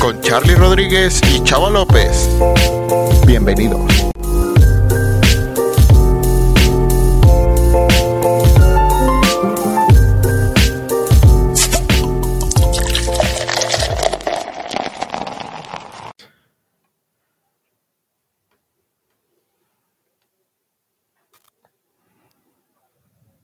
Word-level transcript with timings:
Con 0.00 0.20
Charlie 0.20 0.56
Rodríguez 0.56 1.20
y 1.32 1.40
Chava 1.44 1.70
López. 1.70 2.28
Bienvenidos. 3.24 3.80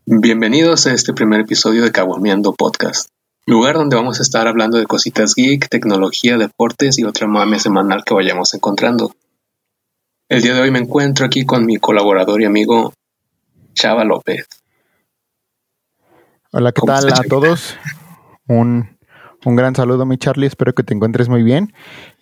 Bienvenidos 0.07 0.89
a 0.89 0.93
este 0.93 1.13
primer 1.13 1.43
episodio 1.43 1.85
de 1.85 1.93
Caguameando 1.93 2.53
Podcast, 2.53 3.11
lugar 3.51 3.75
donde 3.75 3.97
vamos 3.97 4.21
a 4.21 4.23
estar 4.23 4.47
hablando 4.47 4.79
de 4.79 4.87
cositas 4.87 5.35
geek, 5.35 5.69
tecnología, 5.69 6.39
deportes 6.39 6.99
y 6.99 7.05
otra 7.05 7.27
mame 7.27 7.59
semanal 7.59 8.05
que 8.05 8.15
vayamos 8.15 8.55
encontrando. 8.55 9.13
El 10.29 10.43
día 10.43 10.55
de 10.55 10.61
hoy 10.61 10.71
me 10.71 10.79
encuentro 10.79 11.27
aquí 11.27 11.45
con 11.45 11.67
mi 11.67 11.77
colaborador 11.77 12.41
y 12.41 12.45
amigo 12.45 12.95
Chava 13.75 14.05
López. 14.05 14.47
Hola, 16.53 16.71
¿qué 16.71 16.83
tal 16.87 17.13
a 17.13 17.23
todos? 17.29 17.77
Un, 18.47 18.97
un, 19.45 19.57
gran 19.57 19.75
saludo, 19.75 20.07
mi 20.07 20.17
Charlie. 20.17 20.47
Espero 20.47 20.73
que 20.73 20.85
te 20.85 20.95
encuentres 20.95 21.29
muy 21.29 21.43
bien. 21.43 21.73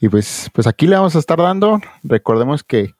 Y 0.01 0.09
pues, 0.09 0.51
pues 0.55 0.67
aquí 0.67 0.87
le 0.87 0.97
vamos 0.97 1.15
a 1.15 1.19
estar 1.19 1.39
dando. 1.39 1.81
Recordemos 2.03 2.65
que 2.65 2.95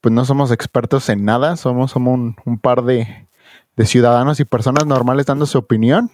pues 0.00 0.14
no 0.14 0.24
somos 0.24 0.50
expertos 0.50 1.10
en 1.10 1.26
nada, 1.26 1.56
somos, 1.56 1.90
somos 1.90 2.14
un, 2.14 2.36
un 2.46 2.58
par 2.58 2.84
de, 2.84 3.28
de 3.76 3.86
ciudadanos 3.86 4.40
y 4.40 4.46
personas 4.46 4.86
normales 4.86 5.26
dando 5.26 5.44
su 5.44 5.58
opinión. 5.58 6.10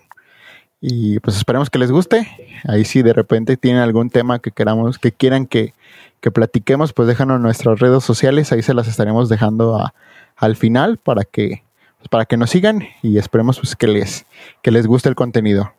Y 0.80 1.19
pues 1.21 1.37
esperemos 1.37 1.71
que 1.71 1.79
les 1.79 1.91
guste. 1.91 2.29
Ahí 2.69 2.85
si 2.85 3.02
de 3.02 3.13
repente 3.13 3.57
tienen 3.57 3.82
algún 3.82 4.10
tema 4.10 4.38
que 4.38 4.51
queramos, 4.51 4.99
que 4.99 5.13
quieran 5.13 5.46
que, 5.46 5.74
que 6.21 6.30
platiquemos, 6.30 6.93
pues 6.93 7.09
déjanos 7.09 7.37
en 7.37 7.43
nuestras 7.43 7.80
redes 7.80 8.05
sociales. 8.05 8.52
Ahí 8.52 8.63
se 8.63 8.74
las 8.74 8.88
estaremos 8.88 9.29
dejando 9.29 9.77
a, 9.77 9.95
al 10.37 10.57
final 10.57 10.99
para 10.99 11.24
que, 11.24 11.63
pues, 11.99 12.09
para 12.09 12.27
que 12.27 12.37
nos 12.37 12.51
sigan 12.51 12.87
y 13.02 13.19
esperemos 13.19 13.59
pues 13.59 13.74
que 13.74 13.87
les, 13.87 14.27
que 14.63 14.71
les 14.71 14.87
guste 14.87 15.09
el 15.09 15.15
contenido. 15.15 15.73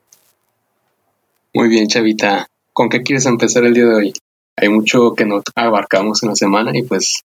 Muy 1.53 1.69
bien, 1.69 1.87
Chavita. 1.87 2.47
¿Con 2.73 2.89
qué 2.89 3.01
quieres 3.01 3.25
empezar 3.25 3.63
el 3.63 3.73
día 3.73 3.85
de 3.85 3.95
hoy? 3.95 4.13
Hay 4.55 4.69
mucho 4.69 5.13
que 5.13 5.25
no 5.25 5.41
abarcamos 5.55 6.23
en 6.23 6.29
la 6.29 6.35
semana 6.35 6.71
y 6.75 6.81
pues 6.81 7.21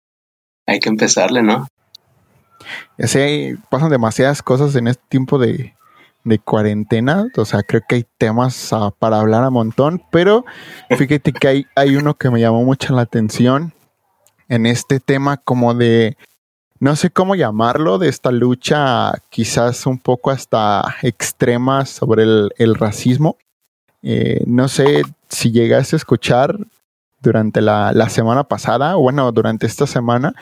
hay 0.66 0.80
que 0.80 0.90
empezarle, 0.90 1.44
¿no? 1.44 1.68
Ya 2.98 3.08
sé, 3.08 3.58
pasan 3.70 3.90
demasiadas 3.90 4.42
cosas 4.42 4.76
en 4.76 4.88
este 4.88 5.04
tiempo 5.08 5.38
de, 5.38 5.74
de 6.28 6.40
cuarentena. 6.40 7.28
O 7.38 7.46
sea, 7.46 7.64
creo 7.64 7.82
que 7.88 7.96
hay 7.96 8.06
temas 8.18 8.72
uh, 8.72 8.92
para 8.98 9.20
hablar 9.20 9.44
a 9.44 9.50
montón. 9.50 10.02
Pero 10.12 10.46
fíjate 10.90 11.32
que 11.32 11.48
hay, 11.48 11.66
hay 11.76 11.96
uno 11.96 12.16
que 12.16 12.30
me 12.30 12.40
llamó 12.40 12.64
mucho 12.64 12.94
la 12.94 13.04
atención 13.04 13.74
en 14.50 14.66
este 14.66 15.00
tema 15.00 15.38
como 15.38 15.74
de, 15.74 16.18
no 16.80 16.96
sé 16.96 17.10
cómo 17.10 17.36
llamarlo, 17.36 17.98
de 17.98 18.10
esta 18.10 18.32
lucha 18.32 19.14
quizás 19.30 19.86
un 19.86 19.98
poco 19.98 20.32
hasta 20.32 20.96
extrema 21.02 21.86
sobre 21.86 22.24
el, 22.24 22.52
el 22.58 22.76
racismo. 22.76 23.38
Eh, 24.04 24.44
no 24.46 24.68
sé 24.68 25.04
si 25.30 25.52
llegaste 25.52 25.96
a 25.96 25.98
escuchar 25.98 26.58
durante 27.20 27.62
la, 27.62 27.92
la 27.94 28.10
semana 28.10 28.44
pasada, 28.44 28.96
o 28.96 29.02
bueno, 29.02 29.32
durante 29.32 29.66
esta 29.66 29.88
semana, 29.88 30.34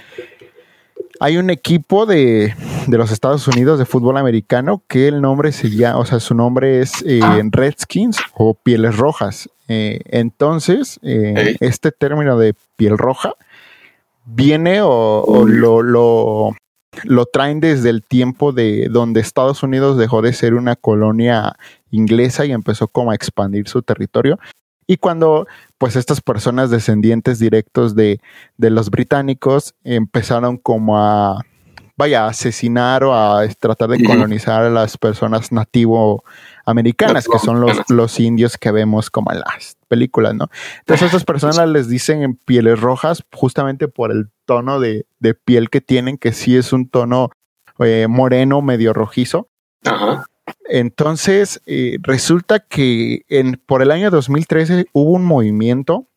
hay 1.20 1.38
un 1.38 1.50
equipo 1.50 2.06
de, 2.06 2.54
de, 2.88 2.98
los 2.98 3.12
Estados 3.12 3.48
Unidos 3.48 3.80
de 3.80 3.86
fútbol 3.86 4.18
americano 4.18 4.84
que 4.88 5.08
el 5.08 5.22
nombre 5.22 5.52
se 5.52 5.70
llama, 5.70 6.00
o 6.00 6.06
sea, 6.06 6.20
su 6.20 6.36
nombre 6.36 6.82
es 6.82 7.04
eh, 7.06 7.22
Redskins 7.52 8.18
o 8.34 8.54
Pieles 8.54 8.98
Rojas. 8.98 9.50
Eh, 9.68 10.02
entonces, 10.06 11.00
eh, 11.02 11.56
este 11.60 11.92
término 11.92 12.38
de 12.38 12.54
piel 12.76 12.98
roja 12.98 13.34
viene 14.26 14.82
o, 14.82 15.24
o 15.24 15.46
lo, 15.46 15.82
lo, 15.82 16.52
lo, 17.04 17.26
traen 17.26 17.60
desde 17.60 17.90
el 17.90 18.04
tiempo 18.04 18.52
de 18.52 18.88
donde 18.90 19.22
Estados 19.22 19.64
Unidos 19.64 19.98
dejó 19.98 20.22
de 20.22 20.34
ser 20.34 20.54
una 20.54 20.76
colonia 20.76 21.56
inglesa 21.90 22.46
y 22.46 22.52
empezó 22.52 22.88
como 22.88 23.12
a 23.12 23.16
expandir 23.16 23.68
su 23.68 23.82
territorio. 23.82 24.38
Y 24.88 24.98
cuando 24.98 25.48
pues 25.78 25.96
estas 25.96 26.22
personas 26.22 26.70
descendientes 26.70 27.40
directos 27.40 27.96
de, 27.96 28.20
de 28.58 28.70
los 28.70 28.90
británicos 28.90 29.76
empezaron 29.84 30.58
como 30.58 30.98
a, 31.00 31.42
vaya, 31.98 32.26
a 32.26 32.30
asesinar 32.30 33.04
o 33.04 33.14
a 33.14 33.48
tratar 33.48 33.90
de 33.90 34.04
colonizar 34.04 34.64
a 34.64 34.70
las 34.70 34.98
personas 34.98 35.52
nativo 35.52 36.24
americanas, 36.66 37.28
que 37.28 37.40
son 37.40 37.62
los, 37.62 37.90
los 37.90 38.20
indios 38.20 38.58
que 38.58 38.72
vemos 38.72 39.10
como 39.10 39.32
en 39.32 39.40
las 39.40 39.78
películas, 39.88 40.36
¿no? 40.36 40.50
Entonces 40.80 41.08
estas 41.08 41.24
personas 41.24 41.70
les 41.70 41.88
dicen 41.88 42.22
en 42.22 42.36
pieles 42.36 42.80
rojas 42.80 43.24
justamente 43.34 43.88
por 43.88 44.12
el 44.12 44.30
tono 44.46 44.80
de, 44.80 45.06
de 45.20 45.34
piel 45.34 45.70
que 45.70 45.82
tienen, 45.82 46.18
que 46.18 46.34
sí 46.34 46.58
es 46.58 46.74
un 46.74 46.90
tono 46.90 47.30
eh, 47.80 48.08
moreno, 48.10 48.62
medio 48.62 48.94
rojizo. 48.94 49.50
Ajá. 49.86 50.26
Entonces, 50.68 51.62
eh, 51.66 51.98
resulta 52.02 52.60
que 52.60 53.24
en, 53.30 53.62
por 53.66 53.82
el 53.82 53.92
año 53.92 54.10
2013 54.10 54.88
hubo 54.94 55.12
un 55.12 55.24
movimiento, 55.26 56.08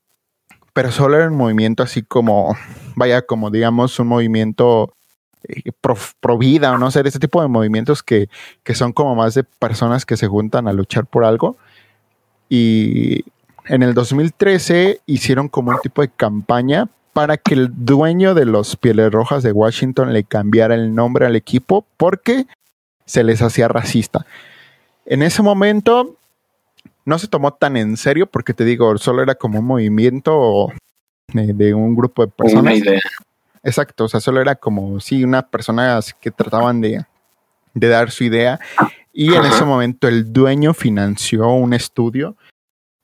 pero 0.73 0.91
solo 0.91 1.17
era 1.17 1.29
un 1.29 1.37
movimiento 1.37 1.83
así 1.83 2.03
como, 2.03 2.57
vaya, 2.97 3.23
como 3.23 3.51
digamos, 3.51 3.99
un 3.99 4.09
movimiento 4.09 4.95
eh, 5.49 5.73
pro, 5.81 6.39
vida 6.39 6.73
o 6.73 6.79
no 6.79 6.91
sé, 6.91 7.03
ese 7.05 7.19
tipo 7.19 7.43
de 7.43 7.49
movimientos 7.49 8.03
que, 8.03 8.29
que 8.63 8.75
son 8.75 8.93
como 8.93 9.15
más 9.15 9.35
de 9.35 9.45
personas 9.45 10.07
que 10.07 10.17
se 10.17 10.29
juntan 10.29 10.67
a 10.67 10.73
luchar 10.73 11.07
por 11.07 11.25
algo. 11.25 11.57
Y 12.49 13.25
en 13.67 13.83
el 13.83 13.93
2013 13.93 15.03
hicieron 15.05 15.49
como 15.49 15.73
un 15.73 15.81
tipo 15.81 16.01
de 16.01 16.09
campaña 16.09 16.89
para 17.13 17.37
que 17.37 17.55
el 17.55 17.71
dueño 17.85 18.35
de 18.35 18.47
los 18.47 18.77
Pieles 18.77 19.13
Rojas 19.13 19.43
de 19.43 19.53
Washington 19.53 20.13
le 20.13 20.25
cambiara 20.25 20.75
el 20.75 20.95
nombre 20.95 21.27
al 21.27 21.37
equipo 21.37 21.85
porque 21.97 22.47
se 23.09 23.25
les 23.25 23.41
hacía 23.43 23.69
racista. 23.69 24.27
En 25.07 25.23
ese 25.23 25.43
momento 25.43 26.17
no 27.05 27.19
se 27.19 27.27
tomó 27.27 27.55
tan 27.55 27.77
en 27.77 27.97
serio 27.97 28.27
porque 28.27 28.53
te 28.53 28.65
digo, 28.65 28.97
solo 28.99 29.23
era 29.23 29.35
como 29.35 29.61
un 29.61 29.65
movimiento 29.65 30.69
de, 31.33 31.55
de 31.55 31.75
un 31.75 31.97
grupo 31.97 32.27
de 32.27 32.31
personas. 32.31 32.63
Una 32.63 32.75
idea. 32.75 33.01
Exacto, 33.65 34.05
o 34.05 34.09
sea, 34.09 34.21
solo 34.21 34.41
era 34.41 34.55
como, 34.55 35.01
sí, 35.01 35.25
unas 35.25 35.45
personas 35.45 36.15
que 36.15 36.31
trataban 36.31 36.81
de, 36.81 37.05
de 37.75 37.89
dar 37.89 38.11
su 38.11 38.25
idea. 38.25 38.61
Y 39.13 39.35
en 39.35 39.45
ese 39.47 39.65
momento 39.65 40.07
el 40.07 40.33
dueño 40.33 40.75
financió 40.75 41.49
un 41.49 41.73
estudio 41.73 42.37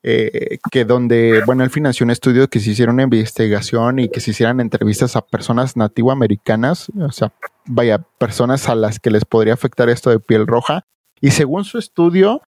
eh, 0.03 0.59
que 0.71 0.85
donde, 0.85 1.43
bueno, 1.47 1.65
él 1.65 1.71
financió 1.71 2.05
un 2.05 2.11
estudio 2.11 2.47
que 2.49 2.61
se 2.61 2.71
hiciera 2.71 2.93
una 2.93 3.05
investigación 3.05 3.99
y 3.99 4.11
que 4.11 4.21
se 4.21 4.33
hicieran 4.33 4.61
entrevistas 4.61 5.17
a 5.17 5.23
personas 5.23 5.79
nativoamericanas, 5.79 6.91
o 7.01 7.11
sea, 7.11 7.33
vaya, 7.67 7.99
personas 8.19 8.69
a 8.69 8.75
las 8.75 8.99
que 8.99 9.11
les 9.11 9.25
podría 9.25 9.55
afectar 9.55 9.89
esto 9.89 10.11
de 10.11 10.21
piel 10.21 10.47
roja. 10.47 10.85
Y 11.21 11.31
según 11.31 11.65
su 11.65 11.79
estudio, 11.79 12.43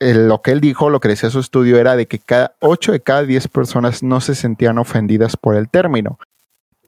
lo 0.00 0.42
que 0.42 0.52
él 0.52 0.60
dijo, 0.60 0.90
lo 0.90 1.00
que 1.00 1.08
decía 1.08 1.30
su 1.30 1.40
estudio 1.40 1.78
era 1.78 1.96
de 1.96 2.06
que 2.06 2.18
cada 2.18 2.54
8 2.60 2.92
de 2.92 3.00
cada 3.00 3.24
10 3.24 3.48
personas 3.48 4.02
no 4.02 4.20
se 4.20 4.34
sentían 4.34 4.78
ofendidas 4.78 5.36
por 5.36 5.56
el 5.56 5.68
término. 5.68 6.18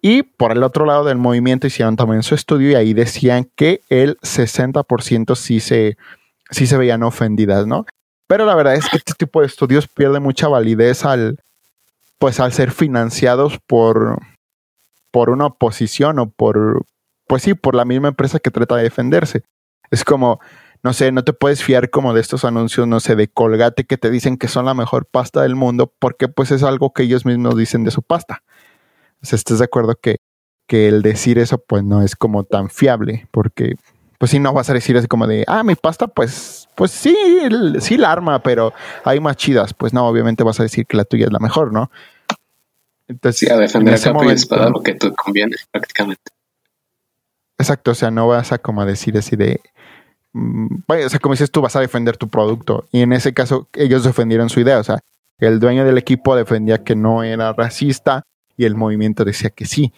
Y 0.02 0.22
por 0.22 0.52
el 0.52 0.62
otro 0.62 0.86
lado 0.86 1.04
del 1.04 1.18
movimiento 1.18 1.66
hicieron 1.66 1.96
también 1.96 2.22
su 2.22 2.34
estudio 2.34 2.70
y 2.70 2.74
ahí 2.74 2.94
decían 2.94 3.50
que 3.54 3.82
el 3.90 4.16
60% 4.20 5.36
sí 5.36 5.60
se, 5.60 5.98
sí 6.50 6.66
se 6.66 6.78
veían 6.78 7.02
ofendidas, 7.02 7.66
¿no? 7.66 7.84
Pero 8.26 8.46
la 8.46 8.54
verdad 8.54 8.76
es 8.76 8.88
que 8.88 8.96
este 8.96 9.12
tipo 9.14 9.40
de 9.40 9.48
estudios 9.48 9.88
pierde 9.88 10.20
mucha 10.20 10.48
validez 10.48 11.04
al, 11.04 11.38
pues 12.18 12.40
al 12.40 12.52
ser 12.52 12.70
financiados 12.70 13.58
por, 13.66 14.20
por 15.10 15.30
una 15.30 15.46
oposición 15.46 16.18
o 16.18 16.30
por, 16.30 16.84
pues 17.26 17.42
sí, 17.42 17.54
por 17.54 17.74
la 17.74 17.84
misma 17.84 18.08
empresa 18.08 18.38
que 18.38 18.50
trata 18.50 18.76
de 18.76 18.84
defenderse. 18.84 19.42
Es 19.90 20.04
como, 20.04 20.40
no 20.82 20.92
sé, 20.92 21.12
no 21.12 21.24
te 21.24 21.32
puedes 21.32 21.62
fiar 21.62 21.90
como 21.90 22.14
de 22.14 22.20
estos 22.20 22.44
anuncios, 22.44 22.86
no 22.86 23.00
sé, 23.00 23.16
de 23.16 23.28
Colgate 23.28 23.84
que 23.84 23.98
te 23.98 24.10
dicen 24.10 24.36
que 24.36 24.48
son 24.48 24.64
la 24.64 24.74
mejor 24.74 25.06
pasta 25.06 25.42
del 25.42 25.56
mundo 25.56 25.92
porque 25.98 26.28
pues 26.28 26.50
es 26.50 26.62
algo 26.62 26.92
que 26.92 27.02
ellos 27.02 27.26
mismos 27.26 27.56
dicen 27.56 27.84
de 27.84 27.90
su 27.90 28.02
pasta. 28.02 28.42
O 29.22 29.34
¿estás 29.34 29.58
de 29.58 29.64
acuerdo 29.64 29.96
que, 29.96 30.16
que 30.66 30.88
el 30.88 31.02
decir 31.02 31.38
eso 31.38 31.58
pues 31.58 31.84
no 31.84 32.02
es 32.02 32.16
como 32.16 32.44
tan 32.44 32.70
fiable? 32.70 33.28
Porque 33.30 33.74
pues 34.20 34.32
sí, 34.32 34.38
no 34.38 34.52
vas 34.52 34.68
a 34.68 34.74
decir 34.74 34.98
así 34.98 35.08
como 35.08 35.26
de, 35.26 35.44
ah, 35.46 35.62
mi 35.62 35.74
pasta, 35.76 36.06
pues, 36.06 36.68
pues 36.74 36.90
sí, 36.90 37.16
sí 37.80 37.96
la 37.96 38.12
arma, 38.12 38.42
pero 38.42 38.74
hay 39.02 39.18
más 39.18 39.34
chidas. 39.38 39.72
Pues 39.72 39.94
no, 39.94 40.06
obviamente 40.06 40.44
vas 40.44 40.60
a 40.60 40.62
decir 40.62 40.84
que 40.84 40.98
la 40.98 41.06
tuya 41.06 41.24
es 41.24 41.32
la 41.32 41.38
mejor, 41.38 41.72
¿no? 41.72 41.90
Entonces, 43.10 43.40
sí, 43.40 43.52
a 43.52 43.56
defender 43.56 43.94
a 43.94 43.98
capa 43.98 44.24
y 44.24 44.28
espada 44.28 44.70
lo 44.70 44.82
que 44.82 44.94
te 44.94 45.12
conviene, 45.12 45.56
prácticamente. 45.72 46.30
Exacto, 47.58 47.90
o 47.90 47.94
sea, 47.94 48.12
no 48.12 48.28
vas 48.28 48.52
a 48.52 48.58
como 48.58 48.86
decir 48.86 49.18
así 49.18 49.34
de, 49.34 49.60
vaya, 50.32 51.06
o 51.06 51.08
sea, 51.08 51.18
como 51.18 51.34
dices 51.34 51.50
tú, 51.50 51.60
vas 51.60 51.74
a 51.74 51.80
defender 51.80 52.16
tu 52.16 52.28
producto. 52.28 52.86
Y 52.92 53.00
en 53.00 53.12
ese 53.12 53.34
caso, 53.34 53.68
ellos 53.74 54.04
defendieron 54.04 54.48
su 54.48 54.60
idea, 54.60 54.78
o 54.78 54.84
sea, 54.84 55.00
el 55.38 55.58
dueño 55.58 55.84
del 55.84 55.98
equipo 55.98 56.36
defendía 56.36 56.84
que 56.84 56.94
no 56.94 57.24
era 57.24 57.52
racista 57.52 58.22
y 58.56 58.64
el 58.64 58.76
movimiento 58.76 59.24
decía 59.24 59.50
que 59.50 59.66
sí. 59.66 59.92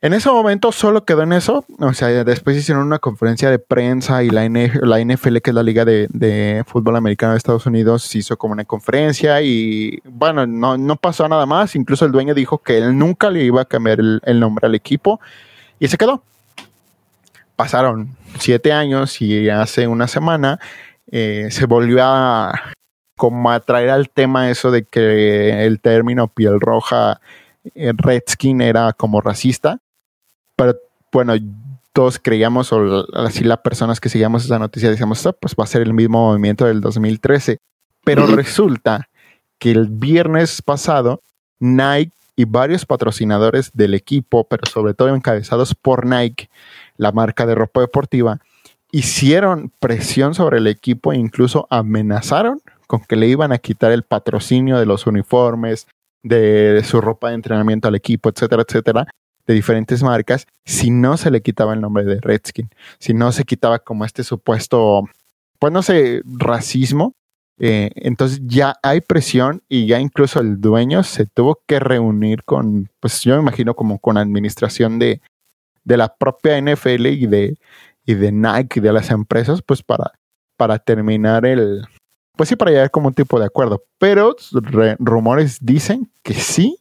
En 0.00 0.12
ese 0.12 0.30
momento 0.30 0.70
solo 0.70 1.04
quedó 1.04 1.22
en 1.22 1.32
eso. 1.32 1.64
O 1.80 1.92
sea, 1.92 2.22
después 2.22 2.56
hicieron 2.56 2.86
una 2.86 3.00
conferencia 3.00 3.50
de 3.50 3.58
prensa 3.58 4.22
y 4.22 4.30
la, 4.30 4.48
NFL, 4.48 5.38
que 5.38 5.50
es 5.50 5.54
la 5.54 5.64
Liga 5.64 5.84
de, 5.84 6.62
Fútbol 6.68 6.94
Americano 6.94 7.32
de 7.32 7.38
Estados 7.38 7.66
Unidos, 7.66 8.14
hizo 8.14 8.36
como 8.38 8.52
una 8.52 8.64
conferencia 8.64 9.42
y 9.42 10.00
bueno, 10.04 10.46
no, 10.46 10.96
pasó 10.96 11.28
nada 11.28 11.46
más. 11.46 11.74
Incluso 11.74 12.04
el 12.04 12.12
dueño 12.12 12.32
dijo 12.32 12.58
que 12.58 12.78
él 12.78 12.96
nunca 12.96 13.28
le 13.28 13.42
iba 13.42 13.62
a 13.62 13.64
cambiar 13.64 13.98
el, 13.98 14.40
nombre 14.40 14.68
al 14.68 14.76
equipo 14.76 15.20
y 15.80 15.88
se 15.88 15.98
quedó. 15.98 16.22
Pasaron 17.56 18.16
siete 18.38 18.72
años 18.72 19.20
y 19.20 19.48
hace 19.50 19.88
una 19.88 20.06
semana 20.06 20.60
eh, 21.10 21.48
se 21.50 21.66
volvió 21.66 22.04
a 22.04 22.54
como 23.16 23.50
a 23.50 23.58
traer 23.58 23.90
al 23.90 24.10
tema 24.10 24.48
eso 24.48 24.70
de 24.70 24.84
que 24.84 25.66
el 25.66 25.80
término 25.80 26.28
piel 26.28 26.60
roja 26.60 27.20
eh, 27.74 27.92
redskin 27.96 28.60
era 28.60 28.92
como 28.92 29.20
racista 29.20 29.80
pero 30.58 30.76
bueno, 31.12 31.34
todos 31.92 32.18
creíamos, 32.18 32.72
o 32.72 33.06
así 33.14 33.44
las 33.44 33.58
personas 33.58 34.00
que 34.00 34.08
seguíamos 34.08 34.44
esa 34.44 34.58
noticia, 34.58 34.90
decíamos, 34.90 35.24
ah, 35.24 35.32
pues 35.32 35.54
va 35.54 35.62
a 35.62 35.68
ser 35.68 35.82
el 35.82 35.94
mismo 35.94 36.30
movimiento 36.30 36.66
del 36.66 36.80
2013. 36.80 37.58
Pero 38.04 38.26
resulta 38.26 39.08
que 39.60 39.70
el 39.70 39.86
viernes 39.86 40.60
pasado, 40.60 41.22
Nike 41.60 42.12
y 42.34 42.44
varios 42.44 42.84
patrocinadores 42.86 43.70
del 43.72 43.94
equipo, 43.94 44.44
pero 44.48 44.66
sobre 44.68 44.94
todo 44.94 45.14
encabezados 45.14 45.76
por 45.76 46.06
Nike, 46.06 46.48
la 46.96 47.12
marca 47.12 47.46
de 47.46 47.54
ropa 47.54 47.80
deportiva, 47.80 48.40
hicieron 48.90 49.70
presión 49.78 50.34
sobre 50.34 50.58
el 50.58 50.66
equipo 50.66 51.12
e 51.12 51.16
incluso 51.16 51.68
amenazaron 51.70 52.60
con 52.88 53.00
que 53.00 53.14
le 53.14 53.28
iban 53.28 53.52
a 53.52 53.58
quitar 53.58 53.92
el 53.92 54.02
patrocinio 54.02 54.78
de 54.78 54.86
los 54.86 55.06
uniformes, 55.06 55.86
de 56.24 56.82
su 56.84 57.00
ropa 57.00 57.28
de 57.28 57.34
entrenamiento 57.36 57.86
al 57.86 57.94
equipo, 57.94 58.28
etcétera, 58.28 58.64
etcétera, 58.66 59.06
de 59.48 59.54
diferentes 59.54 60.02
marcas 60.02 60.46
si 60.64 60.90
no 60.90 61.16
se 61.16 61.30
le 61.30 61.40
quitaba 61.40 61.72
el 61.72 61.80
nombre 61.80 62.04
de 62.04 62.20
Redskin, 62.20 62.68
si 62.98 63.14
no 63.14 63.32
se 63.32 63.44
quitaba 63.44 63.78
como 63.78 64.04
este 64.04 64.22
supuesto, 64.22 65.04
pues 65.58 65.72
no 65.72 65.82
sé, 65.82 66.20
racismo. 66.24 67.14
Eh, 67.60 67.90
entonces 67.96 68.40
ya 68.44 68.76
hay 68.84 69.00
presión 69.00 69.62
y 69.68 69.86
ya 69.86 69.98
incluso 69.98 70.38
el 70.38 70.60
dueño 70.60 71.02
se 71.02 71.26
tuvo 71.26 71.60
que 71.66 71.80
reunir 71.80 72.44
con, 72.44 72.88
pues 73.00 73.22
yo 73.22 73.34
me 73.34 73.42
imagino 73.42 73.74
como 73.74 73.98
con 73.98 74.16
administración 74.16 75.00
de, 75.00 75.20
de 75.82 75.96
la 75.96 76.14
propia 76.14 76.60
NFL 76.60 77.06
y 77.06 77.26
de, 77.26 77.56
y 78.04 78.14
de 78.14 78.30
Nike 78.30 78.78
y 78.78 78.82
de 78.82 78.92
las 78.92 79.10
empresas, 79.10 79.62
pues 79.62 79.82
para, 79.82 80.12
para 80.56 80.78
terminar 80.78 81.46
el, 81.46 81.86
pues 82.36 82.50
sí, 82.50 82.54
para 82.54 82.70
llegar 82.70 82.90
como 82.90 83.08
un 83.08 83.14
tipo 83.14 83.40
de 83.40 83.46
acuerdo. 83.46 83.82
Pero 83.98 84.36
rumores 85.00 85.58
dicen 85.62 86.12
que 86.22 86.34
sí 86.34 86.78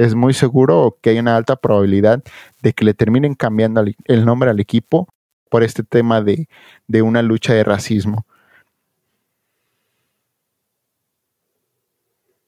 es 0.00 0.14
muy 0.14 0.32
seguro 0.32 0.96
que 1.02 1.10
hay 1.10 1.18
una 1.18 1.36
alta 1.36 1.56
probabilidad 1.56 2.22
de 2.62 2.72
que 2.72 2.86
le 2.86 2.94
terminen 2.94 3.34
cambiando 3.34 3.84
el 4.06 4.24
nombre 4.24 4.48
al 4.48 4.58
equipo 4.58 5.06
por 5.50 5.62
este 5.62 5.82
tema 5.82 6.22
de, 6.22 6.48
una 7.02 7.20
lucha 7.20 7.52
de 7.52 7.64
racismo. 7.64 8.24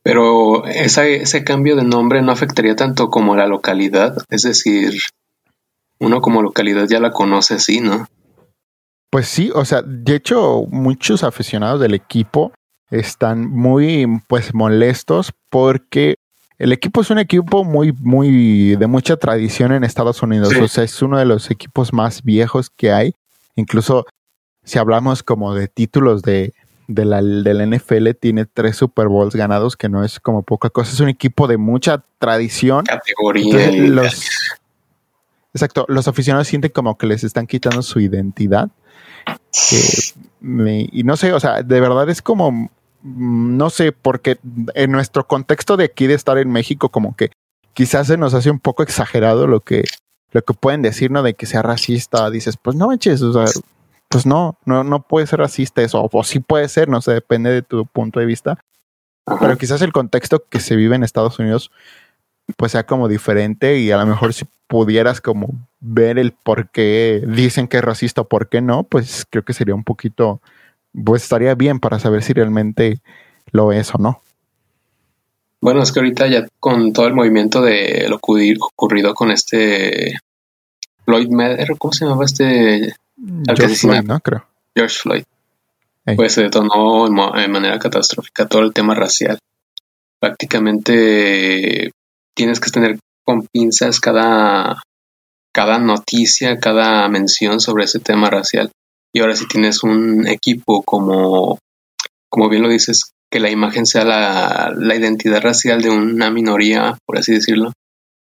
Pero 0.03 0.65
ese 0.65 1.45
cambio 1.45 1.77
de 1.77 1.85
nombre 1.85 2.23
no 2.23 2.33
afectaría 2.33 2.75
tanto 2.75 3.11
como 3.11 3.37
la 3.37 3.47
localidad, 3.47 4.17
es 4.31 4.43
decir, 4.43 4.95
uno 5.99 6.23
como 6.23 6.41
localidad 6.41 6.87
ya 6.89 7.01
la 7.01 7.11
conoce 7.11 7.55
así, 7.55 7.81
¿no? 7.81 8.07
Pues 9.11 9.29
sí, 9.29 9.51
o 9.55 9.67
sea, 9.67 9.83
de 9.83 10.17
hecho 10.17 10.65
muchos 10.71 11.23
aficionados 11.23 11.81
del 11.81 11.93
equipo 11.93 12.53
están 12.91 13.47
muy 13.51 14.07
pues 14.27 14.55
molestos 14.55 15.33
porque 15.51 16.17
el 16.63 16.71
equipo 16.71 17.01
es 17.01 17.11
un 17.11 17.19
equipo 17.19 17.65
muy, 17.65 17.91
muy 17.91 18.77
de 18.77 18.87
mucha 18.87 19.17
tradición 19.17 19.73
en 19.73 19.83
Estados 19.83 20.23
Unidos. 20.23 20.55
O 20.55 20.69
sea, 20.69 20.85
es 20.85 21.03
uno 21.03 21.19
de 21.19 21.25
los 21.25 21.51
equipos 21.51 21.93
más 21.93 22.23
viejos 22.23 22.71
que 22.71 22.93
hay. 22.93 23.17
Incluso 23.57 24.07
si 24.63 24.79
hablamos 24.79 25.25
como 25.25 25.57
de 25.57 25.67
títulos 25.67 26.23
de, 26.23 26.55
de 26.87 27.05
la, 27.05 27.21
NFL, 27.21 28.11
tiene 28.11 28.47
tres 28.47 28.77
Super 28.77 29.09
Bowls 29.09 29.35
ganados, 29.35 29.77
que 29.77 29.89
no 29.89 30.05
es 30.05 30.21
como 30.21 30.45
poca 30.45 30.71
cosa. 30.71 30.93
Es 30.93 31.01
un 31.01 31.09
equipo 31.09 31.49
de 31.49 31.57
mucha 31.57 32.05
tradición. 32.21 32.85
Categoría. 32.85 33.73
los, 33.73 34.25
exacto. 35.53 35.85
Los 35.89 36.07
aficionados 36.07 36.47
sienten 36.47 36.71
como 36.71 36.97
que 36.97 37.09
les 37.09 37.25
están 37.25 37.49
quitando 37.49 37.83
su 37.83 37.99
identidad. 37.99 38.71
y 40.41 41.03
no 41.03 41.17
sé, 41.17 41.33
o 41.33 41.41
sea, 41.41 41.65
de 41.65 41.81
verdad 41.81 42.09
es 42.09 42.23
como 42.23 42.71
no 43.03 43.71
sé, 43.71 43.93
porque 43.93 44.39
en 44.75 44.93
nuestro 44.93 45.27
contexto 45.27 45.77
de 45.77 45.85
aquí 45.85 46.07
de 46.07 46.15
estar 46.15 46.39
en 46.39 46.51
México, 46.51 46.89
como 46.91 47.17
que 47.17 47.31
quizás 47.75 48.07
se 48.07 48.17
nos 48.17 48.35
hace 48.35 48.51
un 48.51 48.61
poco 48.61 48.83
exagerado 48.83 49.47
lo 49.47 49.61
que, 49.61 49.85
lo 50.33 50.43
que 50.43 50.55
pueden 50.55 50.83
decir, 50.83 51.11
¿no? 51.11 51.23
De 51.23 51.35
que 51.35 51.47
sea 51.47 51.63
racista. 51.63 52.31
Dices, 52.31 52.57
pues 52.57 52.77
no 52.77 52.89
manches, 52.89 53.23
o 53.23 53.33
sea, 53.33 53.63
pues 54.09 54.27
no, 54.27 54.59
no, 54.67 54.85
no 54.85 55.03
puede 55.03 55.27
ser 55.27 55.41
racista 55.41 55.83
eso, 55.83 56.09
o, 56.11 56.25
sí 56.25 56.41
puede 56.41 56.69
ser, 56.69 56.89
no 56.89 57.01
sé, 57.01 57.13
depende 57.13 57.51
de 57.51 57.63
tu 57.63 57.87
punto 57.87 58.21
de 58.21 58.27
vista. 58.27 58.59
Pero 59.41 59.57
quizás 59.57 59.81
el 59.83 59.93
contexto 59.93 60.45
que 60.49 60.61
se 60.61 60.77
vive 60.77 60.97
en 60.97 61.05
Estados 61.05 61.39
Unidos, 61.39 61.71
pues 62.57 62.73
sea 62.73 62.85
como 62.85 63.09
diferente 63.09 63.79
y 63.79 63.91
a 63.91 63.97
lo 63.97 64.05
mejor 64.07 64.35
si 64.35 64.47
pudieras 64.67 65.21
como 65.21 65.49
ver 65.81 66.19
el 66.19 66.33
por 66.33 66.71
qué 66.71 67.23
dicen 67.27 67.69
que 67.69 67.79
es 67.79 67.85
racista 67.85 68.23
o 68.23 68.29
por 68.29 68.49
qué 68.49 68.61
no, 68.61 68.83
pues 68.83 69.27
creo 69.31 69.45
que 69.45 69.53
sería 69.53 69.75
un 69.75 69.85
poquito 69.85 70.41
pues 70.93 71.23
estaría 71.23 71.55
bien 71.55 71.81
para 71.81 71.99
saber 71.99 72.23
si 72.23 72.33
realmente 72.33 73.01
lo 73.51 73.73
es 73.73 73.95
o 73.95 73.99
no. 73.99 74.23
Bueno, 75.61 75.83
es 75.83 75.93
que 75.93 76.01
ahorita 76.01 76.27
ya 76.27 76.47
con 76.59 76.93
todo 76.93 77.07
el 77.07 77.15
movimiento 77.15 77.63
de 77.63 78.07
lo 78.09 78.17
ocurrido 78.17 79.15
con 79.15 79.31
este 79.31 80.19
Floyd 81.05 81.29
Mayweather, 81.29 81.79
¿cómo 81.79 81.93
se 81.93 82.05
llamaba 82.05 82.25
este? 82.25 82.95
George 83.47 83.77
Floyd, 83.77 84.03
¿no? 84.03 84.19
Creo. 84.21 84.45
George 84.75 84.99
Floyd. 84.99 85.23
Pues 86.17 86.33
se 86.33 86.43
detonó 86.43 87.07
en 87.07 87.51
manera 87.53 87.79
catastrófica 87.79 88.49
todo 88.49 88.63
el 88.63 88.73
tema 88.73 88.95
racial. 88.95 89.39
Prácticamente 90.19 91.93
tienes 92.35 92.59
que 92.59 92.71
tener 92.71 92.99
con 93.25 93.47
pinzas 93.47 94.01
cada, 94.01 94.83
cada 95.53 95.79
noticia, 95.79 96.59
cada 96.59 97.09
mención 97.09 97.61
sobre 97.61 97.85
ese 97.85 98.01
tema 98.01 98.31
racial. 98.31 98.73
Y 99.13 99.21
ahora 99.21 99.37
si 99.37 99.47
tienes 99.47 99.83
un 99.83 100.27
equipo 100.27 100.83
como, 100.83 101.59
como 102.31 102.49
bien 102.49 102.63
lo 102.63 102.69
dices, 102.69 103.13
que 103.31 103.41
la 103.41 103.51
imagen 103.51 103.87
sea 103.87 104.05
la, 104.05 104.73
la 104.77 104.95
identidad 104.95 105.43
racial 105.43 105.83
de 105.83 105.91
una 105.91 106.31
minoría, 106.31 106.97
por 107.07 107.19
así 107.19 107.33
decirlo, 107.33 107.73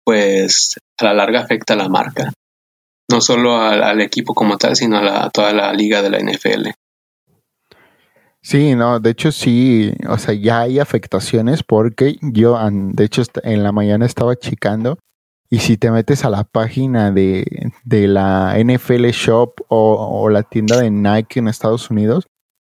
pues 0.06 0.76
a 1.00 1.06
la 1.06 1.14
larga 1.14 1.42
afecta 1.42 1.74
a 1.74 1.78
la 1.78 1.90
marca. 1.90 2.32
No 3.12 3.22
solo 3.22 3.58
al, 3.58 4.02
equipo 4.02 4.34
como 4.34 4.58
tal, 4.58 4.76
sino 4.76 4.98
a, 4.98 5.30
toda 5.30 5.54
la 5.54 5.74
liga 5.74 6.02
de 6.02 6.10
la 6.10 6.20
NFL. 6.20 6.70
Sí, 8.42 8.76
no, 8.76 9.00
de 9.00 9.12
hecho 9.12 9.32
sí, 9.32 9.94
o 10.10 10.18
sea, 10.18 10.34
ya 10.34 10.62
hay 10.62 10.80
afectaciones 10.80 11.64
porque 11.64 12.18
yo, 12.22 12.58
de 12.72 13.06
hecho, 13.06 13.24
en 13.44 13.64
la 13.64 13.72
mañana 13.72 14.06
estaba 14.06 14.36
checando 14.36 14.98
y 15.54 15.60
si 15.60 15.78
te 15.78 15.92
metes 15.92 16.26
a 16.26 16.32
la 16.32 16.46
página 16.46 17.12
de, 17.12 17.46
la 17.86 18.56
NFL 18.58 19.06
Shop 19.10 19.54
o, 19.68 20.28
la 20.32 20.42
tienda 20.42 20.82
de 20.82 20.90
Nike 20.90 21.40
en 21.40 21.48
Estados 21.48 21.92
Unidos, 21.92 22.26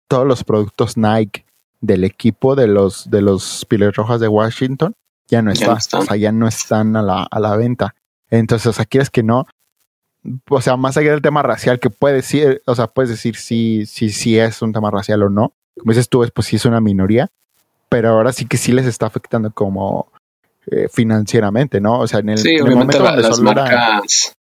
todos 0.08 0.28
los 0.28 0.44
productos 0.44 0.96
Nike 0.96 1.46
del 1.82 2.04
equipo 2.04 2.56
de 2.56 2.68
los 2.68 3.10
de 3.10 3.24
los 3.24 3.66
Piles 3.68 3.96
Rojas 3.96 4.20
de 4.20 4.28
Washington 4.28 4.94
ya 5.28 5.42
no 5.42 5.52
están, 5.52 5.80
o 5.94 6.04
sea, 6.04 6.16
ya 6.16 6.32
no 6.32 6.48
están 6.48 6.96
a 6.96 7.02
la, 7.02 7.24
a 7.24 7.40
la 7.40 7.58
venta. 7.58 7.96
Entonces, 8.30 8.68
o 8.68 8.74
sea, 8.74 8.86
quieres 8.86 9.10
que 9.10 9.24
no, 9.24 9.48
o 10.48 10.62
sea, 10.62 10.78
más 10.78 10.96
allá 10.96 11.10
del 11.10 11.24
tema 11.24 11.42
racial, 11.42 11.80
que 11.80 11.90
puedes 11.90 12.18
decir, 12.18 12.62
o 12.68 12.76
sea, 12.76 12.86
puedes 12.86 13.10
decir 13.10 13.36
si, 13.36 13.88
si, 13.88 14.10
si 14.10 14.38
es 14.38 14.62
un 14.62 14.74
tema 14.74 14.92
racial 14.92 15.24
o 15.24 15.30
no. 15.32 15.54
Como 15.76 15.92
dices 15.92 16.08
tú, 16.08 16.24
pues 16.36 16.46
sí 16.46 16.58
es 16.58 16.66
una 16.66 16.82
minoría, 16.82 17.32
pero 17.90 18.10
ahora 18.10 18.32
sí 18.32 18.46
que 18.46 18.58
sí 18.58 18.72
les 18.72 18.86
está 18.86 19.08
afectando 19.08 19.50
como 19.50 20.12
eh, 20.72 20.88
financieramente, 20.92 21.80
¿no? 21.80 22.00
O 22.00 22.08
sea, 22.08 22.20
en 22.20 22.30
el, 22.30 22.38
sí, 22.38 22.60
obviamente 22.60 23.00
las 23.00 23.40
marcas 23.40 24.34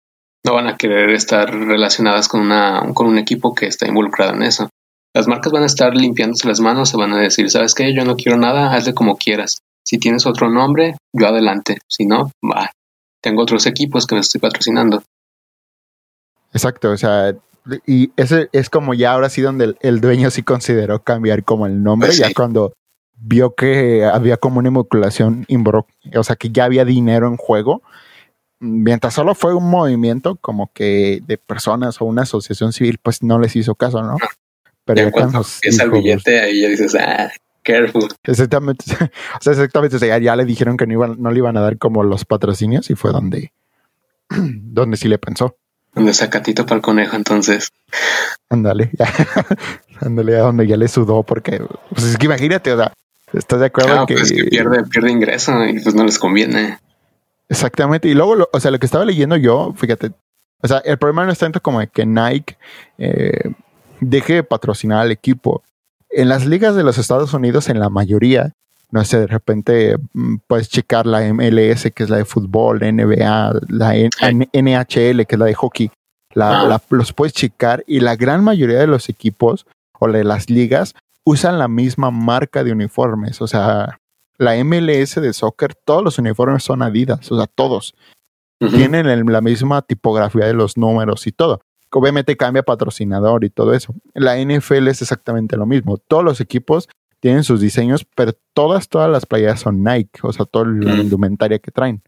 no 0.45 0.53
van 0.53 0.67
a 0.67 0.77
querer 0.77 1.09
estar 1.11 1.49
relacionadas 1.53 2.27
con, 2.27 2.41
una, 2.41 2.83
con 2.93 3.07
un 3.07 3.17
equipo 3.17 3.53
que 3.53 3.67
está 3.67 3.87
involucrado 3.87 4.33
en 4.33 4.43
eso. 4.43 4.69
Las 5.15 5.27
marcas 5.27 5.51
van 5.51 5.63
a 5.63 5.67
estar 5.67 5.95
limpiándose 5.95 6.47
las 6.47 6.59
manos, 6.59 6.89
se 6.89 6.97
van 6.97 7.13
a 7.13 7.19
decir, 7.19 7.49
¿sabes 7.49 7.73
qué? 7.73 7.93
Yo 7.93 8.03
no 8.03 8.15
quiero 8.15 8.37
nada, 8.37 8.73
hazle 8.73 8.93
como 8.93 9.15
quieras. 9.15 9.59
Si 9.85 9.99
tienes 9.99 10.25
otro 10.25 10.49
nombre, 10.49 10.95
yo 11.13 11.27
adelante. 11.27 11.77
Si 11.87 12.05
no, 12.05 12.31
va. 12.43 12.71
Tengo 13.21 13.43
otros 13.43 13.65
equipos 13.67 14.07
que 14.07 14.15
me 14.15 14.21
estoy 14.21 14.41
patrocinando. 14.41 15.03
Exacto, 16.51 16.91
o 16.91 16.97
sea, 16.97 17.35
y 17.85 18.11
ese 18.15 18.49
es 18.51 18.69
como 18.69 18.93
ya 18.93 19.13
ahora 19.13 19.29
sí 19.29 19.41
donde 19.41 19.75
el, 19.79 20.01
dueño 20.01 20.29
sí 20.29 20.43
consideró 20.43 21.03
cambiar 21.03 21.43
como 21.43 21.65
el 21.65 21.81
nombre, 21.81 22.09
pues 22.09 22.17
ya 22.17 22.33
cuando 22.33 22.73
vio 23.15 23.55
que 23.55 24.05
había 24.05 24.37
como 24.37 24.59
una 24.59 24.69
inoculación, 24.69 25.45
o 26.15 26.23
sea, 26.23 26.35
que 26.35 26.49
ya 26.49 26.65
había 26.65 26.85
dinero 26.85 27.27
en 27.27 27.37
juego, 27.37 27.81
mientras 28.59 29.13
solo 29.13 29.35
fue 29.35 29.53
un 29.53 29.69
movimiento 29.69 30.37
como 30.37 30.71
que 30.73 31.21
de 31.25 31.37
personas 31.37 32.01
o 32.01 32.05
una 32.05 32.23
asociación 32.23 32.73
civil, 32.73 32.97
pues 33.01 33.21
no 33.21 33.39
les 33.39 33.55
hizo 33.55 33.75
caso, 33.75 34.01
¿no? 34.01 34.17
Pero 34.85 35.03
ya 35.03 35.11
cuando 35.11 35.41
es 35.41 35.79
el 35.79 35.91
billete, 35.91 36.39
ahí 36.41 36.61
ya 36.61 36.69
dices, 36.69 36.95
ah, 36.95 37.31
careful. 37.63 38.07
Exactamente, 38.23 38.85
o 38.89 39.41
sea, 39.41 39.53
exactamente, 39.53 39.95
o 39.95 39.99
sea, 39.99 40.17
ya, 40.17 40.35
le 40.35 40.45
dijeron 40.45 40.77
que 40.77 40.87
no, 40.87 40.93
iban, 40.93 41.21
no 41.21 41.31
le 41.31 41.37
iban 41.37 41.57
a 41.57 41.61
dar 41.61 41.77
como 41.77 42.03
los 42.03 42.25
patrocinios 42.25 42.89
y 42.89 42.95
fue 42.95 43.11
donde, 43.11 43.51
donde 44.29 44.97
sí 44.97 45.07
le 45.07 45.17
pensó. 45.17 45.57
Donde 45.93 46.13
sacatito 46.13 46.65
para 46.65 46.77
el 46.77 46.81
conejo, 46.81 47.15
entonces. 47.15 47.69
Ándale, 48.49 48.89
ándale 50.01 50.37
a 50.37 50.41
donde 50.41 50.67
ya 50.67 50.75
le 50.75 50.87
sudó, 50.87 51.23
porque 51.23 51.61
pues 51.89 52.05
es 52.05 52.17
que 52.17 52.25
imagínate, 52.25 52.73
o 52.73 52.77
sea, 52.77 52.93
¿estás 53.33 53.59
de 53.59 53.65
acuerdo? 53.67 54.01
Ah, 54.01 54.05
que... 54.05 54.15
Pues 54.15 54.31
que 54.31 54.45
pierde, 54.45 54.83
pierde 54.83 55.11
ingreso 55.11 55.63
y 55.65 55.79
pues 55.79 55.95
no 55.95 56.03
les 56.03 56.19
conviene. 56.19 56.79
Exactamente. 57.49 58.07
Y 58.07 58.13
luego, 58.13 58.49
o 58.51 58.59
sea, 58.59 58.71
lo 58.71 58.79
que 58.79 58.85
estaba 58.85 59.05
leyendo 59.05 59.35
yo, 59.35 59.73
fíjate, 59.75 60.11
o 60.61 60.67
sea, 60.67 60.77
el 60.79 60.97
problema 60.97 61.25
no 61.25 61.31
es 61.31 61.39
tanto 61.39 61.61
como 61.61 61.81
que 61.91 62.05
Nike 62.05 62.57
eh, 62.97 63.51
deje 63.99 64.35
de 64.35 64.43
patrocinar 64.43 65.01
al 65.01 65.11
equipo. 65.11 65.61
En 66.09 66.29
las 66.29 66.45
ligas 66.45 66.75
de 66.75 66.83
los 66.83 66.97
Estados 66.97 67.33
Unidos, 67.33 67.69
en 67.69 67.79
la 67.79 67.89
mayoría, 67.89 68.53
no 68.91 69.03
sé, 69.03 69.19
de 69.19 69.27
repente 69.27 69.97
mm, 70.13 70.37
puedes 70.47 70.69
checar 70.69 71.05
la 71.05 71.21
MLS, 71.33 71.91
que 71.93 72.03
es 72.03 72.09
la 72.09 72.17
de 72.17 72.25
fútbol, 72.25 72.79
la 72.79 72.91
NBA, 72.91 73.59
la 73.69 73.93
NHL, 73.93 75.25
que 75.25 75.35
es 75.35 75.39
la 75.39 75.45
de 75.45 75.53
hockey. 75.55 75.91
La, 76.33 76.81
los 76.89 77.13
puedes 77.13 77.33
checar 77.33 77.83
y 77.85 77.99
la 77.99 78.15
gran 78.15 78.43
mayoría 78.43 78.79
de 78.79 78.87
los 78.87 79.09
equipos 79.09 79.67
o 79.99 80.07
de 80.07 80.23
las 80.23 80.49
ligas 80.49 80.95
usan 81.25 81.59
la 81.59 81.67
misma 81.67 82.11
marca 82.11 82.63
de 82.63 82.71
uniformes. 82.71 83.41
O 83.41 83.47
sea, 83.47 83.99
la 84.37 84.61
MLS 84.63 85.15
de 85.15 85.33
soccer, 85.33 85.75
todos 85.75 86.03
los 86.03 86.17
uniformes 86.19 86.63
son 86.63 86.81
Adidas, 86.81 87.31
o 87.31 87.37
sea, 87.37 87.47
todos. 87.47 87.95
Tienen 88.59 89.29
la 89.29 89.41
misma 89.41 89.81
tipografía 89.81 90.45
de 90.45 90.53
los 90.53 90.77
números 90.77 91.27
y 91.27 91.33
todo. 91.33 91.61
Obviamente 91.91 92.37
cambia 92.37 92.63
patrocinador 92.63 93.43
y 93.43 93.49
todo 93.49 93.73
eso. 93.73 93.93
La 94.13 94.37
NFL 94.37 94.87
es 94.87 95.01
exactamente 95.01 95.57
lo 95.57 95.65
mismo. 95.65 95.97
Todos 95.97 96.23
los 96.23 96.39
equipos 96.39 96.87
tienen 97.19 97.43
sus 97.43 97.59
diseños, 97.59 98.05
pero 98.15 98.33
todas, 98.53 98.87
todas 98.87 99.09
las 99.09 99.25
playas 99.25 99.59
son 99.59 99.83
Nike, 99.83 100.19
o 100.23 100.31
sea, 100.31 100.45
toda 100.45 100.65
la 100.65 100.95
indumentaria 100.95 101.59
que 101.59 101.71
traen. 101.71 102.03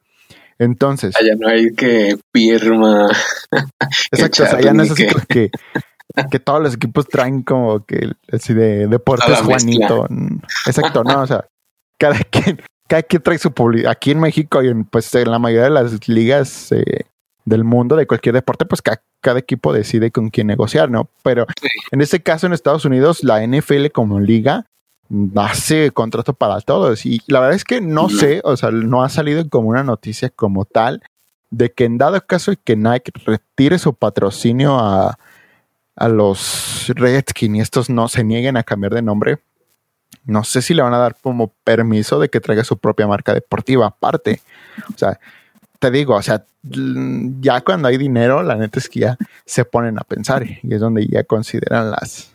Entonces. 0.58 1.16
Allá 1.20 1.36
no 1.38 1.48
hay 1.50 1.74
que 1.74 2.18
firma. 2.34 3.08
Exacto, 4.12 4.44
o 4.44 4.46
sea, 4.46 4.62
ya 4.62 4.74
no 4.74 4.84
es 4.84 4.92
así 4.92 5.08
que, 5.28 5.52
que, 6.30 6.40
todos 6.40 6.62
los 6.62 6.74
equipos 6.76 7.08
traen 7.08 7.44
como 7.44 7.86
que 7.86 8.12
así 8.32 8.54
de 8.54 8.88
deportes 8.88 9.40
Juanito. 9.40 10.08
Exacto, 10.66 11.04
no, 11.04 11.22
o 11.22 11.28
sea, 11.28 11.46
cada 11.98 12.20
quien, 12.20 12.62
cada 12.88 13.04
quien 13.04 13.22
trae 13.22 13.38
su 13.38 13.52
publicidad. 13.52 13.92
Aquí 13.92 14.12
en 14.12 14.20
México 14.20 14.64
y 14.64 14.70
en, 14.70 14.86
pues 14.86 15.14
en 15.16 15.30
la 15.30 15.40
mayoría 15.40 15.66
de 15.66 15.70
las 15.72 16.08
ligas 16.08 16.72
eh, 16.72 17.06
del 17.46 17.64
mundo 17.64 17.96
de 17.96 18.08
cualquier 18.08 18.36
deporte, 18.36 18.66
pues 18.66 18.82
cada, 18.82 19.00
equipo 19.40 19.74
decide 19.74 20.12
con 20.12 20.30
quién 20.30 20.46
negociar, 20.46 20.92
¿no? 20.92 21.10
Pero 21.24 21.48
en 21.92 22.02
este 22.02 22.22
caso 22.22 22.46
en 22.46 22.54
Estados 22.54 22.86
Unidos, 22.86 23.24
la 23.24 23.46
NFL 23.46 23.88
como 23.92 24.20
liga 24.20 24.68
hace 25.36 25.90
contrato 25.90 26.34
para 26.34 26.62
todos. 26.62 27.08
Y 27.08 27.22
la 27.26 27.40
verdad 27.40 27.56
es 27.56 27.64
que 27.64 27.82
no 27.82 28.10
sé, 28.10 28.42
o 28.44 28.56
sea, 28.56 28.70
no 28.70 29.04
ha 29.04 29.10
salido 29.10 29.48
como 29.50 29.70
una 29.70 29.84
noticia 29.84 30.30
como 30.30 30.66
tal 30.66 31.02
de 31.50 31.72
que 31.72 31.86
en 31.86 31.98
dado 31.98 32.20
caso 32.22 32.52
de 32.52 32.58
que 32.58 32.76
Nike 32.76 33.12
retire 33.26 33.80
su 33.80 33.94
patrocinio 33.94 34.78
a, 34.78 35.18
a 35.96 36.08
los 36.10 36.92
Redskins 36.96 37.58
y 37.58 37.62
estos 37.62 37.90
no 37.90 38.08
se 38.08 38.24
nieguen 38.24 38.58
a 38.58 38.64
cambiar 38.64 38.94
de 38.94 39.02
nombre, 39.02 39.40
no 40.26 40.44
sé 40.44 40.62
si 40.62 40.74
le 40.74 40.82
van 40.82 40.94
a 40.94 40.98
dar 40.98 41.16
como 41.22 41.50
permiso 41.64 42.20
de 42.20 42.30
que 42.30 42.42
traiga 42.42 42.64
su 42.64 42.78
propia 42.78 43.08
marca 43.08 43.34
deportiva 43.34 43.88
aparte. 43.88 44.42
O 44.94 44.98
sea, 44.98 45.20
te 45.80 45.92
digo, 45.92 46.16
o 46.16 46.22
sea, 46.22 46.46
ya 46.64 47.62
cuando 47.62 47.88
hay 47.88 47.98
dinero, 47.98 48.42
la 48.42 48.56
neta 48.56 48.80
es 48.80 48.90
que 48.90 49.02
ya 49.02 49.18
se 49.46 49.66
ponen 49.66 50.00
a 50.00 50.04
pensar 50.04 50.44
y 50.46 50.74
es 50.74 50.80
donde 50.80 51.06
ya 51.08 51.24
consideran 51.24 51.92
las, 51.92 52.32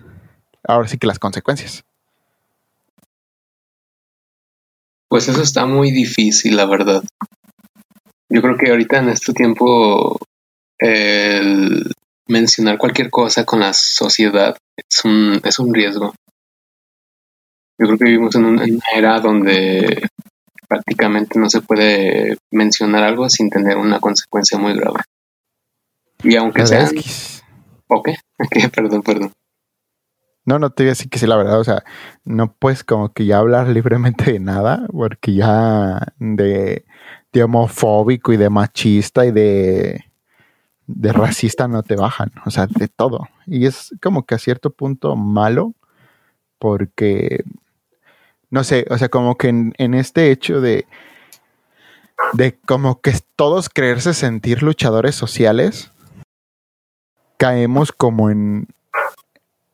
ahora 0.66 0.88
sí 0.88 0.98
que 0.98 1.06
las 1.06 1.18
consecuencias. 1.18 1.84
Pues 5.08 5.28
eso 5.28 5.42
está 5.42 5.66
muy 5.66 5.90
difícil, 5.90 6.56
la 6.56 6.66
verdad. 6.66 7.02
Yo 8.28 8.42
creo 8.42 8.56
que 8.56 8.70
ahorita 8.70 8.98
en 8.98 9.08
este 9.08 9.32
tiempo 9.32 10.16
el 10.78 11.92
mencionar 12.30 12.78
cualquier 12.78 13.10
cosa 13.10 13.44
con 13.44 13.60
la 13.60 13.72
sociedad 13.72 14.56
es 14.76 15.04
un, 15.04 15.40
es 15.44 15.58
un 15.58 15.75
riesgo. 15.75 16.14
Yo 17.78 17.87
creo 17.87 17.99
que 17.99 18.04
vivimos 18.04 18.34
en 18.34 18.44
una 18.44 18.64
era 18.94 19.20
donde 19.20 20.08
prácticamente 20.68 21.38
no 21.38 21.50
se 21.50 21.60
puede 21.60 22.38
mencionar 22.50 23.02
algo 23.02 23.28
sin 23.28 23.50
tener 23.50 23.76
una 23.76 24.00
consecuencia 24.00 24.58
muy 24.58 24.75
grave. 24.75 25.00
Y 26.22 26.37
aunque 26.37 26.66
sea... 26.66 26.88
¿Ok? 27.88 28.10
perdón, 28.72 29.02
perdón. 29.02 29.32
No, 30.44 30.58
no 30.58 30.70
te 30.70 30.84
voy 30.84 30.88
a 30.88 30.92
decir 30.92 31.10
que 31.10 31.18
sí, 31.18 31.26
la 31.26 31.37
verdad, 31.37 31.60
o 31.60 31.64
sea, 31.64 31.84
no 32.25 32.54
puedes 32.54 32.84
como 32.84 33.12
que 33.12 33.26
ya 33.26 33.38
hablar 33.38 33.68
libremente 33.68 34.32
de 34.32 34.40
nada, 34.40 34.87
porque 34.92 35.34
ya 35.34 36.00
de, 36.18 36.84
homofóbico 37.42 38.32
y 38.32 38.37
de 38.37 38.49
machista 38.49 39.26
y 39.26 39.32
de, 39.32 40.04
de 40.97 41.12
racista 41.12 41.68
no 41.68 41.82
te 41.82 41.97
bajan, 41.97 42.32
o 42.44 42.50
sea, 42.50 42.66
de 42.66 42.88
todo. 42.88 43.28
Y 43.47 43.66
es 43.66 43.94
como 44.02 44.26
que 44.26 44.35
a 44.35 44.38
cierto 44.38 44.70
punto 44.70 45.16
malo, 45.16 45.75
porque, 46.59 47.44
no 48.50 48.64
sé, 48.64 48.87
o 48.90 48.99
sea, 48.99 49.09
como 49.09 49.37
que 49.37 49.49
en, 49.49 49.94
este 49.94 50.30
hecho 50.30 50.61
de, 50.61 50.87
de 52.32 52.59
como 52.66 53.00
que 53.00 53.14
todos 53.37 53.68
creerse 53.68 54.14
sentir 54.14 54.62
luchadores 54.62 55.14
sociales, 55.14 55.90
caemos 57.37 57.92
como 57.92 58.30
en, 58.30 58.68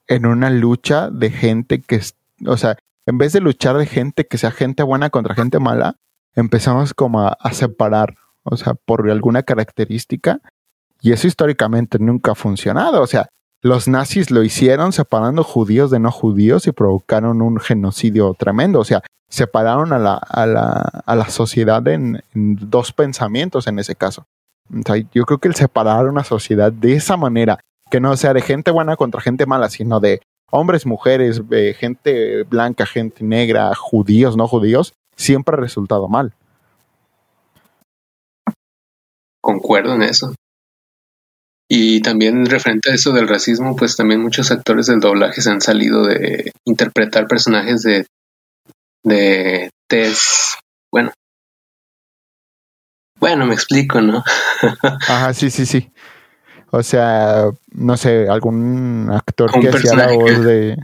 en 0.06 0.26
una 0.26 0.50
lucha 0.50 1.10
de 1.10 1.30
gente 1.30 1.80
que, 1.80 2.00
o 2.46 2.56
sea, 2.56 2.76
en 3.06 3.18
vez 3.18 3.32
de 3.32 3.40
luchar 3.40 3.76
de 3.76 3.86
gente 3.86 4.26
que 4.26 4.38
sea 4.38 4.50
gente 4.50 4.82
buena 4.82 5.10
contra 5.10 5.34
gente 5.34 5.58
mala, 5.58 5.96
empezamos 6.34 6.94
como 6.94 7.20
a, 7.20 7.52
separar, 7.52 8.16
o 8.42 8.56
sea, 8.56 8.74
por 8.74 9.08
alguna 9.10 9.42
característica. 9.42 10.40
Y 11.00 11.12
eso 11.12 11.26
históricamente 11.26 11.98
nunca 11.98 12.32
ha 12.32 12.34
funcionado. 12.34 13.02
O 13.02 13.06
sea, 13.06 13.28
los 13.62 13.88
nazis 13.88 14.30
lo 14.30 14.42
hicieron 14.42 14.92
separando 14.92 15.42
judíos 15.42 15.90
de 15.90 15.98
no 15.98 16.10
judíos 16.10 16.66
y 16.66 16.72
provocaron 16.72 17.42
un 17.42 17.58
genocidio 17.58 18.34
tremendo. 18.34 18.80
O 18.80 18.84
sea, 18.84 19.02
separaron 19.28 19.92
a 19.92 19.98
la, 19.98 20.14
a 20.14 20.46
la, 20.46 20.72
a 21.04 21.16
la 21.16 21.28
sociedad 21.28 21.86
en, 21.88 22.22
dos 22.34 22.92
pensamientos 22.92 23.66
en 23.66 23.78
ese 23.78 23.94
caso. 23.94 24.26
O 24.72 24.82
sea, 24.84 24.96
yo 24.96 25.24
creo 25.24 25.38
que 25.38 25.48
el 25.48 25.54
separar 25.54 26.06
una 26.06 26.24
sociedad 26.24 26.72
de 26.72 26.94
esa 26.94 27.16
manera 27.16 27.58
que 27.90 28.00
no 28.00 28.16
sea 28.16 28.34
de 28.34 28.42
gente 28.42 28.70
buena 28.70 28.96
contra 28.96 29.20
gente 29.20 29.46
mala, 29.46 29.68
sino 29.68 30.00
de 30.00 30.20
hombres, 30.50 30.86
mujeres, 30.86 31.42
eh, 31.50 31.74
gente 31.78 32.42
blanca, 32.44 32.86
gente 32.86 33.24
negra, 33.24 33.74
judíos, 33.74 34.36
no 34.36 34.48
judíos, 34.48 34.92
siempre 35.16 35.54
ha 35.54 35.60
resultado 35.60 36.08
mal. 36.08 36.32
Concuerdo 39.40 39.94
en 39.94 40.02
eso. 40.02 40.34
Y 41.68 42.00
también 42.00 42.46
referente 42.46 42.90
a 42.90 42.94
eso 42.94 43.12
del 43.12 43.28
racismo, 43.28 43.74
pues 43.74 43.96
también 43.96 44.22
muchos 44.22 44.50
actores 44.50 44.86
del 44.86 45.00
doblaje 45.00 45.40
se 45.40 45.50
han 45.50 45.60
salido 45.60 46.04
de 46.06 46.52
interpretar 46.64 47.26
personajes 47.26 47.82
de, 47.82 48.06
de 49.02 49.70
test, 49.88 50.60
bueno. 50.92 51.12
Bueno, 53.18 53.46
me 53.46 53.54
explico, 53.54 54.00
¿no? 54.00 54.22
Ajá, 55.08 55.34
sí, 55.34 55.50
sí, 55.50 55.66
sí. 55.66 55.90
O 56.70 56.82
sea, 56.82 57.46
no 57.72 57.96
sé, 57.96 58.28
algún 58.28 59.08
actor 59.12 59.50
que 59.58 59.68
hacía 59.68 59.94
la 59.94 60.12
voz 60.12 60.44
de, 60.44 60.76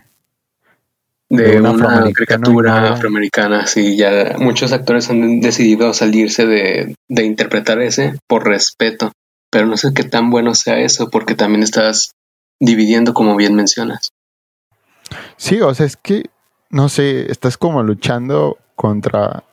de, 1.29 1.61
una, 1.61 2.13
caricatura 2.13 2.93
afroamericana. 2.93 3.67
Sí, 3.67 3.97
ya 3.97 4.37
muchos 4.39 4.73
actores 4.73 5.11
han 5.11 5.41
decidido 5.41 5.93
salirse 5.93 6.47
de, 6.47 6.95
de 7.09 7.25
interpretar 7.25 7.81
ese 7.83 8.19
por 8.27 8.47
respeto. 8.47 9.13
Pero 9.53 9.67
no 9.67 9.77
sé 9.77 9.93
qué 9.93 10.05
tan 10.05 10.31
bueno 10.31 10.55
sea 10.55 10.79
eso, 10.79 11.11
porque 11.11 11.35
también 11.35 11.63
estás 11.63 12.13
dividiendo, 12.59 13.13
como 13.13 13.37
bien 13.37 13.55
mencionas. 13.55 14.11
Sí, 15.37 15.61
o 15.61 15.75
sea, 15.75 15.85
es 15.85 15.97
que, 15.97 16.31
no 16.71 16.89
sé, 16.89 17.31
estás 17.31 17.59
como 17.59 17.83
luchando 17.83 18.57
contra 18.77 19.45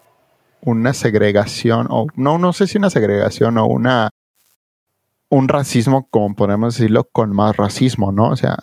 una 0.61 0.93
segregación, 0.93 1.87
o 1.89 2.07
no, 2.15 2.37
no 2.37 2.53
sé 2.53 2.67
si 2.67 2.77
una 2.77 2.89
segregación 2.89 3.57
o 3.57 3.65
una 3.65 4.09
un 5.27 5.49
racismo, 5.49 6.07
como 6.09 6.33
podemos 6.33 6.75
decirlo, 6.75 7.03
con 7.03 7.35
más 7.35 7.57
racismo, 7.57 8.13
¿no? 8.13 8.29
O 8.29 8.37
sea, 8.37 8.57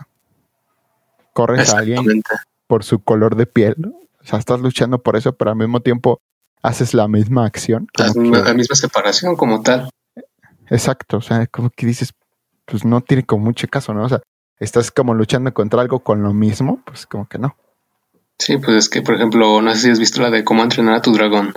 corres 1.34 1.74
a 1.74 1.78
alguien 1.78 2.22
por 2.66 2.82
su 2.82 3.00
color 3.00 3.36
de 3.36 3.46
piel, 3.46 3.76
o 4.20 4.24
sea, 4.24 4.38
estás 4.38 4.60
luchando 4.60 5.02
por 5.02 5.16
eso, 5.16 5.36
pero 5.36 5.50
al 5.50 5.56
mismo 5.58 5.80
tiempo 5.80 6.18
haces 6.62 6.94
la 6.94 7.08
misma 7.08 7.44
acción. 7.44 7.88
la 7.94 8.54
misma 8.54 8.74
separación 8.74 9.36
como 9.36 9.62
tal. 9.62 9.90
Exacto, 10.70 11.18
o 11.18 11.20
sea, 11.20 11.46
como 11.46 11.70
que 11.70 11.86
dices, 11.86 12.12
pues 12.64 12.84
no 12.84 13.00
tiene 13.00 13.24
como 13.24 13.44
mucho 13.44 13.68
caso, 13.68 13.94
¿no? 13.94 14.04
O 14.04 14.08
sea, 14.08 14.20
estás 14.58 14.90
como 14.90 15.14
luchando 15.14 15.52
contra 15.54 15.80
algo 15.80 16.00
con 16.00 16.22
lo 16.22 16.32
mismo, 16.32 16.82
pues 16.84 17.06
como 17.06 17.28
que 17.28 17.38
no. 17.38 17.56
Sí, 18.38 18.58
pues 18.58 18.76
es 18.76 18.88
que, 18.88 19.02
por 19.02 19.14
ejemplo, 19.14 19.62
no 19.62 19.74
sé 19.74 19.80
si 19.80 19.90
has 19.90 19.98
visto 19.98 20.20
la 20.20 20.30
de 20.30 20.44
cómo 20.44 20.62
entrenar 20.62 20.96
a 20.96 21.02
tu 21.02 21.12
dragón. 21.12 21.54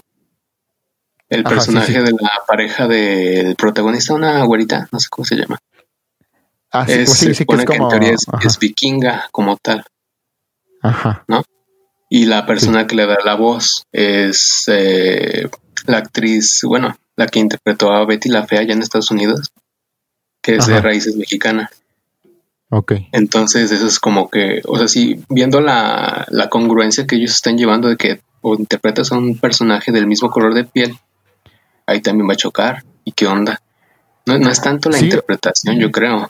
El 1.28 1.44
personaje 1.44 2.02
de 2.02 2.12
la 2.12 2.32
pareja 2.48 2.88
del 2.88 3.56
protagonista, 3.56 4.14
una 4.14 4.44
güerita, 4.46 4.88
no 4.92 5.00
sé 5.00 5.08
cómo 5.10 5.26
se 5.26 5.36
llama. 5.36 5.60
Ah, 6.72 6.86
sí, 6.86 6.94
es, 6.94 7.10
pues 7.10 7.18
sí, 7.20 7.46
que 7.46 7.56
es 7.56 7.66
como... 7.66 7.84
en 7.84 7.90
teoría 7.90 8.16
es, 8.42 8.60
vikinga 8.60 9.28
como 9.32 9.58
tal. 9.58 9.84
Ajá. 10.82 11.24
¿No? 11.28 11.44
Y 12.10 12.26
la 12.26 12.46
persona 12.46 12.88
que 12.88 12.96
le 12.96 13.06
da 13.06 13.18
la 13.24 13.36
voz 13.36 13.84
es 13.92 14.64
eh, 14.68 15.48
la 15.86 15.98
actriz, 15.98 16.62
bueno, 16.64 16.96
la 17.20 17.28
que 17.28 17.40
interpretó 17.40 17.92
a 17.92 18.06
Betty 18.06 18.30
la 18.30 18.48
Fea 18.48 18.62
allá 18.62 18.72
en 18.72 18.82
Estados 18.82 19.12
Unidos, 19.12 19.52
que 20.42 20.56
es 20.56 20.68
de 20.68 20.80
raíces 20.80 21.18
mexicanas. 21.18 21.70
Ok. 22.70 22.94
Entonces, 23.12 23.72
eso 23.72 23.86
es 23.86 24.00
como 24.00 24.30
que, 24.30 24.62
o 24.66 24.78
sea, 24.78 24.88
sí, 24.88 25.22
viendo 25.28 25.60
la, 25.60 26.26
la 26.30 26.48
congruencia 26.48 27.06
que 27.06 27.18
ellos 27.18 27.32
están 27.32 27.58
llevando 27.58 27.90
de 27.90 27.98
que 27.98 28.22
o 28.40 28.56
interpretas 28.56 29.12
a 29.12 29.18
un 29.18 29.38
personaje 29.38 29.92
del 29.92 30.08
mismo 30.08 30.30
color 30.30 30.54
de 30.54 30.64
piel, 30.64 30.98
ahí 31.86 32.00
también 32.00 32.30
va 32.30 32.34
a 32.34 32.38
chocar. 32.38 32.84
¿Y 33.04 33.12
qué 33.12 33.28
onda? 33.28 33.62
No, 34.26 34.38
no 34.38 34.50
es 34.50 34.62
tanto 34.62 34.90
la 34.90 34.98
Sí. 34.98 35.06
interpretación, 35.06 35.78
yo 35.78 35.92
creo. 35.92 36.30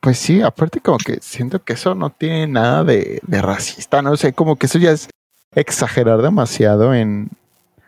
Pues 0.00 0.18
sí, 0.18 0.42
aparte 0.42 0.80
como 0.80 0.98
que 0.98 1.18
siento 1.20 1.62
que 1.62 1.74
eso 1.74 1.94
no 1.94 2.10
tiene 2.10 2.48
nada 2.48 2.82
de, 2.82 3.20
de 3.24 3.40
racista, 3.42 4.02
no 4.02 4.16
sé, 4.16 4.32
como 4.32 4.56
que 4.56 4.66
eso 4.66 4.78
ya 4.78 4.90
es 4.90 5.08
exagerar 5.54 6.22
demasiado 6.22 6.92
en... 6.92 7.30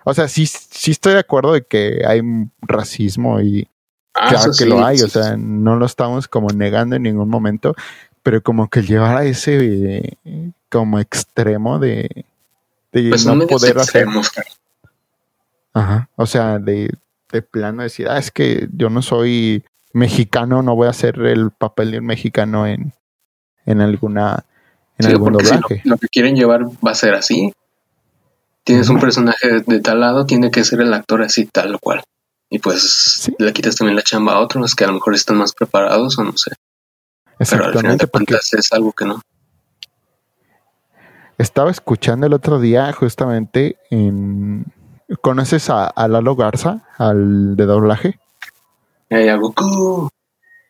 O 0.09 0.15
sea, 0.15 0.27
sí, 0.29 0.47
sí 0.47 0.91
estoy 0.91 1.13
de 1.13 1.19
acuerdo 1.21 1.53
de 1.53 1.63
que 1.63 2.03
hay 2.07 2.23
racismo 2.63 3.41
y 3.41 3.69
Ah, 4.15 4.31
claro 4.31 4.53
que 4.59 4.65
lo 4.67 4.79
sí, 4.79 4.83
hay, 4.85 5.01
o 5.03 5.09
sea, 5.09 5.37
no 5.37 5.77
lo 5.77 5.87
estamos 5.87 6.27
como 6.27 6.49
negando 6.49 6.97
en 6.97 7.03
ningún 7.05 7.29
momento, 7.29 7.75
pero 8.23 8.43
como 8.43 8.69
que 8.69 8.83
llevar 8.83 9.17
a 9.17 9.25
ese 9.25 10.17
eh, 10.25 10.51
como 10.71 10.99
extremo 10.99 11.79
de, 11.79 12.25
de 12.91 13.11
Pues 13.11 13.27
no 13.27 13.47
poder 13.47 13.79
hacer... 13.79 14.07
Ajá, 15.73 16.09
o 16.17 16.27
sea, 16.27 16.59
de, 16.59 16.91
de 17.31 17.43
plano 17.43 17.83
decir, 17.83 18.09
ah, 18.09 18.19
es 18.19 18.31
que 18.31 18.69
yo 18.73 18.91
no 18.91 19.03
soy 19.03 19.63
mexicano, 19.93 20.63
no 20.63 20.75
voy 20.75 20.89
a 20.89 20.91
hacer 20.91 21.19
el 21.21 21.51
papel 21.53 21.93
de 21.93 21.99
un 21.99 22.07
mexicano 22.07 22.67
en, 22.67 22.93
en 23.67 23.81
alguna 23.81 24.45
en 24.99 25.07
Sí, 25.07 25.13
algún 25.13 25.39
si 25.39 25.45
doblaje. 25.45 25.83
lo, 25.85 25.91
lo 25.93 25.99
que 25.99 26.09
quieren 26.09 26.35
llevar 26.35 26.65
va 26.65 26.91
a 26.91 26.95
ser 26.97 27.15
así. 27.15 27.53
Tienes 28.69 28.91
un 28.91 29.01
personaje 29.01 29.63
de, 29.67 29.81
tal 29.81 30.01
lado, 30.01 30.27
tiene 30.27 30.51
que 30.51 30.63
ser 30.63 30.83
el 30.83 30.93
actor 30.93 31.23
así 31.23 31.47
tal 31.47 31.79
cual. 31.81 32.03
Y 32.51 32.59
pues 32.59 32.83
Sí. 32.83 33.35
le 33.39 33.53
quitas 33.55 33.77
también 33.77 33.97
la 33.97 34.03
chamba 34.03 34.35
a 34.35 34.41
otros 34.41 34.75
que 34.75 34.85
a 34.85 34.89
lo 34.89 34.93
mejor 34.93 35.15
están 35.15 35.39
más 35.39 35.55
preparados 35.55 36.19
o 36.19 36.25
no 36.25 36.37
sé. 36.37 36.51
Pero 37.25 37.31
al 37.41 37.47
final 37.47 37.65
Exactamente, 37.67 38.05
de 38.05 38.09
porque 38.09 38.27
cuentas 38.27 38.53
es 38.53 38.71
algo 38.75 38.93
que 38.93 39.07
no. 39.07 39.23
estaba 41.39 41.71
escuchando 41.71 42.27
el 42.27 42.35
otro 42.35 42.61
día 42.61 42.93
justamente 42.93 43.79
en... 43.91 44.67
¿Conoces 45.23 45.71
a, 45.71 45.87
a 45.87 46.07
Lalo 46.07 46.37
Garza, 46.37 46.87
al 46.99 47.57
de 47.57 47.65
doblaje? 47.65 48.19
Hay 49.09 49.29
algo 49.29 49.49
Goku. 49.57 50.09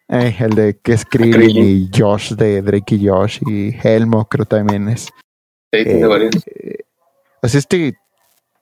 Eh, 0.08 0.36
el 0.38 0.50
de 0.54 0.78
que 0.80 0.92
es 0.92 1.04
Krillin 1.04 1.56
y 1.56 1.90
Josh 1.98 2.34
de 2.34 2.62
Drake 2.62 2.94
y 2.94 3.08
Josh 3.08 3.40
y 3.44 3.76
Helmo 3.82 4.26
creo 4.26 4.44
también 4.46 4.88
es. 4.88 5.06
Sí, 5.72 5.84
tiene 5.84 6.00
Eh, 6.02 6.06
varios. 6.06 6.34
O 6.36 6.40
sea, 7.46 7.58
este, 7.58 7.96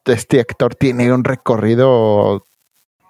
este 0.05 0.41
actor 0.41 0.75
tiene 0.75 1.13
un 1.13 1.25
recorrido, 1.25 2.45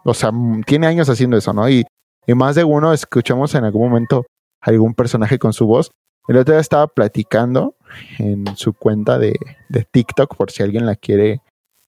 o 0.05 0.15
sea, 0.15 0.31
tiene 0.67 0.87
años 0.87 1.09
haciendo 1.09 1.37
eso, 1.37 1.53
¿no? 1.53 1.69
Y, 1.69 1.85
y 2.27 2.35
más 2.35 2.55
de 2.55 2.65
uno 2.65 2.93
escuchamos 2.93 3.55
en 3.55 3.65
algún 3.65 3.89
momento 3.89 4.27
algún 4.61 4.95
personaje 4.95 5.39
con 5.39 5.53
su 5.53 5.67
voz. 5.67 5.91
El 6.29 6.37
otro 6.37 6.55
día 6.55 6.61
estaba 6.61 6.89
platicando 6.89 7.77
en 8.19 8.45
su 8.57 8.73
cuenta 8.73 9.19
de, 9.19 9.39
de 9.69 9.85
TikTok, 9.85 10.37
por 10.37 10.51
si 10.51 10.63
alguien 10.63 10.87
la 10.87 10.97
quiere. 10.97 11.41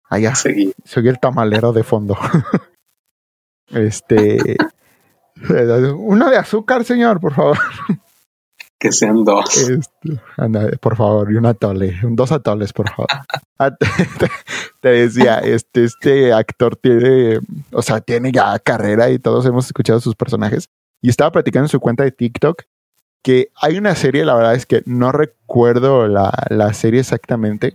Allá, 0.08 0.34
Seguí. 0.34 0.72
soy 0.84 1.08
el 1.08 1.18
tamalero 1.18 1.72
de 1.72 1.82
fondo. 1.82 2.16
este. 3.70 4.56
Uno 5.96 6.30
de 6.30 6.36
azúcar, 6.36 6.84
señor, 6.84 7.20
por 7.20 7.34
favor. 7.34 7.58
Que 8.80 8.92
sean 8.92 9.24
dos. 9.24 9.68
Este, 9.68 10.20
anda, 10.36 10.68
por 10.80 10.96
favor, 10.96 11.32
y 11.32 11.36
un 11.36 11.46
atole, 11.46 11.98
dos 12.02 12.30
atoles, 12.32 12.72
por 12.72 12.88
favor. 12.90 13.08
Ah, 13.60 13.72
te, 14.80 14.88
decía, 14.88 15.40
este, 15.40 15.82
este 15.82 16.32
actor 16.32 16.76
tiene, 16.76 17.40
o 17.72 17.82
sea, 17.82 18.00
tiene 18.00 18.30
ya 18.30 18.56
carrera 18.60 19.10
y 19.10 19.18
todos 19.18 19.44
hemos 19.46 19.66
escuchado 19.66 19.98
sus 19.98 20.14
personajes. 20.14 20.68
Y 21.02 21.08
estaba 21.08 21.32
platicando 21.32 21.64
en 21.64 21.70
su 21.70 21.80
cuenta 21.80 22.04
de 22.04 22.12
TikTok 22.12 22.62
que 23.20 23.48
hay 23.60 23.76
una 23.78 23.96
serie, 23.96 24.24
la 24.24 24.36
verdad 24.36 24.54
es 24.54 24.64
que 24.64 24.84
no 24.86 25.10
recuerdo 25.10 26.06
la, 26.06 26.32
la 26.50 26.72
serie 26.72 27.00
exactamente, 27.00 27.74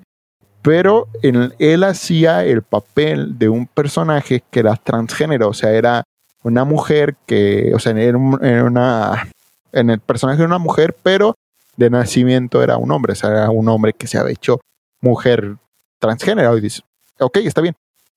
pero 0.62 1.10
en- 1.21 1.54
él 1.60 1.84
hacía 1.84 2.45
el 2.45 2.62
papel 2.63 3.38
de 3.38 3.49
un 3.49 3.67
personaje 3.67 4.41
que 4.49 4.62
era 4.62 4.77
transgénero, 4.77 5.49
o 5.49 5.54
sea, 5.54 5.71
era 5.71 6.04
una 6.43 6.63
mujer 6.63 7.17
que, 7.25 7.73
o 7.75 7.80
sea, 7.80 7.91
era, 7.91 8.17
un- 8.17 8.39
era 8.41 8.63
una, 8.63 9.27
en 9.73 9.89
el 9.89 9.99
personaje 9.99 10.39
era 10.39 10.47
una 10.47 10.59
mujer, 10.59 10.95
pero 11.03 11.36
de 11.75 11.89
nacimiento 11.89 12.63
era 12.63 12.77
un 12.77 12.91
hombre, 12.91 13.13
o 13.13 13.15
sea, 13.15 13.31
era 13.31 13.49
un 13.49 13.67
hombre 13.67 13.93
que 13.93 14.07
se 14.07 14.17
había 14.17 14.31
hecho 14.31 14.62
mujer 15.01 15.57
transgénero. 15.99 16.57
Y 16.57 16.62
dices, 16.62 16.83
ok, 17.19 17.38
está 17.38 17.62
bien. 17.62 17.75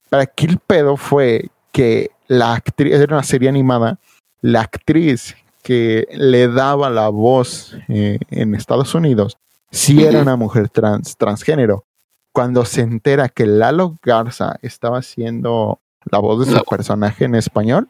Para 0.09 0.25
aquí 0.25 0.47
el 0.47 0.59
pedo 0.59 0.97
fue 0.97 1.51
que 1.73 2.11
la 2.29 2.55
actriz, 2.55 2.95
era 2.95 3.17
una 3.17 3.25
serie 3.25 3.49
animada, 3.49 3.99
la 4.41 4.61
actriz 4.61 5.37
que 5.63 6.07
le 6.13 6.49
daba 6.49 6.91
la 6.91 7.09
voz 7.09 7.77
eh, 7.89 8.19
en 8.31 8.55
Estados 8.55 8.95
Unidos, 8.95 9.37
sí 9.71 10.05
era 10.05 10.21
una 10.23 10.37
mujer 10.37 10.69
trans, 10.69 11.17
transgénero. 11.17 11.85
Cuando 12.33 12.65
se 12.65 12.83
entera 12.83 13.29
que 13.29 13.47
Lalo 13.47 13.97
Garza 14.03 14.57
estaba 14.63 14.99
haciendo 14.99 15.81
la 16.05 16.19
voz 16.19 16.47
de 16.47 16.57
su 16.57 16.65
personaje 16.65 17.25
en 17.25 17.35
español, 17.35 17.89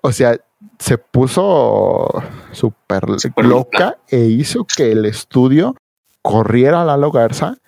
o 0.00 0.12
sea, 0.12 0.38
se 0.78 0.98
puso 0.98 2.08
súper 2.52 3.04
loca 3.36 3.98
e 4.08 4.20
hizo 4.24 4.66
que 4.66 4.92
el 4.92 5.04
estudio 5.06 5.76
corriera 6.22 6.82
a 6.82 6.84
Lalo 6.84 7.10
Garza 7.10 7.58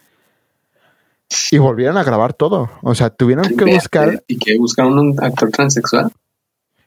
y 1.50 1.58
volvieran 1.58 1.96
a 1.96 2.04
grabar 2.04 2.32
todo. 2.32 2.70
O 2.82 2.94
sea, 2.94 3.10
tuvieron 3.10 3.56
que 3.56 3.64
buscar, 3.64 4.22
Y 4.26 4.38
que 4.38 4.58
buscaron 4.58 4.98
un 4.98 5.22
actor 5.22 5.50
transexual. 5.50 6.10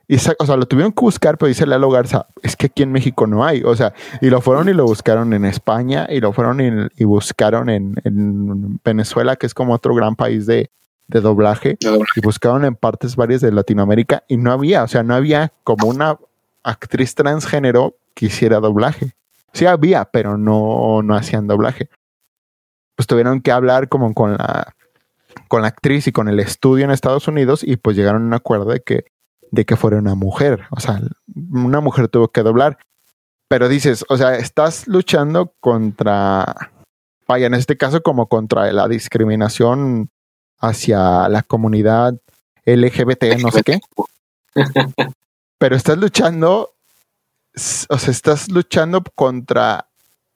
y 0.07 0.15
o 0.15 0.45
sea, 0.45 0.55
lo 0.55 0.65
tuvieron 0.65 0.91
que 0.91 1.01
buscar, 1.01 1.37
pero 1.37 1.47
dice 1.47 1.65
Lalo 1.65 1.89
Garza, 1.89 2.27
es 2.41 2.55
que 2.55 2.67
aquí 2.67 2.83
en 2.83 2.91
México 2.91 3.27
no 3.27 3.45
hay. 3.45 3.63
O 3.63 3.75
sea, 3.75 3.93
y 4.21 4.29
lo 4.29 4.41
fueron 4.41 4.69
y 4.69 4.73
lo 4.73 4.85
buscaron 4.85 5.33
en 5.33 5.45
España 5.45 6.07
y 6.09 6.19
lo 6.19 6.33
fueron 6.33 6.61
y, 6.61 7.01
y 7.01 7.03
buscaron 7.05 7.69
en, 7.69 7.95
en 8.03 8.79
Venezuela, 8.83 9.35
que 9.35 9.45
es 9.45 9.53
como 9.53 9.73
otro 9.73 9.93
gran 9.93 10.15
país 10.15 10.45
de, 10.45 10.71
de 11.09 11.21
doblaje. 11.21 11.77
de 11.79 11.89
doblaje. 11.89 12.11
y 12.15 12.21
buscaron 12.21 12.65
en 12.65 12.75
partes 12.75 13.15
varias 13.15 13.41
de 13.41 13.51
Latinoamérica 13.51 14.23
y 14.27 14.37
no 14.37 14.51
había, 14.51 14.83
o 14.83 14.87
sea, 14.87 15.03
no 15.03 15.15
había 15.15 15.51
como 15.63 15.87
una 15.87 16.17
actriz 16.63 17.15
transgénero 17.15 17.95
que 18.13 18.27
hiciera 18.27 18.59
doblaje. 18.59 19.13
Sí 19.53 19.65
había, 19.65 20.05
pero 20.05 20.37
no, 20.37 21.01
no 21.03 21.15
hacían 21.15 21.47
doblaje. 21.47 21.89
Pues 22.95 23.07
tuvieron 23.07 23.41
que 23.41 23.51
hablar 23.51 23.89
como 23.89 24.13
con 24.13 24.33
la, 24.33 24.75
con 25.47 25.63
la 25.63 25.69
actriz 25.69 26.07
y 26.07 26.11
con 26.11 26.27
el 26.27 26.39
estudio 26.39 26.85
en 26.85 26.91
Estados 26.91 27.27
Unidos 27.27 27.63
y 27.63 27.77
pues 27.77 27.95
llegaron 27.95 28.23
a 28.23 28.25
un 28.27 28.33
acuerdo 28.33 28.71
de 28.71 28.81
que, 28.81 29.05
de 29.51 29.65
que 29.65 29.75
fuera 29.75 29.97
una 29.97 30.15
mujer. 30.15 30.65
O 30.69 30.79
sea, 30.79 31.01
una 31.51 31.79
mujer 31.79 32.07
tuvo 32.07 32.27
que 32.27 32.43
doblar. 32.43 32.77
Pero 33.47 33.67
dices, 33.67 34.05
o 34.09 34.17
sea, 34.17 34.35
estás 34.35 34.87
luchando 34.87 35.55
contra, 35.59 36.71
vaya, 37.27 37.47
en 37.47 37.55
este 37.55 37.77
caso 37.77 38.03
como 38.03 38.27
contra 38.27 38.71
la 38.71 38.87
discriminación 38.87 40.11
hacia 40.59 41.27
la 41.29 41.41
comunidad 41.43 42.15
LGBT, 42.65 43.37
no 43.41 43.51
sé 43.51 43.63
qué, 43.63 43.79
pero 45.57 45.75
estás 45.75 45.97
luchando, 45.97 46.75
o 47.89 47.97
sea, 47.97 48.11
estás 48.11 48.49
luchando 48.49 49.03
contra 49.15 49.87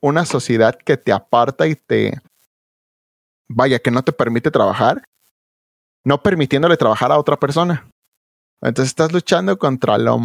una 0.02 0.26
sociedad 0.26 0.76
que 0.76 0.98
te 0.98 1.12
aparta 1.12 1.68
y 1.68 1.76
te, 1.76 2.20
vaya, 3.48 3.80
que 3.80 3.92
no 3.92 4.04
te 4.04 4.12
permite 4.12 4.52
trabajar, 4.52 5.04
no 6.04 6.22
permitiéndole 6.22 6.78
trabajar 6.78 7.12
a 7.12 7.20
otra 7.20 7.38
persona. 7.40 7.88
Entonces 8.62 8.92
estás 8.92 9.12
luchando 9.12 9.58
contra 9.58 9.98
lo, 9.98 10.20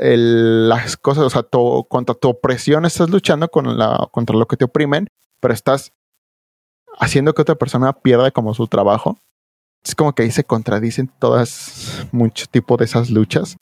el- 0.00 0.68
las 0.68 0.96
cosas, 0.96 1.24
o 1.24 1.30
sea, 1.30 1.42
tu- 1.42 1.84
contra 1.88 2.14
tu 2.14 2.28
opresión, 2.28 2.84
estás 2.86 3.10
luchando 3.10 3.48
con 3.48 3.78
la, 3.78 4.08
contra 4.12 4.36
lo 4.36 4.46
que 4.46 4.56
te 4.56 4.64
oprimen, 4.64 5.08
pero 5.40 5.52
estás 5.54 5.92
haciendo 6.98 7.34
que 7.34 7.42
otra 7.42 7.54
persona 7.54 7.92
pierda 7.92 8.30
como 8.30 8.54
su 8.54 8.66
trabajo. 8.66 9.18
Es 9.84 9.94
como 9.94 10.14
que 10.14 10.22
ahí 10.22 10.30
se 10.30 10.44
contradicen 10.44 11.10
todas, 11.18 12.06
mucho 12.12 12.46
tipo 12.50 12.76
de 12.76 12.86
esas 12.86 13.10
luchas. 13.10 13.56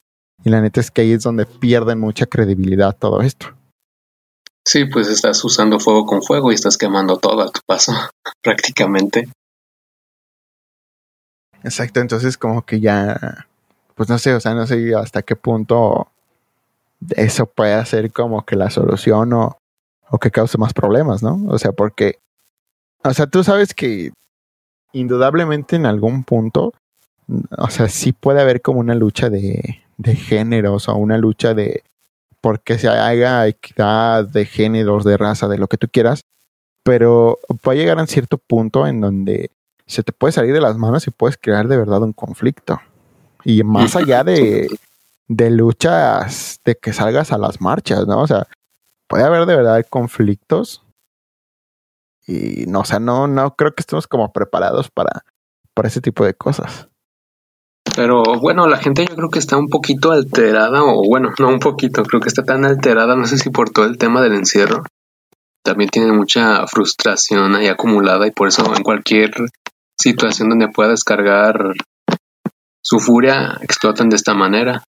Y 0.45 0.51
la 0.51 0.61
neta 0.61 0.81
es 0.81 0.91
que 0.91 1.03
ahí 1.03 1.13
es 1.13 1.23
donde 1.23 1.47
pierden 1.47 2.01
mucha 2.01 2.27
credibilidad 2.27 2.97
todo 2.97 3.21
esto. 3.21 3.47
Sí, 4.65 4.85
pues 4.85 5.09
estás 5.09 5.45
usando 5.45 5.81
fuego 5.81 6.07
con 6.07 6.23
fuego 6.23 6.53
y 6.53 6.55
estás 6.55 6.79
quemando 6.79 7.19
todo 7.19 7.43
a 7.43 7.51
tu 7.51 7.61
paso, 7.67 7.93
prácticamente. 8.43 9.29
Exacto, 11.65 12.01
entonces 12.01 12.37
como 12.37 12.65
que 12.65 12.81
ya, 12.81 13.47
pues 13.95 14.09
no 14.09 14.19
sé, 14.19 14.35
o 14.35 14.41
sea, 14.41 14.55
no 14.55 14.67
sé 14.67 14.95
hasta 14.95 15.23
qué 15.23 15.37
punto 15.37 16.09
eso 17.11 17.47
puede 17.47 17.85
ser 17.87 18.13
como 18.13 18.45
que 18.45 18.57
la 18.57 18.71
solución 18.71 19.33
o, 19.33 19.59
o 20.11 20.19
que 20.19 20.31
cause 20.31 20.59
más 20.59 20.73
problemas, 20.73 21.23
¿no? 21.23 21.41
O 21.49 21.59
sea, 21.59 21.73
porque, 21.73 22.19
o 23.05 23.15
sea, 23.15 23.27
tú 23.27 23.45
sabes 23.45 23.75
que 23.75 24.13
indudablemente 24.93 25.77
en 25.77 25.87
algún 25.87 26.25
punto, 26.25 26.73
o 27.59 27.71
sea, 27.71 27.89
sí 27.89 28.13
puede 28.13 28.41
haber 28.41 28.61
como 28.61 28.81
una 28.81 28.95
lucha 28.95 29.31
de, 29.31 29.83
de 29.97 30.17
géneros 30.17 30.89
o 30.89 30.97
una 30.97 31.19
lucha 31.19 31.55
de 31.55 31.83
porque 32.41 32.77
se 32.77 32.89
haga 32.89 33.47
equidad 33.47 34.27
de 34.27 34.45
géneros, 34.45 35.05
de 35.05 35.17
raza, 35.17 35.47
de 35.47 35.59
lo 35.59 35.69
que 35.69 35.79
tú 35.79 35.89
quieras, 35.89 36.23
pero 36.83 37.39
va 37.67 37.73
a 37.73 37.77
llegar 37.77 37.99
a 37.99 38.03
un 38.03 38.09
cierto 38.09 38.37
punto 38.37 38.87
en 38.87 39.01
donde 39.01 39.51
se 39.87 40.03
te 40.03 40.13
puede 40.13 40.33
salir 40.33 40.53
de 40.53 40.61
las 40.61 40.77
manos 40.77 41.07
y 41.07 41.11
puedes 41.11 41.37
crear 41.37 41.69
de 41.69 41.77
verdad 41.77 42.03
un 42.03 42.13
conflicto. 42.13 42.81
Y 43.45 43.63
más 43.63 43.95
allá 43.95 44.25
de, 44.25 44.69
de 45.29 45.51
luchas, 45.51 46.61
de 46.65 46.75
que 46.75 46.93
salgas 46.93 47.33
a 47.33 47.39
las 47.39 47.61
marchas, 47.61 48.07
¿no? 48.07 48.21
O 48.21 48.27
sea, 48.27 48.49
puede 49.07 49.25
haber 49.25 49.47
de 49.47 49.57
verdad 49.57 49.87
conflictos. 49.89 50.83
Y 52.27 52.67
no, 52.67 52.81
o 52.81 52.85
sea, 52.85 53.01
no, 53.01 53.27
no 53.27 53.55
creo 53.57 53.75
que 53.75 53.81
estemos 53.81 54.07
como 54.07 54.33
preparados 54.33 54.91
para, 54.91 55.25
para 55.75 55.89
ese 55.89 56.01
tipo 56.01 56.25
de 56.25 56.35
cosas. 56.35 56.89
Pero 57.97 58.23
bueno, 58.41 58.69
la 58.69 58.79
gente 58.79 59.05
yo 59.05 59.15
creo 59.15 59.29
que 59.29 59.39
está 59.39 59.57
un 59.57 59.69
poquito 59.69 60.13
alterada, 60.13 60.83
o 60.83 61.03
bueno, 61.07 61.31
no 61.39 61.49
un 61.49 61.59
poquito, 61.59 62.05
creo 62.05 62.21
que 62.21 62.29
está 62.29 62.45
tan 62.45 62.65
alterada, 62.65 63.17
no 63.17 63.27
sé 63.27 63.39
si 63.39 63.51
por 63.51 63.71
todo 63.71 63.85
el 63.85 63.99
tema 63.99 64.23
del 64.23 64.35
encierro. 64.35 64.85
También 65.65 65.91
tiene 65.91 66.13
mucha 66.13 66.67
frustración 66.67 67.55
ahí 67.55 67.69
acumulada 67.69 68.27
y 68.27 68.31
por 68.31 68.49
eso 68.49 68.75
en 68.75 68.83
cualquier 68.83 69.33
situación 69.99 70.49
donde 70.49 70.69
pueda 70.69 70.91
descargar 70.91 71.75
su 72.83 72.99
furia 72.99 73.59
explotan 73.63 74.09
de 74.09 74.17
esta 74.17 74.35
manera. 74.35 74.83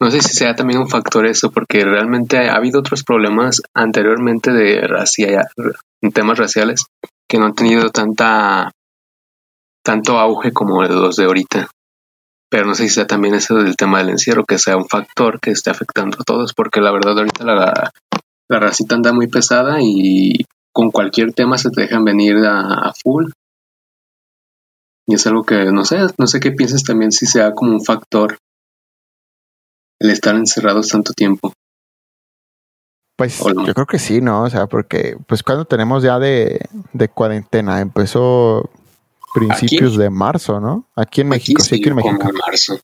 No 0.00 0.10
sé 0.10 0.20
si 0.20 0.34
sea 0.34 0.54
también 0.54 0.80
un 0.80 0.88
factor 0.88 1.26
eso, 1.26 1.50
porque 1.50 1.84
realmente 1.84 2.36
ha 2.38 2.56
habido 2.56 2.80
otros 2.80 3.02
problemas 3.02 3.62
anteriormente 3.74 4.52
de 4.52 4.86
racia, 4.86 5.48
temas 6.12 6.38
raciales 6.38 6.84
que 7.28 7.38
no 7.38 7.46
han 7.46 7.54
tenido 7.54 7.90
tanta 7.90 8.70
tanto 9.82 10.18
auge 10.18 10.52
como 10.52 10.82
los 10.82 11.16
de 11.16 11.24
ahorita. 11.24 11.70
Pero 12.50 12.66
no 12.66 12.74
sé 12.74 12.84
si 12.84 12.94
sea 12.94 13.06
también 13.06 13.34
eso 13.34 13.56
del 13.56 13.76
tema 13.76 13.98
del 13.98 14.10
encierro, 14.10 14.44
que 14.44 14.58
sea 14.58 14.76
un 14.76 14.88
factor 14.88 15.40
que 15.40 15.50
esté 15.50 15.70
afectando 15.70 16.18
a 16.20 16.24
todos, 16.24 16.52
porque 16.54 16.80
la 16.80 16.92
verdad 16.92 17.18
ahorita 17.18 17.44
la, 17.44 17.90
la 18.48 18.60
racita 18.60 18.94
anda 18.94 19.12
muy 19.12 19.28
pesada 19.28 19.78
y 19.80 20.44
con 20.72 20.90
cualquier 20.90 21.32
tema 21.32 21.56
se 21.56 21.70
te 21.70 21.82
dejan 21.82 22.04
venir 22.04 22.36
a, 22.46 22.92
full. 23.02 23.30
Y 25.08 25.14
es 25.14 25.26
algo 25.26 25.44
que 25.44 25.72
no 25.72 25.84
sé, 25.84 25.98
no 26.18 26.26
sé 26.26 26.40
qué 26.40 26.50
piensas 26.52 26.82
también 26.82 27.12
si 27.12 27.26
sea 27.26 27.52
como 27.52 27.72
un 27.72 27.84
factor 27.84 28.38
el 29.98 30.10
estar 30.10 30.34
encerrados 30.34 30.88
tanto 30.88 31.12
tiempo. 31.12 31.52
Pues 33.16 33.38
yo 33.38 33.72
creo 33.72 33.86
que 33.86 33.98
sí, 33.98 34.20
¿no? 34.20 34.42
O 34.42 34.50
sea, 34.50 34.66
porque 34.66 35.16
pues 35.26 35.42
cuando 35.42 35.64
tenemos 35.64 36.02
ya 36.02 36.18
de, 36.18 36.60
de 36.92 37.08
cuarentena, 37.08 37.80
empezó 37.80 38.68
principios 39.32 39.96
de 39.96 40.10
marzo, 40.10 40.60
¿no? 40.60 40.86
Aquí 40.94 41.22
en 41.22 41.28
México, 41.28 41.62
sí, 41.62 41.76
aquí 41.76 41.88
en 41.88 41.96
México. 41.96 42.14
Como 42.18 42.30
en 42.30 42.36
marzo. 42.36 42.78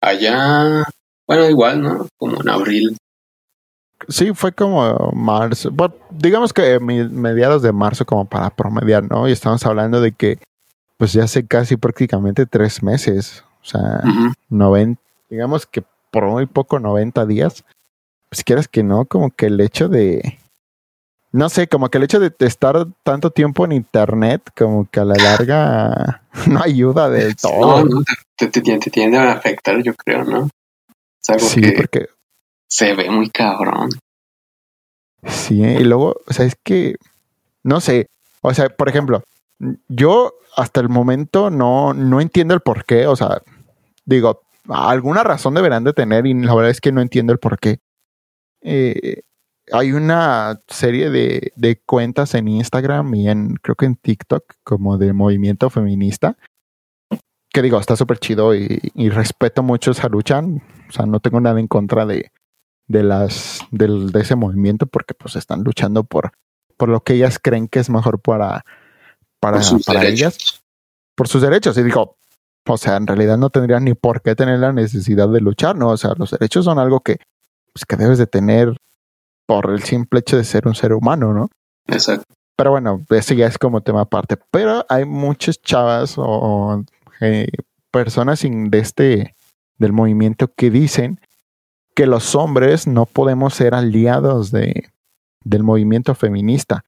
Allá, 0.00 0.84
bueno, 1.26 1.48
igual, 1.50 1.82
¿no? 1.82 2.08
Como 2.16 2.40
en 2.40 2.48
abril. 2.48 2.96
Sí, 4.08 4.32
fue 4.34 4.52
como 4.52 5.10
marzo. 5.12 5.70
Bueno, 5.70 5.94
digamos 6.10 6.52
que 6.52 6.78
mediados 6.80 7.60
de 7.62 7.72
marzo 7.72 8.06
como 8.06 8.24
para 8.24 8.48
promediar, 8.50 9.10
¿no? 9.10 9.28
Y 9.28 9.32
estamos 9.32 9.64
hablando 9.66 10.00
de 10.00 10.12
que 10.12 10.38
pues 10.96 11.12
ya 11.12 11.24
hace 11.24 11.46
casi 11.46 11.76
prácticamente 11.76 12.46
tres 12.46 12.82
meses. 12.82 13.44
O 13.62 13.66
sea, 13.66 14.00
digamos 15.28 15.66
que 15.66 15.82
por 16.16 16.24
muy 16.28 16.46
poco 16.46 16.78
90 16.78 17.26
días. 17.26 17.62
Si 18.32 18.42
quieres 18.42 18.68
que 18.68 18.82
no, 18.82 19.04
como 19.04 19.30
que 19.30 19.48
el 19.48 19.60
hecho 19.60 19.90
de 19.90 20.38
no 21.30 21.50
sé, 21.50 21.68
como 21.68 21.90
que 21.90 21.98
el 21.98 22.04
hecho 22.04 22.18
de 22.18 22.32
estar 22.38 22.86
tanto 23.02 23.30
tiempo 23.30 23.66
en 23.66 23.72
internet, 23.72 24.40
como 24.56 24.88
que 24.88 25.00
a 25.00 25.04
la 25.04 25.16
larga 25.16 26.22
no 26.46 26.62
ayuda 26.62 27.10
del 27.10 27.36
todo. 27.36 27.84
No, 27.84 28.02
te, 28.34 28.48
tiende 28.48 29.18
a 29.18 29.32
afectar, 29.32 29.82
yo 29.82 29.94
creo, 29.94 30.24
¿no? 30.24 30.48
Es 31.22 31.28
algo 31.28 31.46
sí, 31.46 31.72
porque 31.72 32.08
se 32.66 32.94
ve 32.94 33.10
muy 33.10 33.28
cabrón. 33.28 33.90
Sí, 35.26 35.60
y 35.60 35.84
luego, 35.84 36.16
o 36.26 36.32
sea, 36.32 36.46
es 36.46 36.56
que, 36.64 36.96
no 37.62 37.82
sé, 37.82 38.06
o 38.40 38.54
sea, 38.54 38.70
por 38.70 38.88
ejemplo, 38.88 39.22
yo 39.88 40.32
hasta 40.56 40.80
el 40.80 40.88
momento 40.88 41.50
no, 41.50 41.92
no 41.92 42.22
entiendo 42.22 42.54
el 42.54 42.60
por 42.60 42.86
qué, 42.86 43.06
o 43.06 43.16
sea, 43.16 43.42
digo, 44.06 44.45
alguna 44.68 45.22
razón 45.22 45.54
deberán 45.54 45.84
de 45.84 45.92
tener 45.92 46.26
y 46.26 46.34
la 46.34 46.54
verdad 46.54 46.70
es 46.70 46.80
que 46.80 46.92
no 46.92 47.00
entiendo 47.00 47.32
el 47.32 47.38
por 47.38 47.58
qué. 47.58 47.78
Eh, 48.62 49.22
hay 49.72 49.92
una 49.92 50.60
serie 50.68 51.10
de, 51.10 51.52
de, 51.56 51.80
cuentas 51.80 52.34
en 52.34 52.48
Instagram 52.48 53.14
y 53.14 53.28
en, 53.28 53.54
creo 53.56 53.74
que 53.74 53.86
en 53.86 53.96
TikTok, 53.96 54.44
como 54.62 54.96
de 54.98 55.12
movimiento 55.12 55.70
feminista, 55.70 56.36
que 57.52 57.62
digo, 57.62 57.78
está 57.80 57.96
súper 57.96 58.18
chido 58.18 58.54
y, 58.54 59.08
respeto 59.08 59.62
mucho 59.62 59.90
esa 59.90 60.08
lucha. 60.08 60.40
O 60.40 60.92
sea, 60.92 61.06
no 61.06 61.20
tengo 61.20 61.40
nada 61.40 61.58
en 61.58 61.66
contra 61.66 62.04
de, 62.04 62.30
de 62.86 63.02
las, 63.02 63.60
de, 63.70 63.88
de, 64.12 64.20
ese 64.20 64.36
movimiento 64.36 64.86
porque 64.86 65.14
pues 65.14 65.36
están 65.36 65.62
luchando 65.62 66.04
por, 66.04 66.32
por 66.76 66.88
lo 66.88 67.02
que 67.02 67.14
ellas 67.14 67.38
creen 67.42 67.66
que 67.68 67.78
es 67.78 67.88
mejor 67.88 68.20
para, 68.20 68.64
para, 69.40 69.60
para 69.86 70.06
ellas, 70.06 70.62
por 71.14 71.28
sus 71.28 71.42
derechos. 71.42 71.78
Y 71.78 71.82
digo, 71.82 72.18
o 72.66 72.76
sea, 72.78 72.96
en 72.96 73.06
realidad 73.06 73.38
no 73.38 73.50
tendrían 73.50 73.84
ni 73.84 73.94
por 73.94 74.22
qué 74.22 74.34
tener 74.34 74.58
la 74.58 74.72
necesidad 74.72 75.28
de 75.28 75.40
luchar, 75.40 75.76
¿no? 75.76 75.90
O 75.90 75.96
sea, 75.96 76.12
los 76.16 76.30
derechos 76.30 76.64
son 76.64 76.78
algo 76.78 77.00
que, 77.00 77.18
pues, 77.72 77.84
que 77.84 77.96
debes 77.96 78.18
de 78.18 78.26
tener 78.26 78.76
por 79.46 79.70
el 79.70 79.82
simple 79.82 80.20
hecho 80.20 80.36
de 80.36 80.44
ser 80.44 80.66
un 80.66 80.74
ser 80.74 80.92
humano, 80.92 81.32
¿no? 81.32 81.48
Exacto. 81.86 82.24
Pero 82.56 82.70
bueno, 82.70 83.04
eso 83.10 83.34
ya 83.34 83.46
es 83.46 83.58
como 83.58 83.82
tema 83.82 84.02
aparte. 84.02 84.36
Pero 84.50 84.84
hay 84.88 85.04
muchas 85.04 85.60
chavas 85.60 86.14
o 86.16 86.82
eh, 87.20 87.48
personas 87.90 88.42
de 88.42 88.78
este, 88.78 89.34
del 89.78 89.92
movimiento 89.92 90.52
que 90.54 90.70
dicen 90.70 91.20
que 91.94 92.06
los 92.06 92.34
hombres 92.34 92.86
no 92.86 93.06
podemos 93.06 93.54
ser 93.54 93.74
aliados 93.74 94.50
de, 94.50 94.90
del 95.44 95.62
movimiento 95.62 96.14
feminista. 96.14 96.84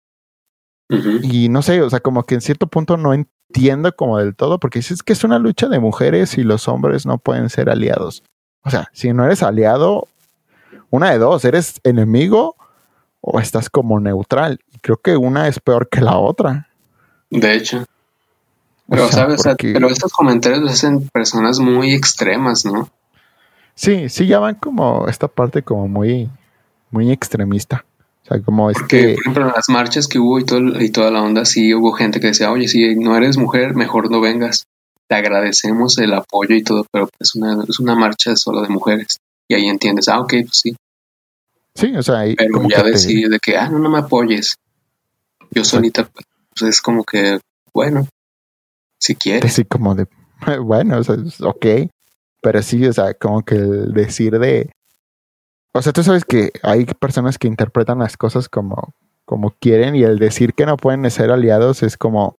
Y 0.88 1.48
no 1.48 1.62
sé, 1.62 1.82
o 1.82 1.90
sea, 1.90 2.00
como 2.00 2.24
que 2.24 2.34
en 2.34 2.40
cierto 2.40 2.66
punto 2.66 2.96
no 2.96 3.12
entiendo 3.12 3.94
como 3.94 4.18
del 4.18 4.34
todo, 4.34 4.58
porque 4.58 4.78
dices 4.78 5.02
que 5.02 5.12
es 5.12 5.24
una 5.24 5.38
lucha 5.38 5.68
de 5.68 5.78
mujeres 5.78 6.38
y 6.38 6.42
los 6.42 6.66
hombres 6.68 7.04
no 7.04 7.18
pueden 7.18 7.50
ser 7.50 7.68
aliados. 7.68 8.22
O 8.62 8.70
sea, 8.70 8.88
si 8.92 9.12
no 9.12 9.24
eres 9.24 9.42
aliado, 9.42 10.08
una 10.90 11.10
de 11.10 11.18
dos, 11.18 11.44
¿eres 11.44 11.80
enemigo 11.84 12.56
o 13.20 13.40
estás 13.40 13.68
como 13.68 14.00
neutral? 14.00 14.60
Y 14.72 14.78
creo 14.78 14.96
que 14.96 15.16
una 15.16 15.48
es 15.48 15.60
peor 15.60 15.88
que 15.88 16.00
la 16.00 16.16
otra. 16.16 16.68
De 17.30 17.54
hecho. 17.54 17.84
Pero, 18.88 19.08
¿sabes? 19.08 19.42
Pero 19.58 19.88
estos 19.88 20.12
comentarios 20.12 20.62
los 20.62 20.72
hacen 20.72 21.06
personas 21.08 21.58
muy 21.58 21.92
extremas, 21.92 22.64
¿no? 22.64 22.88
Sí, 23.74 24.08
sí, 24.08 24.26
ya 24.26 24.38
van 24.38 24.54
como 24.54 25.06
esta 25.08 25.28
parte 25.28 25.62
como 25.62 25.86
muy, 25.86 26.30
muy 26.90 27.12
extremista. 27.12 27.84
O 28.28 28.34
sea, 28.34 28.42
como 28.42 28.70
es 28.70 28.76
que... 28.88 29.14
Por 29.14 29.20
ejemplo, 29.20 29.46
en 29.46 29.52
las 29.54 29.68
marchas 29.68 30.06
que 30.06 30.18
hubo 30.18 30.38
y, 30.38 30.44
todo, 30.44 30.80
y 30.80 30.90
toda 30.90 31.10
la 31.10 31.22
onda, 31.22 31.44
sí 31.44 31.74
hubo 31.74 31.92
gente 31.92 32.20
que 32.20 32.28
decía, 32.28 32.52
oye, 32.52 32.68
si 32.68 32.94
no 32.94 33.16
eres 33.16 33.38
mujer, 33.38 33.74
mejor 33.74 34.10
no 34.10 34.20
vengas. 34.20 34.64
Te 35.08 35.16
agradecemos 35.16 35.96
el 35.98 36.12
apoyo 36.12 36.54
y 36.54 36.62
todo, 36.62 36.84
pero 36.92 37.08
es 37.18 37.34
una, 37.34 37.64
es 37.66 37.80
una 37.80 37.94
marcha 37.94 38.36
solo 38.36 38.60
de 38.60 38.68
mujeres. 38.68 39.18
Y 39.48 39.54
ahí 39.54 39.66
entiendes, 39.66 40.08
ah, 40.08 40.20
ok, 40.20 40.34
pues 40.44 40.60
sí. 40.60 40.76
Sí, 41.74 41.96
o 41.96 42.02
sea, 42.02 42.18
ahí 42.18 42.34
Pero 42.34 42.68
ya 42.68 42.82
decir 42.82 43.30
de 43.30 43.38
que, 43.38 43.56
ah, 43.56 43.70
no, 43.70 43.78
no 43.78 43.88
me 43.88 43.98
apoyes. 43.98 44.56
Yo 45.50 45.64
solita, 45.64 46.10
pues 46.10 46.70
es 46.70 46.82
como 46.82 47.04
que, 47.04 47.38
bueno, 47.72 48.06
si 48.98 49.14
quieres. 49.14 49.54
Sí, 49.54 49.64
como 49.64 49.94
de, 49.94 50.06
bueno, 50.60 50.98
o 50.98 51.04
sea, 51.04 51.16
ok. 51.44 51.66
Pero 52.42 52.62
sí, 52.62 52.84
o 52.84 52.92
sea, 52.92 53.14
como 53.14 53.42
que 53.42 53.56
el 53.56 53.92
decir 53.92 54.38
de. 54.38 54.70
O 55.72 55.82
sea, 55.82 55.92
tú 55.92 56.02
sabes 56.02 56.24
que 56.24 56.50
hay 56.62 56.84
personas 56.86 57.38
que 57.38 57.48
interpretan 57.48 57.98
las 57.98 58.16
cosas 58.16 58.48
como, 58.48 58.94
como 59.24 59.50
quieren 59.60 59.94
y 59.94 60.02
el 60.02 60.18
decir 60.18 60.54
que 60.54 60.66
no 60.66 60.76
pueden 60.76 61.08
ser 61.10 61.30
aliados 61.30 61.82
es 61.82 61.96
como, 61.96 62.38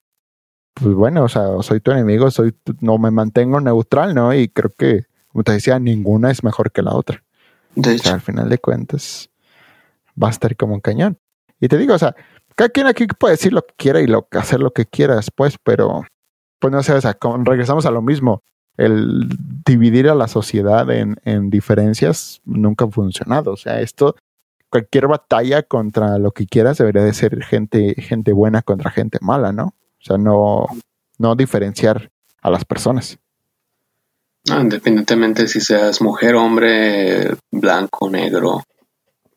pues 0.74 0.94
bueno, 0.94 1.24
o 1.24 1.28
sea, 1.28 1.46
soy 1.62 1.80
tu 1.80 1.90
enemigo, 1.90 2.30
soy 2.30 2.54
no 2.80 2.98
me 2.98 3.10
mantengo 3.10 3.60
neutral, 3.60 4.14
¿no? 4.14 4.34
Y 4.34 4.48
creo 4.48 4.70
que 4.76 5.08
como 5.28 5.44
te 5.44 5.52
decía, 5.52 5.78
ninguna 5.78 6.30
es 6.30 6.42
mejor 6.42 6.72
que 6.72 6.82
la 6.82 6.94
otra. 6.94 7.22
De 7.74 7.94
hecho. 7.94 8.12
al 8.12 8.20
final 8.20 8.48
de 8.48 8.58
cuentas, 8.58 9.30
va 10.20 10.28
a 10.28 10.30
estar 10.30 10.56
como 10.56 10.74
un 10.74 10.80
cañón. 10.80 11.18
Y 11.60 11.68
te 11.68 11.78
digo, 11.78 11.94
o 11.94 11.98
sea, 11.98 12.16
cada 12.56 12.70
quien 12.70 12.86
aquí 12.86 13.06
puede 13.06 13.34
decir 13.34 13.52
lo 13.52 13.62
que 13.62 13.74
quiera 13.76 14.00
y 14.00 14.06
lo, 14.06 14.26
hacer 14.32 14.60
lo 14.60 14.72
que 14.72 14.86
quiera 14.86 15.16
después, 15.16 15.56
pero, 15.62 16.04
pues 16.58 16.72
no 16.72 16.82
sé, 16.82 16.94
o 16.94 17.00
sea, 17.00 17.16
regresamos 17.44 17.86
a 17.86 17.90
lo 17.90 18.02
mismo. 18.02 18.42
El 18.78 19.28
dividir 19.66 20.08
a 20.08 20.14
la 20.14 20.28
sociedad 20.28 20.90
en, 20.90 21.16
en 21.24 21.50
diferencias 21.50 22.40
nunca 22.46 22.86
ha 22.86 22.90
funcionado. 22.90 23.52
O 23.52 23.56
sea, 23.56 23.80
esto, 23.80 24.16
cualquier 24.70 25.08
batalla 25.08 25.62
contra 25.62 26.18
lo 26.18 26.30
que 26.30 26.46
quieras 26.46 26.78
debería 26.78 27.02
de 27.02 27.12
ser 27.12 27.42
gente, 27.42 27.94
gente 27.98 28.32
buena 28.32 28.62
contra 28.62 28.90
gente 28.90 29.18
mala, 29.20 29.52
¿no? 29.52 29.64
O 29.64 30.04
sea, 30.04 30.16
no, 30.16 30.66
no 31.18 31.34
diferenciar 31.34 32.10
a 32.40 32.50
las 32.50 32.64
personas. 32.64 33.18
Independientemente 34.44 35.46
si 35.46 35.60
seas 35.60 36.00
mujer, 36.00 36.34
hombre, 36.34 37.34
blanco, 37.50 38.08
negro, 38.08 38.62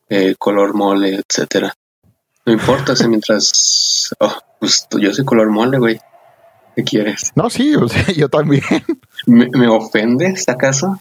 eh, 0.08 0.34
color 0.38 0.74
mole, 0.74 1.16
etcétera. 1.16 1.74
No 2.46 2.52
importa, 2.52 2.96
si 2.96 3.06
mientras. 3.08 4.14
Oh, 4.18 4.34
pues 4.58 4.86
yo 4.98 5.12
soy 5.12 5.24
color 5.24 5.50
mole, 5.50 5.78
güey. 5.78 6.00
¿Qué 6.76 6.84
quieres? 6.84 7.32
No, 7.34 7.50
sí, 7.50 7.74
yo 8.16 8.28
también. 8.28 8.62
¿Me, 9.26 9.48
me 9.48 9.68
ofendes, 9.68 10.48
acaso? 10.48 10.98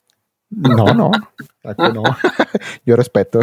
No, 0.50 0.94
no, 0.94 1.12
no. 1.64 2.04
yo 2.86 2.96
respeto. 2.96 3.40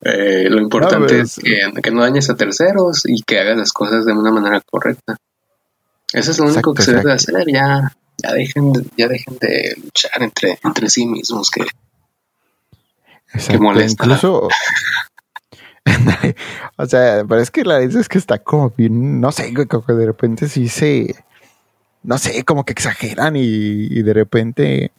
Eh, 0.00 0.48
lo 0.48 0.60
importante 0.60 1.20
es 1.20 1.36
que, 1.36 1.58
que, 1.82 1.90
no 1.90 2.02
dañes 2.02 2.30
a 2.30 2.36
terceros 2.36 3.02
y 3.06 3.22
que 3.22 3.40
hagas 3.40 3.58
las 3.58 3.72
cosas 3.72 4.06
de 4.06 4.12
una 4.12 4.30
manera 4.30 4.60
correcta. 4.64 5.16
Eso 6.12 6.30
es 6.30 6.38
lo 6.38 6.46
único 6.46 6.72
que 6.72 6.82
se 6.82 6.94
debe 6.94 7.12
hacer. 7.12 7.34
Ya, 7.48 7.92
ya 8.16 8.32
dejen, 8.32 8.72
de, 8.72 8.86
ya 8.96 9.08
dejen 9.08 9.36
de 9.38 9.74
luchar 9.82 10.22
entre, 10.22 10.58
entre 10.62 10.88
sí 10.88 11.06
mismos 11.06 11.50
que, 11.50 11.66
que 13.46 13.58
molesta. 13.58 14.04
Incluso, 14.04 14.48
o 16.76 16.86
sea, 16.86 17.24
pero 17.28 17.40
es 17.40 17.50
que 17.50 17.64
la 17.64 17.78
verdad 17.78 18.00
es 18.00 18.08
que 18.08 18.18
está 18.18 18.38
como 18.38 18.70
bien, 18.70 19.20
no 19.20 19.30
sé, 19.32 19.54
como 19.66 19.84
que 19.84 19.92
de 19.92 20.06
repente 20.06 20.48
sí 20.48 20.68
se, 20.68 21.14
no 22.02 22.18
sé, 22.18 22.44
como 22.44 22.64
que 22.64 22.72
exageran 22.72 23.36
y, 23.36 23.40
y 23.42 24.02
de 24.02 24.12
repente 24.12 24.92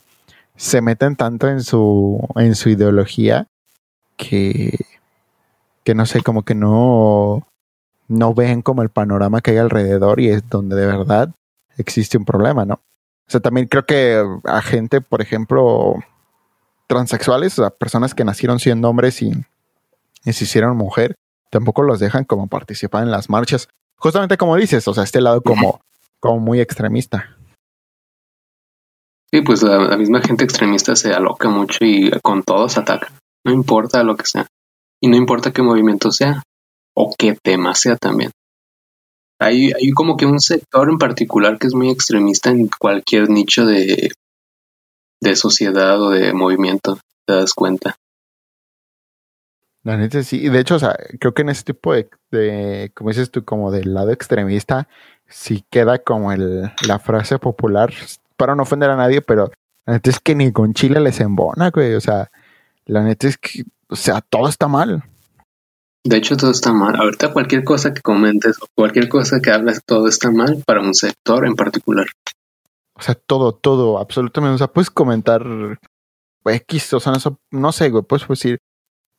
se 0.56 0.82
meten 0.82 1.16
tanto 1.16 1.50
en 1.50 1.62
su, 1.62 2.26
en 2.36 2.56
su 2.56 2.70
ideología 2.70 3.48
que, 4.16 4.78
que 5.84 5.94
no 5.94 6.06
sé, 6.06 6.22
como 6.22 6.44
que 6.44 6.56
no, 6.56 7.48
no 8.08 8.34
ven 8.34 8.62
como 8.62 8.82
el 8.82 8.90
panorama 8.90 9.42
que 9.42 9.52
hay 9.52 9.58
alrededor 9.58 10.20
y 10.20 10.30
es 10.30 10.50
donde 10.50 10.76
de 10.76 10.86
verdad 10.86 11.30
existe 11.78 12.18
un 12.18 12.26
problema, 12.26 12.66
¿no? 12.66 12.76
O 12.76 13.30
sea, 13.30 13.42
también 13.42 13.68
creo 13.68 13.86
que 13.86 14.24
a 14.46 14.62
gente, 14.62 15.02
por 15.02 15.22
ejemplo, 15.22 15.96
transexuales, 16.88 17.60
o 17.60 17.64
sea, 17.64 17.70
personas 17.72 18.16
que 18.16 18.24
nacieron 18.24 18.60
siendo 18.60 18.90
hombres 18.90 19.22
y, 19.22 19.34
y 20.26 20.34
se 20.34 20.44
hicieron 20.46 20.78
mujer, 20.78 21.16
tampoco 21.52 21.84
los 21.84 22.00
dejan 22.00 22.26
como 22.26 22.48
participar 22.48 23.04
en 23.04 23.12
las 23.12 23.30
marchas. 23.30 23.70
Justamente 23.98 24.38
como 24.38 24.56
dices, 24.56 24.88
o 24.88 24.94
sea, 24.94 25.04
este 25.04 25.22
lado 25.22 25.42
como, 25.42 25.82
como 26.20 26.40
muy 26.40 26.60
extremista. 26.60 27.38
Sí, 29.32 29.42
pues 29.42 29.62
la, 29.64 29.78
la, 29.80 29.98
misma 29.98 30.22
gente 30.22 30.46
extremista 30.46 30.96
se 30.96 31.14
aloca 31.14 31.50
mucho 31.50 31.80
y 31.82 32.12
con 32.24 32.44
todos 32.44 32.78
ataca. 32.78 33.12
No 33.46 33.52
importa 33.52 34.04
lo 34.04 34.16
que 34.16 34.26
sea. 34.26 34.48
Y 35.02 35.08
no 35.10 35.18
importa 35.18 35.52
qué 35.52 35.62
movimiento 35.62 36.12
sea 36.12 36.44
o 36.96 37.14
qué 37.18 37.38
tema 37.44 37.76
sea 37.76 37.98
también. 37.98 38.32
Hay, 39.40 39.72
hay 39.72 39.92
como 39.92 40.18
que 40.18 40.26
un 40.26 40.40
sector 40.40 40.90
en 40.90 40.98
particular 40.98 41.60
que 41.60 41.68
es 41.68 41.76
muy 41.76 41.90
extremista 41.90 42.50
en 42.50 42.70
cualquier 42.80 43.30
nicho 43.30 43.66
de, 43.66 44.12
de 45.22 45.36
sociedad 45.36 46.02
o 46.02 46.10
de 46.10 46.34
movimiento, 46.34 46.98
te 47.28 47.36
das 47.36 47.54
cuenta. 47.54 47.98
La 49.88 49.96
neta 49.96 50.22
sí, 50.22 50.46
y 50.46 50.50
de 50.50 50.60
hecho, 50.60 50.76
o 50.76 50.80
sea, 50.80 50.98
creo 51.18 51.34
que 51.34 51.44
en 51.44 51.48
ese 51.48 51.64
tipo 51.64 51.94
de, 51.94 52.10
de, 52.30 52.92
como 52.94 53.10
dices 53.10 53.32
tú, 53.32 53.46
como 53.46 53.72
del 53.72 53.94
lado 53.94 54.12
extremista, 54.12 54.90
sí 55.30 55.64
queda 55.70 56.00
como 56.00 56.34
el, 56.34 56.74
la 56.86 57.00
frase 57.00 57.40
popular, 57.40 57.94
para 58.36 58.54
no 58.54 58.64
ofender 58.64 58.90
a 58.90 58.98
nadie, 58.98 59.22
pero 59.22 59.50
la 59.86 59.94
neta 59.94 60.10
es 60.10 60.20
que 60.20 60.36
ni 60.36 60.52
con 60.52 60.74
Chile 60.74 61.00
les 61.00 61.22
embona, 61.22 61.70
güey, 61.70 61.94
o 61.94 62.02
sea, 62.02 62.30
la 62.86 63.02
neta 63.02 63.30
es 63.30 63.38
que, 63.38 63.64
o 63.88 63.96
sea, 63.96 64.20
todo 64.20 64.50
está 64.50 64.68
mal. 64.68 65.06
De 66.04 66.18
hecho, 66.18 66.36
todo 66.36 66.52
está 66.52 66.74
mal. 66.74 66.98
Ahorita 66.98 67.32
cualquier 67.32 67.64
cosa 67.64 67.94
que 67.94 68.02
comentes 68.02 68.62
o 68.62 68.66
cualquier 68.76 69.08
cosa 69.08 69.40
que 69.40 69.52
hables, 69.52 69.80
todo 69.86 70.10
está 70.10 70.32
mal 70.32 70.62
para 70.68 70.82
un 70.82 70.96
sector 70.96 71.48
en 71.48 71.56
particular. 71.56 72.08
O 72.94 73.02
sea, 73.02 73.16
todo, 73.16 73.54
todo, 73.54 74.00
absolutamente. 74.00 74.56
O 74.56 74.58
sea, 74.58 74.68
puedes 74.68 74.90
comentar 74.90 75.46
X, 76.44 76.94
o 76.94 77.00
sea, 77.00 77.14
no, 77.14 77.40
no 77.52 77.72
sé, 77.72 77.90
güey, 77.90 78.04
puedes 78.04 78.28
decir, 78.28 78.60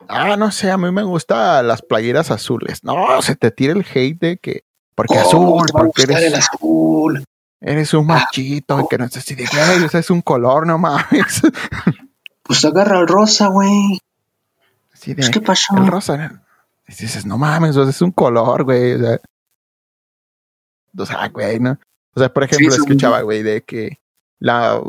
ah, 0.08 0.36
no 0.36 0.50
sé, 0.50 0.70
a 0.70 0.78
mí 0.78 0.90
me 0.90 1.02
gustan 1.02 1.66
las 1.68 1.82
playeras 1.82 2.30
azules. 2.30 2.82
No, 2.84 3.20
se 3.22 3.36
te 3.36 3.50
tira 3.50 3.72
el 3.72 3.86
hate 3.94 4.18
de 4.18 4.38
que, 4.38 4.64
porque 4.94 5.18
oh, 5.18 5.20
azul, 5.20 5.66
porque 5.72 6.02
eres, 6.02 6.22
el 6.22 6.34
azul. 6.34 7.24
eres 7.60 7.94
un 7.94 8.06
machito, 8.06 8.80
y 8.80 8.88
que 8.88 8.98
no 8.98 9.08
sé 9.08 9.20
si 9.20 9.34
de 9.34 9.46
güey, 9.46 9.88
sea, 9.88 10.00
es 10.00 10.10
un 10.10 10.22
color, 10.22 10.66
no 10.66 10.78
mames. 10.78 11.42
Pues 12.42 12.64
agarra 12.64 13.00
el 13.00 13.06
rosa, 13.06 13.48
güey. 13.48 14.00
Así 14.94 15.12
de, 15.12 15.30
¿Qué 15.30 15.42
pasó? 15.42 15.76
El 15.76 15.86
rosa, 15.86 16.40
y 16.88 16.92
dices, 16.92 17.26
no 17.26 17.36
mames, 17.36 17.76
o 17.76 17.82
sea, 17.82 17.90
es 17.90 18.00
un 18.00 18.10
color, 18.10 18.64
güey. 18.64 18.94
O 18.94 18.98
sea, 18.98 19.20
o 20.96 21.06
sea, 21.06 21.28
güey, 21.28 21.60
¿no? 21.60 21.78
O 22.14 22.20
sea, 22.20 22.32
por 22.32 22.44
ejemplo, 22.44 22.70
sí, 22.70 22.80
escuchaba, 22.80 23.20
güey, 23.20 23.42
de 23.42 23.62
que 23.62 24.00
la 24.38 24.80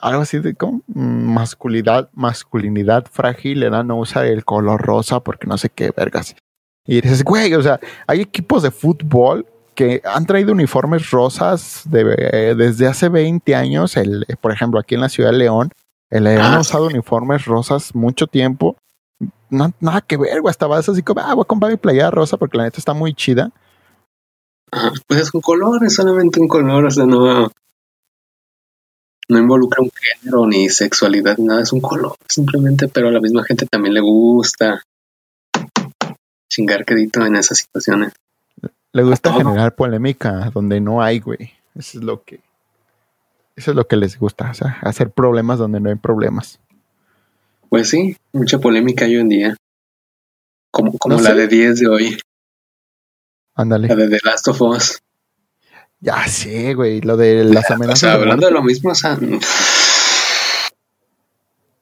algo 0.00 0.22
así 0.22 0.38
de 0.38 0.54
como 0.54 0.82
masculinidad, 0.86 2.08
masculinidad 2.14 3.06
frágil 3.10 3.62
era 3.62 3.82
no 3.82 3.96
usar 3.96 4.26
el 4.26 4.44
color 4.44 4.80
rosa 4.80 5.20
porque 5.20 5.46
no 5.46 5.58
sé 5.58 5.70
qué 5.70 5.92
vergas. 5.96 6.36
Y 6.86 7.00
dices, 7.00 7.22
güey, 7.22 7.54
o 7.54 7.62
sea, 7.62 7.80
hay 8.06 8.20
equipos 8.20 8.62
de 8.62 8.70
fútbol 8.70 9.46
que 9.74 10.00
han 10.04 10.26
traído 10.26 10.52
uniformes 10.52 11.10
rosas 11.10 11.82
de, 11.84 12.54
desde 12.56 12.86
hace 12.86 13.08
20 13.08 13.54
años. 13.54 13.96
El, 13.96 14.26
por 14.40 14.52
ejemplo, 14.52 14.80
aquí 14.80 14.94
en 14.94 15.02
la 15.02 15.08
ciudad 15.08 15.30
de 15.30 15.38
León, 15.38 15.70
el 16.10 16.24
León 16.24 16.42
ah, 16.42 16.56
ha 16.56 16.60
usado 16.60 16.88
sí. 16.88 16.94
uniformes 16.94 17.44
rosas 17.44 17.94
mucho 17.94 18.26
tiempo 18.26 18.76
no, 19.50 19.72
nada 19.80 20.00
que 20.00 20.16
ver, 20.16 20.40
güey. 20.40 20.50
Estabas 20.50 20.88
así 20.88 21.02
como, 21.02 21.20
ah, 21.20 21.34
voy 21.34 21.42
a 21.42 21.46
comprar 21.46 21.70
mi 21.72 21.78
playera 21.78 22.10
rosa 22.10 22.36
porque 22.36 22.56
la 22.56 22.64
neta 22.64 22.78
está 22.78 22.94
muy 22.94 23.14
chida. 23.14 23.50
Ajá, 24.70 24.92
pues 25.06 25.20
es 25.20 25.34
un 25.34 25.40
color, 25.40 25.82
es 25.84 25.94
solamente 25.94 26.40
un 26.40 26.48
color, 26.48 26.84
o 26.84 26.90
sea, 26.90 27.06
no, 27.06 27.50
no 29.28 29.38
involucra 29.38 29.82
un 29.82 29.90
género 29.90 30.46
ni 30.46 30.68
sexualidad, 30.68 31.36
nada, 31.38 31.62
es 31.62 31.72
un 31.72 31.80
color, 31.80 32.16
simplemente, 32.28 32.88
pero 32.88 33.08
a 33.08 33.12
la 33.12 33.20
misma 33.20 33.44
gente 33.44 33.66
también 33.66 33.94
le 33.94 34.00
gusta 34.00 34.82
chingar 36.50 36.84
quedito 36.84 37.24
en 37.24 37.36
esas 37.36 37.58
situaciones. 37.58 38.12
Le 38.92 39.02
gusta 39.02 39.32
generar 39.34 39.74
polémica 39.74 40.50
donde 40.52 40.80
no 40.80 41.02
hay, 41.02 41.20
güey. 41.20 41.52
Eso 41.74 41.98
es 41.98 42.04
lo 42.04 42.24
que, 42.24 42.40
eso 43.54 43.70
es 43.70 43.76
lo 43.76 43.86
que 43.86 43.96
les 43.96 44.18
gusta, 44.18 44.50
o 44.50 44.54
sea, 44.54 44.78
hacer 44.82 45.10
problemas 45.10 45.58
donde 45.58 45.78
no 45.78 45.90
hay 45.90 45.96
problemas. 45.96 46.58
Pues 47.68 47.90
sí, 47.90 48.16
mucha 48.32 48.58
polémica 48.58 49.04
hoy 49.04 49.16
en 49.16 49.28
día. 49.28 49.56
Como, 50.70 50.96
como 50.98 51.16
no 51.16 51.22
la 51.22 51.30
sé. 51.30 51.36
de 51.36 51.48
10 51.48 51.80
de 51.80 51.88
hoy. 51.88 52.18
Ándale. 53.54 53.88
La 53.88 53.96
de 53.96 54.08
The 54.08 54.18
Last 54.24 54.48
of 54.48 54.62
Us. 54.62 54.98
Ya 56.00 56.26
sé, 56.28 56.74
güey, 56.74 57.00
lo 57.00 57.16
de 57.16 57.44
las 57.44 57.70
amenazas. 57.70 58.04
O 58.04 58.06
sea, 58.06 58.12
hablando 58.14 58.46
de, 58.46 58.52
de 58.52 58.58
lo 58.58 58.62
mismo, 58.62 58.90
o 58.90 58.94
sea. 58.94 59.18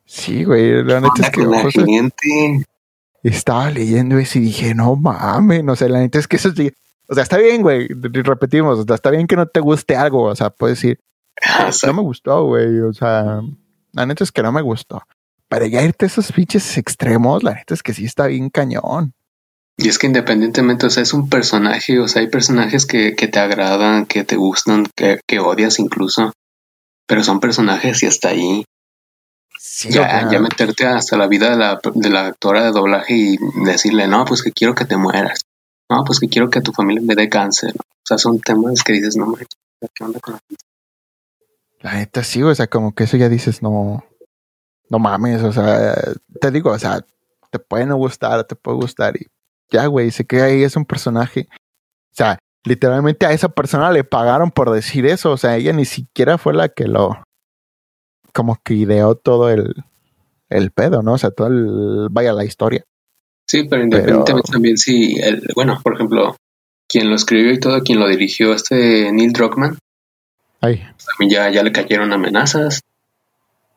Sí, 0.04 0.44
güey, 0.44 0.82
la 0.84 1.00
neta 1.00 1.22
es 1.22 1.30
que. 1.30 1.44
La 1.44 1.70
gente. 1.70 2.66
Estaba 3.22 3.70
leyendo 3.70 4.18
eso 4.18 4.38
y 4.38 4.42
dije, 4.42 4.74
no 4.74 4.94
mames, 4.94 5.64
o 5.66 5.76
sea, 5.76 5.88
la 5.88 5.98
neta 5.98 6.18
es 6.18 6.28
que 6.28 6.36
eso 6.36 6.52
sí. 6.52 6.72
O 7.08 7.14
sea, 7.14 7.24
está 7.24 7.38
bien, 7.38 7.62
güey, 7.62 7.88
repetimos, 7.88 8.78
o 8.78 8.84
sea, 8.84 8.94
está 8.94 9.10
bien 9.10 9.26
que 9.26 9.36
no 9.36 9.46
te 9.46 9.60
guste 9.60 9.96
algo, 9.96 10.24
o 10.24 10.36
sea, 10.36 10.50
puedes 10.50 10.78
decir, 10.80 11.00
Ah, 11.42 11.70
no 11.86 11.94
me 11.94 12.02
gustó, 12.02 12.44
güey, 12.44 12.80
o 12.80 12.92
sea, 12.92 13.40
la 13.92 14.06
neta 14.06 14.24
es 14.24 14.32
que 14.32 14.42
no 14.42 14.52
me 14.52 14.62
gustó. 14.62 15.02
Pero 15.48 15.66
ya 15.66 15.82
irte 15.82 16.06
a 16.06 16.08
esos 16.08 16.32
pinches 16.32 16.76
extremos, 16.78 17.42
la 17.42 17.54
neta 17.54 17.74
es 17.74 17.82
que 17.82 17.94
sí 17.94 18.04
está 18.04 18.26
bien 18.26 18.50
cañón. 18.50 19.14
Y 19.78 19.88
es 19.88 19.98
que 19.98 20.06
independientemente, 20.06 20.86
o 20.86 20.90
sea, 20.90 21.02
es 21.02 21.12
un 21.12 21.28
personaje, 21.28 21.98
o 21.98 22.08
sea, 22.08 22.22
hay 22.22 22.28
personajes 22.28 22.86
que, 22.86 23.14
que 23.14 23.28
te 23.28 23.38
agradan, 23.38 24.06
que 24.06 24.24
te 24.24 24.36
gustan, 24.36 24.86
que, 24.96 25.20
que, 25.26 25.38
odias 25.38 25.78
incluso, 25.78 26.32
pero 27.06 27.22
son 27.22 27.40
personajes 27.40 28.02
y 28.02 28.06
hasta 28.06 28.30
ahí. 28.30 28.64
Sí, 29.58 29.90
ya, 29.90 30.30
ya 30.30 30.40
meterte 30.40 30.86
hasta 30.86 31.18
la 31.18 31.28
vida 31.28 31.50
de 31.50 31.56
la, 31.56 31.80
de 31.94 32.10
la 32.10 32.26
actora 32.26 32.64
de 32.64 32.70
doblaje 32.70 33.14
y 33.14 33.36
decirle, 33.66 34.06
no, 34.08 34.24
pues 34.24 34.42
que 34.42 34.52
quiero 34.52 34.74
que 34.74 34.86
te 34.86 34.96
mueras. 34.96 35.42
No, 35.90 36.02
pues 36.04 36.20
que 36.20 36.28
quiero 36.28 36.48
que 36.48 36.60
a 36.60 36.62
tu 36.62 36.72
familia 36.72 37.02
le 37.04 37.14
dé 37.14 37.28
cáncer. 37.28 37.74
O 37.76 38.06
sea, 38.06 38.16
son 38.16 38.40
temas 38.40 38.82
que 38.82 38.94
dices, 38.94 39.16
no, 39.16 39.26
man, 39.26 39.44
¿qué 39.94 40.04
onda 40.04 40.20
con 40.20 40.34
la 40.34 40.40
gente? 40.48 40.64
La 41.80 41.94
neta 41.94 42.24
sí, 42.24 42.42
o 42.42 42.54
sea, 42.54 42.66
como 42.66 42.94
que 42.94 43.04
eso 43.04 43.18
ya 43.18 43.28
dices, 43.28 43.62
no, 43.62 44.02
no 44.88 44.98
mames, 44.98 45.42
o 45.42 45.52
sea, 45.52 45.94
te 46.40 46.50
digo, 46.50 46.70
o 46.70 46.78
sea, 46.78 47.04
te 47.50 47.58
puede 47.58 47.86
no 47.86 47.96
gustar, 47.96 48.44
te 48.44 48.56
puede 48.56 48.78
gustar 48.78 49.16
y 49.16 49.26
ya, 49.70 49.86
güey, 49.86 50.10
sé 50.10 50.24
que 50.24 50.42
ahí 50.42 50.62
es 50.62 50.76
un 50.76 50.84
personaje. 50.84 51.48
O 51.50 52.14
sea, 52.16 52.38
literalmente 52.64 53.26
a 53.26 53.32
esa 53.32 53.48
persona 53.48 53.90
le 53.90 54.04
pagaron 54.04 54.50
por 54.50 54.70
decir 54.70 55.06
eso, 55.06 55.32
o 55.32 55.36
sea, 55.36 55.56
ella 55.56 55.72
ni 55.72 55.84
siquiera 55.84 56.38
fue 56.38 56.54
la 56.54 56.68
que 56.68 56.84
lo, 56.84 57.22
como 58.32 58.58
que 58.62 58.74
ideó 58.74 59.14
todo 59.14 59.50
el, 59.50 59.74
el 60.50 60.70
pedo, 60.70 61.02
¿no? 61.02 61.14
O 61.14 61.18
sea, 61.18 61.30
todo 61.30 61.48
el, 61.48 62.08
vaya 62.10 62.32
la 62.32 62.44
historia. 62.44 62.84
Sí, 63.46 63.64
pero 63.64 63.82
independientemente 63.82 64.48
pero... 64.48 64.52
también 64.52 64.76
si, 64.76 65.14
el, 65.20 65.48
bueno, 65.54 65.80
por 65.82 65.94
ejemplo, 65.94 66.36
quien 66.88 67.08
lo 67.08 67.16
escribió 67.16 67.52
y 67.52 67.60
todo, 67.60 67.80
quien 67.82 68.00
lo 68.00 68.08
dirigió, 68.08 68.52
este 68.52 69.12
Neil 69.12 69.32
Druckmann, 69.32 69.78
Ay. 70.60 70.82
también 71.06 71.30
ya, 71.30 71.50
ya 71.50 71.62
le 71.62 71.72
cayeron 71.72 72.12
amenazas. 72.12 72.80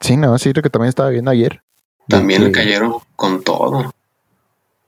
Sí, 0.01 0.17
no, 0.17 0.37
sí, 0.37 0.53
lo 0.53 0.61
que 0.61 0.69
también 0.69 0.89
estaba 0.89 1.09
viendo 1.09 1.31
ayer. 1.31 1.61
También 2.07 2.43
le 2.43 2.51
cayeron 2.51 2.95
con 3.15 3.43
todo. 3.43 3.91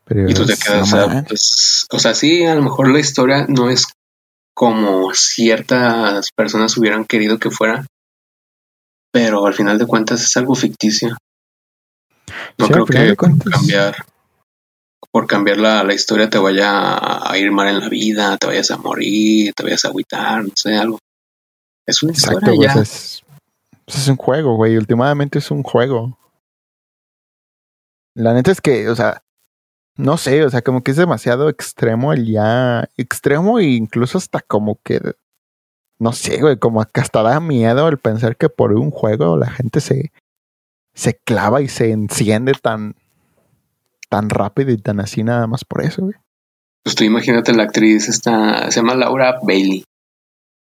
Pero 0.06 0.30
y 0.30 0.34
tú 0.34 0.46
te 0.46 0.58
quedas, 0.58 0.92
no 0.92 0.98
o, 1.06 1.10
sea, 1.10 1.24
pues, 1.28 1.88
o 1.90 2.00
sea, 2.00 2.14
sí, 2.14 2.46
a 2.46 2.56
lo 2.56 2.64
mejor 2.64 2.90
la 2.90 3.00
historia 3.00 3.46
no 3.48 3.70
es 3.70 3.88
como 4.54 5.14
ciertas 5.14 6.30
personas 6.36 6.76
hubieran 6.78 7.06
querido 7.06 7.38
que 7.38 7.50
fuera, 7.50 7.86
pero 9.12 9.46
al 9.46 9.54
final 9.54 9.78
de 9.78 9.86
cuentas 9.86 10.24
es 10.24 10.36
algo 10.38 10.56
ficticio. 10.56 11.18
No 12.58 12.68
sí, 12.68 12.74
creo 12.74 12.86
que 12.86 13.16
por 13.16 13.50
cambiar, 13.50 13.96
por 15.12 15.28
cambiar 15.28 15.58
la, 15.58 15.84
la, 15.84 15.94
historia 15.94 16.30
te 16.30 16.38
vaya 16.38 17.30
a, 17.30 17.38
ir 17.38 17.52
mal 17.52 17.68
en 17.68 17.80
la 17.80 17.90
vida, 17.90 18.38
te 18.38 18.48
vayas 18.48 18.72
a 18.72 18.78
morir, 18.78 19.54
te 19.54 19.64
vayas 19.64 19.86
a 19.86 19.90
agüitar, 19.90 20.44
no 20.44 20.52
sé, 20.56 20.76
algo. 20.76 21.00
Es 21.86 22.04
una 22.04 22.14
Exacto, 22.14 22.52
historia 22.52 22.68
ya. 22.68 22.74
Pues 22.74 22.90
es, 22.90 23.24
pues 23.86 23.98
es 23.98 24.08
un 24.08 24.18
juego, 24.18 24.56
güey. 24.56 24.78
Últimamente 24.78 25.40
es 25.40 25.52
un 25.52 25.64
juego. 25.64 26.18
La 28.16 28.34
neta 28.34 28.52
es 28.52 28.62
que, 28.62 28.90
o 28.90 28.96
sea, 28.96 29.22
no 29.98 30.18
sé, 30.18 30.44
o 30.44 30.50
sea, 30.50 30.62
como 30.62 30.84
que 30.84 30.92
es 30.92 30.98
demasiado 30.98 31.50
extremo 31.50 32.14
el 32.14 32.26
ya 32.32 32.90
extremo 32.98 33.60
e 33.60 33.66
incluso 33.66 34.18
hasta 34.18 34.42
como 34.42 34.80
que 34.84 35.00
no 36.02 36.14
sé, 36.14 36.42
güey, 36.42 36.58
como 36.58 36.84
que 36.84 37.00
hasta 37.00 37.22
da 37.22 37.40
miedo 37.40 37.88
el 37.88 38.00
pensar 38.00 38.36
que 38.36 38.50
por 38.50 38.74
un 38.74 38.90
juego 38.90 39.38
la 39.38 39.52
gente 39.52 39.82
se, 39.82 40.12
se 40.96 41.14
clava 41.14 41.62
y 41.62 41.68
se 41.68 41.92
enciende 41.92 42.54
tan, 42.54 42.96
tan 44.10 44.32
rápido 44.32 44.72
y 44.72 44.78
tan 44.78 45.00
así 45.00 45.24
nada 45.24 45.46
más 45.46 45.64
por 45.64 45.84
eso, 45.84 46.02
güey. 46.02 46.16
Pues 46.84 46.96
tú 46.96 47.04
imagínate 47.04 47.54
la 47.54 47.64
actriz 47.64 48.10
esta, 48.10 48.72
se 48.72 48.80
llama 48.80 48.96
Laura 48.96 49.38
Bailey. 49.44 49.84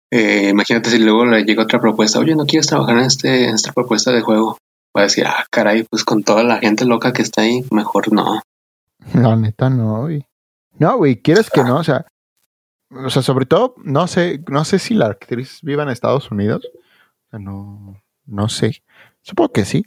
Eh, 0.09 0.49
imagínate 0.51 0.89
si 0.89 0.99
luego 0.99 1.25
le 1.25 1.43
llega 1.43 1.63
otra 1.63 1.81
propuesta, 1.81 2.19
oye, 2.19 2.33
¿no 2.33 2.45
quieres 2.45 2.67
trabajar 2.67 2.97
en, 2.97 3.03
este, 3.03 3.49
en 3.49 3.55
esta 3.55 3.73
propuesta 3.73 4.13
de 4.13 4.21
juego? 4.21 4.57
Va 4.95 5.01
a 5.01 5.03
decir, 5.03 5.25
ah, 5.27 5.45
caray, 5.51 5.83
pues 5.83 6.05
con 6.05 6.23
toda 6.23 6.43
la 6.45 6.59
gente 6.59 6.85
loca 6.85 7.11
que 7.11 7.21
está 7.21 7.41
ahí, 7.41 7.65
mejor 7.71 8.13
no. 8.13 8.41
La 9.13 9.36
neta 9.36 9.70
no, 9.70 10.02
güey. 10.02 10.28
No, 10.78 10.98
güey, 10.98 11.22
quieres 11.22 11.50
que 11.50 11.63
no, 11.63 11.78
o 11.78 11.84
sea, 11.84 12.06
o 12.91 13.10
sea, 13.10 13.22
sobre 13.22 13.46
todo, 13.46 13.76
no 13.84 14.08
sé, 14.08 14.44
no 14.50 14.65
sé 14.65 14.80
si 14.80 14.94
la 14.94 15.08
actriz 15.08 15.60
viva 15.62 15.84
en 15.84 15.89
Estados 15.89 16.32
Unidos. 16.32 16.70
O 17.28 17.30
sea, 17.30 17.39
no, 17.39 18.02
no 18.26 18.50
sé. 18.50 18.84
Supongo 19.22 19.54
que 19.54 19.65
sí. 19.65 19.86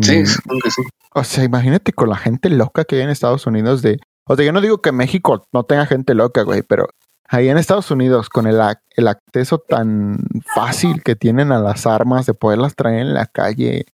Sí, 0.00 0.20
mm. 0.20 0.26
supongo 0.26 0.60
que 0.62 0.70
sí. 0.70 0.82
O 1.12 1.24
sea, 1.24 1.44
imagínate 1.44 1.92
con 1.92 2.08
la 2.08 2.16
gente 2.16 2.48
loca 2.48 2.84
que 2.84 2.96
hay 2.96 3.02
en 3.02 3.10
Estados 3.10 3.46
Unidos 3.46 3.82
de... 3.82 3.98
O 4.24 4.36
sea, 4.36 4.44
yo 4.44 4.52
no 4.52 4.60
digo 4.60 4.80
que 4.80 4.92
México 4.92 5.44
no 5.52 5.64
tenga 5.64 5.86
gente 5.86 6.14
loca, 6.14 6.42
güey, 6.42 6.62
pero 6.62 6.88
ahí 7.28 7.48
en 7.48 7.58
Estados 7.58 7.90
Unidos, 7.90 8.28
con 8.28 8.46
el, 8.46 8.60
el 8.96 9.08
acceso 9.08 9.58
tan 9.58 10.18
fácil 10.54 11.02
que 11.02 11.16
tienen 11.16 11.50
a 11.50 11.58
las 11.58 11.86
armas, 11.86 12.26
de 12.26 12.34
poderlas 12.34 12.76
traer 12.76 13.00
en 13.00 13.14
la 13.14 13.26
calle, 13.26 13.86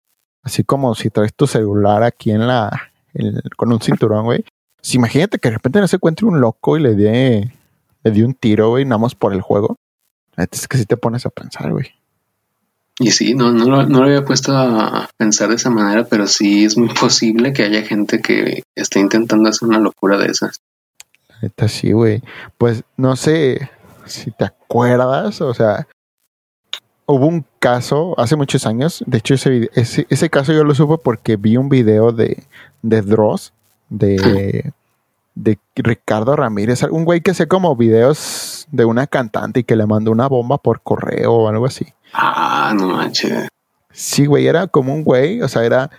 así 0.44 0.66
como 0.66 0.94
si 0.96 1.10
traes 1.10 1.34
tu 1.34 1.48
celular 1.48 2.04
aquí 2.04 2.32
en 2.32 2.48
la... 2.48 2.92
con 3.56 3.72
un 3.72 3.82
cinturón, 3.82 4.26
güey. 4.26 4.44
Pues 4.78 4.96
imagínate 4.96 5.40
que 5.40 5.50
de 5.50 5.56
repente 5.56 5.80
no 5.80 5.88
se 5.88 5.96
encuentre 5.96 6.26
un 6.26 6.40
loco 6.40 6.78
y 6.78 6.82
le 6.82 6.96
dé 6.96 7.52
le 8.06 8.12
dio 8.12 8.26
un 8.26 8.36
tiro, 8.36 8.70
güey, 8.70 8.86
nada 8.86 9.00
más 9.00 9.16
por 9.16 9.34
el 9.34 9.42
juego. 9.42 9.78
Es 10.38 10.68
que 10.68 10.78
si 10.78 10.86
te 10.86 10.96
pones 10.96 11.26
a 11.26 11.32
pensar, 11.32 11.72
güey. 11.72 11.92
Y 13.00 13.12
sí, 13.12 13.34
no, 13.34 13.52
no, 13.52 13.66
lo, 13.66 13.86
no 13.88 14.00
lo 14.00 14.06
había 14.06 14.24
puesto 14.24 14.56
a 14.56 15.10
pensar 15.18 15.50
de 15.50 15.56
esa 15.56 15.72
manera, 15.72 16.06
pero 16.06 16.28
sí 16.28 16.64
es 16.64 16.78
muy 16.78 16.90
posible 16.90 17.52
que 17.52 17.64
haya 17.64 17.82
gente 17.82 18.22
que 18.22 18.64
esté 18.76 19.00
intentando 19.00 19.50
hacer 19.50 19.68
una 19.68 19.80
locura 19.80 20.18
de 20.18 20.28
esas. 20.28 20.62
Neta, 21.42 21.68
sí, 21.68 21.92
güey. 21.92 22.22
Pues 22.58 22.84
no 22.96 23.16
sé 23.16 23.70
si 24.06 24.32
te 24.32 24.46
acuerdas, 24.46 25.42
o 25.42 25.54
sea, 25.54 25.88
hubo 27.06 27.28
un 27.28 27.46
caso 27.60 28.16
hace 28.18 28.36
muchos 28.36 28.66
años. 28.66 29.04
De 29.08 29.20
hecho, 29.20 29.34
ese, 29.34 29.70
ese, 29.74 30.08
ese 30.10 30.30
caso 30.30 30.54
yo 30.54 30.64
lo 30.64 30.76
supe 30.76 30.98
porque 31.04 31.36
vi 31.36 31.58
un 31.58 31.70
video 31.70 32.12
de, 32.12 32.44
de 32.82 33.02
Dross, 33.02 33.54
de, 33.90 34.72
de 35.36 35.60
Ricardo 35.76 36.36
Ramírez, 36.36 36.84
un 36.84 37.06
güey 37.06 37.22
que 37.22 37.32
hace 37.32 37.48
como 37.48 37.76
videos 37.76 38.68
de 38.72 38.86
una 38.86 39.08
cantante 39.08 39.62
y 39.62 39.64
que 39.64 39.76
le 39.76 39.86
mandó 39.86 40.12
una 40.12 40.28
bomba 40.28 40.58
por 40.58 40.82
correo 40.82 41.34
o 41.34 41.50
algo 41.50 41.66
así. 41.66 41.86
Ah, 42.14 42.74
no 42.76 42.88
manches. 42.90 43.48
Sí, 43.92 44.26
güey, 44.26 44.48
era 44.48 44.68
como 44.68 44.94
un 44.94 45.04
güey, 45.04 45.42
o 45.42 45.48
sea, 45.48 45.64
era 45.64 45.90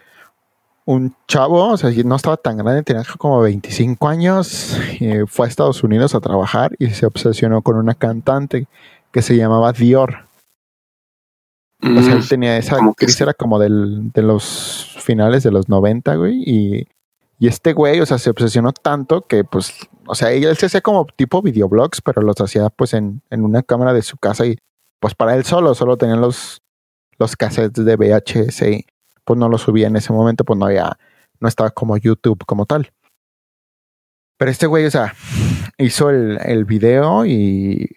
un 0.85 1.14
chavo, 1.27 1.71
o 1.71 1.77
sea, 1.77 1.90
no 2.05 2.16
estaba 2.16 2.37
tan 2.37 2.59
grande, 2.59 2.83
tenía 2.83 3.03
como 3.19 3.40
25 3.40 4.09
años, 4.09 4.79
fue 5.27 5.47
a 5.47 5.49
Estados 5.49 5.83
Unidos 5.83 6.14
a 6.14 6.21
trabajar 6.21 6.73
y 6.79 6.90
se 6.90 7.07
obsesionó 7.07 7.62
con 7.62 7.77
una 7.77 7.95
cantante 7.95 8.66
que 9.12 9.23
se 9.23 9.37
llamaba 9.37 9.73
Dior. 9.73 10.27
O 11.82 12.02
sea, 12.02 12.14
él 12.14 12.20
mm, 12.20 12.28
tenía 12.28 12.56
esa 12.56 12.76
actriz, 12.76 13.20
era 13.20 13.34
como 13.34 13.58
del, 13.58 14.10
de 14.12 14.22
los 14.22 14.96
finales 15.00 15.42
de 15.42 15.50
los 15.50 15.68
90, 15.68 16.14
güey, 16.16 16.42
y 16.44 16.86
y 17.38 17.48
este 17.48 17.72
güey, 17.74 18.00
o 18.00 18.06
sea, 18.06 18.18
se 18.18 18.30
obsesionó 18.30 18.72
tanto 18.72 19.26
que, 19.26 19.44
pues, 19.44 19.74
o 20.06 20.14
sea, 20.14 20.32
él 20.32 20.56
se 20.56 20.66
hacía 20.66 20.80
como 20.80 21.04
tipo 21.04 21.42
videoblogs, 21.42 22.00
pero 22.00 22.22
los 22.22 22.40
hacía 22.40 22.70
pues 22.70 22.94
en, 22.94 23.22
en 23.30 23.44
una 23.44 23.62
cámara 23.62 23.92
de 23.92 24.02
su 24.02 24.16
casa 24.16 24.46
y 24.46 24.56
pues 25.00 25.14
para 25.14 25.34
él 25.34 25.44
solo, 25.44 25.74
solo 25.74 25.98
tenían 25.98 26.20
los, 26.20 26.62
los 27.18 27.36
cassettes 27.36 27.84
de 27.84 27.96
VHS 27.96 28.62
y 28.62 28.86
pues 29.24 29.38
no 29.38 29.48
los 29.48 29.62
subía 29.62 29.88
en 29.88 29.96
ese 29.96 30.12
momento, 30.12 30.44
pues 30.44 30.58
no 30.58 30.66
había, 30.66 30.98
no 31.40 31.48
estaba 31.48 31.70
como 31.70 31.98
YouTube 31.98 32.44
como 32.46 32.64
tal. 32.64 32.92
Pero 34.38 34.50
este 34.50 34.66
güey, 34.66 34.86
o 34.86 34.90
sea, 34.90 35.14
hizo 35.76 36.08
el, 36.10 36.38
el 36.42 36.64
video 36.64 37.26
y 37.26 37.96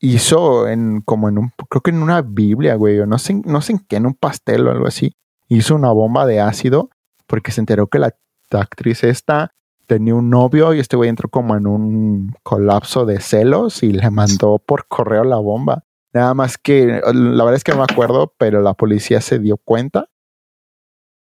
hizo 0.00 0.66
en 0.66 1.02
como 1.02 1.28
en 1.28 1.38
un, 1.38 1.52
creo 1.68 1.82
que 1.82 1.90
en 1.90 2.02
una 2.02 2.22
Biblia, 2.22 2.74
güey, 2.74 2.98
o 3.00 3.06
no 3.06 3.18
sé, 3.18 3.34
no 3.44 3.60
sé 3.60 3.72
en 3.72 3.78
qué, 3.80 3.96
en 3.96 4.06
un 4.06 4.14
pastel 4.14 4.66
o 4.66 4.70
algo 4.70 4.86
así, 4.86 5.14
hizo 5.48 5.74
una 5.74 5.92
bomba 5.92 6.26
de 6.26 6.40
ácido 6.40 6.90
porque 7.26 7.52
se 7.52 7.60
enteró 7.60 7.86
que 7.86 7.98
la, 7.98 8.14
actriz 8.52 9.04
esta 9.04 9.52
tenía 9.86 10.16
un 10.16 10.28
novio 10.28 10.74
y 10.74 10.80
este 10.80 10.96
güey 10.96 11.08
entró 11.08 11.28
como 11.28 11.54
en 11.54 11.68
un 11.68 12.34
colapso 12.42 13.06
de 13.06 13.20
celos 13.20 13.84
y 13.84 13.92
le 13.92 14.10
mandó 14.10 14.58
por 14.58 14.88
correo 14.88 15.22
la 15.22 15.36
bomba. 15.36 15.84
Nada 16.12 16.34
más 16.34 16.58
que, 16.58 17.00
la 17.14 17.44
verdad 17.44 17.54
es 17.54 17.62
que 17.62 17.70
no 17.70 17.78
me 17.78 17.86
acuerdo, 17.88 18.34
pero 18.38 18.60
la 18.60 18.74
policía 18.74 19.20
se 19.20 19.38
dio 19.38 19.56
cuenta 19.56 20.08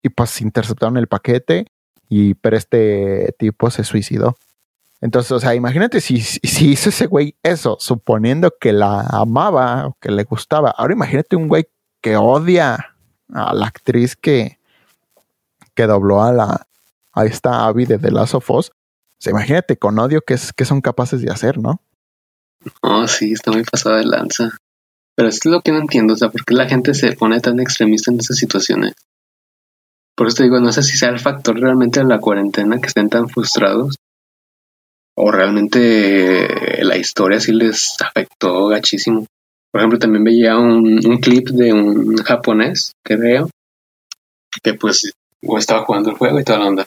y 0.01 0.09
pues 0.09 0.41
interceptaron 0.41 0.97
el 0.97 1.07
paquete 1.07 1.67
y 2.09 2.33
pero 2.33 2.57
este 2.57 3.35
tipo 3.37 3.69
se 3.69 3.83
suicidó. 3.83 4.35
Entonces, 5.01 5.31
o 5.31 5.39
sea, 5.39 5.55
imagínate 5.55 6.01
si, 6.01 6.19
si 6.21 6.71
hizo 6.71 6.89
ese 6.89 7.07
güey 7.07 7.35
eso, 7.43 7.77
suponiendo 7.79 8.53
que 8.59 8.73
la 8.73 9.01
amaba 9.01 9.87
o 9.87 9.97
que 9.99 10.11
le 10.11 10.23
gustaba. 10.23 10.71
Ahora 10.71 10.93
imagínate 10.93 11.35
un 11.35 11.47
güey 11.47 11.67
que 12.01 12.17
odia 12.17 12.95
a 13.33 13.53
la 13.53 13.67
actriz 13.67 14.15
que, 14.15 14.59
que 15.73 15.85
dobló 15.85 16.21
a 16.21 16.33
la 16.33 16.67
a 17.13 17.25
esta 17.25 17.65
Abby 17.65 17.85
de 17.85 17.97
The 17.97 18.11
Last 18.11 18.35
of 18.35 18.49
Us. 18.49 18.71
imagínate 19.25 19.77
con 19.77 19.97
odio 19.99 20.21
que, 20.21 20.35
es, 20.35 20.53
son 20.65 20.81
capaces 20.81 21.21
de 21.21 21.31
hacer, 21.31 21.57
¿no? 21.57 21.81
Oh, 22.81 23.07
sí, 23.07 23.33
está 23.33 23.51
muy 23.51 23.63
pasada 23.63 23.97
de 23.97 24.05
lanza. 24.05 24.57
Pero 25.15 25.29
esto 25.29 25.49
es 25.49 25.53
lo 25.53 25.61
que 25.61 25.71
no 25.71 25.79
entiendo, 25.79 26.13
o 26.13 26.17
sea, 26.17 26.29
¿por 26.29 26.45
qué 26.45 26.53
la 26.53 26.67
gente 26.67 26.93
se 26.93 27.13
pone 27.13 27.39
tan 27.41 27.59
extremista 27.59 28.11
en 28.11 28.19
esas 28.19 28.37
situaciones? 28.37 28.93
Por 30.15 30.27
eso 30.27 30.43
digo, 30.43 30.59
no 30.59 30.71
sé 30.71 30.83
si 30.83 30.97
sea 30.97 31.09
el 31.09 31.19
factor 31.19 31.59
realmente 31.59 31.99
de 31.99 32.05
la 32.05 32.19
cuarentena 32.19 32.79
que 32.79 32.87
estén 32.87 33.09
tan 33.09 33.29
frustrados. 33.29 33.95
O 35.21 35.31
realmente 35.31 36.83
la 36.83 36.95
historia 36.95 37.41
sí 37.41 37.51
les 37.51 37.97
afectó 38.01 38.67
gachísimo. 38.67 39.25
Por 39.69 39.81
ejemplo, 39.81 39.99
también 39.99 40.23
veía 40.23 40.57
un, 40.57 41.05
un 41.05 41.17
clip 41.17 41.49
de 41.49 41.73
un 41.73 42.15
japonés, 42.17 42.93
que 43.05 43.17
veo, 43.17 43.49
que 44.63 44.75
pues 44.75 45.11
estaba 45.57 45.83
jugando 45.83 46.09
el 46.09 46.15
juego 46.15 46.39
y 46.39 46.45
toda 46.45 46.59
la 46.59 46.67
onda. 46.67 46.85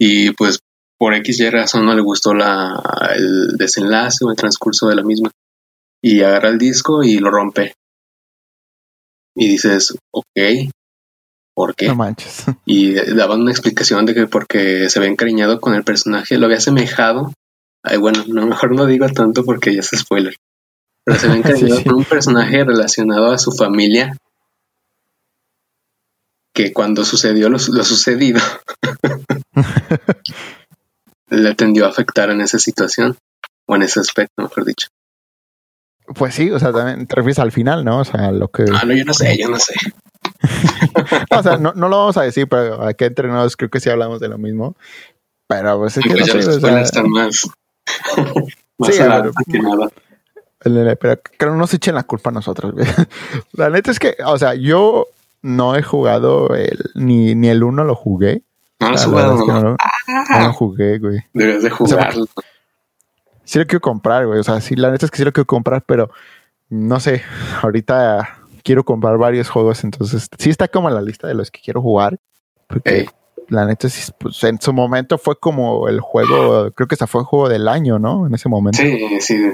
Y 0.00 0.32
pues 0.32 0.58
por 0.98 1.14
X 1.14 1.40
y 1.40 1.50
razón 1.50 1.86
no 1.86 1.94
le 1.94 2.02
gustó 2.02 2.34
la, 2.34 2.82
el 3.14 3.56
desenlace 3.56 4.24
o 4.24 4.30
el 4.30 4.36
transcurso 4.36 4.88
de 4.88 4.96
la 4.96 5.04
misma. 5.04 5.30
Y 6.02 6.22
agarra 6.22 6.48
el 6.48 6.58
disco 6.58 7.04
y 7.04 7.18
lo 7.18 7.30
rompe. 7.30 7.74
Y 9.36 9.48
dices, 9.48 9.96
ok, 10.12 10.72
¿por 11.54 11.76
qué? 11.76 11.86
No 11.86 11.94
manches. 11.94 12.46
Y 12.66 12.94
daban 13.14 13.42
una 13.42 13.52
explicación 13.52 14.06
de 14.06 14.14
que 14.14 14.26
porque 14.26 14.90
se 14.90 14.98
había 14.98 15.10
encariñado 15.10 15.60
con 15.60 15.74
el 15.74 15.84
personaje, 15.84 16.36
lo 16.36 16.46
había 16.46 16.58
asemejado. 16.58 17.32
Ay, 17.84 17.98
bueno, 17.98 18.24
no, 18.26 18.46
mejor 18.46 18.74
no 18.74 18.86
digo 18.86 19.06
tanto 19.10 19.44
porque 19.44 19.74
ya 19.74 19.80
es 19.80 19.90
spoiler. 19.94 20.34
Pero 21.04 21.18
se 21.18 21.26
había 21.26 21.38
encariñado 21.38 21.84
con 21.84 21.94
un 21.96 22.04
personaje 22.04 22.64
relacionado 22.64 23.30
a 23.30 23.38
su 23.38 23.52
familia 23.52 24.16
que 26.54 26.72
cuando 26.72 27.04
sucedió 27.04 27.50
lo, 27.50 27.58
sucedido 27.58 28.40
le 31.28 31.54
tendió 31.56 31.84
a 31.84 31.88
afectar 31.88 32.30
en 32.30 32.40
esa 32.40 32.58
situación 32.58 33.18
o 33.66 33.76
en 33.76 33.82
ese 33.82 34.00
aspecto, 34.00 34.42
mejor 34.42 34.64
dicho. 34.64 34.88
Pues 36.14 36.34
sí, 36.34 36.50
o 36.50 36.58
sea, 36.58 36.72
también 36.72 37.06
te 37.06 37.16
refieres 37.16 37.38
al 37.40 37.50
final, 37.50 37.84
¿no? 37.84 37.98
O 37.98 38.04
sea, 38.04 38.30
lo 38.30 38.48
que... 38.48 38.64
Ah, 38.72 38.84
no, 38.86 38.94
yo 38.94 39.04
no 39.04 39.12
sé, 39.12 39.36
yo 39.36 39.48
no 39.48 39.58
sé. 39.58 39.74
o 41.30 41.42
sea, 41.42 41.56
no, 41.58 41.72
no, 41.74 41.88
lo 41.88 41.98
vamos 41.98 42.16
a 42.16 42.22
decir, 42.22 42.48
pero 42.48 42.86
aquí 42.86 43.04
entre 43.04 43.28
nosotros 43.28 43.56
creo 43.56 43.70
que 43.70 43.80
sí 43.80 43.90
hablamos 43.90 44.20
de 44.20 44.28
lo 44.28 44.38
mismo. 44.38 44.76
Pero 45.48 45.78
pues 45.78 45.96
es 45.96 46.04
que 46.04 46.10
pues 46.10 46.34
no 46.34 46.40
sé, 46.40 46.48
o 46.48 46.60
sea, 46.60 46.80
estar 46.80 47.06
más... 47.08 47.48
más 48.78 48.94
sí, 48.94 49.02
ver, 49.02 49.30
que 49.50 49.58
nada. 49.58 49.88
Pero 50.96 51.20
que 51.22 51.46
no 51.46 51.56
nos 51.56 51.74
echen 51.74 51.94
la 51.94 52.04
culpa 52.04 52.30
a 52.30 52.32
nosotros. 52.32 52.74
la 53.52 53.70
neta 53.70 53.90
es 53.90 53.98
que, 53.98 54.16
o 54.24 54.38
sea, 54.38 54.54
yo 54.54 55.06
no 55.42 55.76
he 55.76 55.82
jugado 55.82 56.54
el, 56.54 56.90
ni, 56.94 57.34
ni 57.34 57.48
el 57.48 57.62
uno 57.62 57.84
lo 57.84 57.94
jugué. 57.94 58.42
No 58.80 58.88
lo 58.88 58.94
has 58.94 59.04
jugado. 59.04 59.46
no, 59.46 59.60
lo 59.62 59.76
ah. 59.78 60.52
jugué, 60.52 60.98
güey. 60.98 61.20
Deberías 61.32 61.62
de 61.62 61.70
jugarlo. 61.70 62.26
sí 63.44 63.58
lo 63.58 63.66
quiero 63.66 63.80
comprar, 63.80 64.26
güey. 64.26 64.40
O 64.40 64.44
sea, 64.44 64.60
sí, 64.60 64.74
la 64.74 64.90
neta 64.90 65.04
es 65.04 65.10
que 65.10 65.18
sí 65.18 65.24
lo 65.24 65.32
quiero 65.32 65.46
comprar, 65.46 65.82
pero 65.86 66.10
no 66.70 66.98
sé. 66.98 67.22
Ahorita 67.62 68.38
quiero 68.62 68.84
comprar 68.84 69.18
varios 69.18 69.50
juegos, 69.50 69.84
entonces 69.84 70.28
sí 70.38 70.50
está 70.50 70.66
como 70.68 70.88
en 70.88 70.94
la 70.94 71.02
lista 71.02 71.28
de 71.28 71.34
los 71.34 71.50
que 71.50 71.60
quiero 71.60 71.82
jugar. 71.82 72.18
Porque 72.66 73.08
la 73.54 73.64
neta, 73.66 73.88
pues, 74.18 74.44
en 74.44 74.60
su 74.60 74.72
momento 74.72 75.18
fue 75.18 75.38
como 75.38 75.88
el 75.88 76.00
juego, 76.00 76.70
creo 76.72 76.88
que 76.88 76.94
ese 76.94 77.06
fue 77.06 77.22
el 77.22 77.26
juego 77.26 77.48
del 77.48 77.68
año, 77.68 77.98
¿no? 77.98 78.26
En 78.26 78.34
ese 78.34 78.48
momento. 78.48 78.78
Sí, 78.82 79.20
sí. 79.20 79.52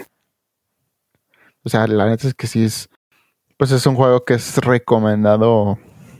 O 1.62 1.68
sea, 1.68 1.86
la 1.86 2.06
neta 2.06 2.26
es 2.26 2.34
que 2.34 2.46
sí 2.46 2.64
es, 2.64 2.88
pues 3.58 3.70
es 3.70 3.84
un 3.86 3.94
juego 3.94 4.24
que 4.24 4.34
es 4.34 4.56
recomendado, 4.58 5.78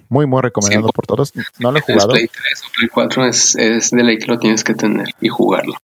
muy, 0.09 0.27
muy 0.27 0.43
recomendado 0.43 0.89
por 0.93 1.07
todos. 1.07 1.33
No 1.59 1.73
lo 1.73 1.79
he 1.79 1.81
jugado. 1.81 2.11
Play 2.11 2.29
3 2.29 2.63
o 2.67 2.73
Play 2.77 2.89
4 2.89 3.27
es, 3.27 3.57
es 3.57 3.91
de 3.91 4.03
ley 4.03 4.19
que 4.19 4.27
lo 4.27 4.39
tienes 4.39 4.63
que 4.65 4.75
tener 4.75 5.09
y 5.21 5.29
jugarlo. 5.29 5.75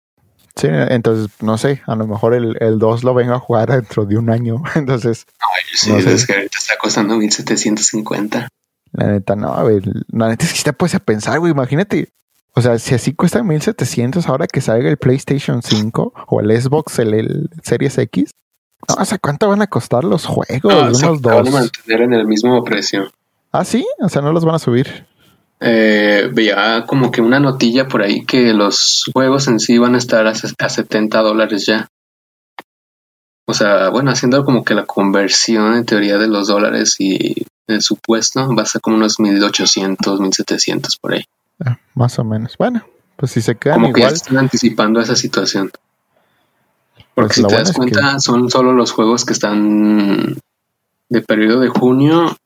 Sí, 0.56 0.68
entonces, 0.70 1.28
no 1.42 1.58
sé, 1.58 1.82
a 1.86 1.94
lo 1.96 2.06
mejor 2.06 2.32
el, 2.32 2.56
el 2.60 2.78
2 2.78 3.04
lo 3.04 3.12
vengo 3.12 3.34
a 3.34 3.38
jugar 3.38 3.68
dentro 3.70 4.06
de 4.06 4.16
un 4.16 4.30
año. 4.30 4.62
Entonces, 4.74 5.26
Ay, 5.38 5.62
sí, 5.74 5.92
No 5.92 6.00
sé. 6.00 6.14
es 6.14 6.26
que 6.26 6.32
ahorita 6.32 6.56
está 6.58 6.78
costando 6.78 7.16
1750. 7.16 8.48
La 8.96 9.08
neta, 9.08 9.36
no, 9.36 9.54
güey. 9.62 9.80
La 10.10 10.28
neta 10.28 10.46
es 10.46 10.54
que 10.54 10.62
te 10.62 10.72
puedes 10.72 10.94
a 10.94 11.00
pensar, 11.00 11.38
güey. 11.38 11.52
Imagínate. 11.52 12.08
O 12.54 12.62
sea, 12.62 12.78
si 12.78 12.94
así 12.94 13.12
cuesta 13.12 13.42
1700 13.42 14.26
ahora 14.28 14.46
que 14.46 14.62
salga 14.62 14.88
el 14.88 14.96
PlayStation 14.96 15.62
5 15.62 16.14
o 16.28 16.40
el 16.40 16.58
Xbox, 16.58 16.98
el, 16.98 17.12
el 17.12 17.50
Series 17.62 17.98
X. 17.98 18.30
No, 18.88 19.02
o 19.02 19.04
sea, 19.04 19.18
¿cuánto 19.18 19.48
van 19.48 19.60
a 19.60 19.66
costar 19.66 20.04
los 20.04 20.24
juegos? 20.24 20.72
No, 20.72 20.94
se 20.94 21.06
Unos 21.06 21.20
van 21.20 21.46
a 21.46 21.50
mantener 21.50 22.02
en 22.02 22.14
el 22.14 22.26
mismo 22.26 22.64
precio. 22.64 23.12
Ah, 23.52 23.64
sí, 23.64 23.86
o 24.00 24.08
sea, 24.08 24.22
no 24.22 24.32
los 24.32 24.46
van 24.46 24.54
a 24.54 24.58
subir. 24.58 25.06
Eh, 25.60 26.30
veía 26.32 26.84
como 26.86 27.10
que 27.10 27.20
una 27.20 27.40
notilla 27.40 27.88
por 27.88 28.02
ahí 28.02 28.24
que 28.24 28.54
los 28.54 29.10
juegos 29.12 29.48
en 29.48 29.60
sí 29.60 29.76
van 29.76 29.94
a 29.94 29.98
estar 29.98 30.26
a, 30.26 30.30
a 30.30 30.68
70 30.68 31.20
dólares 31.20 31.66
ya. 31.66 31.88
O 33.46 33.52
sea, 33.52 33.90
bueno, 33.90 34.10
haciendo 34.10 34.44
como 34.44 34.64
que 34.64 34.74
la 34.74 34.86
conversión 34.86 35.74
en 35.74 35.84
teoría 35.84 36.16
de 36.16 36.26
los 36.26 36.48
dólares 36.48 36.96
y 36.98 37.46
el 37.66 37.82
supuesto 37.82 38.54
va 38.54 38.62
a 38.62 38.66
ser 38.66 38.80
como 38.80 38.96
unos 38.96 39.18
1800, 39.20 40.20
1700 40.20 40.96
por 40.98 41.14
ahí. 41.14 41.24
Ah, 41.64 41.78
más 41.94 42.18
o 42.18 42.24
menos. 42.24 42.56
Bueno, 42.58 42.84
pues 43.16 43.32
si 43.32 43.40
se 43.42 43.56
quedan 43.56 43.80
Como 43.80 43.92
que 43.92 44.02
ya 44.02 44.08
están 44.08 44.38
anticipando 44.38 45.00
esa 45.00 45.16
situación. 45.16 45.70
Porque 47.14 47.28
Pues 47.28 47.34
si 47.36 47.42
lo 47.42 47.48
te 47.48 47.54
das 47.56 47.70
que- 47.70 47.76
cuenta, 47.76 48.20
son 48.20 48.50
solo 48.50 48.72
los 48.72 48.92
juegos 48.92 49.24
que 49.24 49.32
están 49.32 50.36
de 51.08 51.22
periodo 51.22 51.60
de 51.60 51.68
junio 51.68 52.36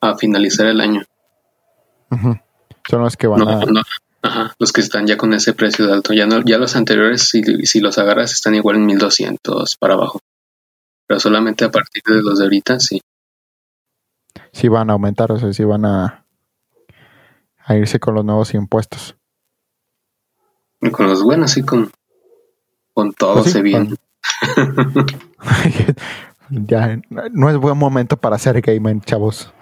a 0.00 0.16
finalizar 0.16 0.66
el 0.66 0.80
año. 0.80 1.02
Son 2.88 3.02
los 3.02 3.16
que 3.16 3.26
van 3.26 3.40
No, 3.40 3.48
a. 3.50 3.64
no. 3.66 3.82
Ajá, 4.20 4.54
los 4.58 4.72
que 4.72 4.80
están 4.80 5.06
ya 5.06 5.16
con 5.16 5.32
ese 5.32 5.52
precio 5.52 5.86
de 5.86 5.92
alto. 5.92 6.12
Ya, 6.12 6.26
no, 6.26 6.42
ya 6.44 6.58
los 6.58 6.74
anteriores, 6.74 7.28
si, 7.28 7.42
si 7.66 7.80
los 7.80 7.98
agarras, 7.98 8.32
están 8.32 8.54
igual 8.54 8.76
en 8.76 8.86
1200 8.86 9.76
para 9.76 9.94
abajo. 9.94 10.20
Pero 11.06 11.20
solamente 11.20 11.64
a 11.64 11.70
partir 11.70 12.02
de 12.04 12.22
los 12.22 12.38
de 12.38 12.44
ahorita, 12.44 12.80
sí. 12.80 13.00
Sí 14.52 14.68
van 14.68 14.90
a 14.90 14.94
aumentar, 14.94 15.32
o 15.32 15.38
sea, 15.38 15.52
sí 15.52 15.64
van 15.64 15.84
a. 15.84 16.24
A 17.64 17.76
irse 17.76 18.00
con 18.00 18.14
los 18.14 18.24
nuevos 18.24 18.54
impuestos. 18.54 19.14
Y 20.80 20.90
con 20.90 21.06
los 21.06 21.22
buenos, 21.22 21.50
sí, 21.50 21.62
con, 21.62 21.90
con 22.94 23.12
todo 23.12 23.34
Pues 23.34 23.46
sí, 23.46 23.52
se 23.52 23.62
viene. 23.62 23.94
ya 26.50 26.98
no 27.32 27.50
es 27.50 27.56
buen 27.58 27.76
momento 27.76 28.16
para 28.16 28.36
hacer 28.36 28.60
gaming, 28.62 29.02
chavos. 29.02 29.52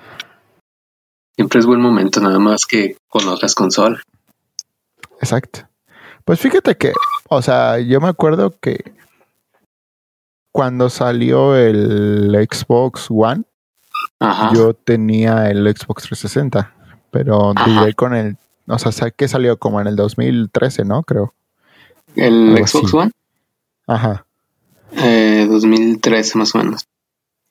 Siempre 1.34 1.61
es 1.61 1.66
buen 1.66 1.80
momento, 1.80 2.20
nada 2.20 2.39
más 2.39 2.64
que 2.64 2.97
con 3.09 3.26
otras 3.28 3.55
consolas. 3.55 4.03
Exacto. 5.20 5.68
Pues 6.24 6.41
fíjate 6.41 6.76
que, 6.76 6.93
o 7.28 7.43
sea, 7.43 7.78
yo 7.78 8.01
me 8.01 8.09
acuerdo 8.09 8.55
que 8.61 8.95
cuando 10.53 10.89
salió 10.89 11.55
el 11.55 12.34
Xbox 12.51 13.09
One, 13.11 13.45
Ajá. 14.19 14.53
yo 14.55 14.75
tenía 14.75 15.51
el 15.51 15.59
Xbox 15.77 16.05
360, 16.05 16.75
pero 17.11 17.53
Ajá. 17.55 17.93
con 17.93 18.14
el, 18.14 18.37
o 18.67 18.79
sea, 18.79 18.93
sé 18.93 19.12
que 19.12 19.29
salió 19.29 19.59
como 19.59 19.81
en 19.81 19.87
el 19.87 19.97
2013, 19.97 20.85
¿no? 20.85 21.03
Creo. 21.03 21.35
el 22.14 22.55
algo 22.55 22.67
Xbox 22.67 22.87
así. 22.87 22.97
One, 22.97 23.11
Ajá. 23.87 24.27
eh, 24.93 25.47
2013 25.51 26.39
más 26.39 26.55
o 26.55 26.59
menos. 26.59 26.87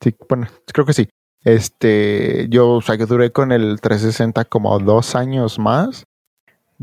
Sí, 0.02 0.16
bueno, 0.28 0.48
creo 0.74 0.86
que 0.86 0.94
sí. 0.94 1.08
Este, 1.44 2.48
yo, 2.50 2.72
o 2.72 2.82
sea, 2.82 2.98
que 2.98 3.06
duré 3.06 3.32
con 3.32 3.52
el 3.52 3.80
360 3.80 4.46
como 4.46 4.78
dos 4.80 5.16
años 5.16 5.60
más, 5.60 6.06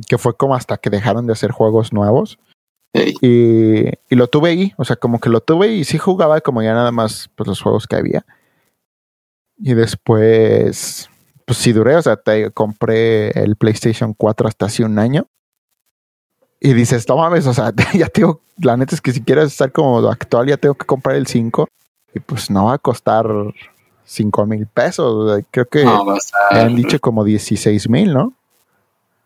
que 0.08 0.18
fue 0.18 0.36
como 0.36 0.54
hasta 0.54 0.76
que 0.76 0.88
dejaron 0.90 1.26
de 1.26 1.32
hacer 1.32 1.50
juegos 1.50 1.92
nuevos. 1.92 2.38
Y, 2.94 3.86
y 3.86 4.14
lo 4.16 4.26
tuve 4.28 4.50
ahí, 4.50 4.74
o 4.76 4.84
sea, 4.84 4.96
como 4.96 5.18
que 5.18 5.30
lo 5.30 5.40
tuve 5.40 5.68
y 5.68 5.84
sí 5.84 5.96
jugaba 5.98 6.40
como 6.42 6.62
ya 6.62 6.74
nada 6.74 6.92
más 6.92 7.30
pues, 7.34 7.48
los 7.48 7.60
juegos 7.60 7.86
que 7.86 7.96
había. 7.96 8.24
Y 9.64 9.74
después, 9.74 11.08
pues 11.46 11.58
sí 11.58 11.72
duré, 11.72 11.94
o 11.96 12.02
sea, 12.02 12.16
te 12.16 12.50
compré 12.50 13.30
el 13.30 13.54
PlayStation 13.56 14.12
4 14.12 14.48
hasta 14.48 14.66
hace 14.66 14.84
un 14.84 14.98
año. 14.98 15.26
Y 16.60 16.72
dices, 16.74 17.08
no 17.08 17.16
mames, 17.16 17.46
o 17.46 17.54
sea, 17.54 17.72
ya 17.94 18.08
tengo, 18.08 18.40
la 18.58 18.76
neta 18.76 18.94
es 18.94 19.00
que 19.00 19.12
si 19.12 19.22
quieres 19.22 19.46
estar 19.52 19.70
como 19.72 19.98
actual, 20.08 20.48
ya 20.48 20.56
tengo 20.56 20.74
que 20.74 20.86
comprar 20.86 21.16
el 21.16 21.26
5. 21.26 21.68
Y 22.14 22.20
pues 22.20 22.50
no 22.50 22.66
va 22.66 22.74
a 22.74 22.78
costar 22.78 23.24
5 24.04 24.46
mil 24.46 24.66
pesos. 24.66 25.42
creo 25.50 25.68
que 25.68 25.84
no, 25.84 26.04
va 26.06 26.12
a 26.12 26.14
me 26.14 26.18
estar- 26.18 26.58
han 26.66 26.74
dicho 26.76 26.98
como 27.00 27.24
16 27.24 27.88
mil, 27.88 28.12
¿no? 28.12 28.34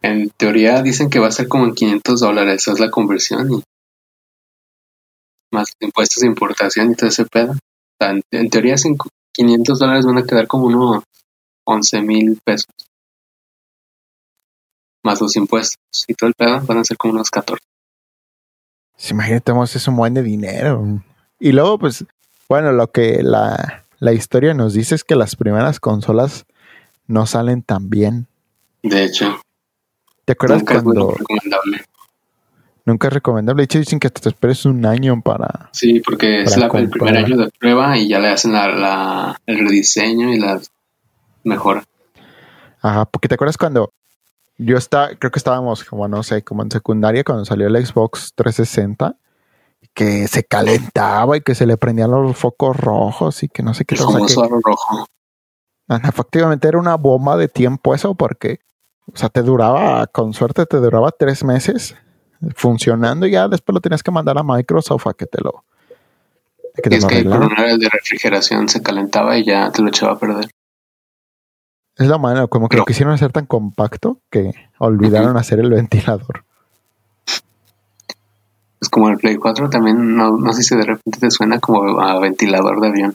En 0.03 0.29
teoría 0.31 0.83
dicen 0.83 1.09
que 1.11 1.19
va 1.19 1.29
a 1.29 1.33
ser 1.33 1.49
como 1.49 1.65
en 1.65 1.75
500 1.75 2.21
dólares, 2.21 2.63
esa 2.63 2.73
es 2.73 2.81
la 2.81 2.91
conversión. 2.91 3.51
Y 3.51 3.63
más 5.53 5.73
impuestos 5.81 6.21
de 6.21 6.27
importación 6.27 6.93
y 6.93 6.95
todo 6.95 7.09
ese 7.09 7.25
pedo. 7.25 7.53
O 7.53 7.57
sea, 7.99 8.11
en, 8.11 8.23
en 8.31 8.51
teoría 8.51 8.77
cinco- 8.77 9.09
500 9.37 9.79
dólares 9.79 10.07
van 10.07 10.19
a 10.19 10.25
quedar 10.25 10.47
como 10.47 10.67
unos 10.67 11.05
11 11.65 12.03
mil 12.03 12.41
pesos. 12.45 12.67
Más 15.05 15.21
los 15.21 15.37
impuestos 15.37 15.77
y 16.09 16.15
todo 16.15 16.29
el 16.29 16.35
pedo 16.35 16.61
van 16.63 16.79
a 16.79 16.85
ser 16.85 16.97
como 16.97 17.15
unos 17.15 17.31
14. 17.31 17.63
Sí, 18.97 19.13
Imagínate, 19.13 19.43
tenemos 19.43 19.77
es 19.77 19.87
un 19.87 19.97
buen 19.97 20.15
de 20.15 20.23
dinero. 20.23 21.03
Y 21.39 21.53
luego, 21.53 21.79
pues, 21.79 22.05
bueno, 22.49 22.73
lo 22.73 22.91
que 22.91 23.23
la, 23.23 23.85
la 23.99 24.13
historia 24.13 24.55
nos 24.55 24.73
dice 24.73 24.95
es 24.95 25.05
que 25.05 25.17
las 25.17 25.37
primeras 25.37 25.81
consolas 25.81 26.47
no 27.07 27.27
salen 27.27 27.63
tan 27.63 27.91
bien. 27.91 28.27
De 28.83 29.05
hecho, 29.05 29.41
¿Te 30.25 30.33
acuerdas 30.33 30.61
nunca 30.61 30.75
es 30.75 30.83
cuando 30.83 31.07
muy 31.07 31.15
recomendable. 31.15 31.85
Nunca 32.87 33.09
es 33.09 33.13
recomendable? 33.15 33.61
De 33.61 33.65
hecho, 33.65 33.79
dicen 33.79 34.01
que 34.01 34.09
te 34.09 34.29
esperes 34.29 34.65
un 34.65 34.87
año 34.87 35.21
para. 35.21 35.69
Sí, 35.73 36.01
porque 36.01 36.43
es 36.43 36.57
la- 36.57 36.67
el 36.69 36.89
primer 36.89 37.17
año 37.19 37.37
de 37.37 37.51
prueba 37.59 37.99
y 37.99 38.09
ya 38.09 38.19
le 38.19 38.29
hacen 38.29 38.53
la, 38.55 38.69
la- 38.69 39.41
el 39.45 39.59
rediseño 39.59 40.33
y 40.33 40.39
la 40.39 40.61
mejora. 41.45 41.85
Ajá, 42.81 43.05
porque 43.05 43.29
te 43.29 43.35
acuerdas 43.35 43.59
cuando 43.59 43.93
yo 44.59 44.77
estaba, 44.79 45.11
creo 45.19 45.31
que 45.31 45.39
estábamos 45.39 45.85
como, 45.85 46.09
no 46.09 46.23
sé, 46.23 46.43
como 46.43 46.63
en 46.63 46.71
secundaria 46.71 47.25
cuando 47.25 47.45
salió 47.45 47.67
el 47.67 47.85
Xbox 47.87 48.33
360, 48.35 49.17
que 49.93 50.29
se 50.29 50.45
calentaba 50.45 51.37
y 51.37 51.41
que 51.41 51.55
se 51.55 51.67
le 51.67 51.77
prendían 51.77 52.11
los 52.11 52.37
focos 52.37 52.77
rojos 52.77 53.43
y 53.43 53.49
que 53.49 53.63
no 53.63 53.75
sé 53.75 53.85
qué 53.85 53.95
El 53.97 54.01
famoso 54.03 54.43
que- 54.43 54.49
rojo. 54.65 55.07
Ajá, 55.89 56.09
Efectivamente 56.09 56.67
era 56.69 56.79
una 56.79 56.97
bomba 56.97 57.37
de 57.37 57.49
tiempo 57.49 57.95
eso 57.95 58.15
porque, 58.15 58.59
o 59.13 59.17
sea, 59.17 59.29
te 59.29 59.43
duraba, 59.43 60.07
con 60.09 60.33
suerte 60.35 60.67
te 60.67 60.79
duraba 60.79 61.11
tres 61.13 61.45
meses 61.45 61.95
funcionando 62.55 63.27
y 63.27 63.33
ya 63.33 63.49
después 63.49 63.75
lo 63.75 63.81
tenías 63.81 64.03
que 64.03 64.11
mandar 64.11 64.39
a 64.39 64.43
Microsoft 64.43 65.07
a 65.07 65.15
que 65.15 65.27
te 65.27 65.43
lo, 65.43 65.65
a 66.77 66.83
que 66.83 66.89
Y 66.89 66.91
te 66.91 66.97
es 66.97 67.03
lo 67.03 67.09
que 67.09 67.15
el 67.15 67.21
arreglaran. 67.33 67.49
problema 67.49 67.63
era 67.65 67.73
el 67.73 67.79
de 67.81 67.89
refrigeración, 67.89 68.69
se 68.69 68.83
calentaba 68.83 69.37
y 69.39 69.45
ya 69.45 69.71
te 69.73 69.83
lo 69.83 69.89
echaba 69.89 70.13
a 70.13 70.19
perder. 70.19 70.51
Es 71.97 72.09
la 72.09 72.19
manera, 72.19 72.47
como 72.47 72.69
que 72.69 72.77
lo 72.77 72.85
quisieron 72.85 73.15
hacer 73.15 73.33
tan 73.33 73.47
compacto 73.47 74.21
que 74.31 74.53
olvidaron 74.79 75.37
hacer 75.39 75.61
el 75.61 75.71
ventilador. 75.71 76.45
Es 78.81 78.91
como 78.91 79.09
el 79.09 79.17
Play 79.17 79.37
4 79.37 79.71
también, 79.71 80.15
no, 80.17 80.37
no 80.37 80.53
sé 80.53 80.63
si 80.63 80.77
de 80.77 80.83
repente 80.83 81.19
te 81.19 81.31
suena 81.31 81.59
como 81.59 81.99
a 82.01 82.19
ventilador 82.21 82.81
de 82.81 82.89
avión. 82.89 83.15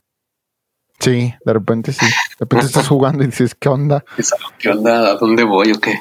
Sí, 1.00 1.34
de 1.46 1.54
repente 1.54 1.94
sí. 1.94 2.06
De 2.06 2.12
repente 2.40 2.66
estás 2.66 2.88
jugando 2.90 3.24
y 3.24 3.28
dices, 3.28 3.54
¿qué 3.56 3.70
onda? 3.70 4.04
¿Qué 4.58 4.70
onda? 4.70 5.12
¿A 5.12 5.16
dónde 5.16 5.44
voy 5.44 5.72
o 5.72 5.80
qué? 5.80 6.00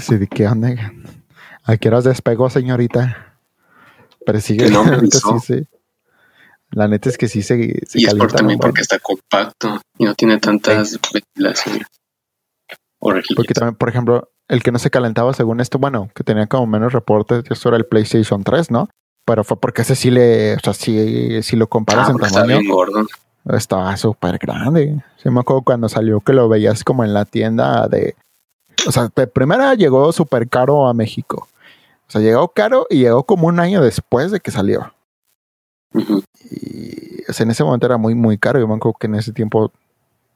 Sí, 0.00 0.16
¿de 0.18 0.26
qué 0.26 0.46
onda? 0.46 0.68
¿A 1.64 1.76
qué 1.76 1.88
horas 1.88 2.04
despegó, 2.04 2.50
señorita? 2.50 3.36
Pero 4.26 4.40
sigue. 4.40 4.66
Que 4.66 4.70
no 4.70 4.84
me 4.84 4.90
la 4.96 5.02
neta 5.02 5.18
sí 5.18 5.38
se- 5.40 5.68
La 6.70 6.88
neta 6.88 7.08
es 7.08 7.18
que 7.18 7.28
sí 7.28 7.42
se, 7.42 7.56
se 7.86 8.00
y 8.00 8.04
es 8.04 8.14
por, 8.14 8.32
también 8.32 8.58
porque 8.58 8.80
está 8.82 8.98
compacto 8.98 9.80
y 9.98 10.04
no 10.04 10.14
tiene 10.14 10.38
tantas 10.38 10.98
ventilaciones. 11.12 11.86
O. 12.98 13.12
Porque 13.36 13.54
también, 13.54 13.76
por 13.76 13.88
ejemplo, 13.88 14.30
el 14.48 14.62
que 14.62 14.72
no 14.72 14.78
se 14.78 14.90
calentaba 14.90 15.32
según 15.34 15.60
esto, 15.60 15.78
bueno, 15.78 16.10
que 16.14 16.24
tenía 16.24 16.46
como 16.46 16.66
menos 16.66 16.92
reportes, 16.92 17.44
eso 17.50 17.68
era 17.68 17.76
el 17.78 17.86
PlayStation 17.86 18.42
3, 18.42 18.70
¿no? 18.70 18.88
Pero 19.26 19.44
fue 19.44 19.58
porque 19.58 19.82
ese 19.82 19.94
sí 19.94 20.10
le, 20.10 20.54
o 20.54 20.60
sea, 20.60 20.74
sí, 20.74 21.42
si 21.42 21.56
lo 21.56 21.66
comparas 21.66 22.08
Ah, 22.08 22.12
en 22.12 22.18
tamaño, 22.18 22.58
bien 22.58 22.68
gordo. 22.70 23.06
estaba 23.50 23.96
súper 23.96 24.38
grande. 24.38 25.02
Sí 25.22 25.30
me 25.30 25.40
acuerdo 25.40 25.62
cuando 25.62 25.88
salió 25.88 26.20
que 26.20 26.32
lo 26.34 26.48
veías 26.48 26.82
como 26.84 27.04
en 27.04 27.14
la 27.14 27.24
tienda 27.24 27.88
de... 27.88 28.16
O 28.86 28.92
sea, 28.92 29.08
de 29.14 29.26
primera 29.26 29.74
llegó 29.74 30.12
súper 30.12 30.48
caro 30.48 30.86
a 30.88 30.92
México. 30.94 31.48
O 32.06 32.10
sea, 32.10 32.20
llegó 32.20 32.48
caro 32.48 32.86
y 32.90 32.98
llegó 32.98 33.24
como 33.24 33.48
un 33.48 33.60
año 33.60 33.82
después 33.82 34.30
de 34.30 34.40
que 34.40 34.50
salió. 34.50 34.94
Y 36.50 37.04
o 37.28 37.32
sea, 37.32 37.44
en 37.44 37.50
ese 37.50 37.64
momento 37.64 37.86
era 37.86 37.96
muy, 37.96 38.14
muy 38.14 38.38
caro. 38.38 38.60
Yo 38.60 38.68
me 38.68 38.74
acuerdo 38.74 38.98
que 38.98 39.06
en 39.06 39.14
ese 39.16 39.32
tiempo, 39.32 39.72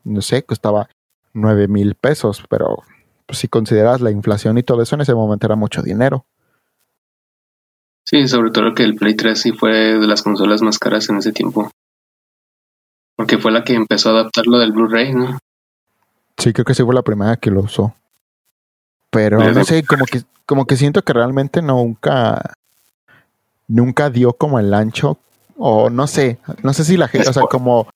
no 0.05 0.23
sé, 0.23 0.43
costaba 0.43 0.89
nueve 1.33 1.69
mil 1.69 1.95
pesos, 1.95 2.43
pero 2.49 2.83
pues, 3.27 3.39
si 3.39 3.49
consideras 3.49 4.01
la 4.01 4.11
inflación 4.11 4.59
y 4.59 4.63
todo 4.63 4.83
eso, 4.83 4.95
en 4.95 5.03
ese 5.03 5.15
momento 5.15 5.47
era 5.47 5.57
mucho 5.57 5.83
dinero. 5.83 6.25
Sí, 8.05 8.27
sobre 8.27 8.51
todo 8.51 8.75
que 8.75 8.85
el 8.85 8.95
Play 8.95 9.15
3 9.15 9.39
sí 9.39 9.53
fue 9.53 9.71
de 9.71 10.07
las 10.07 10.23
consolas 10.23 10.63
más 10.63 10.79
caras 10.79 11.11
en 11.11 11.19
ese 11.19 11.31
tiempo. 11.33 11.71
Porque 13.17 13.37
fue 13.37 13.53
la 13.53 13.65
que 13.65 13.75
empezó 13.75 14.09
a 14.09 14.13
adaptar 14.13 14.47
lo 14.47 14.59
del 14.59 14.73
Blu-ray, 14.73 15.13
¿no? 15.13 15.39
Sí, 16.39 16.55
creo 16.55 16.65
que 16.65 16.73
sí 16.73 16.83
fue 16.83 16.95
la 16.95 17.03
primera 17.03 17.37
que 17.37 17.51
lo 17.51 17.61
usó. 17.61 17.95
Pero 19.11 19.39
no 19.53 19.65
sé, 19.65 19.85
como 19.85 20.05
que, 20.05 20.23
como 20.47 20.67
que 20.67 20.77
siento 20.77 21.03
que 21.03 21.13
realmente 21.13 21.63
nunca. 21.63 22.55
nunca 23.67 24.11
dio 24.11 24.33
como 24.33 24.59
el 24.59 24.73
ancho, 24.75 25.19
o 25.57 25.91
no 25.91 26.07
sé, 26.07 26.39
no 26.63 26.73
sé 26.73 26.85
si 26.85 26.97
la 26.97 27.09
gente, 27.09 27.29
o 27.29 27.33
sea, 27.33 27.43
como... 27.45 27.89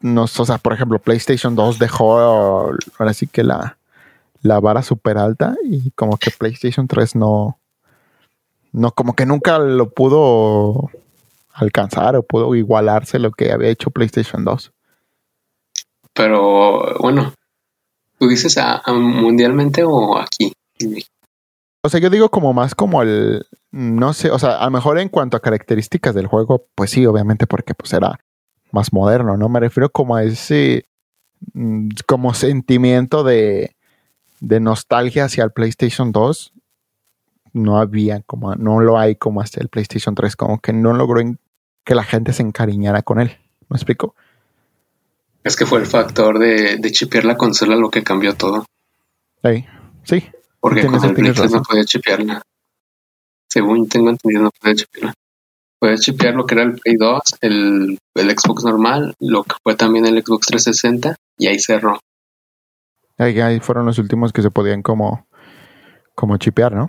No, 0.00 0.24
o 0.24 0.26
sea, 0.26 0.58
por 0.58 0.72
ejemplo, 0.72 0.98
PlayStation 0.98 1.54
2 1.54 1.78
dejó 1.78 2.18
ahora 2.18 3.14
sí 3.14 3.28
que 3.28 3.44
la, 3.44 3.78
la 4.42 4.58
vara 4.58 4.82
súper 4.82 5.16
alta 5.16 5.54
y 5.64 5.92
como 5.92 6.16
que 6.16 6.32
PlayStation 6.32 6.88
3 6.88 7.14
no, 7.14 7.58
no, 8.72 8.90
como 8.90 9.14
que 9.14 9.26
nunca 9.26 9.58
lo 9.58 9.90
pudo 9.90 10.90
alcanzar 11.52 12.16
o 12.16 12.22
pudo 12.22 12.54
igualarse 12.54 13.18
lo 13.18 13.30
que 13.30 13.52
había 13.52 13.68
hecho 13.68 13.90
PlayStation 13.90 14.44
2. 14.44 14.72
Pero 16.14 16.98
bueno, 16.98 17.32
¿tú 18.22 18.28
dices 18.28 18.56
a, 18.56 18.80
mundialmente 18.92 19.82
o 19.84 20.16
aquí? 20.16 20.52
O 21.82 21.88
sea, 21.88 21.98
yo 21.98 22.08
digo 22.08 22.30
como 22.30 22.52
más 22.52 22.72
como 22.72 23.02
el, 23.02 23.44
no 23.72 24.12
sé, 24.12 24.30
o 24.30 24.38
sea, 24.38 24.58
a 24.58 24.66
lo 24.66 24.70
mejor 24.70 25.00
en 25.00 25.08
cuanto 25.08 25.36
a 25.36 25.40
características 25.40 26.14
del 26.14 26.28
juego, 26.28 26.68
pues 26.76 26.92
sí, 26.92 27.04
obviamente 27.04 27.48
porque 27.48 27.74
pues 27.74 27.92
era 27.92 28.20
más 28.70 28.92
moderno, 28.92 29.36
¿no? 29.36 29.48
Me 29.48 29.58
refiero 29.58 29.90
como 29.90 30.14
a 30.14 30.22
ese, 30.22 30.84
mm, 31.54 31.88
como 32.06 32.32
sentimiento 32.32 33.24
de, 33.24 33.74
de 34.38 34.60
nostalgia 34.60 35.24
hacia 35.24 35.42
el 35.42 35.50
PlayStation 35.50 36.12
2 36.12 36.52
no 37.54 37.78
había 37.78 38.22
como, 38.22 38.54
no 38.54 38.78
lo 38.78 39.00
hay 39.00 39.16
como 39.16 39.40
hasta 39.40 39.60
el 39.60 39.68
PlayStation 39.68 40.14
3, 40.14 40.36
como 40.36 40.60
que 40.60 40.72
no 40.72 40.92
logró 40.92 41.20
que 41.84 41.94
la 41.96 42.04
gente 42.04 42.32
se 42.32 42.44
encariñara 42.44 43.02
con 43.02 43.20
él. 43.20 43.36
¿Me 43.68 43.78
explico? 43.78 44.14
Es 45.44 45.56
que 45.56 45.66
fue 45.66 45.80
el 45.80 45.86
factor 45.86 46.38
de, 46.38 46.76
de 46.76 46.92
chipear 46.92 47.24
la 47.24 47.36
consola 47.36 47.76
lo 47.76 47.90
que 47.90 48.02
cambió 48.02 48.34
todo. 48.34 48.64
Sí, 49.42 49.66
sí. 50.04 50.24
Porque 50.60 50.86
con 50.86 51.04
el 51.04 51.14
Play 51.14 51.32
3 51.32 51.50
no 51.50 51.62
podía 51.62 51.84
chipearla. 51.84 52.42
Según 53.48 53.88
tengo 53.88 54.10
entendido, 54.10 54.44
no 54.44 54.50
podía 54.60 54.76
chipearla. 54.76 55.14
Podía 55.80 55.96
chipear 55.96 56.34
lo 56.34 56.46
que 56.46 56.54
era 56.54 56.62
el 56.62 56.78
Play 56.78 56.94
2, 56.96 57.20
el, 57.40 57.98
el 58.14 58.38
Xbox 58.38 58.62
normal, 58.62 59.16
lo 59.18 59.42
que 59.42 59.56
fue 59.62 59.74
también 59.74 60.06
el 60.06 60.22
Xbox 60.22 60.46
360, 60.46 61.16
y 61.38 61.48
ahí 61.48 61.58
cerró. 61.58 61.98
Ahí, 63.18 63.40
ahí 63.40 63.58
fueron 63.58 63.86
los 63.86 63.98
últimos 63.98 64.32
que 64.32 64.42
se 64.42 64.50
podían 64.50 64.82
como, 64.82 65.26
como 66.14 66.36
chipear, 66.36 66.72
¿no? 66.72 66.88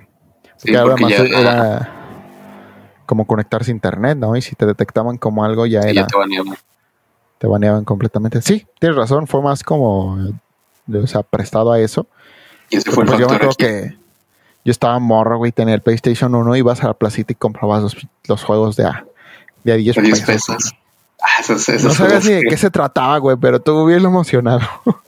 Sí, 0.58 0.76
además 0.76 1.12
era 1.12 2.04
como 3.08 3.26
conectarse 3.26 3.72
a 3.72 3.74
internet, 3.74 4.18
¿no? 4.20 4.36
Y 4.36 4.42
si 4.44 4.56
te 4.56 4.68
detectaban 4.68 5.18
como 5.18 5.44
algo 5.44 5.66
ya 5.66 5.82
era... 5.82 6.06
te 6.06 6.16
baneaban. 6.16 6.56
Te 7.44 7.50
baneaban 7.50 7.84
completamente. 7.84 8.42
Sí, 8.42 8.66
tienes 8.80 8.96
razón, 8.96 9.28
fue 9.28 9.42
más 9.42 9.64
como, 9.64 10.14
o 10.14 11.08
sea, 11.08 11.24
prestado 11.24 11.74
a 11.74 11.80
eso. 11.82 12.08
Y 12.70 12.78
ese 12.78 12.90
fue 12.90 13.04
el 13.04 13.10
pues 13.10 13.20
yo 13.20 13.28
creo 13.28 13.52
que 13.52 13.98
yo 14.64 14.72
estaba 14.72 14.98
morro, 15.00 15.40
güey, 15.40 15.52
tenía 15.52 15.76
el 15.76 15.82
PlayStation 15.82 16.34
1, 16.34 16.56
ibas 16.56 16.86
a 16.86 16.88
la 16.88 16.94
placita 16.94 17.34
y 17.34 17.36
comprabas 17.36 17.98
los, 18.30 18.44
juegos 18.46 18.78
de 18.78 18.86
a, 18.86 19.06
de 19.66 19.74
a 19.74 19.76
10, 19.76 19.94
10 19.94 20.22
pesos. 20.22 20.74
Ah, 21.22 21.42
esos, 21.42 21.68
esos 21.68 21.84
no 21.84 21.94
sabías 21.94 22.24
ni 22.24 22.32
de 22.32 22.44
qué 22.44 22.56
se 22.56 22.70
trataba, 22.70 23.18
güey, 23.18 23.36
pero 23.36 23.60
tú 23.62 23.86
bien 23.88 24.06
emocionado. 24.06 24.62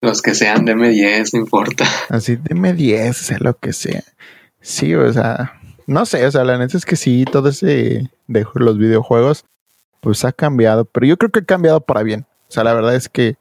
Los 0.00 0.22
que 0.22 0.36
sean 0.36 0.64
de 0.64 0.76
M10, 0.76 1.30
no 1.32 1.40
importa. 1.40 1.84
Así, 2.10 2.36
de 2.36 2.54
M10, 2.54 3.12
sea 3.14 3.38
lo 3.40 3.58
que 3.58 3.72
sea. 3.72 4.04
Sí, 4.60 4.94
o 4.94 5.12
sea, 5.12 5.60
no 5.88 6.06
sé, 6.06 6.24
o 6.24 6.30
sea, 6.30 6.44
la 6.44 6.58
neta 6.58 6.76
es 6.76 6.86
que 6.86 6.94
sí, 6.94 7.24
todo 7.24 7.48
ese 7.48 8.08
de 8.28 8.46
los 8.54 8.78
videojuegos, 8.78 9.44
pues 10.02 10.24
ha 10.24 10.32
cambiado, 10.32 10.84
pero 10.84 11.06
yo 11.06 11.16
creo 11.16 11.30
que 11.30 11.40
ha 11.40 11.44
cambiado 11.44 11.80
para 11.80 12.02
bien. 12.02 12.26
O 12.48 12.52
sea, 12.52 12.64
la 12.64 12.74
verdad 12.74 12.96
es 12.96 13.08
que 13.08 13.36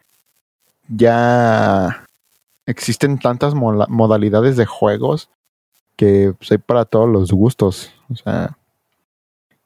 ya 0.88 2.06
existen 2.68 3.18
tantas 3.18 3.56
modalidades 3.56 4.58
de 4.58 4.68
juegos 4.68 5.32
que 5.96 6.34
pues, 6.38 6.52
hay 6.52 6.60
para 6.60 6.86
todos 6.86 7.10
los 7.10 7.32
gustos. 7.32 7.92
O 8.12 8.16
sea, 8.16 8.60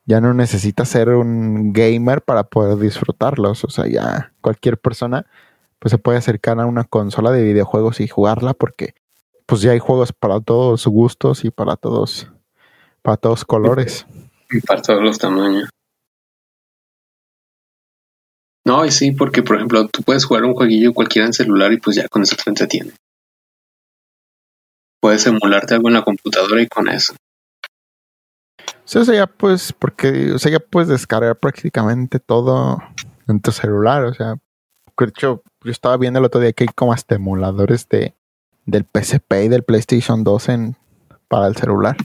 ya 0.05 0.21
no 0.21 0.33
necesitas 0.33 0.87
ser 0.87 1.09
un 1.09 1.73
gamer 1.73 2.21
para 2.21 2.45
poder 2.45 2.77
disfrutarlos. 2.77 3.65
O 3.65 3.69
sea, 3.69 3.87
ya 3.87 4.31
cualquier 4.39 4.77
persona 4.77 5.25
pues 5.79 5.91
se 5.91 5.97
puede 5.97 6.17
acercar 6.17 6.61
a 6.61 6.65
una 6.65 6.85
consola 6.85 7.31
de 7.31 7.43
videojuegos 7.43 7.99
y 7.99 8.07
jugarla 8.07 8.53
porque 8.53 8.95
pues 9.45 9.61
ya 9.61 9.71
hay 9.71 9.79
juegos 9.79 10.13
para 10.13 10.39
todos 10.39 10.87
gustos 10.87 11.43
y 11.43 11.51
para 11.51 11.75
todos 11.75 12.31
para 13.01 13.17
todos 13.17 13.43
colores 13.43 14.07
y 14.49 14.61
para 14.61 14.81
todos 14.81 15.03
los 15.03 15.19
tamaños. 15.19 15.69
No, 18.66 18.84
y 18.84 18.91
sí, 18.91 19.11
porque 19.11 19.43
por 19.43 19.57
ejemplo, 19.57 19.88
tú 19.88 20.01
puedes 20.01 20.26
jugar 20.26 20.43
un 20.43 20.55
jueguillo 20.55 20.93
cualquiera 20.93 21.28
en 21.28 21.34
celular 21.34 21.72
y 21.72 21.78
pues 21.78 21.95
ya 21.95 22.07
con 22.07 22.24
eso 22.24 22.36
te 22.36 22.49
entretiene. 22.49 22.93
Puedes 24.99 25.28
emularte 25.28 25.76
algo 25.76 25.88
en 25.88 25.93
la 25.93 26.03
computadora 26.03 26.61
y 26.61 26.68
con 26.68 26.89
eso. 26.89 27.16
Sí, 28.86 28.97
o 28.97 29.05
sea, 29.05 29.16
ya 29.16 29.28
pues, 29.28 29.72
porque, 29.72 30.32
o 30.32 30.39
sea, 30.39 30.51
ya 30.51 30.59
puedes 30.59 30.89
descargar 30.89 31.38
prácticamente 31.38 32.20
todo 32.20 32.80
en 33.28 33.39
tu 33.39 33.51
celular, 33.51 34.05
o 34.05 34.13
sea, 34.13 34.36
yo 35.20 35.41
estaba 35.66 35.97
viendo 35.97 36.20
el 36.20 36.26
otro 36.26 36.41
día 36.41 36.53
que 36.53 36.63
hay 36.63 36.70
como 36.74 36.93
hasta 36.93 37.16
emuladores 37.16 37.88
de, 37.89 38.16
del 38.66 38.86
PSP 38.86 39.45
y 39.45 39.47
del 39.47 39.63
PlayStation 39.63 40.24
2 40.24 40.49
en, 40.49 40.78
para 41.28 41.47
el 41.47 41.55
celular. 41.55 41.97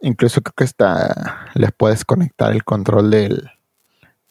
Incluso 0.00 0.40
creo 0.40 0.54
que 0.56 0.64
está, 0.64 1.46
les 1.54 1.72
puedes 1.72 2.04
conectar 2.04 2.52
el 2.52 2.64
control 2.64 3.10
del, 3.10 3.50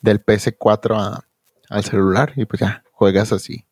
del 0.06 0.24
PS4 0.24 1.24
al 1.70 1.84
celular 1.84 2.32
y 2.38 2.46
pues 2.46 2.62
ya 2.62 2.84
juegas 2.94 3.34
así 3.34 3.66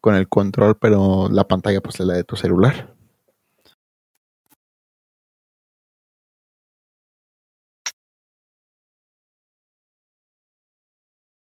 con 0.00 0.14
el 0.14 0.28
control, 0.28 0.76
pero 0.78 1.28
la 1.30 1.48
pantalla 1.48 1.80
pues 1.80 1.98
es 1.98 2.06
la 2.06 2.14
de 2.14 2.24
tu 2.24 2.36
celular. 2.36 2.94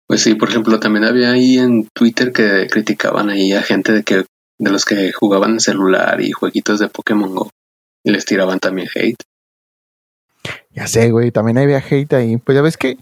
Pues 0.08 0.24
sí, 0.24 0.36
por 0.36 0.50
ejemplo, 0.50 0.80
también 0.80 1.04
había 1.04 1.32
ahí 1.32 1.58
en 1.58 1.90
Twitter 1.94 2.32
que 2.32 2.68
criticaban 2.72 3.30
ahí 3.30 3.52
a 3.52 3.62
gente 3.62 3.92
de 3.92 4.04
que 4.04 4.24
de 4.58 4.72
los 4.72 4.86
que 4.86 5.12
jugaban 5.12 5.52
en 5.52 5.60
celular 5.60 6.22
y 6.22 6.32
jueguitos 6.32 6.80
de 6.80 6.88
Pokémon 6.88 7.36
Go 7.36 7.50
y 8.04 8.12
les 8.12 8.26
tiraban 8.26 8.60
también 8.60 8.88
hate. 8.96 9.22
Ya 10.72 10.88
sé, 10.88 11.12
güey, 11.12 11.32
también 11.32 11.58
había 11.58 11.80
hate 11.80 12.14
ahí. 12.14 12.38
Pues 12.38 12.56
ya 12.56 12.62
ves 12.62 12.78
que, 12.78 12.98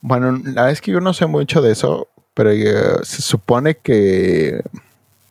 bueno, 0.00 0.32
la 0.32 0.38
verdad 0.38 0.70
es 0.70 0.80
que 0.80 0.92
yo 0.92 1.00
no 1.00 1.12
sé 1.12 1.26
mucho 1.26 1.60
de 1.62 1.72
eso, 1.72 2.08
pero 2.34 2.50
eh, 2.50 3.00
se 3.02 3.22
supone 3.22 3.76
que 3.76 4.62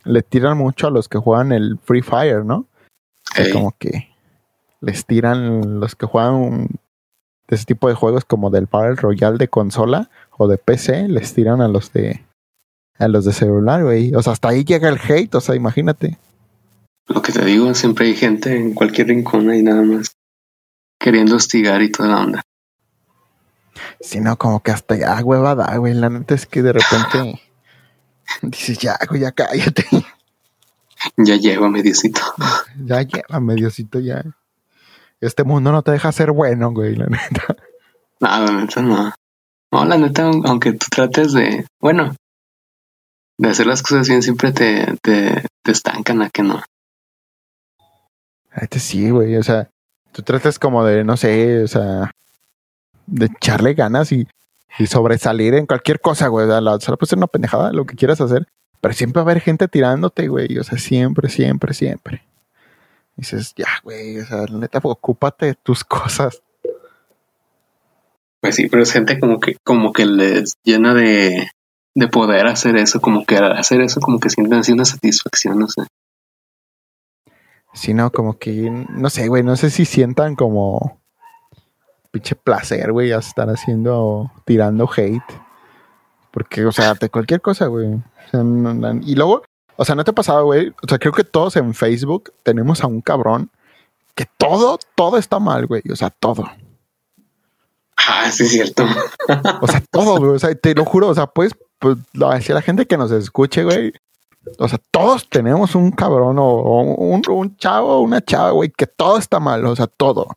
le 0.04 0.22
tiran 0.24 0.58
mucho 0.58 0.88
a 0.88 0.92
los 0.92 1.08
que 1.08 1.18
juegan 1.18 1.52
el 1.52 1.80
Free 1.84 2.02
Fire, 2.02 2.46
¿no? 2.46 2.66
Como 3.54 3.76
que 3.78 4.10
les 4.82 5.06
tiran 5.06 5.80
los 5.80 5.96
que 5.96 6.06
juegan 6.06 6.68
de 7.48 7.56
ese 7.56 7.66
tipo 7.66 7.88
de 7.88 7.96
juegos 7.96 8.26
como 8.26 8.50
del 8.50 8.68
Battle 8.68 8.96
Royale 8.96 9.38
de 9.38 9.48
consola 9.48 10.10
o 10.38 10.48
de 10.48 10.58
PC, 10.58 11.08
les 11.08 11.34
tiran 11.34 11.62
a 11.62 11.68
los 11.68 11.94
de 11.94 12.24
a 13.00 13.08
los 13.08 13.26
de 13.26 13.34
celular, 13.34 13.84
güey. 13.84 14.14
O 14.16 14.22
sea, 14.24 14.34
hasta 14.34 14.50
ahí 14.50 14.64
llega 14.64 14.90
el 14.90 15.00
hate, 15.00 15.34
o 15.36 15.42
sea, 15.42 15.56
imagínate. 15.56 16.18
Lo 17.08 17.22
que 17.22 17.32
te 17.32 17.46
digo, 17.46 17.74
siempre 17.74 18.08
hay 18.08 18.16
gente 18.16 18.56
en 18.56 18.74
cualquier 18.74 19.08
rincón 19.08 19.50
ahí 19.50 19.62
nada 19.62 19.82
más 19.84 20.18
queriendo 21.00 21.36
hostigar 21.36 21.82
y 21.82 21.92
toda 21.92 22.10
la 22.10 22.22
onda. 22.22 22.42
Si 24.00 24.20
no, 24.20 24.38
como 24.38 24.62
que 24.62 24.72
hasta 24.72 24.96
ya 24.96 25.20
huevada, 25.24 25.76
güey. 25.78 25.94
La 25.94 26.10
neta 26.10 26.36
es 26.36 26.46
que 26.46 26.62
de 26.62 26.74
repente 26.74 27.42
dices, 28.42 28.78
ya, 28.78 28.98
güey, 29.08 29.22
ya 29.22 29.32
cállate. 29.32 29.86
Ya 31.18 31.36
lleva 31.36 31.70
mediocito. 31.70 32.22
Ya 32.84 33.02
lleva 33.02 33.40
mediocito, 33.40 34.00
ya. 34.00 34.24
Este 35.22 35.44
mundo 35.44 35.72
no 35.72 35.82
te 35.82 35.92
deja 35.92 36.12
ser 36.12 36.32
bueno, 36.32 36.72
güey, 36.72 36.96
la 36.96 37.08
neta. 37.08 37.56
No, 38.20 38.28
la 38.28 38.52
neta 38.52 38.82
no. 38.82 39.14
No, 39.72 39.86
la 39.86 39.98
neta, 39.98 40.24
aunque 40.46 40.74
tú 40.74 40.88
trates 40.90 41.34
de, 41.34 41.66
bueno, 41.80 42.16
de 43.38 43.50
hacer 43.50 43.68
las 43.68 43.82
cosas 43.84 44.08
bien, 44.08 44.24
siempre 44.24 44.52
te, 44.52 44.96
te, 45.02 45.46
te 45.64 45.72
estancan 45.72 46.22
a 46.22 46.30
que 46.30 46.44
no. 46.44 46.64
Este 48.54 48.80
sí, 48.80 49.10
güey, 49.10 49.36
o 49.36 49.44
sea, 49.44 49.70
tú 50.12 50.24
tratas 50.24 50.58
como 50.58 50.84
de, 50.84 51.04
no 51.04 51.18
sé, 51.18 51.64
o 51.64 51.68
sea, 51.68 52.12
de 53.08 53.26
echarle 53.26 53.74
ganas 53.74 54.12
y, 54.12 54.28
y 54.78 54.88
sobresalir 54.88 55.56
en 55.56 55.66
cualquier 55.66 56.00
cosa, 56.00 56.28
güey. 56.28 56.48
O 56.48 56.80
sea, 56.80 56.96
puede 56.96 57.10
ser 57.10 57.18
una 57.18 57.28
pendejada, 57.28 57.74
lo 57.74 57.86
que 57.86 57.96
quieras 57.96 58.22
hacer, 58.22 58.48
pero 58.82 58.94
siempre 58.94 59.22
va 59.22 59.30
a 59.30 59.32
haber 59.32 59.42
gente 59.42 59.68
tirándote, 59.68 60.28
güey, 60.28 60.58
o 60.58 60.64
sea, 60.64 60.78
siempre, 60.78 61.30
siempre, 61.30 61.74
siempre. 61.74 62.24
dices, 63.16 63.54
ya, 63.56 63.68
güey, 63.84 64.20
o 64.20 64.26
sea, 64.26 64.46
neta, 64.52 64.80
ocúpate 64.84 65.48
de 65.48 65.56
tus 65.56 65.84
cosas. 65.84 66.42
Pues 68.40 68.56
sí, 68.56 68.70
pero 68.70 68.84
es 68.84 68.92
gente 68.92 69.20
como 69.20 69.40
que, 69.40 69.58
como 69.64 69.92
que 69.92 70.06
les 70.06 70.54
llena 70.64 70.94
de, 70.94 71.50
de 71.96 72.08
poder 72.08 72.46
hacer 72.46 72.78
eso, 72.78 73.02
como 73.02 73.26
que 73.26 73.38
hacer 73.38 73.82
eso, 73.82 74.00
como 74.00 74.20
que 74.20 74.30
sienten 74.30 74.60
así 74.60 74.72
una 74.72 74.86
satisfacción, 74.86 75.58
no 75.58 75.68
sé. 75.68 75.82
Sí, 77.74 77.94
no, 77.94 78.12
como 78.12 78.38
que, 78.38 78.70
no 78.90 79.10
sé, 79.10 79.28
güey, 79.28 79.44
no 79.44 79.56
sé 79.56 79.70
si 79.70 79.86
sientan 79.86 80.36
como 80.36 80.97
pinche 82.12 82.36
placer, 82.36 82.92
güey, 82.92 83.12
a 83.12 83.18
estar 83.20 83.50
haciendo, 83.50 84.32
tirando 84.46 84.90
hate. 84.96 85.24
Porque, 86.32 86.66
o 86.66 86.72
sea, 86.72 86.94
de 86.94 87.10
cualquier 87.10 87.42
cosa, 87.42 87.68
güey. 87.68 88.00
y 89.04 89.16
luego, 89.16 89.44
O 89.76 89.86
sea, 89.86 89.96
¿no 89.96 90.04
te 90.04 90.12
ha 90.12 90.16
pasado, 90.16 90.46
güey? 90.46 90.74
O 90.84 90.88
sea, 90.88 91.00
creo 91.00 91.14
que 91.14 91.24
todos 91.24 91.56
en 91.56 91.74
Facebook 91.74 92.32
tenemos 92.44 92.84
a 92.84 92.88
un 92.88 93.02
cabrón 93.02 93.52
que 94.18 94.26
todo, 94.38 94.80
todo 94.96 95.18
está 95.18 95.40
mal, 95.40 95.68
güey. 95.68 95.84
O 95.92 95.96
sea, 95.96 96.10
todo. 96.10 96.44
Ah, 97.96 98.30
sí, 98.32 98.44
es 98.44 98.52
cierto. 98.52 98.84
O 99.62 99.68
sea, 99.68 99.84
todo, 99.92 100.18
güey. 100.18 100.32
O 100.32 100.40
sea, 100.40 100.54
te 100.56 100.74
lo 100.74 100.86
juro. 100.86 101.08
O 101.08 101.16
sea, 101.16 101.28
pues, 101.28 101.54
pues, 101.80 101.98
decía 102.14 102.56
la 102.56 102.62
gente 102.62 102.88
que 102.88 102.98
nos 102.98 103.12
escuche, 103.12 103.64
güey. 103.64 103.94
O 104.58 104.68
sea, 104.68 104.80
todos 104.92 105.30
tenemos 105.30 105.76
un 105.76 105.92
cabrón 105.92 106.38
o, 106.40 106.82
un, 106.82 107.22
un, 107.30 107.58
chavo 107.58 107.98
o 107.98 108.02
una 108.02 108.22
chava, 108.22 108.52
güey, 108.52 108.72
que 108.76 108.88
todo 108.88 109.18
está 109.18 109.40
mal. 109.40 109.66
O 109.66 109.76
sea, 109.76 109.88
todo. 109.88 110.28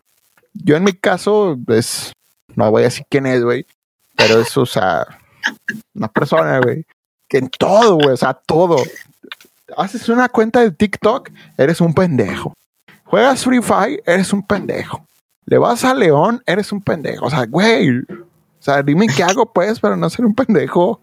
Yo 0.52 0.76
en 0.76 0.84
mi 0.84 0.92
caso, 0.92 1.56
es. 1.68 2.12
No 2.56 2.70
voy 2.70 2.82
a 2.82 2.86
decir 2.86 3.04
quién 3.08 3.26
es, 3.26 3.42
güey. 3.42 3.66
Pero 4.16 4.40
es, 4.40 4.56
o 4.56 4.66
sea, 4.66 5.06
una 5.94 6.08
persona, 6.08 6.60
güey. 6.60 6.84
Que 7.28 7.38
en 7.38 7.48
todo, 7.48 7.94
güey. 7.94 8.10
O 8.10 8.16
sea, 8.16 8.34
todo. 8.34 8.76
Haces 9.76 10.08
una 10.08 10.28
cuenta 10.28 10.60
de 10.60 10.72
TikTok, 10.72 11.30
eres 11.56 11.80
un 11.80 11.94
pendejo. 11.94 12.54
Juegas 13.04 13.44
Free 13.44 13.62
Fire, 13.62 14.02
eres 14.06 14.32
un 14.32 14.46
pendejo. 14.46 15.04
Le 15.46 15.58
vas 15.58 15.84
a 15.84 15.94
León, 15.94 16.42
eres 16.46 16.72
un 16.72 16.82
pendejo. 16.82 17.26
O 17.26 17.30
sea, 17.30 17.46
güey. 17.46 17.98
O 17.98 18.62
sea, 18.62 18.82
dime 18.82 19.06
qué 19.08 19.22
hago, 19.22 19.52
pues, 19.52 19.80
para 19.80 19.96
no 19.96 20.10
ser 20.10 20.24
un 20.24 20.34
pendejo. 20.34 21.00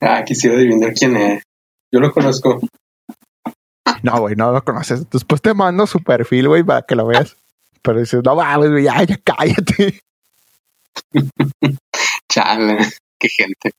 Ah, 0.00 0.22
quisiera 0.24 0.56
adivinar 0.56 0.92
quién 0.92 1.16
es. 1.16 1.42
Yo 1.90 2.00
lo 2.00 2.12
conozco. 2.12 2.60
No, 4.02 4.20
güey, 4.20 4.36
no 4.36 4.52
lo 4.52 4.64
conoces. 4.64 5.08
Después 5.10 5.40
te 5.40 5.54
mando 5.54 5.86
su 5.86 6.02
perfil, 6.02 6.48
güey, 6.48 6.62
para 6.62 6.82
que 6.82 6.94
lo 6.94 7.06
veas. 7.06 7.36
Pero 7.82 8.00
dices, 8.00 8.22
no 8.24 8.34
mames, 8.34 8.70
güey, 8.70 8.84
ya, 8.84 9.02
ya 9.04 9.16
cállate. 9.18 10.00
Chale, 12.28 12.78
qué 13.18 13.28
gente. 13.28 13.72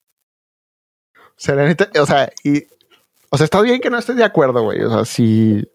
O 1.15 1.39
sea, 1.39 1.55
neta, 1.55 1.89
o 2.01 2.05
sea, 2.05 2.31
y, 2.43 2.63
o 3.29 3.37
sea, 3.37 3.45
está 3.45 3.61
bien 3.61 3.81
que 3.81 3.89
no 3.89 3.97
estés 3.97 4.15
de 4.15 4.23
acuerdo, 4.23 4.63
güey. 4.63 4.81
O 4.81 4.89
sea, 4.89 5.05
si 5.05 5.67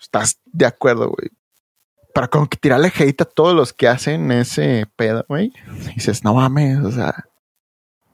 estás 0.00 0.40
de 0.46 0.66
acuerdo, 0.66 1.10
güey. 1.10 1.30
Para 2.14 2.28
como 2.28 2.46
que 2.48 2.58
tirarle 2.58 2.92
hate 2.94 3.22
a 3.22 3.24
todos 3.24 3.54
los 3.54 3.72
que 3.72 3.88
hacen 3.88 4.30
ese 4.32 4.86
pedo, 4.96 5.24
güey. 5.28 5.52
Dices, 5.94 6.24
no 6.24 6.34
mames, 6.34 6.78
o 6.78 6.92
sea, 6.92 7.26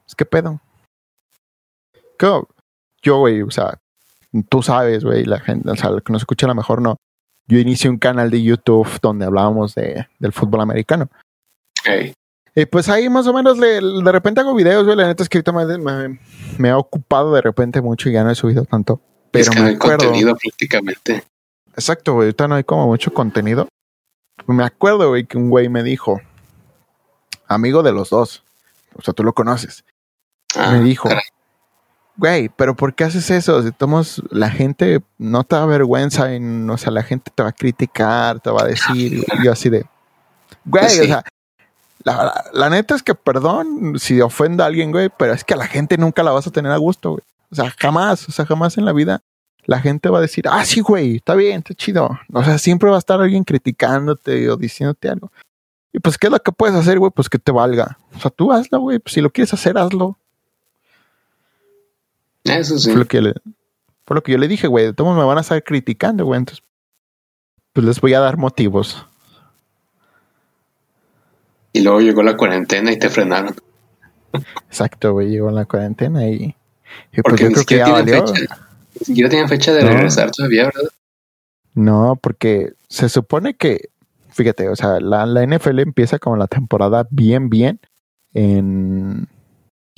es 0.07 0.15
que 0.15 0.25
pedo. 0.25 0.61
¿Cómo? 2.17 2.47
Yo, 3.01 3.19
güey, 3.19 3.41
o 3.41 3.51
sea, 3.51 3.79
tú 4.49 4.61
sabes, 4.61 5.03
güey, 5.03 5.25
la 5.25 5.39
gente, 5.39 5.69
o 5.69 5.75
sea, 5.75 5.89
lo 5.91 6.01
que 6.01 6.13
nos 6.13 6.21
escucha 6.23 6.45
a 6.45 6.49
lo 6.49 6.55
mejor 6.55 6.81
no. 6.81 6.97
Yo 7.47 7.57
inicié 7.57 7.89
un 7.89 7.97
canal 7.97 8.29
de 8.29 8.43
YouTube 8.43 8.87
donde 9.01 9.25
hablábamos 9.25 9.73
de, 9.75 10.07
del 10.19 10.33
fútbol 10.33 10.61
americano. 10.61 11.09
Hey. 11.83 12.13
Y 12.55 12.65
pues 12.65 12.89
ahí 12.89 13.09
más 13.09 13.25
o 13.27 13.33
menos 13.33 13.57
le, 13.57 13.79
de 13.81 14.11
repente 14.11 14.41
hago 14.41 14.53
videos, 14.53 14.83
güey. 14.85 14.97
La 14.97 15.07
neta 15.07 15.23
es 15.23 15.29
que 15.29 15.37
ahorita 15.39 15.51
me, 15.51 15.77
me, 15.77 16.19
me, 16.57 16.69
he 16.69 16.73
ocupado 16.73 17.33
de 17.33 17.41
repente 17.41 17.81
mucho 17.81 18.09
y 18.09 18.13
ya 18.13 18.23
no 18.23 18.31
he 18.31 18.35
subido 18.35 18.65
tanto. 18.65 19.01
Pero 19.31 19.43
es 19.43 19.49
que 19.49 19.55
me 19.55 19.61
no 19.61 19.67
hay 19.69 19.75
acuerdo. 19.75 20.05
contenido 20.05 20.35
prácticamente. 20.35 21.23
Exacto, 21.73 22.13
güey. 22.13 22.27
Ahorita 22.27 22.47
no 22.47 22.55
hay 22.55 22.63
como 22.63 22.85
mucho 22.87 23.13
contenido. 23.13 23.67
Me 24.47 24.63
acuerdo, 24.63 25.09
güey, 25.09 25.25
que 25.25 25.37
un 25.37 25.49
güey 25.49 25.69
me 25.69 25.83
dijo, 25.83 26.21
amigo 27.47 27.83
de 27.83 27.91
los 27.91 28.09
dos, 28.09 28.43
o 28.95 29.01
sea, 29.01 29.13
tú 29.13 29.23
lo 29.23 29.33
conoces, 29.33 29.83
Ah, 30.55 30.71
me 30.71 30.81
dijo, 30.81 31.07
caray. 31.09 31.23
Güey, 32.19 32.49
pero 32.49 32.75
¿por 32.75 32.93
qué 32.93 33.05
haces 33.05 33.29
eso? 33.31 33.63
Si 33.63 33.71
tomamos, 33.71 34.21
la 34.29 34.49
gente 34.49 35.01
no 35.17 35.43
te 35.43 35.55
da 35.55 35.65
vergüenza, 35.65 36.33
en, 36.33 36.69
o 36.69 36.77
sea, 36.77 36.91
la 36.91 37.03
gente 37.03 37.31
te 37.33 37.41
va 37.43 37.49
a 37.49 37.53
criticar, 37.53 38.39
te 38.39 38.49
va 38.51 38.61
a 38.63 38.65
decir, 38.67 39.13
y 39.25 39.43
yo 39.43 39.51
así 39.51 39.69
de, 39.69 39.85
güey, 40.65 40.83
Pues 40.83 40.93
sí. 40.93 40.99
o 41.01 41.05
sea, 41.05 41.23
la, 42.03 42.13
la- 42.25 42.43
la 42.53 42.69
neta 42.69 42.95
es 42.95 43.03
que 43.03 43.15
perdón 43.15 43.97
si 43.99 44.21
ofenda 44.21 44.65
a 44.65 44.67
alguien, 44.67 44.91
güey, 44.91 45.09
pero 45.17 45.33
es 45.33 45.43
que 45.43 45.53
a 45.53 45.57
la 45.57 45.67
gente 45.67 45.97
nunca 45.97 46.21
la 46.23 46.31
vas 46.31 46.45
a 46.47 46.51
tener 46.51 46.71
a 46.71 46.77
gusto, 46.77 47.11
güey. 47.11 47.23
O 47.51 47.55
sea, 47.55 47.73
jamás, 47.79 48.27
o 48.29 48.31
sea, 48.31 48.45
jamás 48.45 48.77
en 48.77 48.85
la 48.85 48.93
vida 48.93 49.21
la 49.65 49.79
gente 49.79 50.09
va 50.09 50.17
a 50.19 50.21
decir, 50.21 50.45
ah, 50.49 50.63
sí, 50.65 50.81
güey, 50.81 51.15
está 51.17 51.35
bien, 51.35 51.57
está 51.59 51.73
chido. 51.73 52.09
O 52.33 52.43
sea, 52.43 52.57
siempre 52.57 52.89
va 52.89 52.95
a 52.95 52.99
estar 52.99 53.19
alguien 53.21 53.43
criticándote 53.43 54.49
o 54.49 54.55
diciéndote 54.57 55.09
algo. 55.09 55.31
Y 55.91 55.99
pues, 55.99 56.17
¿qué 56.19 56.27
es 56.27 56.31
lo 56.31 56.39
que 56.39 56.51
puedes 56.51 56.75
hacer, 56.75 56.99
güey? 56.99 57.11
Pues 57.11 57.29
que 57.29 57.39
te 57.39 57.51
valga. 57.51 57.97
O 58.15 58.19
sea, 58.19 58.29
tú 58.29 58.51
hazlo, 58.53 58.79
güey. 58.79 58.99
Pues 58.99 59.13
si 59.13 59.21
lo 59.21 59.31
quieres 59.31 59.51
hacer, 59.53 59.75
hazlo. 59.79 60.18
Eso 62.49 62.77
sí. 62.79 62.89
Fue 62.91 62.99
lo 62.99 63.05
que, 63.05 63.21
le- 63.21 63.33
fue 64.05 64.15
lo 64.15 64.23
que 64.23 64.31
yo 64.31 64.37
le 64.37 64.47
dije, 64.47 64.67
güey. 64.67 64.85
De 64.85 64.93
todos 64.93 65.15
me 65.17 65.23
van 65.23 65.37
a 65.37 65.41
estar 65.41 65.63
criticando, 65.63 66.25
güey. 66.25 66.39
Entonces, 66.39 66.63
pues 67.73 67.85
les 67.85 68.01
voy 68.01 68.13
a 68.13 68.19
dar 68.19 68.37
motivos. 68.37 69.05
Y 71.71 71.81
luego 71.81 72.01
llegó 72.01 72.23
la 72.23 72.35
cuarentena 72.35 72.91
y 72.91 72.97
te 72.99 73.09
frenaron. 73.09 73.55
Exacto, 74.67 75.13
güey. 75.13 75.29
Llegó 75.29 75.51
la 75.51 75.65
cuarentena 75.65 76.27
y, 76.27 76.33
y 76.33 76.55
pues 77.21 77.23
Porque 77.23 77.43
yo 77.43 77.49
ni 77.49 77.53
creo 77.55 77.65
que 77.65 77.77
ya 77.77 77.85
siquiera 77.85 78.03
tienen 78.05 78.23
valió. 78.25 78.35
fecha. 78.35 78.57
Ni 78.99 79.05
siquiera 79.05 79.29
tienen 79.29 79.49
fecha 79.49 79.73
de 79.73 79.83
No. 79.83 79.89
regresar 79.89 80.31
todavía, 80.31 80.65
¿verdad? 80.65 80.89
No, 81.75 82.17
porque 82.21 82.73
se 82.89 83.07
supone 83.07 83.53
que, 83.53 83.89
fíjate, 84.29 84.67
o 84.69 84.75
sea, 84.75 84.99
la, 84.99 85.25
la 85.25 85.43
NFL 85.45 85.79
empieza 85.79 86.17
como 86.19 86.35
la 86.35 86.47
temporada 86.47 87.07
bien, 87.11 87.49
bien 87.49 87.79
en, 88.33 89.27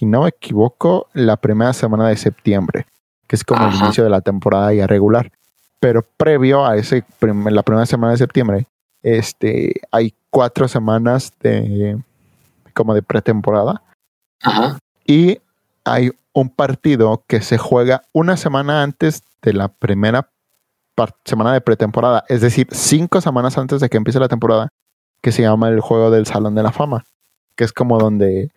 si 0.01 0.07
no 0.07 0.23
me 0.23 0.29
equivoco, 0.29 1.07
la 1.13 1.37
primera 1.37 1.73
semana 1.73 2.07
de 2.07 2.17
septiembre, 2.17 2.87
que 3.27 3.35
es 3.35 3.43
como 3.43 3.67
el 3.67 3.75
inicio 3.75 4.03
de 4.03 4.09
la 4.09 4.21
temporada 4.21 4.73
ya 4.73 4.87
regular. 4.87 5.31
Pero 5.79 6.01
previo 6.17 6.65
a 6.65 6.75
ese 6.75 7.03
prim- 7.19 7.45
la 7.49 7.61
primera 7.61 7.85
semana 7.85 8.13
de 8.13 8.17
septiembre, 8.17 8.65
este, 9.03 9.73
hay 9.91 10.15
cuatro 10.31 10.67
semanas 10.67 11.31
de 11.39 11.99
como 12.73 12.95
de 12.95 13.03
pretemporada 13.03 13.83
Ajá. 14.41 14.79
y 15.05 15.37
hay 15.83 16.09
un 16.33 16.49
partido 16.49 17.23
que 17.27 17.41
se 17.41 17.59
juega 17.59 18.01
una 18.11 18.37
semana 18.37 18.81
antes 18.81 19.21
de 19.43 19.53
la 19.53 19.67
primera 19.67 20.27
semana 21.25 21.53
de 21.53 21.61
pretemporada, 21.61 22.23
es 22.27 22.41
decir, 22.41 22.67
cinco 22.71 23.21
semanas 23.21 23.55
antes 23.59 23.81
de 23.81 23.89
que 23.89 23.97
empiece 23.97 24.19
la 24.19 24.29
temporada, 24.29 24.69
que 25.21 25.31
se 25.31 25.43
llama 25.43 25.69
el 25.69 25.79
Juego 25.79 26.09
del 26.09 26.25
Salón 26.25 26.55
de 26.55 26.63
la 26.63 26.71
Fama, 26.71 27.03
que 27.55 27.65
es 27.65 27.71
como 27.71 27.99
donde, 27.99 28.49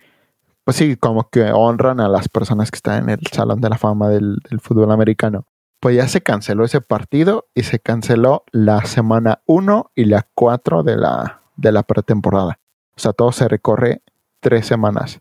pues 0.65 0.79
sí, 0.79 0.97
como 0.97 1.29
que 1.29 1.53
honran 1.53 2.01
a 2.01 2.09
las 2.09 2.29
personas 2.29 2.71
que 2.71 2.77
están 2.77 3.05
en 3.05 3.11
el 3.11 3.27
Salón 3.31 3.61
de 3.61 3.69
la 3.69 3.77
Fama 3.77 4.09
del, 4.09 4.41
fútbol 4.61 4.91
americano. 4.91 5.45
Pues 5.79 5.97
ya 5.97 6.09
se 6.09 6.23
canceló 6.23 6.65
ese 6.65 6.81
partido 6.81 7.47
y 7.55 7.65
se 7.65 7.79
canceló 7.79 8.45
la 8.51 8.85
semana 8.87 9.43
1 9.45 9.91
y 9.95 10.07
la 10.07 10.27
4 10.35 10.83
de 10.83 10.97
la, 10.97 11.43
de 11.57 11.73
la 11.73 11.83
pretemporada. 11.83 12.59
O 12.97 13.01
sea, 13.01 13.12
todo 13.12 13.33
se 13.33 13.47
recorre 13.47 14.01
tres 14.41 14.67
semanas. 14.67 15.21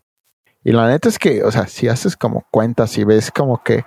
Y 0.62 0.72
la 0.72 0.88
neta 0.88 1.10
es 1.10 1.18
que, 1.18 1.44
o 1.44 1.52
sea, 1.52 1.66
si 1.66 1.88
haces 1.88 2.16
como 2.16 2.46
cuentas 2.50 2.96
y 2.96 3.04
ves 3.04 3.30
como 3.30 3.62
que 3.62 3.84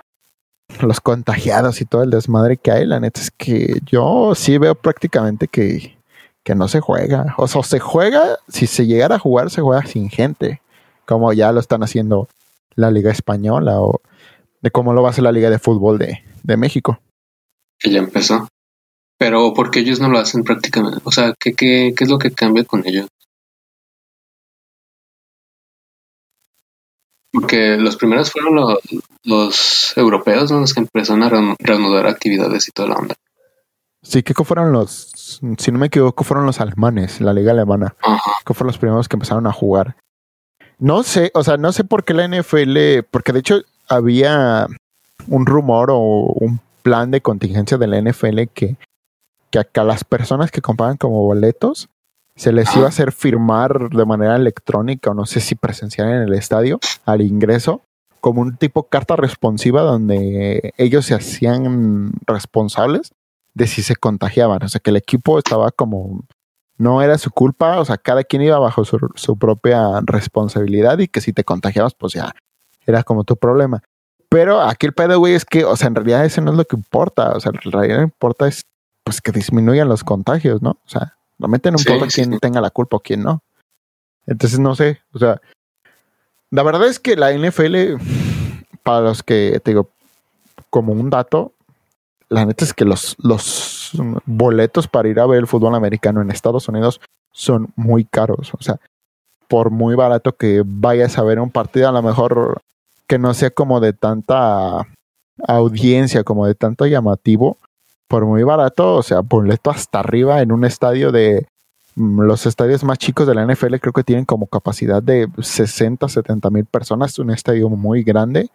los 0.80 1.00
contagiados 1.00 1.80
y 1.80 1.86
todo 1.86 2.04
el 2.04 2.10
desmadre 2.10 2.56
que 2.56 2.70
hay, 2.70 2.86
la 2.86 3.00
neta 3.00 3.20
es 3.20 3.32
que 3.32 3.80
yo 3.84 4.34
sí 4.36 4.58
veo 4.58 4.76
prácticamente 4.76 5.48
que, 5.48 5.98
que 6.44 6.54
no 6.54 6.68
se 6.68 6.78
juega. 6.78 7.34
O 7.36 7.48
sea, 7.48 7.64
se 7.64 7.80
juega, 7.80 8.22
si 8.46 8.68
se 8.68 8.86
llegara 8.86 9.16
a 9.16 9.18
jugar, 9.18 9.50
se 9.50 9.60
juega 9.60 9.84
sin 9.86 10.08
gente, 10.08 10.62
como 11.08 11.32
ya 11.32 11.50
lo 11.52 11.58
están 11.60 11.82
haciendo 11.82 12.28
la 12.74 12.90
Liga 12.90 13.10
Española 13.10 13.80
o 13.80 14.02
de 14.60 14.70
cómo 14.70 14.92
lo 14.92 15.00
va 15.02 15.08
a 15.08 15.10
hacer 15.12 15.24
la 15.24 15.32
Liga 15.32 15.48
de 15.48 15.58
Fútbol 15.58 15.98
de, 15.98 16.22
de 16.42 16.56
México. 16.58 17.00
Que 17.80 17.90
ya 17.90 17.98
empezó. 17.98 18.46
Pero 19.18 19.52
¿por 19.54 19.70
qué 19.70 19.80
ellos 19.80 19.98
no 20.00 20.08
lo 20.10 20.18
hacen 20.18 20.44
prácticamente? 20.44 21.00
O 21.04 21.10
sea, 21.10 21.34
¿qué, 21.40 21.54
qué, 21.54 21.94
qué 21.96 22.04
es 22.04 22.10
lo 22.10 22.18
que 22.18 22.30
cambia 22.32 22.64
con 22.64 22.86
ellos? 22.86 23.08
Porque 27.32 27.76
los 27.76 27.96
primeros 27.96 28.30
fueron 28.32 28.54
los, 28.54 28.78
los 29.24 29.96
europeos, 29.96 30.50
¿no? 30.50 30.60
Los 30.60 30.72
que 30.74 30.80
empezaron 30.80 31.22
a 31.22 31.30
reanu- 31.30 31.56
reanudar 31.58 32.06
actividades 32.06 32.68
y 32.68 32.72
toda 32.72 32.88
la 32.88 32.96
onda. 32.96 33.14
Sí, 34.02 34.22
que 34.22 34.32
fueron 34.44 34.72
los, 34.72 35.40
si 35.58 35.72
no 35.72 35.78
me 35.78 35.86
equivoco, 35.86 36.24
fueron 36.24 36.46
los 36.46 36.60
alemanes, 36.60 37.20
la 37.20 37.32
Liga 37.32 37.52
Alemana. 37.52 37.96
Ajá. 38.00 38.32
que 38.46 38.54
fueron 38.54 38.68
los 38.68 38.78
primeros 38.78 39.08
que 39.08 39.16
empezaron 39.16 39.46
a 39.46 39.52
jugar. 39.52 39.96
No 40.78 41.02
sé, 41.02 41.30
o 41.34 41.42
sea, 41.42 41.56
no 41.56 41.72
sé 41.72 41.84
por 41.84 42.04
qué 42.04 42.14
la 42.14 42.28
NFL, 42.28 43.04
porque 43.10 43.32
de 43.32 43.40
hecho 43.40 43.62
había 43.88 44.66
un 45.26 45.46
rumor 45.46 45.90
o 45.90 45.98
un 45.98 46.60
plan 46.82 47.10
de 47.10 47.20
contingencia 47.20 47.78
de 47.78 47.86
la 47.86 48.00
NFL 48.00 48.42
que, 48.54 48.76
que 49.50 49.58
a 49.58 49.84
las 49.84 50.04
personas 50.04 50.50
que 50.50 50.62
compraban 50.62 50.96
como 50.96 51.22
boletos 51.22 51.88
se 52.36 52.52
les 52.52 52.74
iba 52.76 52.86
a 52.86 52.90
hacer 52.90 53.10
firmar 53.10 53.90
de 53.90 54.04
manera 54.04 54.36
electrónica 54.36 55.10
o 55.10 55.14
no 55.14 55.26
sé 55.26 55.40
si 55.40 55.56
presencial 55.56 56.08
en 56.08 56.22
el 56.22 56.34
estadio 56.34 56.78
al 57.04 57.20
ingreso 57.20 57.82
como 58.20 58.42
un 58.42 58.56
tipo 58.56 58.84
carta 58.84 59.16
responsiva 59.16 59.82
donde 59.82 60.72
ellos 60.76 61.06
se 61.06 61.14
hacían 61.14 62.12
responsables 62.26 63.12
de 63.54 63.66
si 63.66 63.82
se 63.82 63.96
contagiaban, 63.96 64.62
o 64.62 64.68
sea 64.68 64.80
que 64.80 64.90
el 64.90 64.96
equipo 64.96 65.38
estaba 65.38 65.72
como 65.72 66.22
no 66.78 67.02
era 67.02 67.18
su 67.18 67.30
culpa, 67.30 67.78
o 67.80 67.84
sea, 67.84 67.98
cada 67.98 68.24
quien 68.24 68.42
iba 68.42 68.58
bajo 68.58 68.84
su, 68.84 68.98
su 69.16 69.36
propia 69.36 70.00
responsabilidad 70.02 70.98
y 71.00 71.08
que 71.08 71.20
si 71.20 71.32
te 71.32 71.44
contagiabas, 71.44 71.94
pues 71.94 72.14
ya 72.14 72.34
era 72.86 73.02
como 73.02 73.24
tu 73.24 73.36
problema. 73.36 73.82
Pero 74.30 74.60
aquí 74.60 74.86
el 74.86 74.94
pedo, 74.94 75.18
güey, 75.18 75.34
es 75.34 75.44
que, 75.44 75.64
o 75.64 75.76
sea, 75.76 75.88
en 75.88 75.94
realidad 75.94 76.24
eso 76.24 76.40
no 76.40 76.52
es 76.52 76.56
lo 76.56 76.64
que 76.64 76.76
importa, 76.76 77.32
o 77.32 77.40
sea, 77.40 77.50
en 77.52 77.70
realidad 77.72 77.96
lo 77.96 78.00
que 78.02 78.12
importa 78.12 78.46
es 78.48 78.62
pues 79.02 79.20
que 79.20 79.32
disminuyan 79.32 79.88
los 79.88 80.04
contagios, 80.04 80.60
¿no? 80.62 80.70
O 80.70 80.88
sea, 80.88 81.16
realmente 81.38 81.70
no 81.70 81.78
Sí, 81.78 81.88
importa 81.88 82.10
sí, 82.10 82.16
quién 82.22 82.32
sí. 82.34 82.38
tenga 82.40 82.60
la 82.60 82.70
culpa 82.70 82.98
o 82.98 83.00
quién 83.00 83.22
no. 83.22 83.42
Entonces, 84.26 84.58
no 84.58 84.74
sé, 84.74 85.00
o 85.12 85.18
sea, 85.18 85.40
la 86.50 86.62
verdad 86.62 86.86
es 86.86 86.98
que 87.00 87.16
la 87.16 87.32
NFL, 87.32 87.96
para 88.82 89.00
los 89.00 89.22
que, 89.22 89.60
te 89.64 89.70
digo, 89.70 89.90
como 90.70 90.92
un 90.92 91.08
dato, 91.10 91.54
la 92.28 92.44
neta 92.44 92.64
es 92.64 92.74
que 92.74 92.84
los, 92.84 93.16
los 93.18 93.77
boletos 94.26 94.88
para 94.88 95.08
ir 95.08 95.20
a 95.20 95.26
ver 95.26 95.40
el 95.40 95.46
fútbol 95.46 95.74
americano 95.74 96.20
en 96.20 96.30
Estados 96.30 96.68
Unidos 96.68 97.00
son 97.32 97.72
muy 97.76 98.04
caros. 98.04 98.52
O 98.54 98.62
sea, 98.62 98.80
por 99.48 99.70
muy 99.70 99.94
barato 99.94 100.36
que 100.36 100.62
vayas 100.64 101.18
a 101.18 101.22
ver 101.22 101.40
un 101.40 101.50
partido, 101.50 101.88
a 101.88 101.92
lo 101.92 102.02
mejor 102.02 102.60
que 103.06 103.18
no 103.18 103.32
sea 103.34 103.50
como 103.50 103.80
de 103.80 103.92
tanta 103.94 104.86
audiencia, 105.46 106.24
como 106.24 106.46
de 106.46 106.54
tanto 106.54 106.86
llamativo, 106.86 107.56
por 108.08 108.24
muy 108.24 108.42
barato, 108.42 108.96
o 108.96 109.02
sea, 109.02 109.20
boleto 109.20 109.70
hasta 109.70 110.00
arriba 110.00 110.40
en 110.42 110.52
un 110.52 110.64
estadio 110.64 111.12
de 111.12 111.46
mm, 111.94 112.22
los 112.22 112.46
estadios 112.46 112.84
más 112.84 112.98
chicos 112.98 113.26
de 113.26 113.34
la 113.34 113.46
NFL 113.46 113.76
creo 113.76 113.92
que 113.92 114.04
tienen 114.04 114.24
como 114.24 114.46
capacidad 114.46 115.02
de 115.02 115.28
60, 115.38 116.08
70 116.08 116.50
mil 116.50 116.64
personas, 116.64 117.18
un 117.18 117.30
estadio 117.30 117.68
muy 117.68 118.02
grande. 118.02 118.50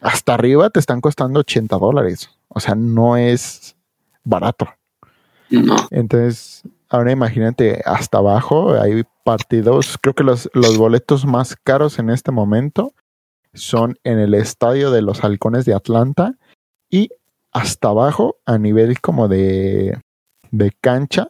Hasta 0.00 0.34
arriba 0.34 0.70
te 0.70 0.80
están 0.80 1.00
costando 1.00 1.40
80 1.40 1.76
dólares. 1.78 2.30
O 2.48 2.60
sea, 2.60 2.74
no 2.74 3.16
es 3.16 3.76
barato. 4.24 4.68
No. 5.50 5.76
Entonces, 5.90 6.62
ahora 6.88 7.12
imagínate, 7.12 7.82
hasta 7.84 8.18
abajo 8.18 8.74
hay 8.80 9.04
partidos. 9.24 9.98
Creo 10.00 10.14
que 10.14 10.24
los, 10.24 10.50
los 10.54 10.76
boletos 10.78 11.26
más 11.26 11.56
caros 11.62 11.98
en 11.98 12.10
este 12.10 12.32
momento 12.32 12.92
son 13.52 13.98
en 14.04 14.18
el 14.18 14.34
estadio 14.34 14.90
de 14.90 15.02
los 15.02 15.22
Halcones 15.22 15.64
de 15.64 15.74
Atlanta 15.74 16.34
y 16.90 17.10
hasta 17.52 17.88
abajo 17.88 18.36
a 18.46 18.58
nivel 18.58 19.00
como 19.00 19.28
de, 19.28 19.98
de 20.50 20.72
cancha. 20.80 21.28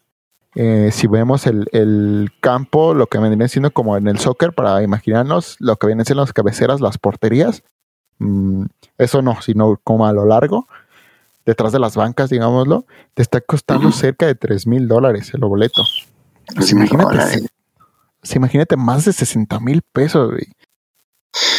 Eh, 0.55 0.91
si 0.93 1.07
vemos 1.07 1.47
el, 1.47 1.67
el, 1.73 2.31
campo, 2.41 2.95
lo 2.95 3.09
que 3.09 3.19
vendría 3.19 3.49
siendo 3.49 3.73
como 3.73 3.97
en 3.97 4.07
el 4.07 4.19
soccer, 4.19 4.53
para 4.53 4.83
imaginarnos 4.83 5.57
lo 5.59 5.77
que 5.77 5.89
vienen 5.89 6.07
siendo 6.07 6.23
las 6.23 6.33
cabeceras, 6.33 6.81
las 6.81 6.97
porterías, 6.97 7.65
mm, 8.19 8.67
eso 8.97 9.21
no, 9.21 9.43
sino 9.43 9.81
como 9.83 10.07
a 10.07 10.13
lo 10.13 10.25
largo, 10.27 10.69
detrás 11.45 11.73
de 11.73 11.79
las 11.79 11.97
bancas, 11.97 12.31
digámoslo, 12.31 12.87
te 13.15 13.23
está 13.23 13.41
costando 13.41 13.93
cerca 13.93 14.27
de 14.27 14.35
3 14.35 14.67
mil 14.67 14.89
dólares 14.89 15.33
el 15.35 15.41
boleto. 15.41 15.83
Pues 16.55 16.71
imagínate, 16.73 17.47
imagínate 18.35 18.77
más 18.77 19.05
de 19.05 19.13
60 19.13 19.61
mil 19.61 19.83
pesos, 19.83 20.33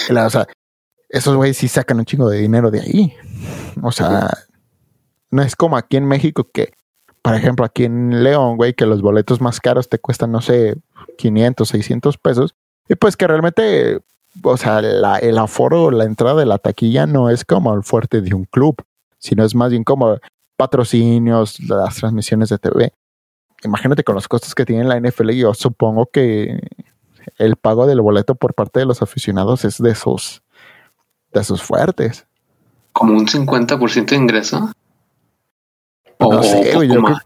o 0.09 0.29
sea, 0.29 0.47
esos 1.09 1.35
güeyes 1.35 1.57
sí 1.57 1.67
sacan 1.67 1.99
un 1.99 2.05
chingo 2.05 2.29
de 2.29 2.39
dinero 2.39 2.71
de 2.71 2.81
ahí. 2.81 3.13
O 3.81 3.91
sea, 3.91 4.29
no 5.31 5.41
es 5.41 5.55
como 5.55 5.77
aquí 5.77 5.97
en 5.97 6.05
México 6.05 6.49
que, 6.51 6.73
por 7.21 7.35
ejemplo, 7.35 7.65
aquí 7.65 7.85
en 7.85 8.23
León, 8.23 8.57
güey, 8.57 8.73
que 8.73 8.85
los 8.85 9.01
boletos 9.01 9.41
más 9.41 9.59
caros 9.59 9.89
te 9.89 9.99
cuestan, 9.99 10.31
no 10.31 10.41
sé, 10.41 10.75
500, 11.17 11.67
600 11.67 12.17
pesos. 12.17 12.55
Y 12.87 12.95
pues 12.95 13.17
que 13.17 13.27
realmente, 13.27 14.01
o 14.43 14.57
sea, 14.57 14.79
el 14.79 15.37
aforo, 15.37 15.91
la 15.91 16.05
entrada 16.05 16.39
de 16.39 16.45
la 16.45 16.57
taquilla 16.57 17.07
no 17.07 17.29
es 17.29 17.45
como 17.45 17.73
el 17.73 17.83
fuerte 17.83 18.21
de 18.21 18.33
un 18.33 18.45
club, 18.45 18.75
sino 19.25 19.43
es 19.43 19.55
más 19.55 19.71
bien 19.71 19.83
como 19.83 20.19
patrocinios, 20.55 21.59
las 21.61 21.95
transmisiones 21.95 22.49
de 22.49 22.59
TV. 22.59 22.93
Imagínate 23.63 24.03
con 24.03 24.13
los 24.13 24.27
costos 24.27 24.53
que 24.53 24.65
tiene 24.65 24.83
la 24.83 24.99
NFL, 24.99 25.31
yo 25.31 25.53
supongo 25.55 26.05
que 26.05 26.59
el 27.39 27.55
pago 27.55 27.87
del 27.87 28.01
boleto 28.01 28.35
por 28.35 28.53
parte 28.53 28.79
de 28.79 28.85
los 28.85 29.01
aficionados 29.01 29.65
es 29.65 29.79
de 29.79 29.89
esos, 29.89 30.43
de 31.33 31.41
esos 31.41 31.63
fuertes. 31.63 32.27
¿Como 32.93 33.13
un 33.13 33.27
50% 33.27 34.05
de 34.05 34.15
ingreso? 34.15 34.71
No 36.19 36.43
sé, 36.43 36.75
güey, 36.75 36.87
yo, 36.87 37.01
creo, 37.01 37.17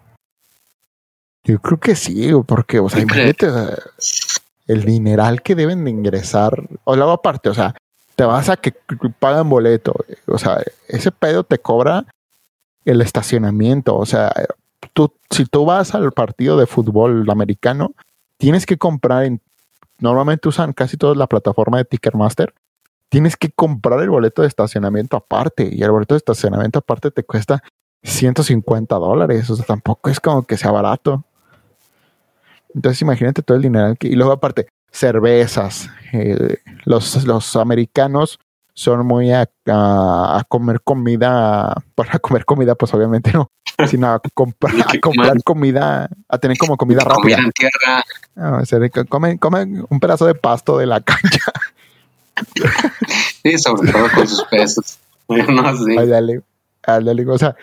yo 1.44 1.60
creo 1.60 1.80
que 1.80 1.96
sí, 1.96 2.32
porque, 2.48 2.80
o 2.80 2.90
sea, 2.90 3.02
imagínate 3.02 3.48
el 4.68 4.86
dineral 4.86 5.42
que 5.42 5.56
deben 5.56 5.84
de 5.84 5.92
ingresar. 5.92 6.54
O 6.86 6.96
luego 6.96 7.12
aparte, 7.12 7.50
o 7.50 7.54
sea, 7.54 7.76
te 8.20 8.26
vas 8.26 8.50
a 8.50 8.58
que 8.58 8.74
pagan 9.18 9.48
boleto. 9.48 9.96
O 10.28 10.38
sea, 10.38 10.62
ese 10.90 11.10
pedo 11.10 11.46
te 11.46 11.58
cobra 11.58 12.06
el 12.84 13.00
estacionamiento. 13.00 13.96
O 13.96 14.06
sea, 14.06 14.30
tú, 14.92 15.14
si 15.30 15.46
tú 15.46 15.64
vas 15.64 15.96
al 15.96 16.12
partido 16.12 16.58
de 16.58 16.66
fútbol 16.66 17.26
americano, 17.32 17.94
tienes 18.36 18.66
que 18.66 18.78
comprar 18.78 19.24
en. 19.24 19.42
Normalmente 20.00 20.50
usan 20.50 20.74
casi 20.74 20.98
toda 20.98 21.16
la 21.16 21.28
plataforma 21.28 21.78
de 21.78 21.86
Ticketmaster. 21.86 22.54
Tienes 23.08 23.38
que 23.38 23.52
comprar 23.52 24.02
el 24.02 24.10
boleto 24.10 24.42
de 24.42 24.50
estacionamiento 24.50 25.16
aparte. 25.16 25.70
Y 25.72 25.82
el 25.82 25.92
boleto 25.92 26.14
de 26.14 26.18
estacionamiento 26.18 26.80
aparte 26.80 27.12
te 27.12 27.24
cuesta 27.24 27.64
150 28.04 28.96
dólares. 28.96 29.50
O 29.50 29.56
sea, 29.56 29.64
tampoco 29.64 30.10
es 30.10 30.20
como 30.20 30.44
que 30.44 30.58
sea 30.58 30.72
barato. 30.72 31.24
Entonces 32.76 33.02
imagínate 33.02 33.44
todo 33.44 33.56
el 33.56 33.64
dinero. 33.64 33.96
Y 34.02 34.16
luego 34.16 34.34
aparte, 34.34 34.68
cervezas. 34.92 35.90
Eh, 36.14 36.58
los, 36.86 37.24
los 37.26 37.56
americanos 37.56 38.40
son 38.80 39.06
muy 39.06 39.32
a, 39.32 39.50
a, 39.68 40.44
comer 40.48 40.82
comida, 40.82 41.76
para 41.96 42.18
comer 42.20 42.46
comida 42.46 42.76
pues 42.76 42.94
obviamente 42.94 43.32
no, 43.34 43.52
sino 43.90 44.08
a, 44.08 44.22
comprar, 44.34 44.74
a 44.74 45.00
comprar 45.02 45.44
comida, 45.44 46.10
a 46.30 46.38
tener 46.38 46.58
como 46.58 46.78
comida 46.78 47.02
rápida. 47.02 47.40
en 47.40 47.52
tierra. 47.52 48.04
No, 48.36 48.62
comen, 49.10 49.38
comen 49.38 49.86
un 49.90 50.00
pedazo 50.00 50.26
de 50.26 50.36
pasto 50.36 50.78
de 50.78 50.86
la 50.86 51.02
cancha. 51.02 51.52
sí, 53.44 53.58
sobre 53.58 53.92
todo 53.92 54.08
con 54.16 54.28
sus 54.28 54.44
pesos. 54.46 55.00
No, 55.30 55.78
sí. 55.78 55.96
Ay, 55.96 56.08
dale, 56.08 56.42
dale, 56.82 57.28
o 57.28 57.38
sea, 57.38 57.56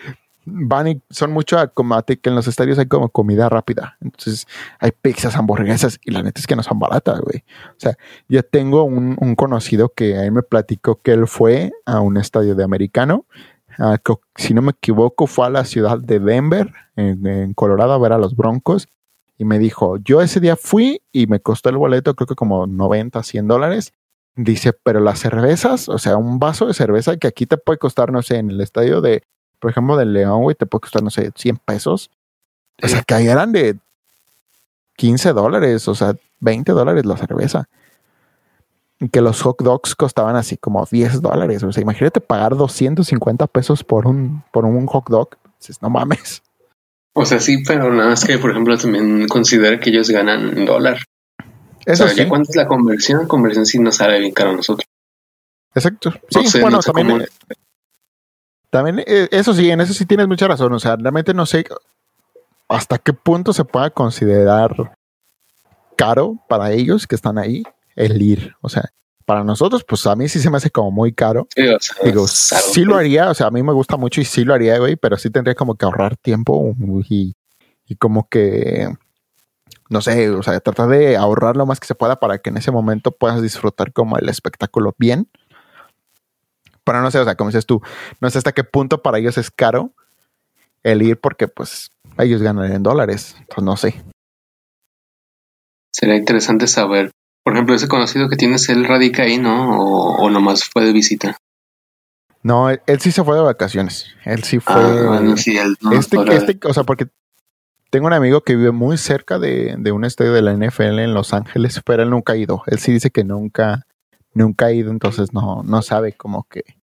van 0.49 0.87
y 0.87 1.01
son 1.09 1.31
mucho 1.31 1.59
a 1.59 1.71
que 1.71 2.29
en 2.29 2.35
los 2.35 2.47
estadios 2.47 2.79
hay 2.79 2.87
como 2.87 3.09
comida 3.09 3.49
rápida. 3.49 3.97
Entonces 3.99 4.47
hay 4.79 4.91
pizzas, 4.91 5.35
hamburguesas 5.35 5.99
y 6.03 6.11
la 6.11 6.23
neta 6.23 6.39
es 6.39 6.47
que 6.47 6.55
no 6.55 6.63
son 6.63 6.79
baratas, 6.79 7.19
güey. 7.19 7.43
O 7.71 7.79
sea, 7.79 7.97
yo 8.29 8.43
tengo 8.43 8.83
un, 8.83 9.15
conocido 9.35 9.89
que 9.89 10.17
ahí 10.17 10.31
me 10.31 10.41
platicó 10.41 11.01
que 11.01 11.11
él 11.11 11.27
fue 11.27 11.71
a 11.85 11.99
un 11.99 12.17
estadio 12.17 12.55
de 12.55 12.63
americano. 12.63 13.25
si 14.35 14.53
no 14.53 14.61
me 14.61 14.71
equivoco, 14.71 15.27
fue 15.27 15.47
a 15.47 15.49
la 15.49 15.65
ciudad 15.65 15.99
de 15.99 16.19
Denver, 16.19 16.71
en, 16.95 17.53
Colorado, 17.53 17.93
a 17.93 17.99
ver 17.99 18.13
a 18.13 18.17
los 18.17 18.35
Broncos. 18.35 18.87
Y 19.37 19.45
me 19.45 19.59
dijo, 19.59 19.97
yo 19.97 20.21
ese 20.21 20.39
día 20.39 20.55
fui 20.55 21.01
y 21.11 21.27
me 21.27 21.39
costó 21.41 21.69
el 21.69 21.77
boleto 21.77 22.15
creo 22.15 22.25
que 22.25 22.35
como 22.35 22.65
90, 22.65 23.21
100 23.21 23.47
dólares. 23.47 23.93
Dice, 24.35 24.71
pero 24.71 24.99
las 24.99 25.19
cervezas, 25.19 25.89
o 25.89 25.97
sea, 25.97 26.15
un 26.15 26.39
vaso 26.39 26.67
de 26.67 26.73
cerveza 26.73 27.17
que 27.17 27.27
aquí 27.27 27.45
te 27.47 27.57
puede 27.57 27.79
costar, 27.79 28.11
no 28.11 28.21
sé, 28.21 28.37
en 28.37 28.51
el 28.51 28.61
estadio 28.61 29.01
de 29.01 29.23
por 29.59 29.71
ejemplo, 29.71 29.97
del 29.97 30.13
León, 30.13 30.41
güey, 30.41 30.55
te 30.55 30.65
puede 30.65 30.81
costar, 30.81 31.03
no 31.03 31.09
sé, 31.09 31.31
100 31.35 31.57
pesos. 31.57 32.09
O 32.81 32.87
sea, 32.87 33.01
que 33.01 33.13
ahí 33.13 33.27
eran 33.27 33.51
de 33.51 33.77
15 34.97 35.33
dólares, 35.33 35.87
o 35.87 35.95
sea, 35.95 36.15
20 36.39 36.71
dólares 36.71 37.05
la 37.05 37.17
cerveza. 37.17 37.67
Y 38.99 39.09
que 39.09 39.21
los 39.21 39.41
hot 39.41 39.61
dogs 39.61 39.95
costaban 39.95 40.35
así 40.35 40.57
como 40.57 40.85
10 40.89 41.21
dólares. 41.21 41.63
O 41.63 41.71
sea, 41.71 41.81
imagínate 41.81 42.19
pagar 42.19 42.55
250 42.55 43.47
pesos 43.47 43.83
por 43.83 44.07
un, 44.07 44.43
por 44.51 44.65
un 44.65 44.85
hot 44.87 45.09
dog. 45.09 45.29
Dices, 45.59 45.81
no 45.81 45.89
mames. 45.89 46.41
O 47.13 47.25
sea, 47.25 47.39
sí, 47.39 47.63
pero 47.65 47.91
nada 47.93 48.09
más 48.09 48.25
que, 48.25 48.37
por 48.37 48.51
ejemplo, 48.51 48.77
también 48.77 49.27
considera 49.27 49.79
que 49.79 49.89
ellos 49.89 50.09
ganan 50.09 50.65
dólar. 50.65 50.99
Eso 51.85 52.03
o 52.03 52.07
sea, 52.07 52.23
sí. 52.23 52.29
¿cuánto 52.29 52.51
es 52.51 52.55
la 52.55 52.67
conversión? 52.67 53.21
La 53.21 53.27
conversión 53.27 53.65
sí 53.65 53.79
nos 53.79 53.95
sale 53.95 54.19
bien 54.19 54.33
caro 54.33 54.51
a 54.51 54.53
nosotros. 54.53 54.87
Exacto. 55.73 56.11
Sí, 56.29 56.59
bueno, 56.59 56.79
también, 56.79 57.25
también, 58.69 58.99
eh, 59.07 59.27
eso 59.31 59.53
sí, 59.53 59.69
en 59.69 59.81
eso 59.81 59.93
sí 59.93 60.05
tienes 60.05 60.27
mucha 60.27 60.47
razón. 60.47 60.73
O 60.73 60.79
sea, 60.79 60.95
realmente 60.95 61.33
no 61.33 61.45
sé 61.45 61.65
hasta 62.67 62.97
qué 62.97 63.13
punto 63.13 63.53
se 63.53 63.63
pueda 63.63 63.89
considerar 63.89 64.95
caro 65.95 66.37
para 66.47 66.71
ellos 66.71 67.07
que 67.07 67.15
están 67.15 67.37
ahí 67.37 67.63
el 67.95 68.21
ir. 68.21 68.55
O 68.61 68.69
sea, 68.69 68.91
para 69.25 69.43
nosotros, 69.43 69.83
pues 69.83 70.05
a 70.07 70.15
mí 70.15 70.29
sí 70.29 70.39
se 70.39 70.49
me 70.49 70.57
hace 70.57 70.69
como 70.69 70.91
muy 70.91 71.13
caro. 71.13 71.47
Sí, 71.55 71.63
Digo, 72.03 72.27
sí 72.27 72.83
lo 72.83 72.95
haría, 72.95 73.29
o 73.29 73.33
sea, 73.33 73.47
a 73.47 73.51
mí 73.51 73.63
me 73.63 73.73
gusta 73.73 73.97
mucho 73.97 74.21
y 74.21 74.25
sí 74.25 74.43
lo 74.43 74.53
haría, 74.53 74.77
güey, 74.77 74.95
pero 74.95 75.17
sí 75.17 75.29
tendría 75.29 75.55
como 75.55 75.75
que 75.75 75.85
ahorrar 75.85 76.15
tiempo 76.17 76.75
y, 77.09 77.35
y 77.85 77.95
como 77.95 78.27
que, 78.29 78.87
no 79.89 80.01
sé, 80.01 80.29
o 80.29 80.43
sea, 80.43 80.59
tratar 80.59 80.87
de 80.89 81.17
ahorrar 81.17 81.57
lo 81.57 81.65
más 81.65 81.79
que 81.79 81.87
se 81.87 81.95
pueda 81.95 82.19
para 82.19 82.37
que 82.37 82.49
en 82.49 82.57
ese 82.57 82.71
momento 82.71 83.11
puedas 83.11 83.41
disfrutar 83.41 83.91
como 83.91 84.17
el 84.17 84.29
espectáculo 84.29 84.95
bien 84.97 85.29
pero 86.87 87.01
no 87.01 87.11
sé, 87.11 87.19
o 87.19 87.25
sea, 87.25 87.35
como 87.35 87.49
dices 87.49 87.65
tú, 87.65 87.81
no 88.21 88.29
sé 88.29 88.37
hasta 88.37 88.53
qué 88.53 88.63
punto 88.63 89.01
para 89.01 89.17
ellos 89.17 89.37
es 89.37 89.51
caro 89.51 89.93
el 90.83 91.01
ir 91.01 91.19
porque 91.19 91.49
pues 91.49 91.91
ellos 92.17 92.41
ganan 92.41 92.71
en 92.71 92.81
dólares, 92.81 93.35
pues 93.53 93.61
no 93.61 93.75
sé. 93.75 94.01
Sería 95.93 96.15
interesante 96.15 96.65
saber, 96.67 97.11
por 97.43 97.53
ejemplo, 97.53 97.75
ese 97.75 97.89
conocido 97.89 98.29
que 98.29 98.37
tienes, 98.37 98.69
él 98.69 98.85
radica 98.85 99.23
ahí, 99.23 99.37
¿no? 99.37 99.81
O, 99.81 100.29
nomás 100.29 100.63
fue 100.63 100.85
de 100.85 100.93
visita. 100.93 101.35
No, 102.41 102.69
él, 102.69 102.79
sí 103.01 103.11
se 103.11 103.21
fue 103.21 103.35
de 103.35 103.41
vacaciones. 103.41 104.05
Él 104.23 104.43
sí 104.43 104.59
fue. 104.59 104.75
Ah, 104.75 105.03
bueno, 105.07 105.35
sí, 105.35 105.57
él 105.57 105.75
no, 105.81 105.91
este, 105.91 106.17
este, 106.33 106.57
o 106.65 106.73
sea, 106.73 106.83
porque 106.85 107.07
tengo 107.89 108.07
un 108.07 108.13
amigo 108.13 108.45
que 108.45 108.55
vive 108.55 108.71
muy 108.71 108.97
cerca 108.97 109.39
de, 109.39 109.75
de, 109.77 109.91
un 109.91 110.05
estadio 110.05 110.31
de 110.31 110.41
la 110.41 110.53
NFL 110.53 110.99
en 110.99 111.13
Los 111.13 111.33
Ángeles, 111.33 111.81
pero 111.85 112.03
él 112.03 112.09
nunca 112.11 112.31
ha 112.31 112.37
ido. 112.37 112.63
Él 112.67 112.79
sí 112.79 112.93
dice 112.93 113.09
que 113.09 113.25
nunca, 113.25 113.85
nunca 114.33 114.67
ha 114.67 114.71
ido, 114.71 114.89
entonces 114.91 115.33
no, 115.33 115.63
no 115.63 115.81
sabe 115.81 116.13
como 116.13 116.43
que 116.49 116.76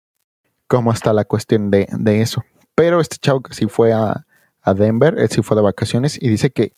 cómo 0.68 0.92
está 0.92 1.14
la 1.14 1.26
cuestión 1.26 1.72
de, 1.72 1.88
eso. 2.06 2.44
Pero 2.76 3.00
este 3.00 3.18
chavo 3.18 3.42
que 3.42 3.54
sí 3.54 3.68
fue 3.68 3.94
a, 3.94 4.26
Denver, 4.76 5.20
él 5.20 5.30
sí 5.30 5.42
fue 5.42 5.56
de 5.56 5.62
vacaciones 5.62 6.18
y 6.22 6.30
dice 6.30 6.50
que, 6.50 6.72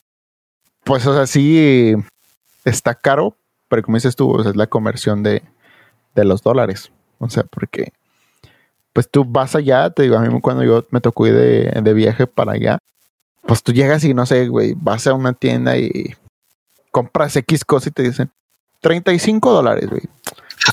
pues, 0.84 1.06
o 1.06 1.14
sea, 1.14 1.26
sí 1.26 1.94
está 2.64 2.94
caro, 2.94 3.36
pero 3.68 3.82
como 3.82 3.96
dices 3.96 4.16
tú, 4.16 4.40
es 4.40 4.56
la 4.56 4.66
conversión 4.66 5.22
de, 5.22 5.42
los 6.14 6.42
dólares. 6.42 6.90
O 7.18 7.30
sea, 7.30 7.44
porque 7.44 7.92
pues 8.92 9.10
tú 9.10 9.24
vas 9.26 9.54
allá, 9.54 9.90
te 9.90 10.04
digo, 10.04 10.16
a 10.16 10.20
mí 10.20 10.40
cuando 10.40 10.64
yo 10.64 10.84
me 10.90 11.02
tocó 11.02 11.26
ir 11.26 11.34
de, 11.34 11.80
de 11.82 11.94
viaje 11.94 12.26
para 12.26 12.52
allá, 12.52 12.78
pues 13.42 13.62
tú 13.62 13.72
llegas 13.72 14.02
y 14.04 14.14
no 14.14 14.26
sé, 14.26 14.48
güey, 14.48 14.74
vas 14.74 15.06
a 15.06 15.14
una 15.14 15.34
tienda 15.34 15.76
y 15.76 16.14
compras 16.90 17.36
X 17.36 17.64
cosas 17.64 17.88
y 17.88 17.90
te 17.90 18.02
dicen 18.02 18.30
35 18.80 19.52
dólares, 19.52 19.88
güey. 19.88 20.02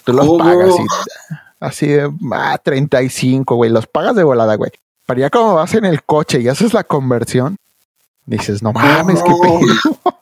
Tú 0.05 0.13
los 0.13 0.27
pagas 0.37 0.69
y 0.69 1.42
así 1.63 1.87
de, 1.87 2.11
ah, 2.33 2.57
35, 2.61 3.55
güey, 3.55 3.71
los 3.71 3.87
pagas 3.87 4.15
de 4.15 4.23
volada, 4.23 4.55
güey. 4.55 4.71
Para 5.05 5.21
ya 5.21 5.29
como 5.29 5.55
vas 5.55 5.73
en 5.73 5.85
el 5.85 6.03
coche 6.03 6.41
y 6.41 6.47
haces 6.47 6.73
la 6.73 6.83
conversión, 6.83 7.57
dices, 8.25 8.61
no 8.61 8.73
mames, 8.73 9.21
qué 9.21 9.31
pedo. 9.41 9.59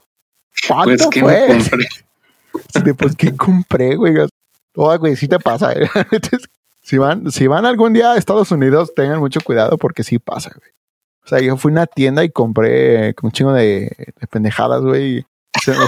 ¿Cuánto 0.68 1.10
pues, 1.10 1.20
fue? 1.20 1.48
Compré? 2.74 2.94
pues, 2.98 3.16
¿qué 3.16 3.36
compré, 3.36 3.96
güey? 3.96 4.16
Oh, 4.76 4.98
güey, 4.98 5.16
sí 5.16 5.28
te 5.28 5.40
pasa. 5.40 5.74
¿eh? 5.74 5.90
si, 6.82 6.98
van, 6.98 7.32
si 7.32 7.48
van 7.48 7.66
algún 7.66 7.94
día 7.94 8.14
a 8.14 8.18
Estados 8.18 8.52
Unidos, 8.52 8.94
tengan 8.96 9.20
mucho 9.20 9.42
cuidado 9.42 9.78
porque 9.78 10.04
sí 10.04 10.20
pasa, 10.20 10.52
güey. 10.56 10.72
O 11.24 11.28
sea, 11.28 11.40
yo 11.40 11.56
fui 11.58 11.72
a 11.72 11.74
una 11.74 11.86
tienda 11.86 12.24
y 12.24 12.30
compré 12.30 13.14
un 13.22 13.32
chingo 13.32 13.54
de, 13.54 14.14
pendejadas, 14.32 14.82
güey. 14.82 15.24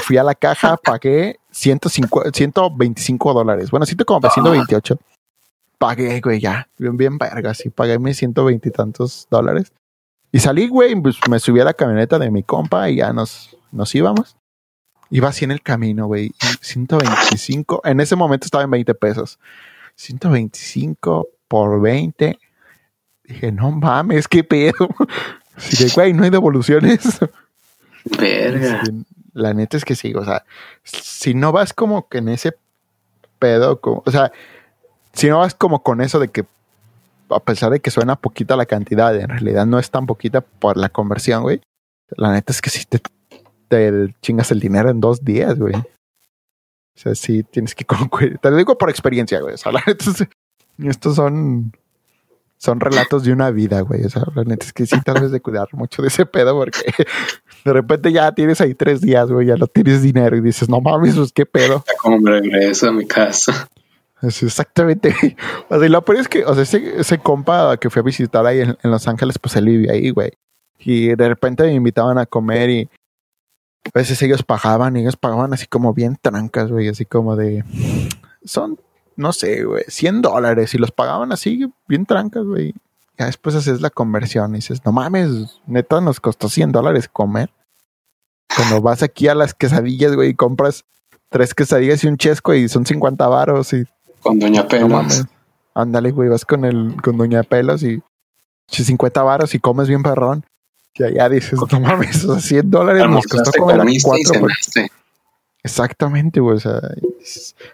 fui 0.04 0.18
a 0.18 0.24
la 0.24 0.36
caja, 0.36 0.78
pagué 0.78 1.40
150, 1.52 2.32
125 2.32 3.34
dólares. 3.34 3.72
Bueno, 3.72 3.88
sí 3.88 3.96
te 3.96 4.06
compré 4.06 4.30
128. 4.30 5.00
Pagué, 5.84 6.22
güey, 6.22 6.40
ya. 6.40 6.70
Bien, 6.78 6.96
bien 6.96 7.18
verga. 7.18 7.54
Sí, 7.54 7.70
pagué 7.70 8.00
mis 8.00 8.16
120 8.16 8.70
y 8.70 8.72
tantos 8.72 9.28
dólares. 9.30 9.74
Y 10.32 10.40
salí, 10.40 10.70
güey, 10.70 10.96
pues 10.96 11.18
me 11.30 11.40
subí 11.40 11.60
a 11.60 11.66
la 11.66 11.74
camioneta 11.74 12.18
de 12.18 12.32
mi 12.32 12.42
compa 12.42 12.90
y 12.90 12.96
ya 12.98 13.12
nos, 13.12 13.58
nos 13.70 13.94
íbamos. 13.94 14.38
Iba 15.10 15.28
así 15.28 15.44
en 15.44 15.52
el 15.52 15.62
camino, 15.62 16.08
güey. 16.08 16.34
125. 16.62 17.82
En 17.84 18.00
ese 18.00 18.16
momento 18.16 18.46
estaba 18.46 18.64
en 18.64 18.72
20 18.72 18.96
pesos. 18.96 19.40
125 19.96 21.28
por 21.50 21.82
20. 21.82 22.40
Dije, 23.26 23.52
no 23.52 23.72
mames, 23.72 24.30
qué 24.30 24.46
pedo. 24.46 24.88
Sí, 25.58 25.88
güey, 25.94 26.14
no 26.14 26.24
hay 26.24 26.30
devoluciones. 26.30 27.20
Verga. 28.06 28.82
La 29.34 29.54
neta 29.54 29.78
es 29.78 29.84
que 29.86 29.96
sí, 29.96 30.14
o 30.16 30.24
sea, 30.26 30.46
si 30.84 31.36
no 31.36 31.52
vas 31.52 31.74
como 31.74 32.08
que 32.08 32.20
en 32.20 32.30
ese 32.30 32.56
pedo, 33.38 33.80
o 33.84 34.10
sea, 34.10 34.32
si 35.14 35.30
no 35.30 35.40
vas 35.40 35.56
como 35.56 35.84
con 35.84 36.02
eso 36.02 36.20
de 36.20 36.28
que 36.30 36.46
a 37.30 37.40
pesar 37.40 37.72
de 37.72 37.80
que 37.80 37.92
suena 37.92 38.16
poquita 38.16 38.56
la 38.56 38.66
cantidad, 38.66 39.16
en 39.16 39.30
realidad 39.30 39.66
no 39.66 39.80
es 39.80 39.90
tan 39.90 40.06
poquita 40.06 40.42
por 40.42 40.78
la 40.78 40.90
conversión, 40.90 41.44
güey. 41.44 41.62
La 42.18 42.32
neta 42.32 42.52
es 42.52 42.62
que 42.62 42.70
si 42.70 42.86
te, 42.86 43.02
chingas 44.22 44.52
el 44.52 44.60
dinero 44.60 44.90
en 44.90 45.00
dos 45.00 45.24
días, 45.24 45.58
güey. 45.58 45.76
O 45.76 47.00
sea, 47.00 47.16
sí 47.16 47.44
tienes 47.44 47.74
que 47.74 47.86
Te 48.42 48.52
lo 48.52 48.58
digo 48.58 48.78
por 48.78 48.90
experiencia, 48.90 49.40
güey. 49.40 49.56
O 49.56 49.58
sea, 49.58 49.72
la 49.72 49.82
neta 49.86 50.06
es, 50.10 50.28
estos 50.78 51.16
son 51.16 51.74
son 52.64 52.80
relatos 52.80 53.26
de 53.26 53.34
una 53.34 53.52
vida, 53.52 53.82
güey. 53.82 54.06
O 54.06 54.10
sea, 54.10 54.24
la 54.36 54.46
neta 54.46 54.66
es 54.66 54.72
que 54.72 54.86
sí 54.86 54.96
tal 55.04 55.20
vez 55.20 55.32
de 55.32 55.42
cuidar 55.42 55.68
mucho 55.74 56.02
de 56.02 56.08
ese 56.08 56.26
pedo 56.26 56.56
porque 56.58 56.80
de 57.66 57.74
repente 57.74 58.12
ya 58.14 58.32
tienes 58.32 58.62
ahí 58.62 58.74
tres 58.74 59.02
días, 59.02 59.30
güey, 59.30 59.48
ya 59.48 59.58
no 59.58 59.68
tienes 59.68 60.02
dinero 60.02 60.38
y 60.38 60.42
dices, 60.42 60.70
no 60.70 60.80
mames, 60.80 61.16
pues 61.16 61.34
qué 61.34 61.46
pedo. 61.46 61.84
Como 62.02 62.20
me 62.20 62.32
regreso 62.32 62.88
a 62.88 62.94
mi 62.94 63.06
casa. 63.06 63.68
Es 64.24 64.42
exactamente. 64.42 65.16
O 65.70 65.78
sea, 65.78 65.86
y 65.86 65.90
lo 65.90 66.04
peor 66.04 66.20
es 66.20 66.28
que, 66.28 66.44
o 66.46 66.56
sea, 66.56 66.64
ese, 66.64 67.18
compa 67.20 67.78
que 67.78 67.90
fui 67.90 68.00
a 68.00 68.04
visitar 68.04 68.46
ahí 68.46 68.62
en, 68.62 68.78
Los 68.84 69.08
Ángeles, 69.08 69.38
pues 69.38 69.56
él 69.56 69.66
vive 69.66 69.92
ahí, 69.92 70.10
güey. 70.10 70.32
Y 70.80 71.16
de 71.16 71.28
repente 71.28 71.64
me 71.64 71.74
invitaban 71.74 72.18
a 72.18 72.26
comer 72.26 72.70
y 72.70 72.90
a 73.86 74.00
veces 74.00 74.22
ellos 74.22 74.44
pagaban 74.44 74.96
y 74.96 75.02
ellos 75.02 75.18
pagaban 75.18 75.54
así 75.54 75.68
como 75.68 75.94
bien 75.94 76.18
trancas, 76.20 76.72
güey, 76.72 76.88
así 76.88 77.06
como 77.06 77.36
de... 77.36 77.64
Son 78.44 78.78
no 79.16 79.34
sé, 79.34 79.64
güey, 79.64 79.84
100 79.88 80.22
dólares 80.22 80.74
y 80.74 80.78
los 80.78 80.92
pagaban 80.92 81.32
así, 81.32 81.72
bien 81.88 82.06
trancas, 82.06 82.46
güey. 82.46 82.74
Ya 83.18 83.28
después 83.28 83.56
haces 83.56 83.82
la 83.82 83.90
conversión 83.90 84.52
y 84.54 84.58
dices, 84.58 84.84
no 84.86 84.92
mames, 84.92 85.62
neta 85.68 86.02
nos 86.02 86.20
costó 86.20 86.50
100 86.50 86.72
dólares 86.72 87.08
comer. 87.08 87.52
Cuando 88.56 88.82
vas 88.82 89.04
aquí 89.04 89.28
a 89.28 89.36
las 89.36 89.54
quesadillas, 89.54 90.16
güey, 90.16 90.30
y 90.30 90.36
compras 90.36 90.86
tres 91.30 91.54
quesadillas 91.54 92.04
y 92.04 92.08
un 92.08 92.18
chesco 92.18 92.54
y 92.54 92.70
son 92.70 92.86
50 92.86 93.28
varos 93.28 93.74
y... 93.74 93.86
Con 94.24 94.40
Doña 94.40 94.68
Pelos. 94.68 95.26
Ándale, 95.76 96.12
güey, 96.12 96.30
vas 96.30 96.46
con 96.46 96.66
el, 96.66 96.96
con 97.02 97.18
Doña 97.18 97.44
Pelos 97.44 97.84
y 97.84 98.02
50 98.68 99.22
varos 99.22 99.54
y 99.54 99.60
comes 99.60 99.88
bien 99.88 100.02
perrón. 100.04 100.46
Y 100.96 101.04
allá 101.04 101.30
dices, 101.30 101.60
no 101.72 101.80
mames, 101.80 102.26
100 102.40 102.70
dólares 102.70 103.08
nos 103.08 103.26
costó 103.26 103.52
comer 103.60 103.82
a 103.82 103.86
cuatro. 104.04 104.48
Exactamente, 105.64 106.40
güey. 106.40 106.58
O 106.58 106.60
sea, 106.60 106.80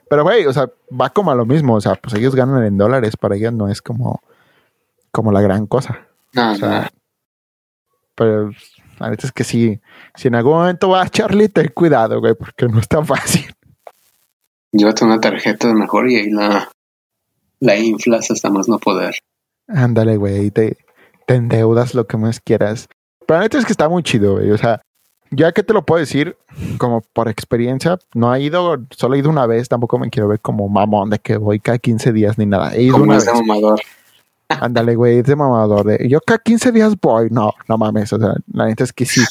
pero, 0.09 0.23
güey, 0.23 0.45
o 0.45 0.53
sea, 0.53 0.69
va 0.89 1.09
como 1.09 1.31
a 1.31 1.35
lo 1.35 1.45
mismo. 1.45 1.75
O 1.75 1.81
sea, 1.81 1.95
pues 1.95 2.13
ellos 2.15 2.35
ganan 2.35 2.63
en 2.63 2.77
dólares. 2.77 3.17
Para 3.17 3.35
ellos 3.35 3.51
no 3.51 3.67
es 3.67 3.81
como, 3.81 4.21
como 5.11 5.31
la 5.31 5.41
gran 5.41 5.67
cosa. 5.67 6.07
No, 6.33 6.53
o 6.53 6.55
sea, 6.55 6.91
Pero 8.15 8.51
a 8.99 9.09
veces 9.09 9.25
es 9.25 9.31
que 9.31 9.43
sí. 9.43 9.81
Si 10.15 10.27
en 10.27 10.35
algún 10.35 10.53
momento 10.53 10.89
va 10.89 11.01
a 11.01 11.09
Charlie, 11.09 11.49
ten 11.49 11.71
cuidado, 11.73 12.19
güey, 12.19 12.35
porque 12.35 12.67
no 12.67 12.79
es 12.79 12.87
tan 12.87 13.05
fácil. 13.05 13.53
Llévate 14.71 15.05
una 15.05 15.19
tarjeta 15.19 15.67
de 15.67 15.73
mejor 15.73 16.09
y 16.09 16.17
ahí 16.17 16.29
la, 16.29 16.69
la 17.59 17.77
inflas 17.77 18.29
hasta 18.31 18.49
más 18.49 18.67
no 18.67 18.79
poder. 18.79 19.15
Ándale, 19.67 20.17
güey, 20.17 20.51
te, 20.51 20.77
te 21.25 21.35
endeudas 21.35 21.93
lo 21.93 22.07
que 22.07 22.17
más 22.17 22.39
quieras. 22.39 22.87
Pero 23.25 23.39
la 23.39 23.43
neta 23.43 23.57
es 23.57 23.65
que 23.65 23.73
está 23.73 23.89
muy 23.89 24.03
chido, 24.03 24.33
güey. 24.33 24.51
O 24.51 24.57
sea, 24.57 24.81
ya 25.31 25.51
que 25.51 25.63
te 25.63 25.73
lo 25.73 25.85
puedo 25.85 25.99
decir, 25.99 26.37
como 26.77 27.01
por 27.13 27.29
experiencia, 27.29 27.99
no 28.13 28.31
ha 28.31 28.39
ido, 28.39 28.77
solo 28.91 29.15
he 29.15 29.19
ido 29.19 29.29
una 29.29 29.45
vez, 29.45 29.69
tampoco 29.69 29.99
me 29.99 30.09
quiero 30.09 30.27
ver 30.27 30.39
como 30.39 30.67
mamón 30.67 31.11
de 31.11 31.19
que 31.19 31.37
voy 31.37 31.59
cada 31.59 31.77
15 31.77 32.13
días 32.13 32.37
ni 32.37 32.45
nada. 32.45 32.73
He 32.73 32.83
ido 32.83 32.97
una 32.97 33.15
vez. 33.15 33.25
mamador. 33.25 33.79
Ándale, 34.49 34.95
güey, 34.95 35.19
es 35.19 35.25
de 35.25 35.35
mamador. 35.35 35.85
De, 35.85 36.09
yo 36.09 36.19
cada 36.21 36.39
15 36.39 36.71
días 36.71 36.95
voy. 36.99 37.29
No, 37.29 37.53
no 37.67 37.77
mames. 37.77 38.11
O 38.13 38.19
sea, 38.19 38.33
la 38.51 38.65
neta 38.65 38.83
es 38.83 38.93
que 38.93 39.05
sí. 39.05 39.23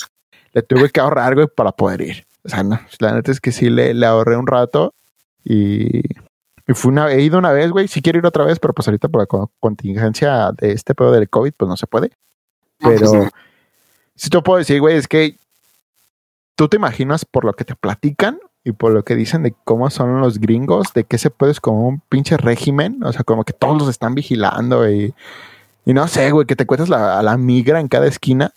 Le 0.52 0.62
tuve 0.62 0.90
que 0.90 1.00
ahorrar, 1.00 1.34
güey, 1.34 1.48
para 1.48 1.72
poder 1.72 2.00
ir. 2.02 2.26
O 2.44 2.48
sea, 2.48 2.62
no, 2.62 2.78
la 3.00 3.14
neta 3.14 3.32
es 3.32 3.40
que 3.40 3.50
sí 3.50 3.68
le, 3.68 3.92
le 3.94 4.06
ahorré 4.06 4.36
un 4.36 4.46
rato 4.46 4.94
y, 5.48 6.02
y 6.66 6.74
fui 6.74 6.90
una, 6.90 7.10
he 7.10 7.22
ido 7.22 7.38
una 7.38 7.52
vez, 7.52 7.70
güey. 7.70 7.88
Si 7.88 8.02
quiero 8.02 8.18
ir 8.18 8.26
otra 8.26 8.44
vez, 8.44 8.58
pero 8.58 8.74
pues 8.74 8.86
ahorita 8.86 9.08
por 9.08 9.22
la 9.22 9.46
contingencia 9.60 10.52
de 10.52 10.72
este 10.72 10.94
pedo 10.94 11.10
del 11.10 11.30
COVID, 11.30 11.52
pues 11.56 11.68
no 11.68 11.76
se 11.76 11.86
puede. 11.86 12.10
Pues 12.78 13.00
pero 13.00 13.28
si 14.14 14.28
te 14.28 14.42
puedo 14.42 14.58
decir, 14.58 14.80
güey, 14.80 14.96
es 14.96 15.08
que 15.08 15.36
tú 16.54 16.68
te 16.68 16.76
imaginas 16.76 17.24
por 17.24 17.44
lo 17.44 17.54
que 17.54 17.64
te 17.64 17.74
platican 17.74 18.38
y 18.62 18.72
por 18.72 18.92
lo 18.92 19.04
que 19.04 19.14
dicen 19.14 19.42
de 19.42 19.54
cómo 19.64 19.88
son 19.88 20.20
los 20.20 20.38
gringos, 20.38 20.92
de 20.92 21.04
que 21.04 21.16
se 21.16 21.30
puedes 21.30 21.60
como 21.60 21.88
un 21.88 22.00
pinche 22.08 22.36
régimen, 22.36 23.02
o 23.04 23.12
sea, 23.12 23.24
como 23.24 23.44
que 23.44 23.54
todos 23.54 23.78
los 23.78 23.88
están 23.88 24.14
vigilando 24.14 24.90
y, 24.90 25.14
y 25.86 25.94
no 25.94 26.06
sé, 26.08 26.30
güey, 26.32 26.46
que 26.46 26.56
te 26.56 26.66
cuentas 26.66 26.90
a 26.90 27.22
la 27.22 27.38
migra 27.38 27.80
en 27.80 27.88
cada 27.88 28.06
esquina 28.06 28.52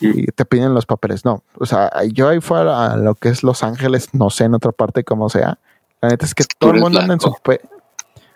y 0.00 0.26
te 0.26 0.44
piden 0.44 0.74
los 0.74 0.86
papeles. 0.86 1.24
No, 1.24 1.42
o 1.54 1.66
sea, 1.66 1.90
yo 2.12 2.28
ahí 2.28 2.40
fue 2.40 2.60
a, 2.60 2.96
lo 2.96 3.14
que 3.14 3.30
es 3.30 3.42
Los 3.42 3.62
Ángeles, 3.62 4.10
no 4.12 4.30
sé 4.30 4.44
en 4.44 4.54
otra 4.54 4.72
parte 4.72 5.04
cómo 5.04 5.28
sea. 5.28 5.58
La 6.00 6.08
neta 6.08 6.26
es 6.26 6.34
que 6.34 6.44
todo 6.58 6.72
el 6.72 6.80
mundo 6.80 7.00
anda 7.00 7.14
en 7.14 7.20
su... 7.20 7.34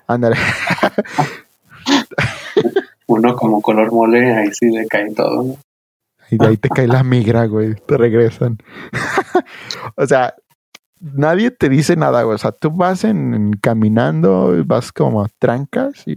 Ándale. 0.06 0.36
Uno 3.06 3.36
como 3.36 3.60
color 3.60 3.92
mole, 3.92 4.34
ahí 4.34 4.52
sí 4.52 4.70
le 4.70 4.86
cae 4.86 5.12
todo. 5.14 5.56
Y 6.30 6.38
de 6.38 6.46
ahí 6.46 6.56
te 6.56 6.68
cae 6.68 6.86
la 6.86 7.02
migra, 7.02 7.46
güey. 7.46 7.74
Te 7.74 7.96
regresan. 7.96 8.58
o 9.96 10.06
sea, 10.06 10.34
nadie 11.00 11.50
te 11.50 11.68
dice 11.68 11.96
nada, 11.96 12.22
güey. 12.22 12.34
O 12.34 12.38
sea, 12.38 12.52
tú 12.52 12.70
vas 12.70 13.04
en, 13.04 13.52
caminando, 13.60 14.54
vas 14.66 14.92
como 14.92 15.26
trancas 15.38 16.06
y 16.06 16.16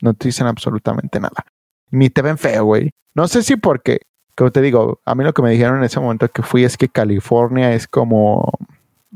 no 0.00 0.14
te 0.14 0.28
dicen 0.28 0.46
absolutamente 0.46 1.20
nada. 1.20 1.44
Ni 1.90 2.10
te 2.10 2.22
ven 2.22 2.38
feo, 2.38 2.64
güey. 2.64 2.90
No 3.14 3.28
sé 3.28 3.42
si 3.42 3.56
porque, 3.56 4.00
como 4.36 4.50
te 4.50 4.62
digo, 4.62 5.00
a 5.04 5.14
mí 5.14 5.24
lo 5.24 5.32
que 5.32 5.42
me 5.42 5.50
dijeron 5.50 5.78
en 5.78 5.84
ese 5.84 6.00
momento 6.00 6.28
que 6.28 6.42
fui 6.42 6.64
es 6.64 6.76
que 6.76 6.88
California 6.88 7.74
es 7.74 7.86
como, 7.86 8.50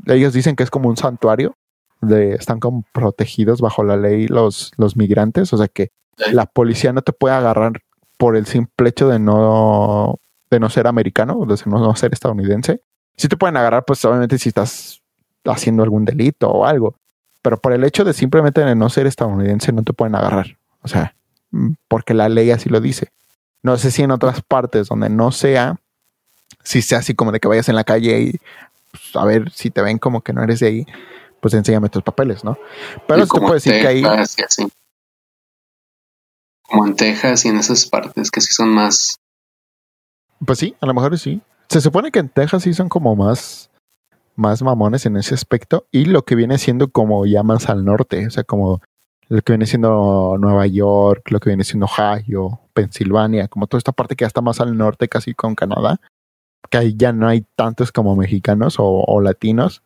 ellos 0.05 0.33
dicen 0.33 0.55
que 0.55 0.63
es 0.63 0.69
como 0.69 0.89
un 0.89 0.97
santuario, 0.97 1.55
de, 2.01 2.33
están 2.33 2.59
como 2.59 2.83
protegidos 2.93 3.59
bajo 3.61 3.83
la 3.83 3.97
ley 3.97 4.27
los, 4.27 4.71
los 4.77 4.95
migrantes, 4.95 5.51
o 5.53 5.57
sea 5.57 5.67
que 5.67 5.89
la 6.31 6.45
policía 6.45 6.93
no 6.93 7.01
te 7.01 7.13
puede 7.13 7.35
agarrar 7.35 7.81
por 8.17 8.35
el 8.35 8.45
simple 8.45 8.89
hecho 8.89 9.07
de 9.07 9.19
no, 9.19 10.19
de 10.49 10.59
no 10.59 10.69
ser 10.69 10.87
americano, 10.87 11.45
de 11.45 11.57
no, 11.65 11.95
ser 11.95 12.13
estadounidense. 12.13 12.81
Si 13.15 13.27
te 13.27 13.37
pueden 13.37 13.57
agarrar, 13.57 13.85
pues 13.85 14.03
obviamente 14.05 14.37
si 14.37 14.49
estás 14.49 15.01
haciendo 15.45 15.83
algún 15.83 16.05
delito 16.05 16.49
o 16.49 16.65
algo. 16.65 16.95
Pero 17.41 17.57
por 17.57 17.73
el 17.73 17.83
hecho 17.83 18.03
de 18.03 18.13
simplemente 18.13 18.61
de 18.61 18.75
no 18.75 18.89
ser 18.89 19.07
estadounidense 19.07 19.71
no 19.71 19.83
te 19.83 19.93
pueden 19.93 20.15
agarrar. 20.15 20.57
O 20.81 20.87
sea, 20.87 21.15
mm, 21.51 21.73
porque 21.87 22.13
la 22.13 22.29
ley 22.29 22.51
así 22.51 22.69
lo 22.69 22.81
dice. 22.81 23.09
No 23.61 23.77
sé 23.77 23.91
si 23.91 24.03
en 24.03 24.11
otras 24.11 24.41
partes 24.41 24.87
donde 24.87 25.09
no 25.09 25.31
sea, 25.31 25.79
si 26.63 26.81
sea 26.81 26.99
así 26.99 27.13
como 27.13 27.31
de 27.31 27.39
que 27.39 27.47
vayas 27.47 27.69
en 27.69 27.75
la 27.75 27.83
calle 27.83 28.21
y 28.21 28.39
pues, 28.97 29.15
a 29.15 29.25
ver 29.25 29.51
si 29.51 29.69
te 29.71 29.81
ven 29.81 29.97
como 29.97 30.21
que 30.21 30.33
no 30.33 30.43
eres 30.43 30.59
de 30.59 30.67
ahí, 30.67 30.85
pues 31.41 31.53
enséñame 31.53 31.89
tus 31.89 32.03
papeles, 32.03 32.43
¿no? 32.43 32.57
Pero 33.07 33.25
te 33.25 33.39
puedo 33.39 33.53
decir 33.53 33.73
que 33.73 33.87
ahí 33.87 34.03
como 36.67 36.85
en 36.85 36.95
Texas 36.95 37.45
y 37.45 37.49
en 37.49 37.57
esas 37.57 37.85
partes 37.85 38.29
que 38.29 38.41
sí 38.41 38.53
son 38.53 38.69
más. 38.69 39.17
Pues 40.45 40.59
sí, 40.59 40.75
a 40.81 40.85
lo 40.85 40.93
mejor 40.93 41.17
sí. 41.17 41.41
Se 41.69 41.81
supone 41.81 42.11
que 42.11 42.19
en 42.19 42.29
Texas 42.29 42.63
sí 42.63 42.73
son 42.73 42.89
como 42.89 43.15
más, 43.15 43.69
más 44.35 44.61
mamones 44.61 45.05
en 45.05 45.17
ese 45.17 45.33
aspecto 45.33 45.87
y 45.91 46.05
lo 46.05 46.23
que 46.23 46.35
viene 46.35 46.57
siendo 46.57 46.89
como 46.89 47.25
ya 47.25 47.43
más 47.43 47.69
al 47.69 47.83
norte, 47.83 48.27
o 48.27 48.29
sea, 48.29 48.43
como 48.43 48.81
lo 49.29 49.41
que 49.41 49.53
viene 49.53 49.65
siendo 49.65 50.37
Nueva 50.39 50.67
York, 50.67 51.31
lo 51.31 51.39
que 51.39 51.49
viene 51.49 51.63
siendo 51.63 51.87
Ohio, 51.87 52.61
Pensilvania, 52.73 53.47
como 53.47 53.67
toda 53.67 53.79
esta 53.79 53.91
parte 53.91 54.15
que 54.15 54.23
ya 54.23 54.27
está 54.27 54.41
más 54.41 54.61
al 54.61 54.77
norte, 54.77 55.09
casi 55.09 55.33
con 55.33 55.55
Canadá, 55.55 55.99
que 56.69 56.77
ahí 56.77 56.95
ya 56.95 57.13
no 57.13 57.27
hay 57.27 57.45
tantos 57.55 57.91
como 57.91 58.15
mexicanos 58.15 58.75
o, 58.77 59.21
latinos, 59.21 59.83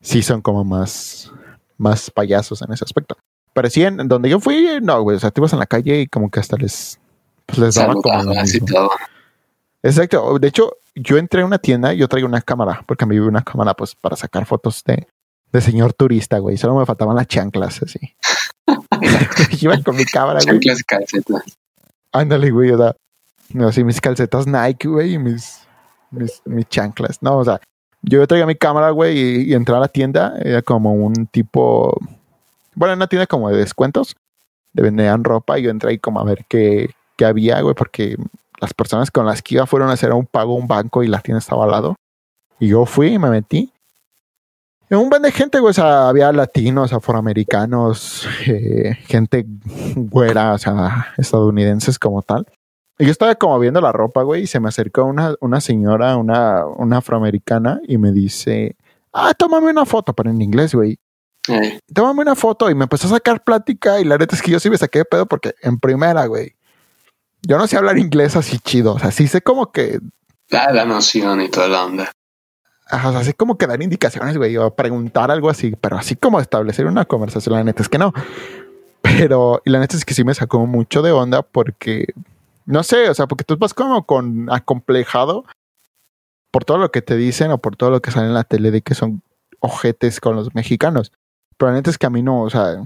sí 0.00 0.22
son 0.22 0.42
como 0.42 0.64
más, 0.64 1.32
más 1.76 2.10
payasos 2.10 2.62
en 2.62 2.72
ese 2.72 2.84
aspecto. 2.84 3.16
Pero 3.52 3.70
sí, 3.70 3.82
en 3.84 4.08
donde 4.08 4.28
yo 4.28 4.40
fui, 4.40 4.78
no, 4.82 5.02
güey, 5.02 5.16
o 5.16 5.20
sea, 5.20 5.30
te 5.30 5.40
ibas 5.40 5.52
en 5.52 5.58
la 5.60 5.66
calle 5.66 6.02
y 6.02 6.06
como 6.06 6.30
que 6.30 6.40
hasta 6.40 6.56
les, 6.56 6.98
pues 7.46 7.58
les 7.58 7.74
daba 7.74 7.94
como 7.94 8.22
lo 8.22 8.42
mismo. 8.42 8.90
Exacto. 9.82 10.38
De 10.38 10.48
hecho, 10.48 10.72
yo 10.94 11.18
entré 11.18 11.42
a 11.42 11.46
una 11.46 11.58
tienda 11.58 11.92
y 11.92 11.98
yo 11.98 12.08
traigo 12.08 12.26
una 12.26 12.40
cámara, 12.40 12.82
porque 12.86 13.06
me 13.06 13.14
vive 13.14 13.28
una 13.28 13.42
cámara 13.42 13.74
pues 13.74 13.94
para 13.94 14.16
sacar 14.16 14.46
fotos 14.46 14.82
de, 14.84 15.06
de 15.52 15.60
señor 15.60 15.92
turista, 15.92 16.38
güey. 16.38 16.56
Solo 16.56 16.76
me 16.76 16.86
faltaban 16.86 17.16
las 17.16 17.26
chanclas, 17.28 17.82
así. 17.82 17.98
Iba 19.60 19.80
con 19.82 19.96
mi 19.96 20.04
cámara, 20.04 20.40
güey. 20.42 20.58
Chanclas 20.58 20.80
y 20.80 20.84
calcetas. 20.84 21.58
Ándale, 22.12 22.50
güey, 22.50 22.70
o 22.70 22.78
sea, 22.78 22.96
no, 23.52 23.68
así 23.68 23.84
mis 23.84 24.00
calcetas 24.00 24.46
Nike, 24.46 24.88
güey, 24.88 25.14
y 25.14 25.18
mis, 25.18 25.63
mis, 26.14 26.68
chanclas. 26.68 27.22
No, 27.22 27.38
o 27.38 27.44
sea, 27.44 27.60
yo 28.02 28.26
traía 28.26 28.46
mi 28.46 28.54
cámara, 28.54 28.90
güey, 28.90 29.18
y, 29.18 29.50
y 29.50 29.54
entré 29.54 29.74
a 29.74 29.80
la 29.80 29.88
tienda. 29.88 30.34
Era 30.42 30.62
como 30.62 30.94
un 30.94 31.26
tipo. 31.26 31.98
Bueno, 32.74 32.94
una 32.94 33.06
tienda 33.06 33.26
como 33.26 33.50
de 33.50 33.56
descuentos. 33.56 34.16
De 34.72 34.82
vendían 34.82 35.24
ropa. 35.24 35.58
Y 35.58 35.62
yo 35.62 35.70
entré 35.70 35.90
ahí 35.90 35.98
como 35.98 36.20
a 36.20 36.24
ver 36.24 36.44
qué, 36.48 36.90
qué 37.16 37.24
había, 37.24 37.60
güey, 37.60 37.74
porque 37.74 38.16
las 38.60 38.74
personas 38.74 39.10
con 39.10 39.26
las 39.26 39.42
que 39.42 39.56
iba 39.56 39.66
fueron 39.66 39.90
a 39.90 39.92
hacer 39.92 40.12
un 40.12 40.26
pago 40.26 40.54
a 40.54 40.58
un 40.58 40.68
banco 40.68 41.02
y 41.02 41.08
la 41.08 41.20
tienda 41.20 41.38
estaba 41.38 41.64
al 41.64 41.70
lado. 41.70 41.96
Y 42.58 42.68
yo 42.68 42.86
fui 42.86 43.08
y 43.08 43.18
me 43.18 43.30
metí 43.30 43.74
un 44.96 45.10
buen 45.10 45.22
de 45.22 45.32
gente, 45.32 45.60
güey, 45.60 45.70
o 45.70 45.74
sea, 45.74 46.08
había 46.08 46.32
latinos, 46.32 46.92
afroamericanos, 46.92 48.26
eh, 48.46 48.96
gente 49.06 49.46
güera, 49.96 50.52
o 50.54 50.58
sea, 50.58 51.14
estadounidenses 51.16 51.98
como 51.98 52.22
tal. 52.22 52.46
Y 52.98 53.06
yo 53.06 53.10
estaba 53.10 53.34
como 53.34 53.58
viendo 53.58 53.80
la 53.80 53.92
ropa, 53.92 54.22
güey, 54.22 54.42
y 54.42 54.46
se 54.46 54.60
me 54.60 54.68
acercó 54.68 55.04
una, 55.04 55.34
una 55.40 55.60
señora, 55.60 56.16
una, 56.16 56.64
una 56.66 56.98
afroamericana, 56.98 57.80
y 57.86 57.98
me 57.98 58.12
dice, 58.12 58.76
ah, 59.12 59.34
tómame 59.34 59.70
una 59.70 59.84
foto, 59.84 60.12
pero 60.12 60.30
en 60.30 60.40
inglés, 60.40 60.74
güey. 60.74 60.98
Eh. 61.48 61.80
Tómame 61.92 62.22
una 62.22 62.36
foto, 62.36 62.70
y 62.70 62.74
me 62.74 62.84
empezó 62.84 63.08
a 63.08 63.10
sacar 63.10 63.42
plática, 63.42 64.00
y 64.00 64.04
la 64.04 64.16
neta 64.16 64.36
es 64.36 64.42
que 64.42 64.50
yo 64.50 64.60
sí 64.60 64.70
me 64.70 64.78
saqué 64.78 65.00
de 65.00 65.04
pedo 65.04 65.26
porque 65.26 65.54
en 65.62 65.78
primera, 65.78 66.26
güey, 66.26 66.54
yo 67.42 67.58
no 67.58 67.66
sé 67.66 67.76
hablar 67.76 67.98
inglés 67.98 68.36
así 68.36 68.58
chido, 68.58 68.94
o 68.94 68.98
sea, 68.98 69.10
sí 69.10 69.26
sé 69.26 69.42
como 69.42 69.72
que... 69.72 69.98
La, 70.48 70.72
la 70.72 70.84
noción 70.84 71.40
y 71.40 71.48
toda 71.48 71.68
la 71.68 71.84
onda 71.84 72.12
así 72.86 73.32
como 73.32 73.56
que 73.56 73.66
dar 73.66 73.82
indicaciones, 73.82 74.36
güey, 74.36 74.56
o 74.56 74.74
preguntar 74.74 75.30
algo 75.30 75.50
así, 75.50 75.74
pero 75.80 75.96
así 75.96 76.16
como 76.16 76.40
establecer 76.40 76.86
una 76.86 77.04
conversación, 77.04 77.54
la 77.54 77.64
neta 77.64 77.82
es 77.82 77.88
que 77.88 77.98
no. 77.98 78.12
Pero, 79.02 79.60
y 79.64 79.70
la 79.70 79.80
neta 79.80 79.96
es 79.96 80.04
que 80.04 80.14
sí 80.14 80.24
me 80.24 80.34
sacó 80.34 80.64
mucho 80.66 81.02
de 81.02 81.12
onda 81.12 81.42
porque, 81.42 82.06
no 82.64 82.82
sé, 82.82 83.08
o 83.08 83.14
sea, 83.14 83.26
porque 83.26 83.44
tú 83.44 83.56
vas 83.58 83.74
como 83.74 84.06
con 84.06 84.50
acomplejado 84.50 85.44
por 86.50 86.64
todo 86.64 86.78
lo 86.78 86.90
que 86.90 87.02
te 87.02 87.16
dicen 87.16 87.50
o 87.50 87.58
por 87.58 87.76
todo 87.76 87.90
lo 87.90 88.00
que 88.00 88.10
sale 88.10 88.26
en 88.26 88.34
la 88.34 88.44
tele 88.44 88.70
de 88.70 88.82
que 88.82 88.94
son 88.94 89.22
ojetes 89.60 90.20
con 90.20 90.36
los 90.36 90.54
mexicanos. 90.54 91.12
Pero 91.56 91.70
la 91.70 91.76
neta 91.76 91.90
es 91.90 91.98
que 91.98 92.06
a 92.06 92.10
mí 92.10 92.22
no, 92.22 92.42
o 92.42 92.50
sea, 92.50 92.82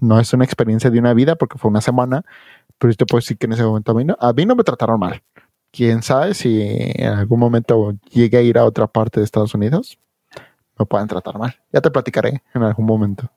no 0.00 0.20
es 0.20 0.32
una 0.32 0.44
experiencia 0.44 0.90
de 0.90 0.98
una 0.98 1.14
vida 1.14 1.36
porque 1.36 1.58
fue 1.58 1.70
una 1.70 1.80
semana, 1.80 2.24
pero 2.78 2.92
yo 2.92 2.96
te 2.96 3.06
puedo 3.06 3.20
decir 3.20 3.38
que 3.38 3.46
en 3.46 3.52
ese 3.52 3.64
momento 3.64 3.92
a 3.92 3.94
mí 3.94 4.04
no, 4.04 4.16
a 4.20 4.32
mí 4.32 4.46
no 4.46 4.54
me 4.54 4.64
trataron 4.64 5.00
mal 5.00 5.22
quién 5.74 6.02
sabe 6.02 6.34
si 6.34 6.62
en 6.62 7.08
algún 7.08 7.40
momento 7.40 7.94
llegue 8.10 8.38
a 8.38 8.42
ir 8.42 8.58
a 8.58 8.64
otra 8.64 8.86
parte 8.86 9.18
de 9.18 9.24
Estados 9.24 9.54
Unidos, 9.54 9.98
me 10.78 10.86
puedan 10.86 11.08
tratar 11.08 11.36
mal. 11.36 11.56
Ya 11.72 11.80
te 11.80 11.90
platicaré 11.90 12.42
en 12.54 12.62
algún 12.62 12.86
momento. 12.86 13.28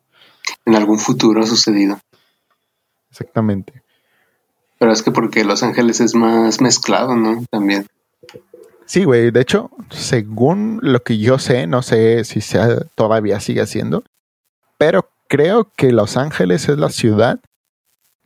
En 0.63 0.75
algún 0.75 0.99
futuro 0.99 1.41
ha 1.41 1.47
sucedido. 1.47 1.99
Exactamente. 3.09 3.81
Pero 4.79 4.91
es 4.91 5.01
que 5.03 5.11
porque 5.11 5.43
Los 5.43 5.63
Ángeles 5.63 6.01
es 6.01 6.15
más 6.15 6.61
mezclado, 6.61 7.15
¿no? 7.15 7.43
También. 7.49 7.87
Sí, 8.85 9.03
güey. 9.03 9.31
De 9.31 9.41
hecho, 9.41 9.71
según 9.89 10.79
lo 10.81 11.03
que 11.03 11.17
yo 11.17 11.39
sé, 11.39 11.67
no 11.67 11.81
sé 11.81 12.23
si 12.23 12.41
sea, 12.41 12.79
todavía 12.95 13.39
sigue 13.39 13.65
siendo, 13.65 14.03
pero 14.77 15.09
creo 15.27 15.71
que 15.75 15.91
Los 15.91 16.15
Ángeles 16.15 16.69
es 16.69 16.77
la 16.77 16.89
ciudad, 16.89 17.39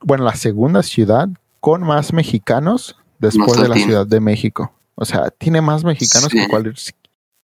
bueno, 0.02 0.24
la 0.24 0.36
segunda 0.36 0.84
ciudad 0.84 1.30
con 1.60 1.84
más 1.84 2.14
mexicanos 2.14 2.98
después 3.20 3.62
de 3.62 3.70
la 3.70 3.76
Ciudad 3.76 4.06
de 4.06 4.20
México. 4.20 4.74
O 4.96 5.06
sea, 5.06 5.30
tiene 5.30 5.62
más 5.62 5.84
mexicanos 5.84 6.30
que, 6.30 6.48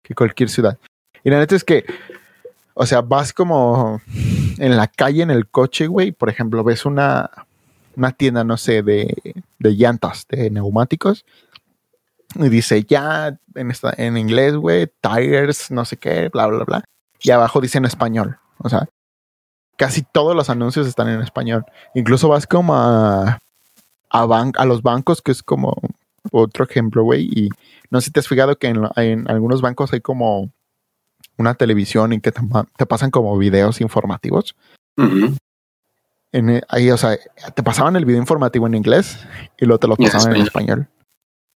que 0.02 0.14
cualquier 0.14 0.48
ciudad. 0.48 0.78
Y 1.22 1.30
la 1.30 1.38
neta 1.38 1.56
es 1.56 1.64
que, 1.64 1.84
o 2.74 2.86
sea, 2.86 3.00
vas 3.00 3.32
como 3.32 4.00
en 4.58 4.76
la 4.76 4.86
calle, 4.86 5.22
en 5.22 5.30
el 5.30 5.48
coche, 5.48 5.86
güey. 5.86 6.12
Por 6.12 6.28
ejemplo, 6.28 6.62
ves 6.64 6.84
una, 6.86 7.30
una 7.96 8.12
tienda, 8.12 8.44
no 8.44 8.56
sé, 8.56 8.82
de, 8.82 9.14
de 9.58 9.70
llantas, 9.70 10.26
de 10.28 10.50
neumáticos. 10.50 11.24
Y 12.36 12.48
dice 12.48 12.84
ya 12.84 13.38
en, 13.54 13.70
esta, 13.70 13.94
en 13.96 14.16
inglés, 14.16 14.56
güey, 14.56 14.90
tires, 15.00 15.70
no 15.70 15.84
sé 15.84 15.96
qué, 15.96 16.28
bla, 16.32 16.46
bla, 16.46 16.64
bla. 16.64 16.84
Y 17.20 17.30
abajo 17.30 17.60
dice 17.60 17.78
en 17.78 17.84
español. 17.84 18.38
O 18.58 18.68
sea, 18.68 18.88
casi 19.76 20.02
todos 20.02 20.34
los 20.34 20.50
anuncios 20.50 20.86
están 20.86 21.08
en 21.08 21.20
español. 21.20 21.64
Incluso 21.94 22.28
vas 22.28 22.46
como 22.46 22.74
a, 22.74 23.38
a, 24.10 24.64
los 24.64 24.82
bancos, 24.82 25.22
que 25.22 25.32
es 25.32 25.42
como 25.42 25.74
otro 26.32 26.64
ejemplo, 26.64 27.02
güey. 27.02 27.24
Y 27.24 27.48
no 27.90 28.00
sé 28.00 28.06
si 28.06 28.12
te 28.12 28.20
has 28.20 28.28
fijado 28.28 28.56
que 28.56 28.68
en, 28.68 29.30
algunos 29.30 29.60
bancos 29.60 29.92
hay 29.92 30.00
como 30.00 30.50
una 31.36 31.54
televisión 31.54 32.12
y 32.12 32.20
que 32.20 32.32
te, 32.32 32.86
pasan 32.86 33.10
como 33.10 33.36
videos 33.38 33.80
informativos. 33.80 34.54
En, 36.34 36.50
eh, 36.50 36.62
ahí, 36.68 36.90
o 36.90 36.96
sea, 36.96 37.16
te 37.54 37.62
pasaban 37.62 37.94
el 37.94 38.04
video 38.04 38.20
informativo 38.20 38.66
en 38.66 38.74
inglés 38.74 39.18
y 39.56 39.66
luego 39.66 39.78
te 39.78 39.86
lo 39.86 39.96
pasaban 39.96 40.34
en 40.34 40.42
español. 40.42 40.88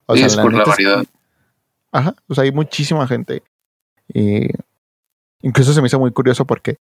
O 0.04 0.14
sea, 0.14 0.26
es 0.26 0.36
por 0.36 0.52
la 0.52 0.64
variedad. 0.64 1.04
ajá, 1.92 2.14
o 2.28 2.34
sea, 2.34 2.44
hay 2.44 2.52
muchísima 2.52 3.08
gente. 3.08 3.42
Y 4.12 4.48
incluso 5.40 5.72
se 5.72 5.80
me 5.80 5.86
hizo 5.86 5.98
muy 5.98 6.12
curioso 6.12 6.44
porque 6.44 6.76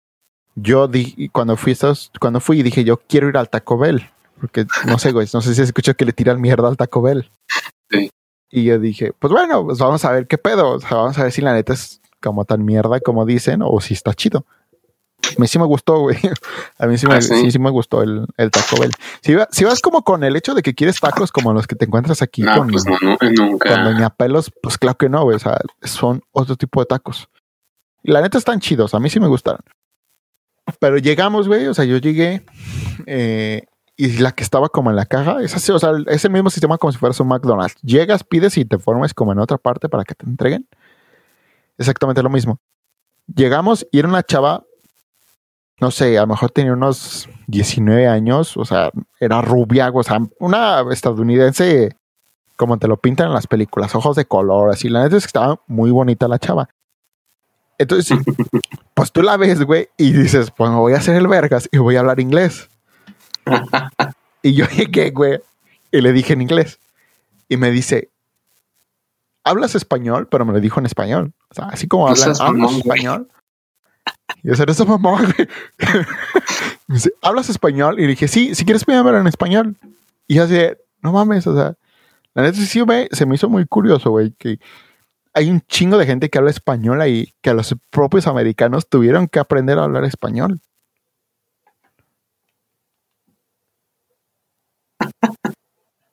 yo 0.55 0.87
di, 0.87 1.29
cuando 1.29 1.55
fui, 1.55 1.77
cuando 2.19 2.39
fui 2.39 2.63
dije, 2.63 2.83
yo 2.83 2.97
quiero 2.97 3.29
ir 3.29 3.37
al 3.37 3.49
Taco 3.49 3.77
Bell. 3.77 4.09
Porque 4.41 4.65
no 4.87 4.97
sé, 4.97 5.11
güey, 5.11 5.27
no 5.31 5.41
sé 5.41 5.49
si 5.49 5.55
se 5.55 5.63
escucha 5.63 5.93
que 5.93 6.05
le 6.05 6.13
tiran 6.13 6.41
mierda 6.41 6.67
al 6.67 6.77
Taco 6.77 7.03
Bell. 7.03 7.29
Sí. 7.91 8.09
Y 8.49 8.63
yo 8.63 8.79
dije, 8.79 9.13
pues 9.19 9.31
bueno, 9.31 9.65
pues 9.65 9.77
vamos 9.77 10.03
a 10.03 10.11
ver 10.11 10.25
qué 10.25 10.39
pedo. 10.39 10.71
O 10.71 10.79
sea, 10.79 10.97
vamos 10.97 11.19
a 11.19 11.23
ver 11.23 11.31
si 11.31 11.41
la 11.41 11.53
neta 11.53 11.73
es 11.73 12.01
como 12.19 12.43
tan 12.43 12.65
mierda 12.65 12.99
como 13.01 13.23
dicen 13.27 13.61
o 13.63 13.79
si 13.81 13.93
está 13.93 14.15
chido. 14.15 14.47
A 15.37 15.41
mí 15.41 15.47
sí 15.47 15.59
me 15.59 15.65
gustó, 15.65 15.99
güey. 15.99 16.17
A 16.77 16.87
mí 16.87 16.97
sí 16.97 17.07
me, 17.07 17.15
ah, 17.15 17.21
sí? 17.21 17.59
me 17.59 17.69
gustó 17.69 18.01
el, 18.01 18.25
el, 18.37 18.51
Taco 18.51 18.79
Bell. 18.79 18.91
Si, 19.21 19.35
si, 19.51 19.63
vas 19.63 19.81
como 19.81 20.03
con 20.03 20.23
el 20.23 20.35
hecho 20.35 20.53
de 20.53 20.61
que 20.61 20.73
quieres 20.73 20.99
tacos 20.99 21.31
como 21.31 21.53
los 21.53 21.67
que 21.67 21.75
te 21.75 21.85
encuentras 21.85 22.21
aquí 22.21 22.41
no, 22.41 22.57
con, 22.57 22.67
pues 22.69 22.85
no, 22.85 22.97
no, 23.01 23.17
nunca. 23.31 23.69
con 23.69 23.83
Doña 23.83 24.09
Pelos, 24.09 24.51
pues 24.61 24.77
claro 24.77 24.97
que 24.97 25.09
no, 25.09 25.23
güey. 25.23 25.35
O 25.35 25.39
sea, 25.39 25.59
son 25.81 26.21
otro 26.31 26.55
tipo 26.55 26.79
de 26.79 26.85
tacos. 26.85 27.29
Y 28.03 28.11
la 28.11 28.21
neta 28.21 28.37
están 28.37 28.59
chidos. 28.59 28.93
A 28.93 28.99
mí 28.99 29.09
sí 29.09 29.19
me 29.19 29.27
gustaron. 29.27 29.61
Pero 30.79 30.97
llegamos, 30.97 31.47
güey. 31.47 31.67
O 31.67 31.73
sea, 31.73 31.85
yo 31.85 31.97
llegué 31.97 32.43
eh, 33.05 33.63
y 33.95 34.17
la 34.17 34.31
que 34.31 34.43
estaba 34.43 34.69
como 34.69 34.89
en 34.89 34.95
la 34.95 35.05
caja 35.05 35.41
es 35.41 35.55
así, 35.55 35.71
o 35.71 35.77
sea, 35.77 35.91
es 36.07 36.25
el 36.25 36.31
mismo 36.31 36.49
sistema 36.49 36.77
como 36.77 36.91
si 36.91 36.97
fueras 36.97 37.19
un 37.19 37.27
McDonald's. 37.27 37.75
Llegas, 37.81 38.23
pides 38.23 38.57
y 38.57 38.65
te 38.65 38.79
formes 38.79 39.13
como 39.13 39.31
en 39.31 39.39
otra 39.39 39.57
parte 39.57 39.87
para 39.87 40.03
que 40.03 40.15
te 40.15 40.25
entreguen. 40.25 40.67
Exactamente 41.77 42.23
lo 42.23 42.29
mismo. 42.29 42.59
Llegamos 43.27 43.87
y 43.91 43.99
era 43.99 44.07
una 44.07 44.23
chava, 44.23 44.65
no 45.83 45.91
sé, 45.91 46.17
a 46.17 46.21
lo 46.21 46.27
mejor 46.27 46.49
tenía 46.49 46.71
unos 46.71 47.27
19 47.47 48.07
años, 48.07 48.55
o 48.55 48.63
sea, 48.63 48.89
era 49.19 49.41
rubia, 49.41 49.91
o 49.93 50.01
sea, 50.01 50.17
una 50.39 50.81
estadounidense 50.89 51.97
como 52.55 52.77
te 52.77 52.87
lo 52.87 52.95
pintan 52.95 53.27
en 53.27 53.33
las 53.33 53.47
películas, 53.47 53.93
ojos 53.93 54.15
de 54.15 54.23
color, 54.23 54.71
así. 54.71 54.87
La 54.87 55.03
neta 55.03 55.17
es 55.17 55.23
que 55.23 55.27
estaba 55.27 55.59
muy 55.67 55.91
bonita 55.91 56.29
la 56.29 56.39
chava. 56.39 56.69
Entonces, 57.77 58.17
pues 58.93 59.11
tú 59.11 59.23
la 59.23 59.35
ves, 59.35 59.61
güey, 59.65 59.89
y 59.97 60.13
dices, 60.13 60.51
pues 60.51 60.71
me 60.71 60.77
voy 60.77 60.93
a 60.93 60.99
hacer 60.99 61.17
el 61.17 61.27
vergas 61.27 61.67
y 61.69 61.79
voy 61.79 61.97
a 61.97 61.99
hablar 61.99 62.21
inglés 62.21 62.69
y 64.41 64.53
yo 64.53 64.65
llegué, 64.67 65.09
güey, 65.09 65.41
y 65.91 65.99
le 65.99 66.13
dije 66.13 66.31
en 66.31 66.43
inglés. 66.43 66.79
Y 67.49 67.57
me 67.57 67.71
dice, 67.71 68.09
¿hablas 69.43 69.75
español? 69.75 70.29
Pero 70.31 70.45
me 70.45 70.53
lo 70.53 70.61
dijo 70.61 70.79
en 70.79 70.85
español. 70.85 71.33
O 71.49 71.55
sea, 71.55 71.65
así 71.65 71.89
como 71.89 72.07
hablas, 72.07 72.39
español. 72.39 73.27
Y 74.43 74.49
yo, 74.49 74.63
eso 74.63 74.85
mamá, 74.85 75.21
güey. 75.21 75.47
me 76.87 76.95
dice, 76.95 77.13
¿hablas 77.21 77.49
español? 77.49 77.99
Y 77.99 78.03
le 78.03 78.09
dije, 78.09 78.27
sí, 78.27 78.55
si 78.55 78.65
quieres, 78.65 78.85
voy 78.85 78.95
a 78.95 79.19
en 79.19 79.27
español. 79.27 79.77
Y 80.27 80.39
así, 80.39 80.57
no 81.01 81.13
mames, 81.13 81.47
o 81.47 81.55
sea, 81.55 81.75
la 82.33 82.43
neta 82.43 82.57
sí 82.57 82.83
me, 82.85 83.07
se 83.11 83.25
me 83.25 83.35
hizo 83.35 83.49
muy 83.49 83.65
curioso, 83.65 84.09
güey, 84.09 84.31
que 84.31 84.59
hay 85.33 85.49
un 85.49 85.61
chingo 85.61 85.97
de 85.97 86.05
gente 86.05 86.29
que 86.29 86.37
habla 86.37 86.51
español 86.51 87.01
ahí, 87.01 87.33
que 87.41 87.49
a 87.51 87.53
los 87.53 87.75
propios 87.89 88.27
americanos 88.27 88.87
tuvieron 88.87 89.27
que 89.27 89.39
aprender 89.39 89.79
a 89.79 89.83
hablar 89.83 90.03
español. 90.03 90.59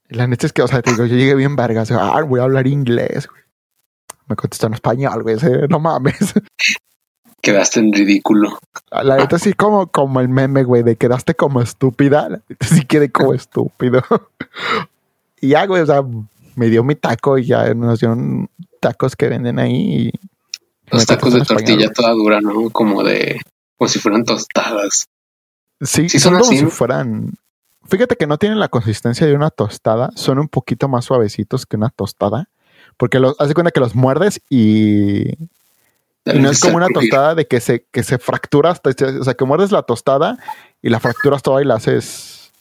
La 0.08 0.26
neta 0.26 0.46
es 0.46 0.52
que, 0.52 0.62
o 0.62 0.68
sea, 0.68 0.82
te 0.82 0.90
digo, 0.90 1.06
yo 1.06 1.16
llegué 1.16 1.34
bien 1.34 1.54
vergas. 1.54 1.90
Ah, 1.92 2.20
voy 2.22 2.40
a 2.40 2.44
hablar 2.44 2.66
inglés, 2.66 3.28
güey. 3.28 3.42
Me 4.26 4.36
contestó 4.36 4.66
en 4.66 4.74
español, 4.74 5.22
güey. 5.22 5.36
No 5.68 5.78
mames. 5.78 6.34
Quedaste 7.40 7.80
en 7.80 7.92
ridículo. 7.92 8.58
La 8.90 9.16
neta 9.16 9.38
sí 9.38 9.52
como, 9.54 9.86
como 9.86 10.20
el 10.20 10.28
meme, 10.28 10.64
güey, 10.64 10.82
de 10.82 10.96
quedaste 10.96 11.34
como 11.34 11.62
estúpida. 11.62 12.28
La 12.28 12.40
neta 12.48 12.66
sí 12.66 12.84
quedé 12.84 13.10
como 13.10 13.34
estúpido. 13.34 14.02
y 15.40 15.48
ya, 15.48 15.66
güey, 15.66 15.82
o 15.82 15.86
sea, 15.86 16.02
me 16.56 16.68
dio 16.68 16.84
mi 16.84 16.94
taco 16.94 17.38
y 17.38 17.46
ya 17.46 17.72
nos 17.74 18.00
dieron 18.00 18.50
tacos 18.80 19.16
que 19.16 19.28
venden 19.28 19.58
ahí. 19.58 20.12
Los 20.90 21.06
tacos 21.06 21.32
de 21.32 21.42
tortilla 21.42 21.90
toda 21.92 22.10
dura, 22.10 22.40
¿no? 22.40 22.70
Como 22.70 23.02
de, 23.02 23.40
como 23.76 23.88
si 23.88 23.98
fueran 23.98 24.24
tostadas. 24.24 25.06
Sí, 25.80 26.08
son, 26.10 26.34
como 26.34 26.44
si 26.44 26.66
fueran. 26.66 27.32
Fíjate 27.88 28.16
que 28.16 28.26
no 28.26 28.36
tienen 28.36 28.58
la 28.58 28.68
consistencia 28.68 29.26
de 29.26 29.34
una 29.34 29.50
tostada, 29.50 30.10
son 30.14 30.38
un 30.38 30.48
poquito 30.48 30.88
más 30.88 31.06
suavecitos 31.06 31.64
que 31.64 31.76
una 31.76 31.88
tostada, 31.88 32.50
porque 32.98 33.18
los, 33.18 33.34
hace 33.40 33.54
cuenta 33.54 33.70
que 33.70 33.80
los 33.80 33.94
muerdes 33.94 34.42
y, 34.50 35.32
y 36.34 36.38
no 36.38 36.50
es 36.50 36.60
como 36.60 36.76
una 36.76 36.88
tostada 36.88 37.34
de 37.34 37.46
que 37.46 37.60
se, 37.60 37.84
que 37.90 38.02
se 38.02 38.18
fractura 38.18 38.70
hasta, 38.70 38.90
o 38.90 39.24
sea, 39.24 39.34
que 39.34 39.44
muerdes 39.44 39.72
la 39.72 39.82
tostada 39.82 40.38
y 40.82 40.88
la 40.88 41.00
fracturas 41.00 41.42
toda 41.42 41.62
y 41.62 41.64
la 41.64 41.74
haces, 41.74 42.52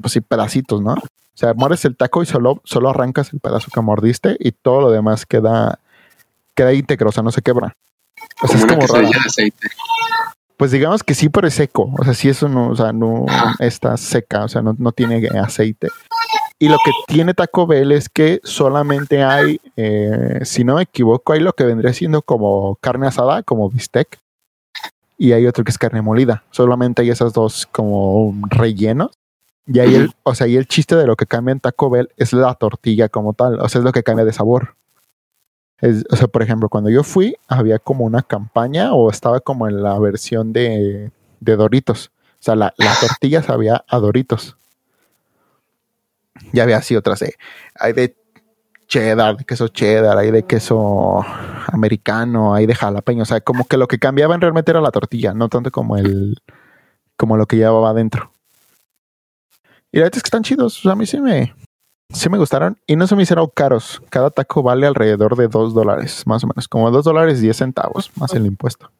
pues 0.00 0.12
sí, 0.12 0.20
pedacitos, 0.20 0.80
¿no? 0.80 0.92
O 0.94 1.36
sea, 1.36 1.54
mueres 1.54 1.84
el 1.84 1.96
taco 1.96 2.22
y 2.22 2.26
solo, 2.26 2.60
solo 2.64 2.90
arrancas 2.90 3.32
el 3.32 3.40
pedazo 3.40 3.70
que 3.72 3.80
mordiste 3.80 4.36
y 4.38 4.52
todo 4.52 4.82
lo 4.82 4.90
demás 4.90 5.24
queda, 5.24 5.78
queda 6.54 6.74
íntegro, 6.74 7.08
o 7.08 7.12
sea, 7.12 7.22
no 7.22 7.32
se 7.32 7.42
quebra. 7.42 7.74
O 8.42 8.48
sea, 8.48 8.66
como 8.66 8.82
es 8.82 8.90
como 8.90 9.02
de 9.02 9.16
aceite. 9.16 9.68
Pues 10.56 10.70
digamos 10.70 11.02
que 11.02 11.14
sí, 11.14 11.28
pero 11.28 11.48
es 11.48 11.54
seco. 11.54 11.92
O 11.98 12.04
sea, 12.04 12.14
sí, 12.14 12.28
eso 12.28 12.48
no, 12.48 12.68
o 12.68 12.76
sea, 12.76 12.92
no 12.92 13.26
está 13.58 13.96
seca, 13.96 14.44
o 14.44 14.48
sea, 14.48 14.62
no, 14.62 14.76
no 14.78 14.92
tiene 14.92 15.26
aceite. 15.40 15.88
Y 16.62 16.68
lo 16.68 16.76
que 16.84 16.92
tiene 17.08 17.34
Taco 17.34 17.66
Bell 17.66 17.92
es 17.92 18.08
que 18.08 18.40
solamente 18.44 19.22
hay, 19.22 19.60
eh, 19.76 20.40
si 20.44 20.64
no 20.64 20.76
me 20.76 20.82
equivoco, 20.82 21.32
hay 21.32 21.40
lo 21.40 21.52
que 21.54 21.64
vendría 21.64 21.92
siendo 21.92 22.22
como 22.22 22.76
carne 22.76 23.08
asada, 23.08 23.42
como 23.42 23.68
bistec. 23.68 24.18
Y 25.18 25.32
hay 25.32 25.46
otro 25.46 25.64
que 25.64 25.70
es 25.70 25.78
carne 25.78 26.02
molida. 26.02 26.44
Solamente 26.50 27.02
hay 27.02 27.10
esas 27.10 27.32
dos 27.32 27.66
como 27.70 28.34
rellenos. 28.48 29.10
Y 29.66 29.78
ahí 29.80 29.94
el, 29.94 30.12
o 30.22 30.34
sea, 30.34 30.46
y 30.46 30.56
el 30.56 30.66
chiste 30.66 30.96
de 30.96 31.06
lo 31.06 31.16
que 31.16 31.26
cambia 31.26 31.52
en 31.52 31.60
Taco 31.60 31.90
Bell 31.90 32.10
es 32.16 32.32
la 32.32 32.54
tortilla 32.54 33.08
como 33.08 33.32
tal. 33.32 33.60
O 33.60 33.68
sea, 33.68 33.80
es 33.80 33.84
lo 33.84 33.92
que 33.92 34.02
cambia 34.02 34.24
de 34.24 34.32
sabor 34.32 34.74
o 36.10 36.16
sea, 36.16 36.28
por 36.28 36.42
ejemplo, 36.42 36.68
cuando 36.68 36.90
yo 36.90 37.02
fui, 37.02 37.36
había 37.48 37.78
como 37.78 38.04
una 38.04 38.22
campaña 38.22 38.94
o 38.94 39.10
estaba 39.10 39.40
como 39.40 39.66
en 39.66 39.82
la 39.82 39.98
versión 39.98 40.52
de, 40.52 41.10
de 41.40 41.56
Doritos. 41.56 42.12
O 42.34 42.44
sea, 42.44 42.54
la, 42.54 42.72
la 42.76 42.94
tortilla 43.00 43.42
sabía 43.42 43.84
a 43.88 43.98
Doritos. 43.98 44.56
Ya 46.52 46.64
había 46.64 46.78
así 46.78 46.96
otras. 46.96 47.22
Eh. 47.22 47.34
Hay 47.74 47.92
de 47.92 48.16
cheddar, 48.86 49.36
de 49.36 49.44
queso 49.44 49.68
cheddar, 49.68 50.18
hay 50.18 50.30
de 50.30 50.42
queso 50.44 51.24
americano, 51.68 52.54
hay 52.54 52.66
de 52.66 52.74
jalapeño. 52.74 53.22
O 53.22 53.26
sea, 53.26 53.40
como 53.40 53.64
que 53.66 53.76
lo 53.76 53.88
que 53.88 53.98
cambiaban 53.98 54.40
realmente 54.40 54.70
era 54.70 54.80
la 54.80 54.90
tortilla, 54.90 55.32
no 55.34 55.48
tanto 55.48 55.70
como 55.70 55.96
el 55.96 56.36
como 57.16 57.36
lo 57.36 57.46
que 57.46 57.56
llevaba 57.56 57.90
adentro. 57.90 58.32
Y 59.92 59.98
la 59.98 60.04
verdad 60.04 60.16
es 60.16 60.22
que 60.22 60.26
están 60.26 60.42
chidos. 60.42 60.84
A 60.86 60.94
mí 60.94 61.06
sí 61.06 61.20
me, 61.20 61.54
sí 62.12 62.28
me 62.28 62.38
gustaron 62.38 62.78
y 62.86 62.96
no 62.96 63.06
se 63.06 63.16
me 63.16 63.22
hicieron 63.22 63.48
caros. 63.54 64.02
Cada 64.10 64.30
taco 64.30 64.62
vale 64.62 64.86
alrededor 64.86 65.36
de 65.36 65.48
2 65.48 65.74
dólares, 65.74 66.24
más 66.26 66.44
o 66.44 66.46
menos, 66.46 66.68
como 66.68 66.90
2 66.90 67.04
dólares 67.04 67.40
10 67.40 67.56
centavos, 67.56 68.10
más 68.16 68.34
el 68.34 68.46
impuesto. 68.46 68.90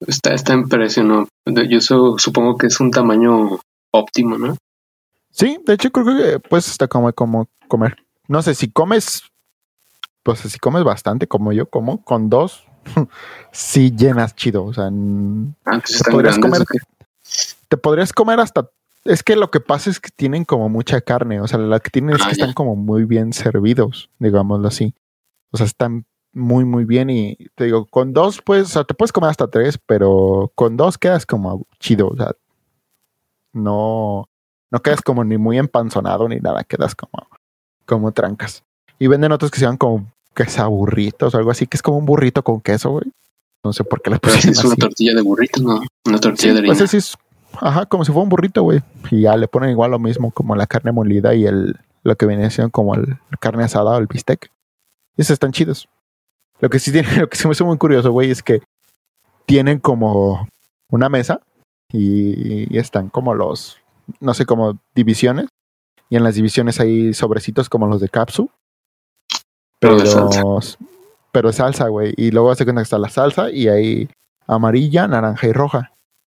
Está, 0.00 0.34
está 0.34 0.52
en 0.52 0.68
precio. 0.68 1.26
Yo 1.46 1.80
supongo 2.18 2.56
que 2.56 2.66
es 2.66 2.80
un 2.80 2.90
tamaño 2.90 3.60
óptimo, 3.92 4.36
¿no? 4.36 4.56
Sí, 5.36 5.58
de 5.66 5.74
hecho 5.74 5.90
creo 5.92 6.06
que 6.06 6.40
pues 6.40 6.66
está 6.66 6.88
como, 6.88 7.12
como 7.12 7.46
comer. 7.68 7.94
No 8.26 8.40
sé, 8.40 8.54
si 8.54 8.70
comes, 8.70 9.22
pues 10.22 10.40
si 10.40 10.58
comes 10.58 10.82
bastante 10.82 11.26
como 11.26 11.52
yo 11.52 11.68
como, 11.68 12.02
con 12.02 12.30
dos, 12.30 12.64
sí 13.52 13.94
llenas 13.94 14.34
chido. 14.34 14.64
O 14.64 14.72
sea, 14.72 14.86
ah, 14.86 15.80
te, 15.80 16.10
podrías 16.10 16.38
comer, 16.38 16.62
te 17.68 17.76
podrías 17.76 18.14
comer 18.14 18.40
hasta 18.40 18.70
es 19.04 19.22
que 19.22 19.36
lo 19.36 19.50
que 19.50 19.60
pasa 19.60 19.90
es 19.90 20.00
que 20.00 20.08
tienen 20.16 20.46
como 20.46 20.70
mucha 20.70 21.02
carne. 21.02 21.42
O 21.42 21.46
sea, 21.46 21.58
la 21.58 21.80
que 21.80 21.90
tienen 21.90 22.16
es 22.16 22.22
ah, 22.22 22.26
que 22.28 22.32
están 22.32 22.54
como 22.54 22.74
muy 22.74 23.04
bien 23.04 23.34
servidos, 23.34 24.08
digámoslo 24.18 24.66
así. 24.66 24.94
O 25.50 25.58
sea, 25.58 25.66
están 25.66 26.06
muy, 26.32 26.64
muy 26.64 26.86
bien. 26.86 27.10
Y 27.10 27.36
te 27.54 27.64
digo, 27.64 27.84
con 27.84 28.14
dos, 28.14 28.40
pues, 28.40 28.64
o 28.64 28.68
sea, 28.68 28.84
te 28.84 28.94
puedes 28.94 29.12
comer 29.12 29.28
hasta 29.28 29.48
tres, 29.48 29.78
pero 29.84 30.50
con 30.54 30.78
dos 30.78 30.96
quedas 30.96 31.26
como 31.26 31.66
chido. 31.78 32.08
O 32.08 32.16
sea, 32.16 32.32
no, 33.52 34.30
no 34.70 34.80
quedas 34.80 35.02
como 35.02 35.24
ni 35.24 35.38
muy 35.38 35.58
empanzonado 35.58 36.28
ni 36.28 36.36
nada, 36.36 36.64
quedas 36.64 36.94
como, 36.94 37.28
como 37.84 38.12
trancas. 38.12 38.62
Y 38.98 39.06
venden 39.06 39.32
otros 39.32 39.50
que 39.50 39.58
se 39.58 39.64
llaman 39.64 39.78
como 39.78 40.12
quesaburritos 40.34 41.34
o 41.34 41.38
algo 41.38 41.50
así, 41.50 41.66
que 41.66 41.76
es 41.76 41.82
como 41.82 41.98
un 41.98 42.06
burrito 42.06 42.42
con 42.42 42.60
queso, 42.60 42.90
güey. 42.90 43.06
No 43.64 43.72
sé 43.72 43.84
por 43.84 44.00
qué 44.00 44.10
le 44.10 44.18
pusieron 44.18 44.50
es 44.50 44.64
una 44.64 44.76
tortilla 44.76 45.14
de 45.14 45.22
burrito, 45.22 45.60
¿no? 45.60 45.80
Una 46.04 46.18
tortilla 46.18 46.52
de 46.52 46.58
harina. 46.60 46.74
Pues 46.74 46.90
sí 46.90 46.96
es 46.98 47.16
Ajá, 47.60 47.86
como 47.86 48.04
si 48.04 48.12
fuera 48.12 48.24
un 48.24 48.28
burrito, 48.28 48.62
güey. 48.62 48.82
Y 49.10 49.22
ya 49.22 49.36
le 49.36 49.48
ponen 49.48 49.70
igual 49.70 49.90
lo 49.90 49.98
mismo, 49.98 50.30
como 50.30 50.54
la 50.56 50.66
carne 50.66 50.92
molida 50.92 51.34
y 51.34 51.46
el 51.46 51.76
lo 52.02 52.16
que 52.16 52.26
viene 52.26 52.50
siendo 52.50 52.70
como 52.70 52.94
el 52.94 53.18
carne 53.40 53.64
asada 53.64 53.90
o 53.90 53.98
el 53.98 54.06
bistec. 54.06 54.50
Y 55.16 55.22
esos 55.22 55.34
están 55.34 55.52
chidos. 55.52 55.88
Lo 56.60 56.70
que 56.70 56.78
sí 56.78 56.92
tiene, 56.92 57.08
lo 57.18 57.28
que 57.28 57.36
sí 57.36 57.46
me 57.46 57.52
hizo 57.52 57.64
muy 57.64 57.78
curioso, 57.78 58.12
güey, 58.12 58.30
es 58.30 58.42
que 58.42 58.62
tienen 59.44 59.78
como 59.80 60.48
una 60.90 61.08
mesa 61.08 61.40
y, 61.92 62.76
están 62.78 63.08
como 63.08 63.34
los, 63.34 63.78
no 64.20 64.34
sé, 64.34 64.46
como 64.46 64.78
divisiones. 64.94 65.48
Y 66.08 66.16
en 66.16 66.22
las 66.22 66.34
divisiones 66.36 66.80
hay 66.80 67.14
sobrecitos 67.14 67.68
como 67.68 67.86
los 67.86 68.00
de 68.00 68.08
Capsu. 68.08 68.50
Pero, 69.80 69.98
pero 69.98 70.06
salsa. 70.06 70.78
Pero 71.32 71.52
salsa, 71.52 71.88
güey. 71.88 72.14
Y 72.16 72.30
luego 72.30 72.50
hace 72.50 72.64
cuenta 72.64 72.80
que 72.80 72.84
está 72.84 72.98
la 72.98 73.08
salsa 73.08 73.50
y 73.50 73.68
hay 73.68 74.08
amarilla, 74.46 75.08
naranja 75.08 75.46
y 75.46 75.52
roja. 75.52 75.92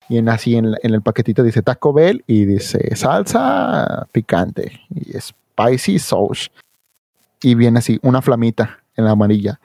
Y 0.09 0.17
en, 0.17 0.30
así 0.30 0.55
en, 0.55 0.76
el 0.82 1.01
paquetito 1.01 1.43
dice 1.43 1.61
Taco 1.61 1.93
Bell 1.93 2.24
y 2.28 2.45
dice 2.45 2.95
salsa 2.95 4.07
picante 4.11 4.82
y 4.89 5.13
spicy 5.19 5.99
sauce. 5.99 6.49
Y 7.41 7.55
viene 7.55 7.80
así 7.80 7.99
una 8.03 8.21
flamita 8.21 8.80
en 8.95 9.05
la 9.05 9.11
amarilla. 9.11 9.59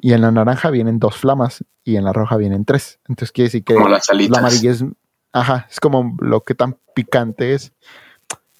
Y 0.00 0.12
en 0.12 0.22
la 0.22 0.30
naranja 0.30 0.70
vienen 0.70 0.98
dos 0.98 1.16
flamas 1.16 1.64
y 1.84 1.96
en 1.96 2.04
la 2.04 2.12
roja 2.12 2.36
vienen 2.36 2.64
tres. 2.64 2.98
Entonces 3.08 3.32
quiere 3.32 3.46
decir 3.46 3.64
que 3.64 3.74
la 3.74 4.38
amarilla 4.38 4.70
es, 4.70 4.84
ajá, 5.32 5.66
es 5.70 5.80
como 5.80 6.16
lo 6.20 6.42
que 6.42 6.54
tan 6.54 6.78
picante 6.94 7.54
es. 7.54 7.72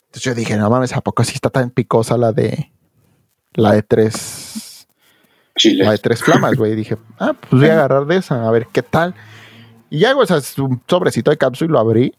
Entonces 0.06 0.22
yo 0.22 0.34
dije, 0.34 0.56
no 0.56 0.68
mames, 0.68 0.94
¿a 0.94 1.00
poco 1.00 1.22
así 1.22 1.32
está 1.34 1.50
tan 1.50 1.70
picosa 1.70 2.18
la 2.18 2.32
de 2.32 2.72
la 3.54 3.72
de 3.72 3.82
tres 3.82 4.86
Chile. 5.56 5.84
La 5.84 5.92
de 5.92 5.98
tres 5.98 6.22
flamas, 6.22 6.56
güey. 6.56 6.74
Dije, 6.74 6.96
ah, 7.18 7.34
pues 7.34 7.60
voy 7.60 7.68
a 7.68 7.74
agarrar 7.74 8.06
de 8.06 8.16
esa, 8.16 8.46
a 8.46 8.50
ver 8.50 8.68
qué 8.72 8.82
tal. 8.82 9.14
Y 9.90 10.00
ya, 10.00 10.12
güey, 10.12 10.24
o 10.24 10.26
sea, 10.26 10.38
es 10.38 10.58
un 10.58 10.82
sobrecito 10.86 11.30
de 11.30 11.36
cápsula 11.36 11.68
y 11.68 11.72
lo 11.72 11.78
abrí 11.78 12.14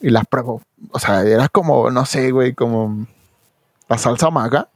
y 0.00 0.10
la 0.10 0.24
pruebo. 0.24 0.62
O 0.90 0.98
sea, 0.98 1.22
era 1.22 1.48
como, 1.48 1.90
no 1.90 2.04
sé, 2.04 2.30
güey, 2.32 2.54
como 2.54 3.06
la 3.88 3.98
salsa 3.98 4.30
maga. 4.30 4.68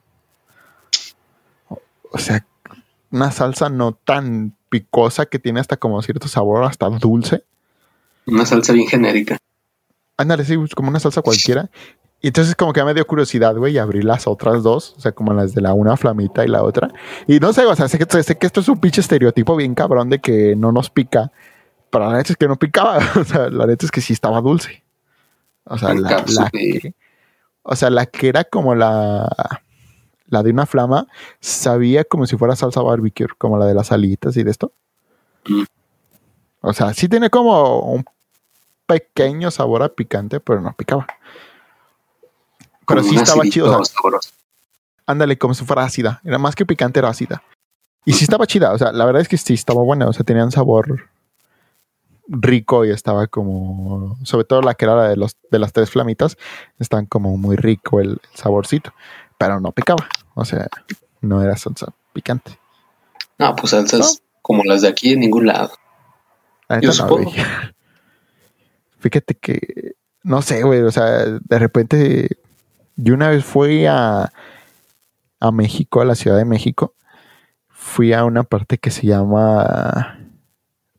O 2.13 2.19
sea, 2.19 2.45
una 3.11 3.33
salsa 3.33 3.69
no 3.69 3.93
tan 3.93 4.57
picosa 4.69 5.27
que 5.27 5.39
tiene 5.39 5.61
hasta 5.61 5.77
como 5.77 6.01
cierto 6.03 6.29
sabor, 6.29 6.65
hasta 6.65 6.89
dulce. 6.89 7.45
Una 8.27 8.47
salsa 8.47 8.73
bien 8.73 8.87
genérica. 8.87 9.39
Ándale, 10.17 10.45
sí, 10.45 10.57
como 10.75 10.89
una 10.91 11.01
salsa 11.01 11.23
cualquiera. 11.23 11.71
Y 12.23 12.29
entonces 12.29 12.55
como 12.55 12.73
que 12.73 12.85
me 12.85 12.93
dio 12.93 13.07
curiosidad, 13.07 13.57
güey, 13.57 13.75
y 13.75 13.79
abrí 13.79 14.03
las 14.03 14.27
otras 14.27 14.63
dos, 14.63 14.95
o 14.99 15.01
sea, 15.01 15.13
como 15.13 15.33
las 15.33 15.55
de 15.55 15.63
la 15.63 15.73
una 15.73 15.97
flamita 15.97 16.45
y 16.45 16.49
la 16.49 16.63
otra. 16.63 16.93
Y 17.27 17.41
no 17.41 17.53
sé, 17.55 17.65
o 17.65 17.75
sea, 17.75 17.89
sé 17.89 17.99
que, 17.99 18.23
sé 18.23 18.37
que 18.37 18.47
esto 18.47 18.61
es 18.61 18.69
un 18.69 18.79
pinche 18.79 19.01
estereotipo 19.01 19.57
bien 19.57 19.75
cabrón 19.75 20.11
de 20.11 20.19
que 20.19 20.55
no 20.55 20.71
nos 20.71 20.91
pica. 20.91 21.33
Pero 21.89 22.11
la 22.11 22.19
neta 22.19 22.33
es 22.33 22.37
que 22.37 22.47
no 22.47 22.57
picaba. 22.57 22.99
O 23.17 23.25
sea, 23.25 23.49
la 23.49 23.67
neta 23.67 23.87
es 23.87 23.91
que 23.91 24.03
sí 24.03 24.13
estaba 24.13 24.41
dulce. 24.43 24.83
O 25.65 25.79
sea, 25.79 25.95
la, 25.95 26.23
que, 26.51 26.95
o 27.63 27.77
sea, 27.77 27.91
la 27.91 28.07
que 28.07 28.29
era 28.29 28.45
como 28.45 28.75
la, 28.75 29.29
la 30.27 30.43
de 30.43 30.51
una 30.51 30.67
flama, 30.67 31.07
sabía 31.41 32.05
como 32.05 32.27
si 32.27 32.37
fuera 32.37 32.57
salsa 32.57 32.83
barbecue, 32.83 33.29
como 33.39 33.57
la 33.59 33.67
de 33.67 33.75
las 33.75 33.93
alitas 33.93 34.37
y 34.37 34.43
de 34.43 34.51
esto. 34.51 34.73
Mm. 35.49 35.63
O 36.61 36.73
sea, 36.73 36.93
sí 36.95 37.09
tiene 37.09 37.31
como 37.31 37.81
un 37.81 38.05
pequeño 38.87 39.51
sabor 39.51 39.83
a 39.83 39.89
picante, 39.89 40.41
pero 40.41 40.61
no 40.61 40.73
picaba. 40.73 41.07
Pero 42.87 43.03
sí 43.03 43.17
estaba 43.17 43.45
chido. 43.45 43.81
ándale, 45.07 45.39
como 45.39 45.55
si 45.55 45.65
fuera 45.65 45.85
ácida. 45.85 46.21
Era 46.25 46.39
más 46.39 46.55
que 46.55 46.67
picante, 46.67 46.99
era 46.99 47.09
ácida. 47.09 47.43
Y 48.05 48.15
sí 48.15 48.25
estaba 48.25 48.47
chida. 48.47 48.73
O 48.73 48.79
sea, 48.79 48.93
la 48.93 49.05
verdad 49.05 49.23
es 49.23 49.29
que 49.29 49.37
sí 49.37 49.55
estaba 49.55 49.83
buena. 49.83 50.09
O 50.09 50.13
sea, 50.13 50.25
tenían 50.25 50.51
sabor 50.51 51.09
rico 52.31 52.85
y 52.85 52.91
estaba 52.91 53.27
como, 53.27 54.17
sobre 54.25 54.45
todo 54.45 54.63
la 54.63 54.75
que 54.75 54.85
era 54.85 55.09
de, 55.09 55.17
los, 55.17 55.37
de 55.51 55.59
las 55.59 55.73
tres 55.73 55.91
flamitas, 55.91 56.39
están 56.79 57.07
como 57.07 57.37
muy 57.37 57.57
rico 57.57 58.01
el, 58.01 58.21
saborcito, 58.35 58.93
pero 59.37 59.61
no 59.61 59.73
picaba, 59.73 60.09
o 60.35 60.45
sea, 60.45 60.69
no 61.21 61.43
era 61.43 61.57
salsa 61.57 61.93
picante. 62.13 62.59
No, 63.39 63.55
pues 63.57 63.71
salsas 63.71 64.23
como 64.43 64.63
las 64.65 64.83
de 64.83 64.89
aquí 64.89 65.13
en 65.13 65.21
ningún 65.21 65.47
lado. 65.47 65.73
Yo 66.81 66.93
supongo. 66.93 67.33
Fíjate 69.01 69.35
que, 69.35 69.95
no 70.23 70.43
sé, 70.43 70.63
güey, 70.63 70.83
o 70.83 70.91
sea, 70.91 71.25
de 71.25 71.59
repente, 71.59 72.29
yo 72.97 73.15
una 73.15 73.31
vez 73.31 73.45
fui 73.45 73.87
a, 73.87 74.31
a 75.41 75.51
México, 75.53 76.01
a 76.01 76.05
la 76.05 76.15
Ciudad 76.15 76.37
de 76.37 76.45
México, 76.45 76.95
fui 77.69 78.13
a 78.13 78.25
una 78.25 78.43
parte 78.43 78.77
que 78.79 78.91
se 78.91 79.07
llama 79.07 80.19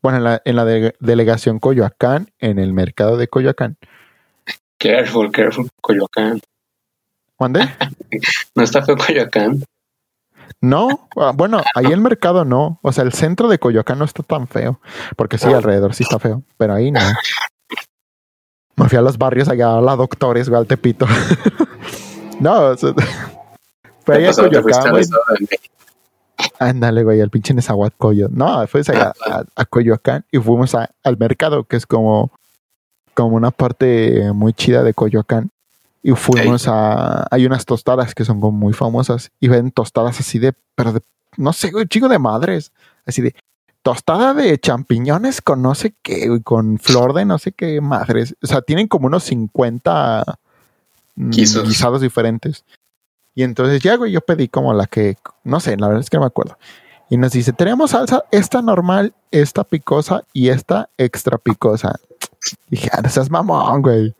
Bueno, 0.02 0.18
en 0.18 0.24
la, 0.24 0.42
en 0.44 0.56
la 0.56 0.64
de- 0.64 0.96
delegación 0.98 1.60
Coyoacán, 1.60 2.30
en 2.40 2.58
el 2.58 2.72
mercado 2.72 3.16
de 3.16 3.28
Coyoacán. 3.28 3.76
Careful, 4.78 5.30
careful, 5.30 5.68
Coyoacán. 5.80 6.40
¿Mande? 7.38 7.60
No 8.56 8.64
está 8.64 8.82
feo 8.84 8.96
Coyoacán. 8.96 9.62
No, 10.62 11.08
ah, 11.16 11.32
bueno, 11.34 11.60
ahí 11.74 11.86
el 11.86 12.00
mercado 12.00 12.44
no. 12.44 12.78
O 12.82 12.92
sea, 12.92 13.02
el 13.04 13.12
centro 13.12 13.48
de 13.48 13.58
Coyoacán 13.58 13.98
no 13.98 14.04
está 14.04 14.22
tan 14.22 14.46
feo. 14.46 14.80
Porque 15.16 15.36
sí, 15.36 15.48
Ah. 15.52 15.56
alrededor 15.56 15.92
sí 15.94 16.04
está 16.04 16.18
feo. 16.20 16.42
Pero 16.56 16.72
ahí 16.74 16.90
no. 16.92 17.00
Me 18.76 18.88
fui 18.88 18.96
a 18.96 19.02
los 19.02 19.18
barrios 19.18 19.48
allá 19.48 19.76
a 19.76 19.80
la 19.80 19.96
doctores, 19.96 20.48
güey, 20.48 20.60
al 20.60 20.66
Tepito. 20.66 21.06
no, 22.40 22.60
o 22.70 22.76
sea, 22.76 22.94
fue 24.04 24.16
ahí 24.16 24.26
a 24.26 24.32
Coyoacán, 24.32 24.90
güey. 24.92 25.04
Ándale, 26.58 27.02
güey, 27.04 27.20
al 27.20 27.30
pinche 27.30 27.54
Nezahualcóyotl. 27.54 28.34
No, 28.36 28.66
fuimos 28.66 28.88
allá 28.90 29.12
a, 29.26 29.42
a 29.56 29.64
Coyoacán 29.64 30.24
y 30.30 30.38
fuimos 30.38 30.74
a- 30.74 30.90
al 31.04 31.16
mercado, 31.18 31.64
que 31.64 31.76
es 31.76 31.86
como, 31.86 32.30
como 33.14 33.36
una 33.36 33.50
parte 33.50 34.32
muy 34.32 34.52
chida 34.52 34.82
de 34.82 34.94
Coyoacán. 34.94 35.50
Y 36.02 36.12
fuimos 36.12 36.66
a. 36.66 37.26
Hay 37.30 37.46
unas 37.46 37.64
tostadas 37.64 38.14
que 38.14 38.24
son 38.24 38.40
como 38.40 38.58
muy 38.58 38.72
famosas. 38.72 39.30
Y 39.40 39.48
ven 39.48 39.70
tostadas 39.70 40.18
así 40.18 40.38
de. 40.38 40.52
Pero 40.74 40.92
de. 40.92 41.00
No 41.36 41.52
sé, 41.52 41.70
güey, 41.70 41.86
chico 41.86 42.08
de 42.08 42.18
madres. 42.18 42.72
Así 43.06 43.22
de. 43.22 43.34
Tostada 43.82 44.34
de 44.34 44.58
champiñones 44.58 45.40
con 45.40 45.60
no 45.60 45.74
sé 45.74 45.94
qué, 46.02 46.28
güey, 46.28 46.40
con 46.40 46.78
flor 46.78 47.14
de 47.14 47.24
no 47.24 47.38
sé 47.38 47.50
qué 47.50 47.80
madres. 47.80 48.36
O 48.42 48.46
sea, 48.46 48.62
tienen 48.62 48.86
como 48.86 49.06
unos 49.06 49.24
50 49.24 50.38
mm, 51.16 51.30
Guisos. 51.30 51.68
guisados 51.68 52.00
diferentes. 52.00 52.64
Y 53.34 53.42
entonces 53.42 53.82
ya, 53.82 53.96
güey, 53.96 54.12
yo 54.12 54.20
pedí 54.20 54.46
como 54.46 54.72
la 54.72 54.86
que, 54.86 55.16
no 55.42 55.58
sé, 55.58 55.76
la 55.76 55.88
verdad 55.88 56.02
es 56.02 56.10
que 56.10 56.16
no 56.16 56.22
me 56.22 56.28
acuerdo. 56.28 56.58
Y 57.10 57.16
nos 57.16 57.32
dice, 57.32 57.52
tenemos 57.52 57.90
salsa, 57.90 58.24
esta 58.30 58.62
normal, 58.62 59.14
esta 59.32 59.64
picosa 59.64 60.24
y 60.32 60.48
esta 60.48 60.88
extra 60.96 61.38
picosa. 61.38 61.98
Dije, 62.68 62.88
ah, 62.92 63.00
no 63.02 63.08
seas 63.08 63.30
mamón, 63.30 63.82
güey. 63.82 64.14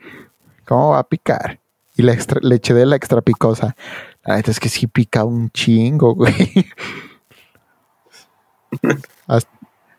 ¿Cómo 0.67 0.91
va 0.91 0.99
a 0.99 1.05
picar? 1.05 1.62
Y 2.03 2.05
la 2.05 2.13
extra, 2.15 2.41
le 2.43 2.57
eché 2.57 2.75
de 2.75 2.85
la 2.85 2.97
extra 2.97 3.23
picosa. 3.23 3.77
La 4.25 4.35
neta 4.35 4.51
es 4.51 4.59
que 4.59 4.69
sí 4.69 4.89
pica 4.89 5.25
un 5.25 5.51
chingo, 5.51 6.15
güey. 6.17 6.67
hasta, 9.29 9.51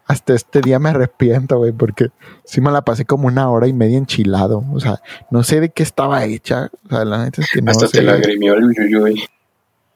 hasta 0.06 0.34
este 0.34 0.60
día 0.62 0.80
me 0.80 0.90
arrepiento, 0.90 1.58
güey, 1.58 1.72
porque 1.72 2.08
sí 2.44 2.60
me 2.60 2.72
la 2.72 2.82
pasé 2.84 3.06
como 3.06 3.28
una 3.28 3.50
hora 3.50 3.68
y 3.68 3.74
media 3.74 3.98
enchilado. 3.98 4.66
O 4.74 4.80
sea, 4.82 5.02
no 5.32 5.44
sé 5.44 5.62
de 5.62 5.70
qué 5.70 5.84
estaba 5.84 6.26
hecha. 6.26 6.70
O 6.86 6.90
sea, 6.90 7.06
la 7.06 7.24
neta 7.24 7.42
es 7.42 7.50
que 7.52 7.62
no 7.62 7.72
Hasta 7.72 7.88
sé. 7.88 8.00
te 8.00 8.04
lagrimió 8.04 8.54
el 8.56 8.66
uyuyuy. 8.66 9.24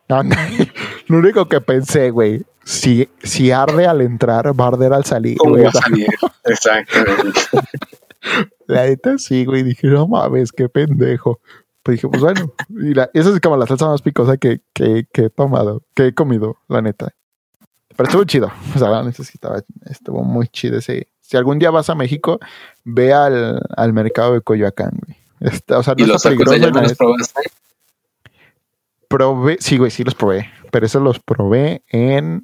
No, 0.08 0.24
no. 0.24 0.36
Lo 1.08 1.18
único 1.18 1.48
que 1.50 1.60
pensé, 1.60 2.12
güey, 2.12 2.46
si, 2.64 3.10
si 3.22 3.52
arde 3.52 3.86
al 3.86 4.00
entrar, 4.02 4.58
va 4.58 4.66
a 4.66 4.68
arder 4.70 4.94
al 4.94 5.04
salir, 5.04 5.38
¿Cómo 5.38 5.52
güey. 5.56 5.64
va 5.66 5.70
a 5.70 5.74
salir? 5.74 6.08
Exactamente. 6.46 7.42
La 8.68 8.86
neta 8.86 9.18
sí, 9.18 9.44
güey. 9.46 9.64
Dije, 9.64 9.88
no 9.88 10.08
mames, 10.08 10.54
qué 10.54 10.70
pendejo. 10.70 11.40
Pues 11.88 11.96
dije, 12.02 12.10
pues 12.10 12.22
bueno. 12.22 12.52
Y 12.70 12.94
la, 12.94 13.10
esa 13.14 13.30
es 13.30 13.40
como 13.40 13.56
la 13.56 13.66
salsa 13.66 13.88
más 13.88 14.02
picosa 14.02 14.36
que, 14.36 14.60
que, 14.74 15.08
que 15.14 15.26
he 15.26 15.30
tomado, 15.30 15.84
que 15.96 16.08
he 16.08 16.14
comido, 16.14 16.58
la 16.68 16.82
neta. 16.82 17.14
Pero 17.96 18.08
estuvo 18.10 18.26
chido. 18.26 18.52
O 18.76 18.78
sea, 18.78 18.90
la 18.90 19.10
estaba, 19.10 19.62
estuvo 19.86 20.22
muy 20.22 20.50
chido 20.50 20.80
ese. 20.80 21.08
Si 21.22 21.38
algún 21.38 21.60
día 21.60 21.72
vas 21.72 21.90
a 21.90 21.96
México, 21.96 22.40
ve 22.84 23.14
al, 23.14 23.62
al 23.78 23.94
mercado 23.94 24.34
de 24.34 24.42
Coyoacán, 24.42 24.92
güey. 25.06 25.18
Está- 25.40 25.78
o 25.80 25.84
sea, 25.84 25.94
¿Y 25.96 26.04
no 26.04 26.16
está 26.16 26.28
peligroso. 26.30 26.58
la 26.58 26.82
los 26.82 26.94
probaste? 26.96 27.40
Probé, 29.08 29.58
sí, 29.62 29.78
güey, 29.78 29.90
sí 29.90 30.04
los 30.04 30.16
probé. 30.16 30.50
Pero 30.72 30.86
eso 30.86 31.00
los 31.00 31.20
probé 31.20 31.84
en. 31.88 32.42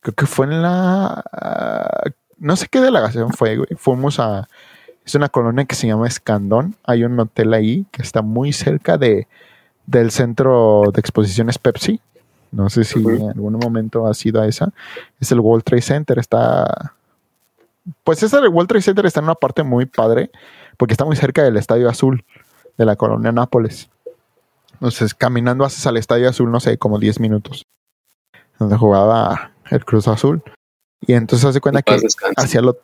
Creo 0.00 0.14
que 0.14 0.26
fue 0.26 0.46
en 0.46 0.62
la. 0.62 1.22
ah, 1.32 2.04
no 2.38 2.56
sé 2.56 2.68
qué 2.68 2.80
delegación 2.80 3.32
fue, 3.34 3.56
güey. 3.56 3.68
Fuimos 3.76 4.18
a. 4.18 4.48
Es 5.04 5.14
una 5.14 5.28
colonia 5.28 5.64
que 5.64 5.74
se 5.74 5.86
llama 5.86 6.06
Escandón. 6.06 6.76
Hay 6.84 7.04
un 7.04 7.18
hotel 7.18 7.54
ahí 7.54 7.86
que 7.90 8.02
está 8.02 8.22
muy 8.22 8.52
cerca 8.52 8.98
de 8.98 9.26
del 9.86 10.10
centro 10.10 10.84
de 10.92 11.00
exposiciones 11.00 11.58
Pepsi. 11.58 12.00
No 12.50 12.68
sé 12.68 12.84
si 12.84 12.98
en 12.98 13.30
algún 13.30 13.54
momento 13.54 14.06
ha 14.06 14.14
sido 14.14 14.40
a 14.40 14.46
esa. 14.46 14.72
Es 15.20 15.32
el 15.32 15.40
World 15.40 15.64
Trade 15.64 15.82
Center. 15.82 16.18
Está. 16.18 16.94
Pues 18.04 18.22
ese 18.22 18.40
del 18.40 18.50
World 18.50 18.68
Trade 18.68 18.82
Center 18.82 19.06
está 19.06 19.20
en 19.20 19.24
una 19.24 19.34
parte 19.34 19.62
muy 19.62 19.86
padre. 19.86 20.30
Porque 20.76 20.92
está 20.94 21.04
muy 21.04 21.16
cerca 21.16 21.42
del 21.42 21.56
Estadio 21.56 21.88
Azul 21.88 22.24
de 22.76 22.84
la 22.84 22.96
colonia 22.96 23.32
Nápoles. 23.32 23.90
Entonces, 24.74 25.14
caminando 25.14 25.64
haces 25.64 25.86
al 25.86 25.96
Estadio 25.96 26.28
Azul, 26.28 26.50
no 26.50 26.60
sé, 26.60 26.76
como 26.76 26.98
10 26.98 27.20
minutos. 27.20 27.64
Donde 28.58 28.76
jugaba 28.76 29.52
el 29.70 29.84
Cruz 29.84 30.08
Azul. 30.08 30.42
Y 31.00 31.14
entonces 31.14 31.48
hace 31.48 31.60
cuenta 31.60 31.80
En 31.86 32.00
que 32.00 32.06
hacia 32.36 32.60
el, 32.60 32.74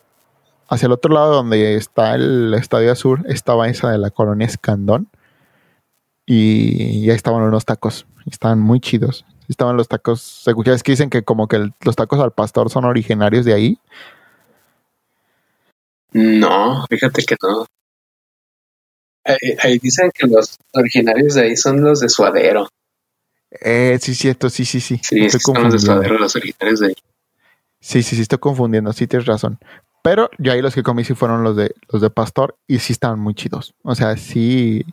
hacia 0.69 0.87
el 0.87 0.93
otro 0.93 1.13
lado 1.13 1.35
donde 1.35 1.77
está 1.77 2.15
el 2.15 2.55
Estadio 2.55 2.93
Azul 2.93 3.25
estaba 3.27 3.69
esa 3.69 3.91
de 3.91 3.99
la 3.99 4.11
colonia 4.11 4.47
Escandón. 4.47 5.09
Y 6.27 7.07
ya 7.07 7.15
estaban 7.15 7.43
unos 7.43 7.65
tacos. 7.65 8.07
Estaban 8.31 8.61
muy 8.61 8.81
chidos. 8.81 9.25
Estaban 9.49 9.77
los 9.79 9.89
tacos. 9.89 10.21
se 10.21 10.51
escucha- 10.51 10.75
Es 10.75 10.83
que 10.83 10.93
dicen 10.93 11.09
que 11.09 11.23
como 11.25 11.49
que 11.49 11.57
el- 11.57 11.73
los 11.81 11.97
tacos 11.97 12.21
al 12.21 12.33
pastor 12.33 12.69
son 12.69 12.85
originarios 12.85 13.47
de 13.47 13.55
ahí. 13.55 13.79
No, 16.13 16.85
fíjate 16.89 17.23
que 17.25 17.37
no. 17.43 17.67
Ahí, 19.25 19.57
ahí 19.63 19.79
dicen 19.79 20.11
que 20.15 20.27
los 20.27 20.57
originarios 20.73 21.35
de 21.35 21.43
ahí 21.43 21.57
son 21.57 21.83
los 21.83 22.01
de 22.01 22.09
Suadero. 22.09 22.69
Eh, 23.63 23.99
sí, 24.01 24.15
cierto, 24.15 24.49
sí, 24.51 24.65
sí, 24.65 24.81
sí. 24.81 25.01
Sí, 25.03 25.25
Estoy 25.25 25.41
son 25.41 25.65
los 25.65 25.73
de. 25.73 25.79
Suadero, 25.81 26.19
los 26.19 26.37
originarios 26.37 26.81
de 26.81 26.87
ahí. 26.89 26.95
Sí, 27.81 28.03
sí, 28.03 28.17
sí, 28.17 28.23
estoy 28.23 28.39
confundiendo, 28.39 28.93
sí 28.93 29.07
tienes 29.07 29.27
razón. 29.27 29.59
Pero 30.03 30.31
yo 30.39 30.53
ahí 30.53 30.63
los 30.63 30.75
que 30.75 30.83
comí 30.83 31.05
sí 31.05 31.15
fueron 31.15 31.43
los 31.43 31.57
de 31.57 31.75
los 31.93 32.01
de 32.01 32.11
Pastor 32.11 32.57
y 32.67 32.79
sí 32.79 32.93
estaban 32.93 33.19
muy 33.19 33.35
chidos. 33.35 33.75
O 33.83 33.95
sea, 33.95 34.17
sí. 34.17 34.85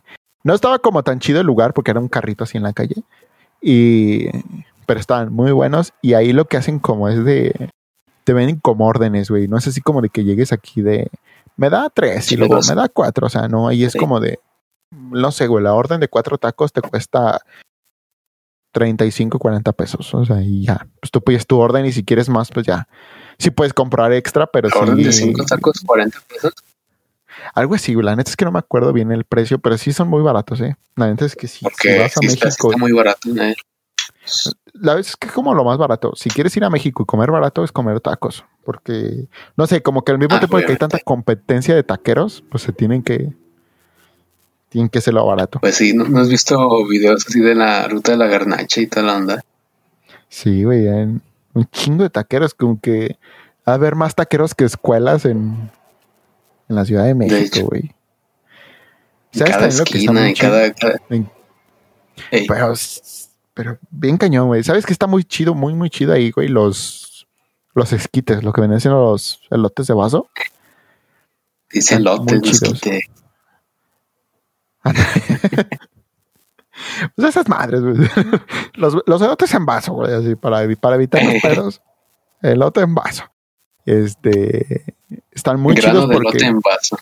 No 0.44 0.54
estaba 0.54 0.78
como 0.78 1.02
tan 1.02 1.18
chido 1.20 1.40
el 1.40 1.46
lugar 1.46 1.72
porque 1.74 1.90
era 1.90 2.00
un 2.00 2.08
carrito 2.08 2.44
así 2.44 2.56
en 2.56 2.64
la 2.64 2.72
calle. 2.72 2.96
Y. 3.60 4.28
Pero 4.86 5.00
estaban 5.00 5.32
muy 5.32 5.50
buenos. 5.52 5.92
Y 6.02 6.14
ahí 6.14 6.32
lo 6.32 6.44
que 6.46 6.56
hacen 6.56 6.78
como 6.78 7.08
es 7.08 7.24
de. 7.24 7.70
Te 8.24 8.32
ven 8.32 8.58
como 8.60 8.86
órdenes, 8.86 9.30
güey. 9.30 9.48
No 9.48 9.56
es 9.56 9.66
así 9.68 9.80
como 9.80 10.00
de 10.02 10.08
que 10.08 10.24
llegues 10.24 10.52
aquí 10.52 10.82
de. 10.82 11.08
Me 11.56 11.70
da 11.70 11.88
tres 11.90 12.30
y 12.32 12.36
luego 12.36 12.58
me 12.68 12.74
da 12.74 12.88
cuatro. 12.88 13.26
O 13.26 13.30
sea, 13.30 13.48
no, 13.48 13.68
ahí 13.68 13.84
es 13.84 13.92
Sí. 13.92 13.98
como 13.98 14.20
de. 14.20 14.38
No 14.92 15.30
sé, 15.32 15.46
güey. 15.46 15.64
La 15.64 15.74
orden 15.74 16.00
de 16.00 16.08
cuatro 16.08 16.36
tacos 16.38 16.72
te 16.72 16.82
cuesta 16.82 17.40
35, 18.72 19.38
40 19.38 19.72
pesos. 19.72 20.12
O 20.14 20.24
sea, 20.24 20.42
y 20.42 20.64
ya. 20.66 20.86
Pues 21.00 21.10
tú 21.10 21.20
pides 21.22 21.46
tu 21.46 21.58
orden 21.58 21.86
y 21.86 21.92
si 21.92 22.04
quieres 22.04 22.28
más, 22.28 22.50
pues 22.50 22.66
ya. 22.66 22.88
Sí 23.38 23.50
puedes 23.50 23.72
comprar 23.74 24.12
extra, 24.12 24.46
pero 24.46 24.68
La 24.68 24.80
orden 24.80 24.96
de 24.96 25.12
sí. 25.12 25.24
5 25.24 25.44
tacos, 25.44 25.80
40 25.84 26.18
pesos. 26.28 26.52
Algo 27.54 27.74
así, 27.74 27.94
la 27.94 28.16
neta 28.16 28.30
es 28.30 28.36
que 28.36 28.44
no 28.44 28.52
me 28.52 28.58
acuerdo 28.58 28.92
bien 28.92 29.12
el 29.12 29.24
precio, 29.24 29.58
pero 29.58 29.76
sí 29.78 29.92
son 29.92 30.08
muy 30.08 30.22
baratos, 30.22 30.60
eh. 30.60 30.76
La 30.96 31.08
neta 31.08 31.24
es 31.26 31.36
que 31.36 31.48
sí. 31.48 31.60
Porque 31.62 31.92
si 31.92 31.98
vas 31.98 32.16
a 32.16 32.20
sí 32.20 32.26
México, 32.26 32.70
está 32.70 32.78
muy 32.78 32.92
barato. 32.92 33.28
¿eh? 33.40 33.54
la 34.74 34.94
verdad 34.94 35.00
es 35.08 35.16
que 35.16 35.28
es 35.28 35.32
como 35.32 35.54
lo 35.54 35.64
más 35.64 35.78
barato. 35.78 36.12
Si 36.16 36.30
quieres 36.30 36.56
ir 36.56 36.64
a 36.64 36.70
México 36.70 37.02
y 37.02 37.06
comer 37.06 37.30
barato, 37.30 37.62
es 37.62 37.72
comer 37.72 38.00
tacos. 38.00 38.44
Porque, 38.64 39.28
no 39.56 39.66
sé, 39.66 39.82
como 39.82 40.02
que 40.02 40.12
al 40.12 40.18
mismo 40.18 40.34
Ah, 40.34 40.40
tiempo 40.40 40.58
de 40.58 40.64
que 40.64 40.72
hay 40.72 40.78
tanta 40.78 40.98
competencia 40.98 41.74
de 41.74 41.82
taqueros, 41.82 42.42
pues 42.50 42.62
se 42.62 42.72
tienen 42.72 43.02
que. 43.02 43.32
Tienen 44.68 44.88
que 44.88 44.98
hacerlo 44.98 45.24
barato. 45.24 45.60
Pues 45.60 45.76
sí, 45.76 45.92
¿no, 45.94 46.04
no 46.08 46.20
has 46.20 46.28
visto 46.28 46.84
videos 46.86 47.24
así 47.26 47.40
de 47.40 47.54
la 47.54 47.86
ruta 47.86 48.12
de 48.12 48.18
la 48.18 48.26
garnacha 48.26 48.80
y 48.80 48.86
tal 48.88 49.08
onda? 49.08 49.42
Sí, 50.28 50.64
güey. 50.64 50.88
hay 50.88 51.20
un 51.56 51.64
chingo 51.70 52.02
de 52.04 52.10
taqueros, 52.10 52.54
como 52.54 52.80
que. 52.80 53.18
Va 53.68 53.72
a 53.72 53.74
haber 53.76 53.96
más 53.96 54.14
taqueros 54.14 54.54
que 54.54 54.64
escuelas 54.64 55.24
en, 55.24 55.70
en 56.68 56.76
la 56.76 56.84
Ciudad 56.84 57.04
de 57.04 57.14
México, 57.16 57.66
güey. 57.68 57.92
¿Sabes 59.32 59.52
cada 59.54 59.66
que 59.68 59.74
esquina, 59.98 60.32
chido? 60.32 60.48
cada... 60.50 60.72
cada- 60.72 61.00
Pero, 62.46 62.74
pero 63.54 63.78
bien 63.90 64.16
cañón, 64.18 64.46
güey. 64.46 64.62
¿Sabes 64.62 64.86
que 64.86 64.92
está 64.92 65.06
muy 65.08 65.24
chido, 65.24 65.54
muy, 65.54 65.74
muy 65.74 65.90
chido 65.90 66.12
ahí, 66.12 66.30
güey? 66.30 66.48
Los, 66.48 67.26
los 67.74 67.92
esquites, 67.92 68.42
lo 68.44 68.52
que 68.52 68.60
vienen 68.60 68.80
siendo 68.80 69.00
los 69.02 69.40
elotes 69.50 69.86
de 69.88 69.94
vaso. 69.94 70.30
dice 71.70 71.96
están 71.96 72.04
lotes, 72.04 72.60
Pues 77.14 77.28
esas 77.28 77.48
madres, 77.48 77.80
güey. 77.80 77.96
Los, 78.74 78.96
los 79.06 79.22
elotes 79.22 79.52
en 79.54 79.64
vaso, 79.64 79.94
güey, 79.94 80.12
así, 80.12 80.34
para, 80.34 80.66
para 80.80 80.96
evitar 80.96 81.24
los 81.24 81.34
pedos. 81.42 81.82
Elote 82.42 82.82
en 82.82 82.94
vaso. 82.94 83.24
Este. 83.86 84.94
Están 85.30 85.60
muy 85.60 85.74
grano 85.74 86.00
chidos 86.00 86.08
de 86.08 86.14
porque. 86.14 86.32
lote 86.32 86.46
en 86.46 86.60
vaso. 86.60 86.98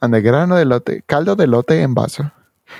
Ande, 0.00 0.20
grano 0.20 0.56
de 0.56 0.62
elote. 0.62 1.02
Caldo 1.04 1.36
de 1.36 1.44
elote 1.44 1.82
en 1.82 1.94
vaso. 1.94 2.30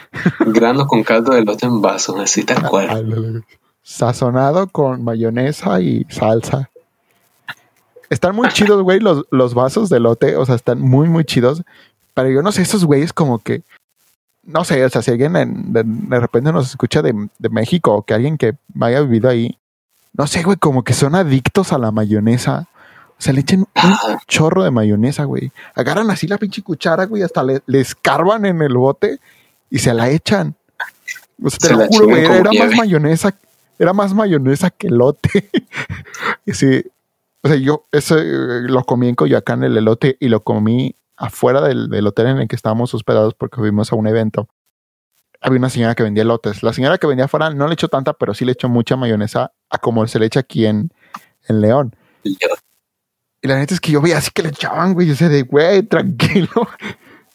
Grano 0.41 0.87
con 0.87 1.03
caldo 1.03 1.33
de 1.33 1.45
lote 1.45 1.67
en 1.67 1.81
vaso, 1.81 2.19
así 2.21 2.45
tal 2.45 2.63
cual. 2.69 2.91
Ándale. 2.91 3.43
Sazonado 3.83 4.69
con 4.69 5.03
mayonesa 5.03 5.81
y 5.81 6.05
salsa. 6.11 6.71
Están 8.11 8.37
muy 8.37 8.49
chidos, 8.49 8.83
güey, 8.83 9.01
los, 9.01 9.25
los 9.31 9.55
vasos 9.55 9.89
de 9.89 10.01
lote. 10.01 10.37
O 10.37 10.47
sea, 10.47 10.55
están 10.55 10.81
muy, 10.81 11.09
muy 11.09 11.25
chidos. 11.25 11.63
Pero 12.15 12.31
yo 12.31 12.43
no 12.43 12.53
sé, 12.53 12.63
esos 12.63 12.85
güeyes 12.85 13.13
como 13.13 13.39
que. 13.39 13.63
No 14.49 14.65
sé, 14.65 14.83
o 14.83 14.89
sea, 14.89 15.03
si 15.03 15.11
alguien 15.11 15.37
en- 15.37 15.73
de, 15.73 15.83
de 15.85 16.21
repente 16.21 16.53
nos 16.53 16.71
escucha 16.71 17.03
de, 17.03 17.29
de 17.39 17.49
México 17.51 17.93
o 17.95 18.03
que 18.03 18.15
alguien 18.15 18.39
que 18.39 18.55
haya 18.81 19.01
vivido 19.03 19.29
ahí. 19.29 19.59
No 20.15 20.27
sé, 20.27 20.43
güey, 20.43 20.57
como 20.57 20.83
que 20.83 20.95
son 20.95 21.15
adictos 21.15 21.73
a 21.73 21.79
la 21.79 21.91
mayonesa. 21.93 22.67
O 23.19 23.21
sea, 23.23 23.33
le 23.35 23.41
echan 23.41 23.61
un 23.61 24.19
chorro 24.27 24.65
de 24.65 24.71
mayonesa, 24.71 25.25
güey. 25.25 25.53
Agarran 25.75 26.11
así 26.11 26.27
la 26.27 26.39
pinche 26.39 26.63
cuchara, 26.63 27.05
güey, 27.05 27.23
hasta 27.23 27.43
le, 27.43 27.61
le 27.67 27.81
escarban 27.81 28.47
en 28.47 28.63
el 28.63 28.75
bote 28.75 29.19
y 29.71 29.79
se 29.81 29.93
la 29.93 30.09
echan. 30.09 30.55
O 31.43 31.51
sea, 31.51 31.59
te 31.59 31.75
lo 31.77 31.87
juro, 31.89 32.07
güey, 32.09 32.25
era 32.25 32.51
más 32.53 32.77
mayonesa, 32.77 33.35
era 33.79 33.93
más 33.93 34.15
mayonesa 34.15 34.71
que 34.71 34.87
elote. 34.87 35.51
y 36.47 36.53
sí, 36.55 36.83
o 37.43 37.49
sea, 37.49 37.57
yo 37.59 37.85
eso 37.93 38.19
eh, 38.19 38.63
lo 38.63 38.83
comí 38.85 39.09
en 39.09 39.15
Coyoacán, 39.15 39.63
el 39.63 39.77
elote, 39.77 40.17
y 40.21 40.29
lo 40.29 40.41
comí 40.41 40.95
afuera 41.19 41.61
del, 41.61 41.89
del, 41.89 42.07
hotel 42.07 42.29
en 42.29 42.39
el 42.39 42.49
que 42.49 42.57
estábamos 42.57 42.95
hospedados 42.95 43.35
porque 43.35 43.57
fuimos 43.57 43.93
a 43.93 43.97
un 43.97 44.07
evento. 44.07 44.49
Había 45.41 45.59
una 45.59 45.71
señora 45.71 45.95
que 45.95 46.03
vendía 46.03 46.23
elotes. 46.23 46.63
La 46.63 46.73
señora 46.73 46.99
que 46.99 47.07
vendía 47.07 47.27
afuera 47.27 47.51
no 47.51 47.67
le 47.69 47.75
echó 47.75 47.89
tanta, 47.89 48.13
pero 48.13 48.35
sí 48.35 48.45
le 48.45 48.53
echó 48.53 48.69
mucha 48.69 48.97
mayonesa 48.97 49.53
a 49.69 49.79
como 49.79 50.07
se 50.07 50.19
le 50.19 50.27
echa 50.27 50.41
aquí 50.41 50.67
en, 50.67 50.91
en 51.49 51.61
León. 51.61 51.95
Y 52.23 52.37
la 53.47 53.57
neta 53.57 53.75
es 53.75 53.81
que 53.81 53.93
yo 53.93 54.01
veía 54.01 54.19
así 54.19 54.31
que 54.33 54.43
le 54.43 54.49
echaban, 54.49 54.95
güey. 54.95 55.07
Yo 55.07 55.15
sé 55.15 55.29
de, 55.29 55.43
güey, 55.43 55.83
tranquilo. 55.83 56.49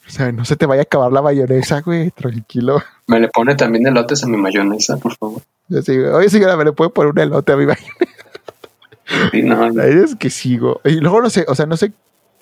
O 0.05 0.09
sea, 0.09 0.33
no 0.33 0.43
se 0.43 0.57
te 0.57 0.65
vaya 0.65 0.81
a 0.81 0.83
acabar 0.83 1.13
la 1.13 1.21
mayonesa, 1.21 1.79
güey, 1.79 2.11
tranquilo. 2.11 2.83
Me 3.07 3.21
le 3.21 3.29
pone 3.29 3.55
también 3.55 3.87
elotes 3.87 4.21
a 4.25 4.27
mi 4.27 4.35
mayonesa, 4.35 4.97
por 4.97 5.15
favor. 5.15 5.41
Yo 5.69 5.81
sí, 5.81 5.97
oye, 5.97 6.29
señora, 6.29 6.57
me 6.57 6.65
le 6.65 6.73
puede 6.73 6.89
poner 6.89 7.13
un 7.13 7.19
elote 7.19 7.53
a 7.53 7.55
mi 7.55 7.65
mayonesa. 7.67 9.31
Sí, 9.31 9.41
no, 9.43 9.69
La 9.69 9.87
idea 9.87 10.03
es 10.03 10.15
que 10.15 10.29
sigo. 10.29 10.81
Y 10.83 10.95
luego 10.95 11.21
no 11.21 11.29
sé, 11.29 11.45
o 11.47 11.55
sea, 11.55 11.67
no 11.67 11.77
sé 11.77 11.93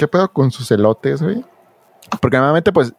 qué 0.02 0.07
pedo 0.07 0.34
con 0.34 0.49
sus 0.49 0.72
elotes, 0.72 1.22
güey. 1.22 1.45
Porque 2.19 2.38
normalmente, 2.38 2.73
pues, 2.73 2.91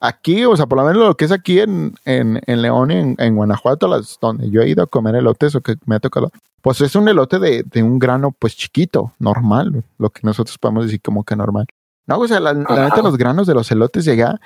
aquí, 0.00 0.42
o 0.46 0.56
sea, 0.56 0.64
por 0.64 0.78
lo 0.78 0.84
menos 0.84 1.06
lo 1.06 1.14
que 1.14 1.26
es 1.26 1.32
aquí 1.32 1.60
en, 1.60 1.94
en, 2.06 2.40
en 2.46 2.62
León 2.62 2.90
y 2.90 3.14
en, 3.18 3.36
Guanajuato, 3.36 3.86
las, 3.88 4.18
donde 4.18 4.48
yo 4.50 4.62
he 4.62 4.68
ido 4.70 4.82
a 4.82 4.86
comer 4.86 5.16
elotes 5.16 5.54
o 5.54 5.60
que 5.60 5.74
me 5.84 5.96
ha 5.96 6.00
tocado, 6.00 6.32
pues 6.62 6.80
es 6.80 6.96
un 6.96 7.08
elote 7.08 7.38
de, 7.38 7.62
de 7.62 7.82
un 7.82 7.98
grano, 7.98 8.34
pues 8.38 8.56
chiquito, 8.56 9.12
normal, 9.18 9.84
lo 9.98 10.08
que 10.08 10.20
nosotros 10.22 10.56
podemos 10.56 10.86
decir 10.86 11.02
como 11.02 11.24
que 11.24 11.36
normal. 11.36 11.66
No, 12.06 12.20
o 12.20 12.26
sea, 12.26 12.40
la, 12.40 12.54
neta, 12.54 13.02
los 13.02 13.18
granos 13.18 13.46
de 13.46 13.52
los 13.52 13.70
elotes 13.70 14.06
de 14.06 14.12
allá, 14.12 14.40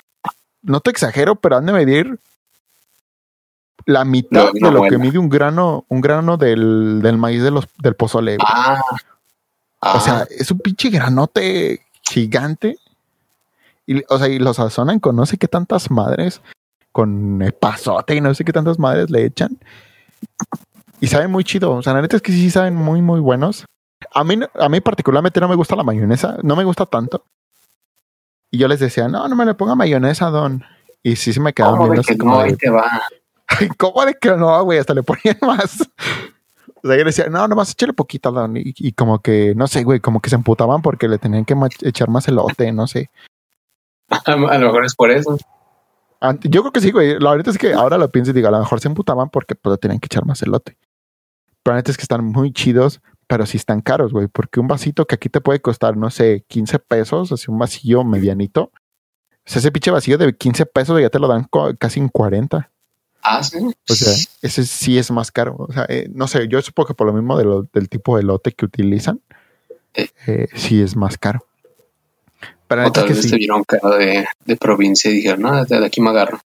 no 0.61 0.81
te 0.81 0.91
exagero, 0.91 1.37
pero 1.37 1.55
han 1.55 1.65
de 1.65 1.71
medir 1.71 2.19
la 3.85 4.03
mitad 4.03 4.51
de 4.51 4.69
lo 4.69 4.83
que 4.83 4.97
mide 4.97 5.17
un 5.17 5.29
grano, 5.29 5.85
un 5.87 6.01
grano 6.01 6.35
del, 6.35 6.99
del 7.01 7.17
maíz 7.17 7.41
de 7.41 7.51
los, 7.51 7.69
del 7.81 7.95
pozole. 7.95 8.35
Ah, 8.45 8.81
o 9.79 9.99
sea, 10.01 10.19
ah. 10.19 10.27
es 10.29 10.51
un 10.51 10.59
pinche 10.59 10.89
granote 10.89 11.85
gigante. 12.11 12.77
Y, 13.87 14.03
o 14.09 14.17
sea, 14.17 14.27
y 14.27 14.39
los 14.39 14.57
sazonan 14.57 14.99
con 14.99 15.15
no 15.15 15.25
sé 15.25 15.37
qué 15.37 15.47
tantas 15.47 15.89
madres, 15.89 16.41
con 16.91 17.43
pasote 17.59 18.15
y 18.15 18.21
no 18.21 18.33
sé 18.33 18.45
qué 18.45 18.53
tantas 18.53 18.79
madres 18.79 19.09
le 19.09 19.25
echan. 19.25 19.57
Y 20.99 21.07
saben 21.07 21.31
muy 21.31 21.43
chido. 21.43 21.71
O 21.71 21.81
sea, 21.81 21.93
la 21.93 22.01
neta 22.01 22.15
es 22.15 22.21
que 22.21 22.31
sí 22.31 22.51
saben 22.51 22.75
muy, 22.75 23.01
muy 23.01 23.19
buenos. 23.19 23.65
A 24.13 24.23
mí, 24.23 24.39
a 24.59 24.69
mí 24.69 24.81
particularmente 24.81 25.39
no 25.39 25.47
me 25.47 25.55
gusta 25.55 25.75
la 25.75 25.83
mayonesa, 25.83 26.37
no 26.43 26.55
me 26.55 26.63
gusta 26.63 26.85
tanto. 26.85 27.25
Y 28.51 28.57
yo 28.57 28.67
les 28.67 28.79
decía, 28.79 29.07
no, 29.07 29.27
no 29.27 29.35
me 29.35 29.45
le 29.45 29.53
ponga 29.53 29.75
mayonesa, 29.75 30.29
don. 30.29 30.63
Y 31.03 31.15
sí 31.15 31.33
se 31.33 31.39
me 31.39 31.53
viendo 31.53 32.01
así 32.01 32.17
como. 32.17 32.43
No, 32.43 32.55
te 32.55 32.69
va. 32.69 33.01
¿Cómo 33.77 34.05
de 34.05 34.13
que 34.15 34.29
no, 34.31 34.63
güey? 34.63 34.79
Hasta 34.79 34.93
le 34.93 35.03
ponían 35.03 35.37
más. 35.41 35.89
O 36.83 36.87
sea, 36.87 36.97
yo 36.97 37.03
decía, 37.03 37.27
no, 37.27 37.47
nomás 37.47 37.71
échale 37.71 37.93
poquito, 37.93 38.31
don. 38.31 38.53
Y, 38.55 38.91
como 38.93 39.19
que, 39.19 39.53
no 39.55 39.67
sé, 39.67 39.83
güey, 39.83 39.99
como 39.99 40.19
que 40.19 40.29
se 40.29 40.35
emputaban 40.35 40.81
porque 40.81 41.07
le 41.07 41.17
tenían 41.17 41.45
que 41.45 41.55
echar 41.81 42.09
más 42.09 42.27
elote, 42.27 42.71
no 42.71 42.87
sé. 42.87 43.09
A 44.09 44.35
lo 44.35 44.47
mejor 44.47 44.85
es 44.85 44.95
por 44.95 45.11
eso. 45.11 45.37
Yo 46.43 46.61
creo 46.61 46.71
que 46.71 46.81
sí, 46.81 46.91
güey. 46.91 47.19
La 47.19 47.31
verdad 47.31 47.49
es 47.49 47.57
que 47.57 47.73
ahora 47.73 47.97
lo 47.97 48.09
pienso 48.09 48.31
y 48.31 48.33
digo, 48.33 48.47
a 48.47 48.51
lo 48.51 48.59
mejor 48.59 48.79
se 48.79 48.87
emputaban 48.87 49.29
porque 49.29 49.55
pues, 49.55 49.73
le 49.73 49.77
tenían 49.77 49.99
que 49.99 50.07
echar 50.07 50.25
más 50.25 50.41
elote. 50.41 50.77
Pero 51.63 51.75
la 51.75 51.83
es 51.85 51.97
que 51.97 52.03
están 52.03 52.25
muy 52.25 52.51
chidos 52.51 53.01
pero 53.31 53.45
sí 53.45 53.55
están 53.55 53.79
caros, 53.79 54.11
güey, 54.11 54.27
porque 54.27 54.59
un 54.59 54.67
vasito 54.67 55.07
que 55.07 55.15
aquí 55.15 55.29
te 55.29 55.39
puede 55.39 55.61
costar, 55.61 55.95
no 55.95 56.09
sé, 56.09 56.43
15 56.49 56.79
pesos, 56.79 57.31
así 57.31 57.49
un 57.49 57.57
vasillo 57.57 58.03
medianito. 58.03 58.63
O 58.63 58.71
sea, 59.45 59.61
ese 59.61 59.71
pinche 59.71 59.89
vacío 59.89 60.17
de 60.17 60.35
15 60.35 60.65
pesos 60.65 60.99
ya 60.99 61.09
te 61.09 61.17
lo 61.17 61.29
dan 61.29 61.47
casi 61.79 62.01
en 62.01 62.09
40. 62.09 62.69
Ah, 63.23 63.43
sí. 63.43 63.57
O 63.89 63.93
sea, 63.93 64.13
ese 64.41 64.65
sí 64.65 64.97
es 64.97 65.11
más 65.11 65.31
caro. 65.31 65.55
O 65.57 65.71
sea, 65.71 65.85
eh, 65.89 66.09
no 66.13 66.27
sé, 66.27 66.47
yo 66.47 66.61
supongo 66.61 66.87
que 66.87 66.93
por 66.93 67.07
lo 67.07 67.13
mismo 67.13 67.63
del 67.71 67.89
tipo 67.89 68.17
de 68.17 68.23
lote 68.23 68.51
que 68.51 68.65
utilizan, 68.65 69.21
eh, 69.93 70.47
sí 70.55 70.81
es 70.81 70.95
más 70.95 71.17
caro. 71.17 71.45
Pero 72.67 72.87
o 72.87 72.91
tal 72.91 73.09
vez 73.09 73.21
se 73.21 73.35
vieron 73.35 73.63
cara 73.63 73.97
de, 73.97 74.25
de, 74.45 74.57
provincia 74.57 75.11
y 75.11 75.15
dijeron, 75.15 75.41
no, 75.41 75.65
de 75.65 75.85
aquí 75.85 76.01
me 76.01 76.09
agarro. 76.09 76.39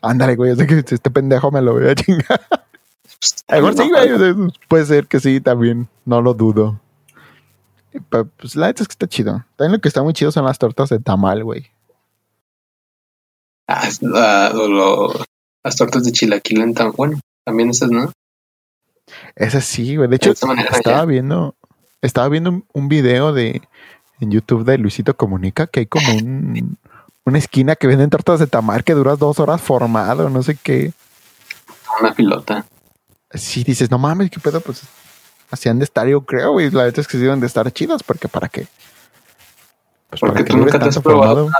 Ándale, 0.00 0.34
güey, 0.34 0.56
sé 0.56 0.66
que 0.66 0.78
este 0.78 1.10
pendejo 1.10 1.50
me 1.50 1.60
lo 1.60 1.74
voy 1.74 1.88
a 1.88 1.94
chingar. 1.94 2.40
puede 4.68 4.86
ser 4.86 5.06
que 5.06 5.20
sí, 5.20 5.40
también, 5.40 5.88
no 6.06 6.22
lo 6.22 6.34
dudo. 6.34 6.80
Pero, 8.08 8.28
pues 8.38 8.56
la 8.56 8.68
neta 8.68 8.82
es 8.82 8.88
que 8.88 8.92
está 8.92 9.06
chido. 9.06 9.44
También 9.56 9.72
lo 9.72 9.80
que 9.80 9.88
está 9.88 10.02
muy 10.02 10.14
chido 10.14 10.32
son 10.32 10.44
las 10.44 10.58
tortas 10.58 10.88
de 10.88 11.00
tamal, 11.00 11.44
güey. 11.44 11.66
Ah, 13.66 13.88
las 15.62 15.76
tortas 15.76 16.04
de 16.04 16.12
chilaquil 16.12 16.74
tan 16.74 16.92
bueno. 16.92 17.20
También 17.44 17.70
esas, 17.70 17.90
¿no? 17.90 18.12
Esas 19.34 19.64
sí, 19.64 19.96
güey. 19.96 20.08
De 20.08 20.16
hecho, 20.16 20.32
estaba 20.32 21.04
viendo, 21.04 21.56
estaba 22.00 22.28
viendo 22.28 22.62
un, 22.72 22.88
video 22.88 23.32
de 23.32 23.62
en 24.20 24.30
YouTube 24.30 24.64
de 24.64 24.78
Luisito 24.78 25.16
Comunica 25.16 25.66
que 25.66 25.80
hay 25.80 25.86
como 25.86 26.12
un, 26.12 26.78
una 27.24 27.38
esquina 27.38 27.76
que 27.76 27.86
venden 27.86 28.10
tortas 28.10 28.38
de 28.38 28.46
tamal 28.46 28.84
que 28.84 28.94
duras 28.94 29.18
dos 29.18 29.40
horas 29.40 29.60
formado, 29.60 30.28
no 30.30 30.42
sé 30.42 30.56
qué. 30.62 30.92
Una 32.00 32.14
pilota 32.14 32.66
si 33.34 33.64
dices, 33.64 33.90
no 33.90 33.98
mames, 33.98 34.30
qué 34.30 34.40
pedo, 34.40 34.60
pues 34.60 34.82
hacían 35.50 35.78
de 35.78 35.84
estar, 35.84 36.06
yo 36.06 36.22
creo, 36.22 36.52
güey. 36.52 36.70
La 36.70 36.84
verdad 36.84 37.00
es 37.00 37.06
que 37.06 37.16
sí 37.16 37.22
deben 37.22 37.40
de 37.40 37.46
estar 37.46 37.70
chidas, 37.72 38.02
porque 38.02 38.28
para 38.28 38.48
qué. 38.48 38.66
Pues 40.08 40.20
porque 40.20 40.44
tú 40.44 40.56
nunca 40.56 40.78
te 40.78 40.88
has 40.88 40.98
probado 40.98 41.50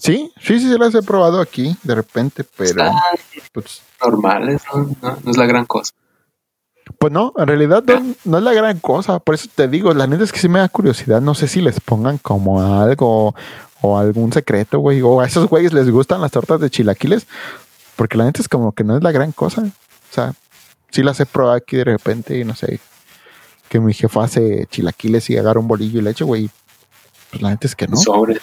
Sí, 0.00 0.32
sí, 0.40 0.58
sí, 0.58 0.70
se 0.70 0.78
las 0.78 0.94
he 0.94 1.02
probado 1.02 1.42
aquí 1.42 1.76
de 1.82 1.94
repente, 1.94 2.42
pero. 2.56 2.90
pues, 3.52 3.82
normales, 4.00 4.62
¿no? 4.72 4.96
¿no? 5.02 5.30
es 5.30 5.36
la 5.36 5.44
gran 5.44 5.66
cosa. 5.66 5.92
Pues 6.98 7.12
no, 7.12 7.34
en 7.36 7.46
realidad 7.46 7.84
no, 8.24 8.38
es 8.38 8.42
la 8.42 8.54
gran 8.54 8.80
cosa. 8.80 9.18
Por 9.18 9.34
eso 9.34 9.50
te 9.54 9.68
digo, 9.68 9.92
la 9.92 10.06
neta 10.06 10.24
es 10.24 10.32
que 10.32 10.38
sí 10.38 10.48
me 10.48 10.58
da 10.58 10.70
curiosidad. 10.70 11.20
No 11.20 11.34
sé 11.34 11.48
si 11.48 11.60
les 11.60 11.80
pongan 11.80 12.16
como 12.16 12.62
algo 12.80 13.34
o 13.82 13.98
algún 13.98 14.32
secreto, 14.32 14.78
güey. 14.78 15.02
O 15.02 15.20
a 15.20 15.26
esos 15.26 15.48
güeyes 15.48 15.74
les 15.74 15.90
gustan 15.90 16.22
las 16.22 16.30
tortas 16.30 16.60
de 16.60 16.70
chilaquiles. 16.70 17.26
Porque 17.94 18.16
la 18.16 18.24
neta 18.24 18.40
es 18.40 18.48
como 18.48 18.72
que 18.72 18.84
no 18.84 18.96
es 18.96 19.02
la 19.02 19.12
gran 19.12 19.32
cosa. 19.32 19.60
O 19.60 20.14
sea, 20.14 20.32
sí 20.90 21.02
las 21.02 21.20
he 21.20 21.26
probado 21.26 21.56
aquí 21.56 21.76
de 21.76 21.84
repente 21.84 22.38
y 22.38 22.44
no 22.44 22.54
sé, 22.54 22.80
que 23.68 23.80
mi 23.80 23.92
jefa 23.92 24.24
hace 24.24 24.66
chilaquiles 24.70 25.28
y 25.28 25.36
agarra 25.36 25.60
un 25.60 25.68
bolillo 25.68 26.00
y 26.00 26.02
leche, 26.02 26.24
güey. 26.24 26.48
Pues 27.30 27.42
la 27.42 27.50
neta 27.50 27.66
es 27.66 27.76
que 27.76 27.86
no. 27.86 27.98
Sobre. 27.98 28.40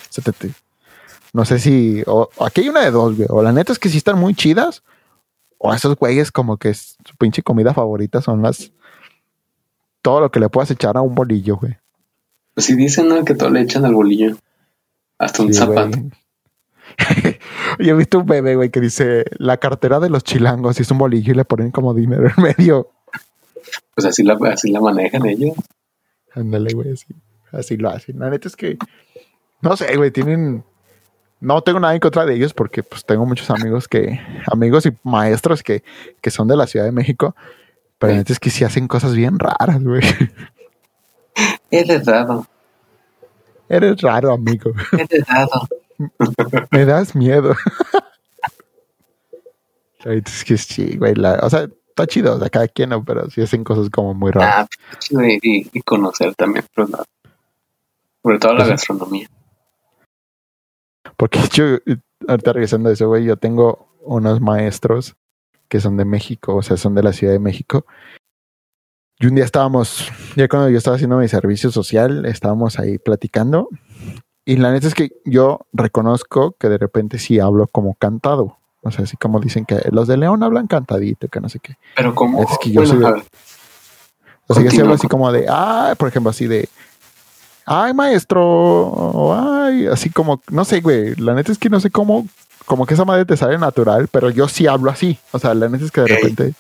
No 1.37 1.45
sé 1.45 1.59
si. 1.59 2.01
O, 2.07 2.29
aquí 2.39 2.61
hay 2.61 2.69
una 2.69 2.81
de 2.81 2.89
dos, 2.89 3.15
güey. 3.15 3.27
O 3.29 3.43
la 3.43 3.51
neta 3.51 3.71
es 3.71 3.77
que 3.77 3.89
sí 3.89 3.97
están 3.97 4.17
muy 4.17 4.33
chidas. 4.33 4.81
O 5.59 5.71
esos 5.71 5.95
güeyes, 5.95 6.31
como 6.31 6.57
que 6.57 6.73
su 6.73 7.15
pinche 7.19 7.43
comida 7.43 7.75
favorita 7.75 8.23
son 8.23 8.41
las. 8.41 8.71
Todo 10.01 10.19
lo 10.19 10.31
que 10.31 10.39
le 10.39 10.49
puedas 10.49 10.71
echar 10.71 10.97
a 10.97 11.01
un 11.01 11.13
bolillo, 11.13 11.57
güey. 11.57 11.77
Pues 12.55 12.65
si 12.65 12.75
dicen, 12.75 13.07
¿no? 13.07 13.23
Que 13.23 13.35
todo 13.35 13.51
le 13.51 13.61
echan 13.61 13.85
al 13.85 13.93
bolillo. 13.93 14.35
Hasta 15.19 15.43
un 15.43 15.53
zapato. 15.53 15.99
Yo 17.77 17.93
he 17.93 17.93
visto 17.93 18.17
un 18.17 18.25
bebé, 18.25 18.55
güey, 18.55 18.71
que 18.71 18.81
dice 18.81 19.25
la 19.37 19.57
cartera 19.57 19.99
de 19.99 20.09
los 20.09 20.23
chilangos 20.23 20.79
y 20.79 20.81
es 20.81 20.89
un 20.89 20.97
bolillo 20.97 21.33
y 21.33 21.35
le 21.35 21.45
ponen 21.45 21.69
como 21.69 21.93
dinero 21.93 22.31
en 22.35 22.43
medio. 22.43 22.89
Pues 23.93 24.07
así 24.07 24.23
la, 24.23 24.39
así 24.51 24.71
la 24.71 24.81
manejan 24.81 25.23
ellos. 25.27 25.53
Ándale, 26.33 26.73
güey, 26.73 26.93
así, 26.93 27.05
así 27.51 27.77
lo 27.77 27.91
hacen. 27.91 28.17
La 28.17 28.31
neta 28.31 28.47
es 28.47 28.55
que, 28.55 28.79
no 29.61 29.77
sé, 29.77 29.95
güey, 29.97 30.09
tienen... 30.09 30.63
No 31.39 31.61
tengo 31.61 31.79
nada 31.79 31.93
en 31.93 31.99
contra 31.99 32.25
de 32.25 32.35
ellos 32.35 32.53
porque 32.53 32.83
pues 32.83 33.05
tengo 33.05 33.25
muchos 33.25 33.49
amigos 33.49 33.87
que, 33.87 34.19
amigos 34.51 34.85
y 34.85 34.97
maestros 35.03 35.61
que, 35.61 35.83
que 36.21 36.31
son 36.31 36.47
de 36.47 36.57
la 36.57 36.65
Ciudad 36.65 36.85
de 36.85 36.91
México, 36.91 37.35
pero 37.99 38.13
neta 38.13 38.33
es 38.33 38.39
que 38.39 38.49
sí 38.49 38.63
hacen 38.63 38.87
cosas 38.87 39.15
bien 39.15 39.37
raras, 39.39 39.83
güey. 39.83 40.01
Eres 41.71 42.05
raro. 42.05 42.47
Eres 43.69 44.01
raro, 44.01 44.33
amigo. 44.33 44.71
Eres 44.91 45.27
raro. 45.27 45.67
Me 46.71 46.85
das 46.85 47.15
miedo. 47.15 47.55
es 50.05 50.43
que 50.45 50.57
sí, 50.57 50.97
güey. 50.97 51.13
o 51.41 51.49
sea, 51.49 51.67
está 51.89 52.07
chido, 52.07 52.35
o 52.35 52.39
sea, 52.39 52.49
cada 52.49 52.67
quien, 52.67 52.89
no, 52.89 53.03
pero 53.03 53.29
sí 53.29 53.41
hacen 53.41 53.63
cosas 53.63 53.89
como 53.89 54.13
muy 54.13 54.31
raras. 54.31 54.67
Ah, 54.67 55.25
y, 55.41 55.81
conocer 55.81 56.35
también, 56.35 56.65
pero 56.73 56.87
no. 56.87 57.03
Sobre 58.21 58.39
todo 58.39 58.53
la 58.53 58.59
pues 58.59 58.69
gastronomía. 58.69 59.27
Porque 61.17 61.39
yo, 61.53 61.65
ahorita 62.27 62.53
regresando 62.53 62.89
a 62.89 62.93
eso, 62.93 63.07
güey, 63.07 63.25
yo 63.25 63.37
tengo 63.37 63.89
unos 64.01 64.39
maestros 64.39 65.15
que 65.67 65.81
son 65.81 65.97
de 65.97 66.05
México, 66.05 66.55
o 66.55 66.61
sea, 66.61 66.77
son 66.77 66.95
de 66.95 67.03
la 67.03 67.11
Ciudad 67.11 67.33
de 67.33 67.39
México. 67.39 67.85
Y 69.19 69.25
un 69.25 69.35
día 69.35 69.43
estábamos, 69.43 70.09
ya 70.35 70.47
cuando 70.47 70.69
yo 70.69 70.77
estaba 70.77 70.95
haciendo 70.95 71.17
mi 71.17 71.27
servicio 71.27 71.71
social, 71.71 72.25
estábamos 72.25 72.79
ahí 72.79 72.99
platicando 72.99 73.67
y 74.47 74.55
la 74.55 74.71
neta 74.71 74.87
es 74.87 74.95
que 74.95 75.11
yo 75.25 75.59
reconozco 75.73 76.55
que 76.57 76.69
de 76.69 76.77
repente 76.77 77.19
sí 77.19 77.37
hablo 77.37 77.67
como 77.67 77.95
cantado. 77.95 78.57
O 78.81 78.91
sea, 78.91 79.03
así 79.03 79.17
como 79.17 79.41
dicen 79.41 79.65
que 79.65 79.81
los 79.91 80.07
de 80.07 80.15
León 80.15 80.41
hablan 80.41 80.67
cantadito, 80.67 81.27
que 81.27 81.41
no 81.41 81.49
sé 81.49 81.59
qué. 81.59 81.73
Pero 81.97 82.15
como... 82.15 82.41
Es 82.43 82.57
que 82.61 82.71
yo 82.71 82.85
soy 82.85 83.03
O 83.03 84.53
sea, 84.53 84.63
yo 84.63 84.71
sí 84.71 84.79
hablo 84.79 84.93
así 84.93 85.09
como 85.09 85.29
de, 85.33 85.47
ay, 85.49 85.95
por 85.95 86.07
ejemplo, 86.07 86.29
así 86.29 86.47
de, 86.47 86.69
ay, 87.67 87.93
maestro, 87.93 89.35
ay, 89.35 89.87
así 89.87 90.09
como, 90.09 90.41
no 90.49 90.63
sé, 90.63 90.79
güey, 90.79 91.15
la 91.15 91.33
neta 91.33 91.51
es 91.51 91.57
que 91.57 91.69
no 91.69 91.81
sé 91.81 91.91
cómo, 91.91 92.25
como 92.65 92.85
que 92.85 92.93
esa 92.93 93.03
madre 93.03 93.25
te 93.25 93.35
sale 93.35 93.57
natural, 93.57 94.07
pero 94.09 94.29
yo 94.29 94.47
sí 94.47 94.67
hablo 94.67 94.89
así. 94.89 95.19
O 95.33 95.39
sea, 95.39 95.53
la 95.53 95.67
neta 95.67 95.83
es 95.83 95.91
que 95.91 96.01
de 96.01 96.07
repente 96.07 96.53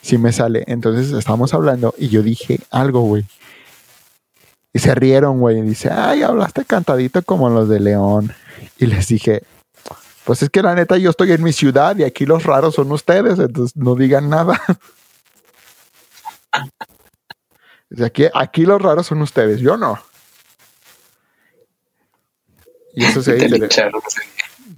sí 0.00 0.16
me 0.16 0.32
sale. 0.32 0.64
Entonces 0.66 1.12
estábamos 1.12 1.52
hablando 1.52 1.94
y 1.98 2.08
yo 2.08 2.22
dije 2.22 2.60
algo, 2.70 3.02
güey. 3.02 3.26
Y 4.72 4.78
se 4.78 4.94
rieron, 4.94 5.38
güey. 5.38 5.58
Y 5.58 5.62
dice, 5.62 5.90
ay, 5.92 6.22
hablaste 6.22 6.64
cantadito 6.64 7.22
como 7.22 7.50
los 7.50 7.68
de 7.68 7.80
León. 7.80 8.32
Y 8.78 8.86
les 8.86 9.06
dije, 9.08 9.42
pues 10.24 10.42
es 10.42 10.48
que 10.48 10.62
la 10.62 10.74
neta 10.74 10.96
yo 10.96 11.10
estoy 11.10 11.32
en 11.32 11.42
mi 11.42 11.52
ciudad 11.52 11.94
y 11.96 12.04
aquí 12.04 12.24
los 12.24 12.44
raros 12.44 12.74
son 12.74 12.90
ustedes, 12.90 13.38
entonces 13.38 13.76
no 13.76 13.94
digan 13.94 14.30
nada. 14.30 14.60
Aquí, 18.04 18.26
aquí 18.34 18.66
los 18.66 18.82
raros 18.82 19.06
son 19.06 19.22
ustedes, 19.22 19.60
yo 19.60 19.78
no. 19.78 19.98
Y 22.94 23.04
eso 23.04 23.22
se 23.22 23.34
dice. 23.36 23.90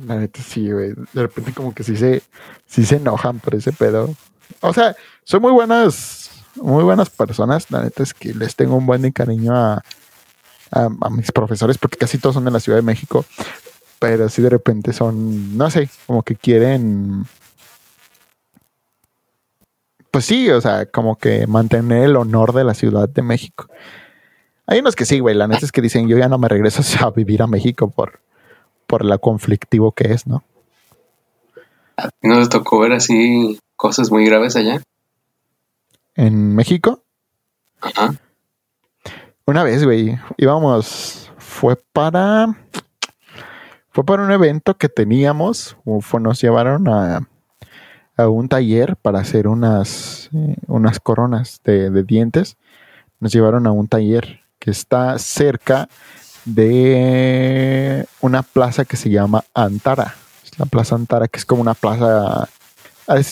La 0.07 0.17
neta 0.17 0.41
sí, 0.43 0.71
güey. 0.71 0.93
De 1.13 1.23
repente 1.23 1.53
como 1.53 1.75
que 1.75 1.85
sí 1.85 1.97
se, 1.97 2.23
sí 2.67 2.85
se 2.85 2.97
enojan 2.97 3.39
por 3.39 3.55
ese 3.55 3.73
pedo. 3.73 4.15
O 4.61 4.73
sea, 4.73 4.97
son 5.25 5.43
muy 5.43 5.53
buenas, 5.53 6.31
muy 6.57 6.85
buenas 6.85 7.11
personas. 7.11 7.71
La 7.71 7.83
neta 7.83 8.03
es 8.03 8.15
que 8.15 8.35
les 8.35 8.57
tengo 8.57 8.77
un 8.77 8.87
buen 8.87 9.11
cariño 9.13 9.55
a, 9.55 9.83
a, 10.71 11.11
mis 11.11 11.31
profesores 11.33 11.79
porque 11.79 11.99
casi 11.99 12.19
todos 12.19 12.35
son 12.35 12.45
de 12.45 12.51
la 12.51 12.61
Ciudad 12.61 12.79
de 12.79 12.83
México. 12.83 13.25
Pero 13.99 14.29
sí 14.29 14.41
de 14.41 14.51
repente 14.51 14.93
son, 14.93 15.59
no 15.59 15.71
sé, 15.71 15.91
como 16.07 16.23
que 16.23 16.35
quieren 16.35 17.27
pues 20.11 20.25
sí, 20.25 20.51
o 20.51 20.61
sea, 20.61 20.87
como 20.87 21.17
que 21.17 21.47
mantener 21.47 22.05
el 22.05 22.17
honor 22.17 22.53
de 22.53 22.65
la 22.65 22.75
Ciudad 22.75 23.09
de 23.09 23.23
México. 23.23 23.69
Hay 24.71 24.79
unos 24.79 24.95
que 24.95 25.05
sí, 25.05 25.19
güey, 25.19 25.35
la 25.35 25.49
neta 25.49 25.67
es 25.67 25.73
que 25.73 25.83
dicen, 25.83 26.09
yo 26.09 26.17
ya 26.17 26.29
no 26.29 26.39
me 26.39 26.47
regreso 26.47 26.81
a 27.05 27.11
vivir 27.11 27.43
a 27.43 27.49
México 27.49 27.91
por, 27.91 28.21
por 28.87 29.05
lo 29.05 29.19
conflictivo 29.21 29.91
que 29.91 30.13
es, 30.13 30.29
¿no? 30.29 30.45
¿No 32.23 32.39
les 32.39 32.49
tocó 32.49 32.79
ver 32.79 32.93
así 32.93 33.59
cosas 33.75 34.13
muy 34.13 34.25
graves 34.25 34.55
allá? 34.55 34.81
¿En 36.15 36.55
México? 36.55 37.03
Ajá. 37.81 38.15
Una 39.45 39.65
vez, 39.65 39.85
güey, 39.85 40.17
íbamos, 40.37 41.33
fue 41.37 41.75
para, 41.93 42.57
fue 43.91 44.05
para 44.05 44.23
un 44.23 44.31
evento 44.31 44.79
que 44.79 44.89
teníamos, 44.89 45.77
fue, 46.01 46.21
nos 46.21 46.41
llevaron 46.41 46.87
a, 46.87 47.29
a 48.17 48.29
un 48.29 48.49
taller 48.49 48.95
para 48.95 49.19
hacer 49.19 49.49
unas, 49.49 50.31
eh, 50.33 50.55
unas 50.69 51.01
coronas 51.01 51.61
de, 51.65 51.91
dientes. 52.05 52.57
Nos 53.19 53.33
llevaron 53.33 53.67
a 53.67 53.73
un 53.73 53.89
taller 53.89 54.40
que 54.61 54.71
está 54.71 55.19
cerca 55.19 55.89
de 56.45 58.07
una 58.21 58.43
plaza 58.43 58.85
que 58.85 58.97
se 58.97 59.11
llama 59.11 59.45
Antara. 59.55 60.15
La 60.59 60.67
plaza 60.67 60.95
Antara, 60.95 61.27
que 61.27 61.39
es 61.39 61.47
como 61.47 61.63
una 61.63 61.75
plaza, 61.75 62.49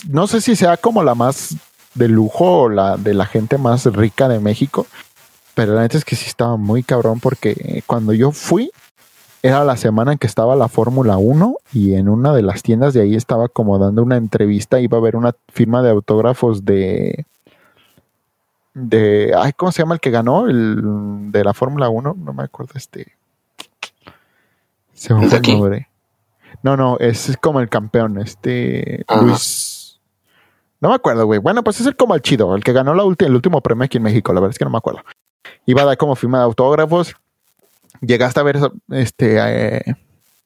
no 0.09 0.27
sé 0.27 0.41
si 0.41 0.55
sea 0.55 0.77
como 0.77 1.03
la 1.03 1.15
más 1.15 1.55
de 1.93 2.07
lujo 2.07 2.63
o 2.63 2.69
la 2.69 2.97
de 2.97 3.13
la 3.13 3.25
gente 3.25 3.57
más 3.57 3.85
rica 3.85 4.27
de 4.27 4.39
México, 4.39 4.87
pero 5.53 5.75
la 5.75 5.81
neta 5.81 5.97
es 5.97 6.05
que 6.05 6.15
sí 6.15 6.25
estaba 6.27 6.57
muy 6.57 6.83
cabrón 6.83 7.19
porque 7.19 7.83
cuando 7.85 8.13
yo 8.13 8.31
fui, 8.31 8.71
era 9.41 9.63
la 9.63 9.77
semana 9.77 10.13
en 10.13 10.17
que 10.17 10.27
estaba 10.27 10.55
la 10.55 10.67
Fórmula 10.67 11.17
1 11.17 11.55
y 11.73 11.93
en 11.93 12.09
una 12.09 12.33
de 12.33 12.41
las 12.41 12.61
tiendas 12.61 12.93
de 12.93 13.01
ahí 13.01 13.15
estaba 13.15 13.47
como 13.47 13.77
dando 13.77 14.03
una 14.03 14.17
entrevista, 14.17 14.79
iba 14.79 14.97
a 14.97 15.01
haber 15.01 15.15
una 15.15 15.33
firma 15.53 15.81
de 15.81 15.91
autógrafos 15.91 16.65
de 16.65 17.25
de 18.79 19.33
ay, 19.37 19.53
¿cómo 19.53 19.71
se 19.71 19.81
llama 19.81 19.95
el 19.95 19.99
que 19.99 20.11
ganó 20.11 20.47
el 20.47 21.31
de 21.31 21.43
la 21.43 21.53
Fórmula 21.53 21.89
1? 21.89 22.15
No 22.17 22.33
me 22.33 22.43
acuerdo 22.43 22.73
este. 22.75 23.15
Se 24.93 25.13
me 25.13 25.27
fue 25.27 25.37
el 25.37 25.43
nombre. 25.43 25.89
No, 26.63 26.75
no, 26.75 26.97
es 26.99 27.37
como 27.39 27.59
el 27.61 27.69
campeón, 27.69 28.17
este 28.19 29.05
Luis 29.21 29.99
No 30.81 30.89
me 30.89 30.95
acuerdo, 30.95 31.25
güey. 31.25 31.39
Bueno, 31.39 31.63
pues 31.63 31.79
es 31.79 31.87
el 31.87 31.95
como 31.95 32.15
el 32.15 32.21
chido, 32.21 32.55
el 32.55 32.63
que 32.63 32.73
ganó 32.73 32.93
la 32.93 33.03
el 33.03 33.35
último 33.35 33.61
premio 33.61 33.85
aquí 33.85 33.97
en 33.97 34.03
México, 34.03 34.33
la 34.33 34.41
verdad 34.41 34.51
es 34.53 34.59
que 34.59 34.65
no 34.65 34.71
me 34.71 34.77
acuerdo. 34.77 35.01
Iba 35.65 35.83
a 35.83 35.85
dar 35.85 35.97
como 35.97 36.15
firma 36.15 36.39
de 36.39 36.43
autógrafos 36.45 37.15
llegaste 38.01 38.39
a 38.39 38.43
ver 38.43 38.59
este 38.89 39.37
eh, 39.39 39.95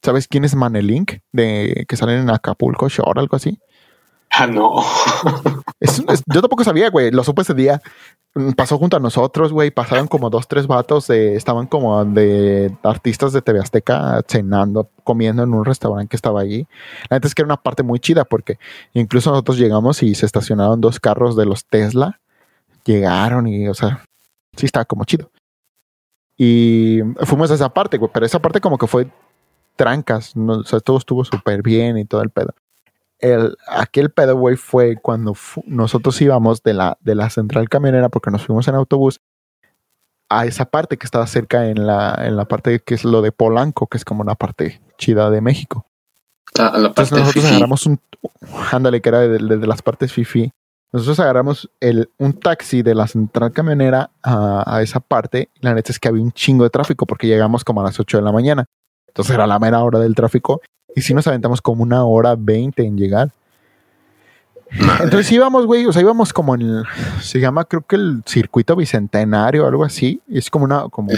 ¿sabes 0.02 0.28
quién 0.28 0.46
es 0.46 0.56
Manelink? 0.56 1.20
De 1.32 1.86
que 1.88 1.98
salen 1.98 2.22
en 2.22 2.30
Acapulco 2.30 2.90
Shore, 2.90 3.20
algo 3.20 3.36
así. 3.36 3.60
Ah, 4.36 4.48
no. 4.48 4.82
yo 6.34 6.42
tampoco 6.42 6.64
sabía, 6.64 6.90
güey. 6.90 7.12
Lo 7.12 7.24
supe 7.24 7.44
ese 7.44 7.54
día. 7.54 7.82
Mm, 8.34 8.54
pasó 8.54 8.80
junto 8.80 8.98
a 8.98 9.00
nosotros, 9.00 9.54
güey. 9.54 9.70
Pasaron 9.70 10.08
como 10.08 10.32
dos, 10.32 10.48
tres 10.48 10.66
vatos. 10.66 11.10
estaban 11.12 11.68
como 11.68 12.04
de 12.04 12.76
artistas 12.82 13.32
de 13.32 13.44
TV 13.44 13.60
Azteca 13.60 14.22
cenando, 14.28 14.90
comiendo 15.04 15.44
en 15.44 15.54
un 15.54 15.66
restaurante 15.66 16.10
que 16.10 16.16
estaba 16.16 16.42
allí. 16.42 16.68
La 17.10 17.18
neta 17.18 17.28
es 17.28 17.36
que 17.36 17.44
era 17.44 17.48
una 17.48 17.62
parte 17.62 17.84
muy 17.84 18.00
chida 18.00 18.26
porque 18.26 18.58
incluso 18.94 19.30
nosotros 19.30 19.58
llegamos 19.58 20.02
y 20.02 20.16
se 20.16 20.26
estacionaron 20.26 20.82
dos 20.82 21.00
carros 21.00 21.36
de 21.36 21.46
los 21.46 21.66
Tesla. 21.66 22.20
Llegaron 22.86 23.48
y, 23.48 23.68
o 23.68 23.76
sea, 23.76 24.04
sí 24.58 24.66
estaba 24.66 24.86
como 24.86 25.06
chido. 25.06 25.30
Y 26.38 27.02
fuimos 27.26 27.52
a 27.52 27.54
esa 27.54 27.70
parte, 27.70 28.00
güey, 28.00 28.12
pero 28.12 28.26
esa 28.26 28.40
parte 28.40 28.62
como 28.62 28.80
que 28.80 28.88
fue 28.88 29.08
trancas, 29.76 30.34
o 30.36 30.64
sea, 30.64 30.80
todo 30.80 30.98
estuvo 30.98 31.24
súper 31.24 31.62
bien 31.62 31.98
y 32.00 32.06
todo 32.06 32.24
el 32.24 32.32
pedo. 32.32 32.56
El, 33.24 33.56
aquel 33.68 34.12
pedo, 34.12 34.36
güey, 34.36 34.58
fue 34.58 34.98
cuando 35.02 35.36
nosotros 35.66 36.22
íbamos 36.22 36.62
de 36.62 36.74
la, 36.74 36.98
de 37.02 37.16
la 37.16 37.30
central 37.30 37.70
camionera, 37.70 38.10
porque 38.10 38.32
nos 38.32 38.46
fuimos 38.46 38.68
en 38.68 38.76
autobús, 38.76 39.22
a 40.30 40.46
esa 40.46 40.66
parte 40.66 40.98
que 40.98 41.06
estaba 41.06 41.26
cerca 41.28 41.70
en 41.70 41.86
la, 41.86 42.16
en 42.20 42.36
la 42.36 42.46
parte 42.46 42.80
que 42.80 42.96
es 42.96 43.06
lo 43.06 43.22
de 43.22 43.32
Polanco, 43.32 43.88
que 43.88 43.98
es 43.98 44.06
como 44.06 44.22
una 44.22 44.36
parte 44.36 44.82
chida 44.98 45.30
de 45.30 45.42
México. 45.42 45.86
Ah, 46.60 46.74
la 46.78 46.94
parte 46.94 47.16
Entonces 47.16 47.20
nosotros 47.20 47.46
agarramos 47.46 47.86
un, 47.86 48.00
ándale, 48.72 49.02
que 49.02 49.10
era 49.10 49.20
de, 49.22 49.38
de 49.38 49.68
las 49.68 49.82
partes 49.82 50.12
fifi, 50.12 50.52
nosotros 50.94 51.20
agarramos 51.20 51.72
el, 51.80 52.12
un 52.20 52.34
taxi 52.34 52.84
de 52.84 52.94
la 52.94 53.08
central 53.08 53.52
camionera 53.52 54.12
a, 54.22 54.80
esa 54.84 55.00
parte. 55.00 55.50
La 55.60 55.74
neta 55.74 55.92
es 55.92 56.00
que 56.00 56.08
había 56.08 56.22
un 56.22 56.32
chingo 56.32 56.64
de 56.64 56.70
tráfico 56.70 57.08
porque 57.08 57.26
llegamos 57.26 57.64
como 57.64 57.82
a 57.82 57.84
las 57.84 58.00
8 58.00 58.18
de 58.18 58.24
la 58.24 58.32
mañana. 58.32 58.66
Entonces 59.14 59.36
era 59.36 59.46
la 59.46 59.60
mera 59.60 59.84
hora 59.84 60.00
del 60.00 60.16
tráfico. 60.16 60.60
Y 60.96 61.02
si 61.02 61.14
nos 61.14 61.28
aventamos 61.28 61.62
como 61.62 61.84
una 61.84 62.04
hora 62.04 62.36
20 62.36 62.84
en 62.84 62.98
llegar. 62.98 63.32
Entonces 64.72 65.32
íbamos, 65.32 65.68
güey, 65.68 65.86
o 65.86 65.94
sea, 65.94 66.02
íbamos 66.02 66.34
como 66.34 66.56
en 66.56 66.62
el, 66.62 66.84
se 67.22 67.40
llama 67.40 67.66
creo 67.66 67.84
que 67.84 67.96
el 67.96 68.24
circuito 68.26 68.76
bicentenario 68.76 69.66
o 69.66 69.68
algo 69.68 69.84
así. 69.84 70.20
Es 70.28 70.50
como 70.50 70.66
una, 70.66 70.90
como 70.90 71.12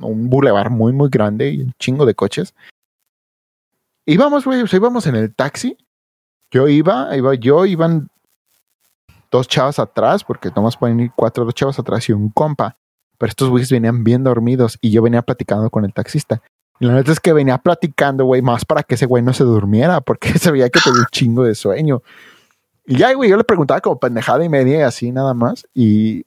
un 0.00 0.30
bulevar 0.30 0.70
muy, 0.70 0.94
muy 0.94 1.10
grande 1.10 1.50
y 1.50 1.60
un 1.60 1.74
chingo 1.78 2.06
de 2.06 2.14
coches. 2.14 2.54
Íbamos, 4.06 4.46
güey, 4.46 4.62
o 4.62 4.66
sea, 4.66 4.78
íbamos 4.78 5.06
en 5.06 5.16
el 5.16 5.34
taxi. 5.34 5.76
Yo 6.50 6.66
iba, 6.66 7.14
iba 7.14 7.34
yo, 7.34 7.66
iban 7.66 8.08
dos 9.30 9.48
chavas 9.48 9.78
atrás, 9.78 10.24
porque 10.24 10.50
nomás 10.56 10.78
pueden 10.78 10.98
ir 11.00 11.10
cuatro, 11.14 11.44
dos 11.44 11.54
chavas 11.54 11.78
atrás 11.78 12.08
y 12.08 12.12
un 12.12 12.30
compa. 12.30 12.78
Pero 13.18 13.28
estos 13.28 13.50
güeyes 13.50 13.70
venían 13.70 14.02
bien 14.02 14.24
dormidos 14.24 14.78
y 14.80 14.90
yo 14.90 15.02
venía 15.02 15.20
platicando 15.20 15.68
con 15.68 15.84
el 15.84 15.92
taxista. 15.92 16.40
Y 16.80 16.86
la 16.86 16.94
neta 16.94 17.12
es 17.12 17.20
que 17.20 17.32
venía 17.32 17.58
platicando, 17.58 18.24
güey, 18.24 18.42
más 18.42 18.64
para 18.64 18.82
que 18.82 18.96
ese 18.96 19.06
güey 19.06 19.22
no 19.22 19.32
se 19.32 19.44
durmiera, 19.44 20.00
porque 20.00 20.32
se 20.38 20.50
veía 20.50 20.68
que 20.68 20.80
tenía 20.80 21.00
un 21.00 21.06
chingo 21.10 21.44
de 21.44 21.54
sueño. 21.54 22.02
Y 22.86 22.96
ya, 22.96 23.12
güey, 23.12 23.30
yo 23.30 23.36
le 23.36 23.44
preguntaba 23.44 23.80
como 23.80 24.00
pendejada 24.00 24.44
y 24.44 24.48
media 24.48 24.78
y 24.78 24.82
así 24.82 25.12
nada 25.12 25.34
más. 25.34 25.66
Y, 25.74 26.26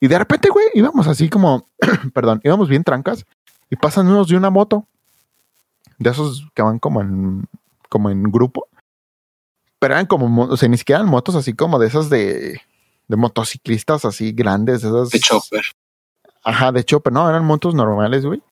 y 0.00 0.08
de 0.08 0.18
repente, 0.18 0.48
güey, 0.48 0.66
íbamos 0.74 1.06
así 1.06 1.28
como, 1.28 1.68
perdón, 2.14 2.40
íbamos 2.42 2.68
bien 2.68 2.84
trancas 2.84 3.24
y 3.70 3.76
pasan 3.76 4.08
unos 4.08 4.28
de 4.28 4.36
una 4.36 4.50
moto. 4.50 4.86
De 5.98 6.10
esos 6.10 6.46
que 6.54 6.62
van 6.62 6.78
como 6.78 7.00
en, 7.00 7.46
como 7.88 8.10
en 8.10 8.24
grupo 8.24 8.68
pero 9.78 9.94
eran 9.94 10.06
como, 10.06 10.44
o 10.44 10.56
sea, 10.56 10.68
ni 10.68 10.78
siquiera 10.78 11.00
eran 11.00 11.10
motos 11.10 11.34
así 11.34 11.52
como 11.52 11.78
de 11.78 11.86
esas 11.86 12.08
de, 12.08 12.60
de 13.08 13.16
motociclistas 13.16 14.04
así 14.04 14.32
grandes, 14.32 14.84
esas. 14.84 15.10
De 15.10 15.20
chopper. 15.20 15.62
Ajá, 16.42 16.72
de 16.72 16.84
chopper, 16.84 17.12
no, 17.12 17.28
eran 17.28 17.44
motos 17.44 17.74
normales, 17.74 18.24
güey. 18.24 18.42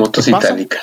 Motos 0.00 0.28
itálicas. 0.28 0.80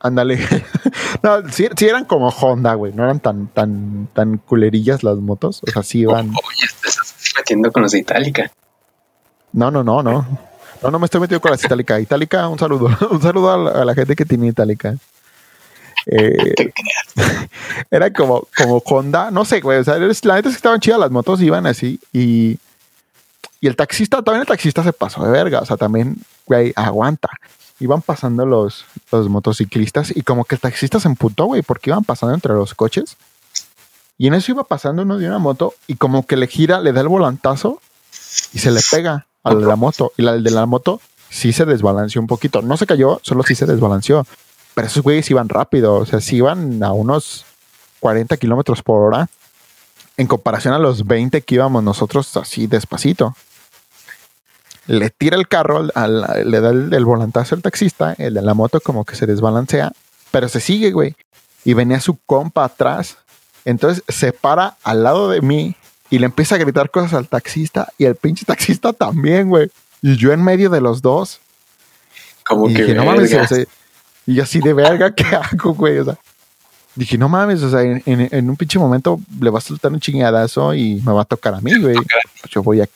Ándale. 0.00 0.38
no, 1.22 1.48
sí, 1.50 1.68
sí, 1.76 1.86
eran 1.86 2.04
como 2.04 2.28
Honda, 2.28 2.74
güey. 2.74 2.92
No 2.92 3.04
eran 3.04 3.20
tan, 3.20 3.46
tan, 3.48 4.08
tan 4.12 4.38
culerillas 4.38 5.04
las 5.04 5.18
motos. 5.18 5.62
O 5.66 5.70
sea, 5.70 5.82
sí 5.82 6.00
iban. 6.00 6.30
oye, 6.30 6.64
estás 6.64 7.14
metiendo 7.36 7.70
con 7.70 7.82
las 7.82 7.92
de 7.92 8.00
Itálica. 8.00 8.50
No, 9.52 9.70
no, 9.70 9.84
no, 9.84 10.02
no. 10.02 10.26
No, 10.82 10.90
no 10.90 10.98
me 10.98 11.04
estoy 11.04 11.20
metiendo 11.20 11.40
con 11.40 11.52
las 11.52 11.62
Itálica. 11.64 12.00
Itálica, 12.00 12.48
un 12.48 12.58
saludo. 12.58 12.88
un 13.10 13.22
saludo 13.22 13.52
a 13.52 13.56
la, 13.56 13.82
a 13.82 13.84
la 13.84 13.94
gente 13.94 14.16
que 14.16 14.24
tiene 14.24 14.48
Itálica. 14.48 14.96
Eh, 16.06 16.54
era 17.90 18.12
como, 18.12 18.48
como 18.56 18.78
Honda, 18.78 19.30
no 19.30 19.44
sé, 19.44 19.60
güey. 19.60 19.78
O 19.78 19.84
sea, 19.84 19.98
la 19.98 20.06
neta 20.34 20.48
es 20.48 20.54
que 20.54 20.56
estaban 20.56 20.80
chidas 20.80 20.98
las 20.98 21.12
motos, 21.12 21.40
iban 21.40 21.66
así. 21.66 22.00
Y, 22.12 22.58
y 23.60 23.68
el 23.68 23.76
taxista, 23.76 24.20
también 24.22 24.40
el 24.40 24.48
taxista 24.48 24.82
se 24.82 24.92
pasó 24.92 25.24
de 25.24 25.30
verga. 25.30 25.60
O 25.60 25.66
sea, 25.66 25.76
también, 25.76 26.16
güey, 26.46 26.72
aguanta. 26.74 27.28
Iban 27.82 28.00
pasando 28.00 28.46
los, 28.46 28.84
los 29.10 29.28
motociclistas 29.28 30.14
y 30.14 30.22
como 30.22 30.44
que 30.44 30.54
el 30.54 30.60
taxista 30.60 31.00
se 31.00 31.08
emputó, 31.08 31.46
güey, 31.46 31.62
porque 31.62 31.90
iban 31.90 32.04
pasando 32.04 32.34
entre 32.34 32.54
los 32.54 32.74
coches. 32.74 33.16
Y 34.18 34.28
en 34.28 34.34
eso 34.34 34.52
iba 34.52 34.64
pasando 34.64 35.02
uno 35.02 35.18
de 35.18 35.26
una 35.26 35.38
moto 35.38 35.74
y 35.88 35.96
como 35.96 36.26
que 36.26 36.36
le 36.36 36.46
gira, 36.46 36.80
le 36.80 36.92
da 36.92 37.00
el 37.00 37.08
volantazo 37.08 37.80
y 38.52 38.60
se 38.60 38.70
le 38.70 38.80
pega 38.90 39.26
al 39.42 39.60
de 39.60 39.66
la 39.66 39.76
moto. 39.76 40.12
Y 40.16 40.22
la 40.22 40.34
de 40.34 40.50
la 40.50 40.64
moto 40.66 41.00
sí 41.28 41.52
se 41.52 41.64
desbalanceó 41.64 42.20
un 42.20 42.28
poquito. 42.28 42.62
No 42.62 42.76
se 42.76 42.86
cayó, 42.86 43.20
solo 43.22 43.42
sí 43.42 43.54
se 43.54 43.66
desbalanceó. 43.66 44.24
Pero 44.74 44.86
esos 44.86 45.02
güeyes 45.02 45.28
iban 45.30 45.48
rápido, 45.48 45.96
o 45.96 46.06
sea, 46.06 46.20
sí 46.20 46.36
iban 46.36 46.82
a 46.82 46.92
unos 46.92 47.44
40 48.00 48.36
kilómetros 48.36 48.82
por 48.82 49.00
hora 49.02 49.28
en 50.16 50.26
comparación 50.26 50.74
a 50.74 50.78
los 50.78 51.06
20 51.06 51.42
que 51.42 51.54
íbamos 51.56 51.82
nosotros 51.82 52.36
así 52.36 52.66
despacito. 52.66 53.34
Le 54.86 55.10
tira 55.10 55.36
el 55.36 55.48
carro, 55.48 55.82
le 55.82 56.60
da 56.60 56.70
el, 56.70 57.04
volantazo 57.04 57.54
al 57.54 57.62
taxista, 57.62 58.14
el 58.18 58.34
de 58.34 58.42
la 58.42 58.54
moto 58.54 58.80
como 58.80 59.04
que 59.04 59.14
se 59.14 59.26
desbalancea, 59.26 59.92
pero 60.30 60.48
se 60.48 60.60
sigue, 60.60 60.90
güey. 60.90 61.14
Y 61.64 61.74
venía 61.74 62.00
su 62.00 62.18
compa 62.26 62.64
atrás. 62.64 63.16
Entonces 63.64 64.02
se 64.08 64.32
para 64.32 64.76
al 64.82 65.04
lado 65.04 65.30
de 65.30 65.40
mí 65.40 65.76
y 66.10 66.18
le 66.18 66.26
empieza 66.26 66.56
a 66.56 66.58
gritar 66.58 66.90
cosas 66.90 67.14
al 67.14 67.28
taxista 67.28 67.92
y 67.96 68.06
el 68.06 68.16
pinche 68.16 68.44
taxista 68.44 68.92
también, 68.92 69.48
güey. 69.48 69.70
Y 70.00 70.16
yo 70.16 70.32
en 70.32 70.42
medio 70.42 70.68
de 70.68 70.80
los 70.80 71.00
dos. 71.00 71.40
Como 72.44 72.66
que 72.66 72.82
dije, 72.82 72.94
no 72.94 73.04
mames, 73.04 73.32
y 74.26 74.40
así 74.40 74.60
de 74.60 74.72
verga, 74.72 75.14
¿qué 75.14 75.24
hago, 75.36 75.74
güey? 75.74 75.98
O 75.98 76.04
sea, 76.04 76.18
dije, 76.94 77.18
no 77.18 77.28
mames, 77.28 77.62
o 77.62 77.70
sea, 77.70 77.82
en, 77.82 78.50
un 78.50 78.56
pinche 78.56 78.78
momento 78.78 79.20
le 79.40 79.50
va 79.50 79.58
a 79.58 79.62
soltar 79.62 79.92
un 79.92 80.00
chingadazo 80.00 80.74
y 80.74 81.00
me 81.04 81.12
va 81.12 81.22
a 81.22 81.24
tocar 81.24 81.54
a 81.54 81.60
mí, 81.60 81.72
güey. 81.80 81.96
Yo 82.50 82.62
voy 82.62 82.80
a. 82.80 82.88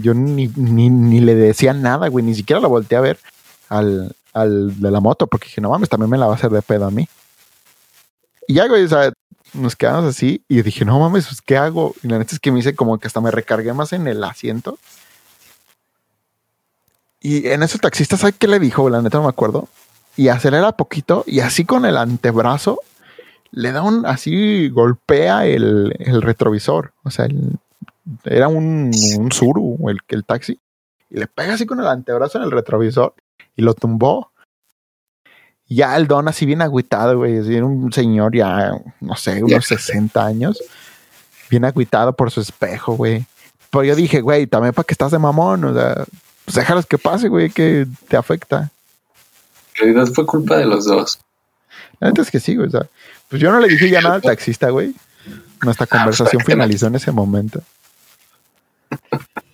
yo 0.00 0.14
ni, 0.14 0.48
ni, 0.48 1.20
le 1.20 1.34
decía 1.34 1.72
nada, 1.72 2.08
güey, 2.08 2.24
ni 2.24 2.34
siquiera 2.34 2.60
lo 2.60 2.68
volteé 2.68 2.98
a 2.98 3.02
ver 3.02 3.18
al, 3.68 4.14
al 4.32 4.80
de 4.80 4.90
la 4.90 5.00
moto, 5.00 5.26
porque 5.26 5.46
dije, 5.46 5.60
no 5.60 5.70
mames, 5.70 5.88
también 5.88 6.10
me 6.10 6.18
la 6.18 6.26
va 6.26 6.32
a 6.32 6.36
hacer 6.36 6.50
de 6.50 6.62
pedo 6.62 6.86
a 6.86 6.90
mí. 6.90 7.08
Y 8.48 8.54
ya, 8.54 8.68
güey, 8.68 8.84
o 8.84 8.88
sea, 8.88 9.12
nos 9.54 9.76
quedamos 9.76 10.04
así 10.04 10.42
y 10.48 10.62
dije, 10.62 10.84
no 10.84 10.98
mames, 10.98 11.26
pues, 11.26 11.40
¿qué 11.40 11.56
hago? 11.56 11.94
Y 12.02 12.08
la 12.08 12.18
neta 12.18 12.34
es 12.34 12.40
que 12.40 12.52
me 12.52 12.60
hice 12.60 12.74
como 12.74 12.98
que 12.98 13.06
hasta 13.06 13.20
me 13.20 13.30
recargué 13.30 13.72
más 13.72 13.92
en 13.92 14.06
el 14.06 14.22
asiento. 14.22 14.78
Y 17.20 17.48
en 17.48 17.62
ese 17.62 17.78
taxista, 17.78 18.16
¿sabe 18.16 18.34
qué 18.34 18.46
le 18.46 18.60
dijo? 18.60 18.88
La 18.88 19.02
neta 19.02 19.18
no 19.18 19.24
me 19.24 19.30
acuerdo. 19.30 19.68
Y 20.16 20.28
acelera 20.28 20.72
poquito 20.72 21.24
y 21.26 21.40
así 21.40 21.64
con 21.64 21.84
el 21.84 21.96
antebrazo 21.96 22.80
le 23.50 23.72
da 23.72 23.82
un, 23.82 24.06
así 24.06 24.68
golpea 24.68 25.46
el, 25.46 25.92
retrovisor. 26.22 26.92
O 27.04 27.10
sea, 27.10 27.26
era 28.24 28.48
un, 28.48 28.90
un 29.18 29.32
Suru, 29.32 29.88
el, 29.88 29.98
el 30.08 30.24
taxi. 30.24 30.58
Y 31.10 31.18
le 31.18 31.26
pega 31.26 31.54
así 31.54 31.66
con 31.66 31.80
el 31.80 31.86
antebrazo 31.86 32.38
en 32.38 32.44
el 32.44 32.50
retrovisor 32.50 33.14
y 33.54 33.62
lo 33.62 33.74
tumbó. 33.74 34.32
Ya 35.68 35.96
el 35.96 36.06
don 36.06 36.28
así 36.28 36.46
bien 36.46 36.62
agüitado, 36.62 37.18
güey. 37.18 37.54
Era 37.54 37.66
un 37.66 37.92
señor 37.92 38.34
ya, 38.36 38.72
no 39.00 39.16
sé, 39.16 39.42
unos 39.42 39.66
60 39.66 40.24
años. 40.24 40.62
Bien 41.50 41.64
agüitado 41.64 42.12
por 42.12 42.30
su 42.30 42.40
espejo, 42.40 42.94
güey. 42.94 43.24
Pero 43.70 43.84
yo 43.84 43.96
dije, 43.96 44.20
güey, 44.20 44.46
también 44.46 44.74
para 44.74 44.84
que 44.84 44.94
estás 44.94 45.10
de 45.10 45.18
mamón. 45.18 45.64
O 45.64 45.74
sea, 45.74 46.04
pues 46.44 46.54
déjalos 46.54 46.86
que 46.86 46.98
pase, 46.98 47.28
güey, 47.28 47.50
que 47.50 47.86
te 48.08 48.16
afecta. 48.16 48.70
En 49.74 49.92
realidad 49.92 50.06
fue 50.14 50.24
culpa 50.24 50.56
de 50.56 50.66
los 50.66 50.84
dos. 50.84 51.18
Antes 52.00 52.30
que 52.30 52.38
sí, 52.38 52.54
güey. 52.54 52.68
O 52.68 52.70
sea, 52.70 52.86
pues 53.28 53.42
yo 53.42 53.50
no 53.50 53.58
le 53.58 53.68
dije 53.68 53.90
ya 53.90 54.00
nada 54.00 54.16
al 54.16 54.22
taxista, 54.22 54.70
güey. 54.70 54.94
Nuestra 55.62 55.86
ah, 55.90 55.96
conversación 55.96 56.42
finalizó 56.44 56.86
en 56.86 56.94
ese 56.94 57.10
momento. 57.10 57.60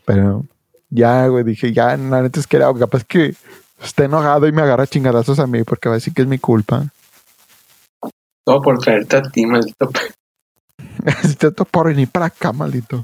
Pero 0.04 0.44
ya, 0.90 1.26
güey, 1.28 1.44
dije, 1.44 1.72
ya, 1.72 1.96
la 1.96 2.22
neta 2.22 2.40
es 2.40 2.46
que 2.46 2.56
era 2.56 2.72
capaz 2.74 3.04
que 3.04 3.34
esté 3.82 4.04
enojado 4.04 4.46
y 4.46 4.52
me 4.52 4.62
agarra 4.62 4.86
chingadazos 4.86 5.38
a 5.38 5.46
mí 5.46 5.64
porque 5.64 5.88
va 5.88 5.94
a 5.94 5.98
decir 5.98 6.12
que 6.12 6.22
es 6.22 6.28
mi 6.28 6.38
culpa. 6.38 6.86
Todo 8.44 8.60
por 8.60 8.78
traerte 8.78 9.16
a 9.16 9.22
ti, 9.22 9.46
maldito. 9.46 9.90
Todo 11.38 11.64
por 11.64 11.88
venir 11.88 12.08
para 12.08 12.26
acá, 12.26 12.52
maldito. 12.52 13.02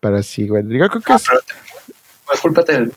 Pero 0.00 0.22
sí, 0.22 0.48
güey. 0.48 0.64
Digo, 0.64 0.88
creo 0.88 1.02
que 1.02 1.12
es... 1.12 1.24
es 2.32 2.40
culpa 2.40 2.62
de, 2.62 2.92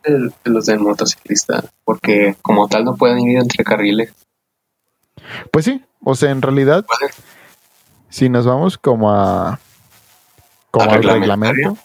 los 0.45 0.65
del 0.65 0.79
motociclista, 0.79 1.63
porque 1.83 2.35
como 2.41 2.67
tal 2.67 2.85
no 2.85 2.95
pueden 2.95 3.19
ir 3.19 3.37
entre 3.37 3.63
carriles. 3.63 4.13
Pues 5.51 5.65
sí, 5.65 5.83
o 6.03 6.15
sea, 6.15 6.31
en 6.31 6.41
realidad, 6.41 6.85
si 8.09 8.29
nos 8.29 8.45
vamos 8.45 8.77
como 8.77 9.11
a 9.11 9.59
como 10.71 10.91
al 10.91 11.03
reglamento, 11.03 11.77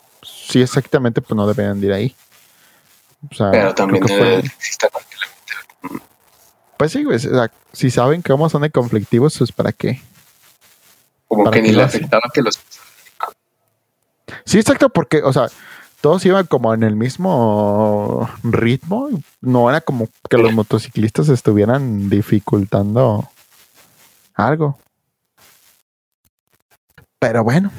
sí, 0.51 0.61
exactamente, 0.61 1.21
pues 1.21 1.37
no 1.37 1.47
deberían 1.47 1.83
ir 1.83 1.93
ahí. 1.93 2.17
Pero 3.39 3.75
también 3.75 4.05
Pues 6.77 6.93
sí, 6.93 7.05
güey. 7.05 7.19
si 7.73 7.91
saben 7.91 8.23
cómo 8.23 8.49
son 8.49 8.63
de 8.63 8.71
conflictivos, 8.71 9.37
pues 9.39 9.53
para 9.53 9.73
qué. 9.73 10.03
Como 11.29 11.51
que 11.51 11.63
ni 11.63 11.73
le 11.73 11.83
afectaba 11.83 12.23
que 12.33 12.43
los. 12.43 12.59
Sí, 14.45 14.59
exacto, 14.59 14.89
porque, 14.89 15.23
o 15.23 15.33
sea, 15.33 15.47
todos 16.01 16.25
iban 16.25 16.47
como 16.47 16.73
en 16.75 16.83
el 16.83 16.97
mismo 16.97 18.29
ritmo. 18.43 19.11
No 19.41 19.69
era 19.69 19.81
como 19.81 20.09
que 20.29 20.39
los 20.39 20.53
motociclistas 20.53 21.29
estuvieran 21.29 22.09
dificultando 22.09 23.29
algo. 24.35 24.79
Pero 27.19 27.45
bueno, 27.45 27.71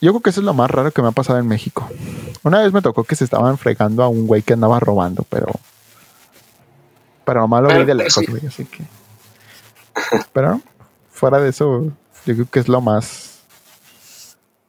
yo 0.00 0.12
creo 0.12 0.20
que 0.20 0.30
eso 0.30 0.40
es 0.40 0.46
lo 0.46 0.54
más 0.54 0.70
raro 0.70 0.90
que 0.90 1.02
me 1.02 1.08
ha 1.08 1.12
pasado 1.12 1.38
en 1.38 1.48
México. 1.48 1.88
Una 2.42 2.60
vez 2.60 2.72
me 2.72 2.82
tocó 2.82 3.04
que 3.04 3.16
se 3.16 3.24
estaban 3.24 3.56
fregando 3.58 4.02
a 4.02 4.08
un 4.08 4.26
güey 4.26 4.42
que 4.42 4.52
andaba 4.52 4.78
robando, 4.78 5.24
pero. 5.28 5.52
Pero 7.24 7.40
nomás 7.40 7.62
lo 7.62 7.68
vi 7.68 7.84
de 7.84 7.94
lejos, 7.94 8.24
güey, 8.28 8.46
así 8.46 8.66
que. 8.66 8.84
Pero 10.32 10.60
fuera 11.10 11.38
de 11.38 11.48
eso, 11.48 11.92
yo 12.26 12.34
creo 12.34 12.46
que 12.50 12.60
es 12.60 12.68
lo 12.68 12.80
más. 12.80 13.40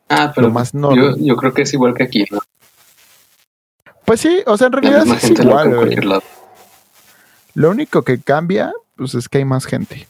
Ah, 0.10 0.32
pero 0.34 0.50
más 0.50 0.74
no, 0.74 0.96
yo, 0.96 1.36
creo 1.36 1.54
que 1.54 1.64
es 1.64 1.74
igual 1.74 1.94
que 1.94 2.04
aquí, 2.04 2.26
¿no? 2.32 2.40
Pues 4.06 4.22
sí, 4.22 4.42
o 4.46 4.58
sea, 4.58 4.68
en 4.68 4.74
realidad 4.74 5.06
es 5.08 5.30
igual, 5.30 5.76
güey. 5.76 5.98
Lo 7.56 7.70
único 7.70 8.04
que 8.04 8.22
cambia, 8.22 8.72
pues 8.96 9.16
es 9.16 9.28
que 9.28 9.40
hay 9.40 9.46
más 9.46 9.66
gente. 9.66 10.08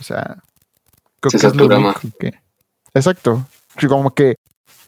O 0.00 0.04
sea, 0.04 0.38
creo 1.20 1.30
que 1.30 1.46
es 1.46 1.54
lo 1.54 1.66
único 1.66 2.00
que. 2.18 2.47
Exacto. 2.94 3.46
Como 3.88 4.12
que 4.12 4.36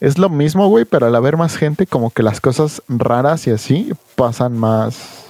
es 0.00 0.16
lo 0.16 0.30
mismo, 0.30 0.68
güey, 0.68 0.86
pero 0.86 1.06
al 1.06 1.14
haber 1.14 1.36
más 1.36 1.56
gente, 1.56 1.86
como 1.86 2.10
que 2.10 2.22
las 2.22 2.40
cosas 2.40 2.82
raras 2.88 3.46
y 3.46 3.50
así 3.50 3.92
pasan 4.16 4.56
más, 4.56 5.26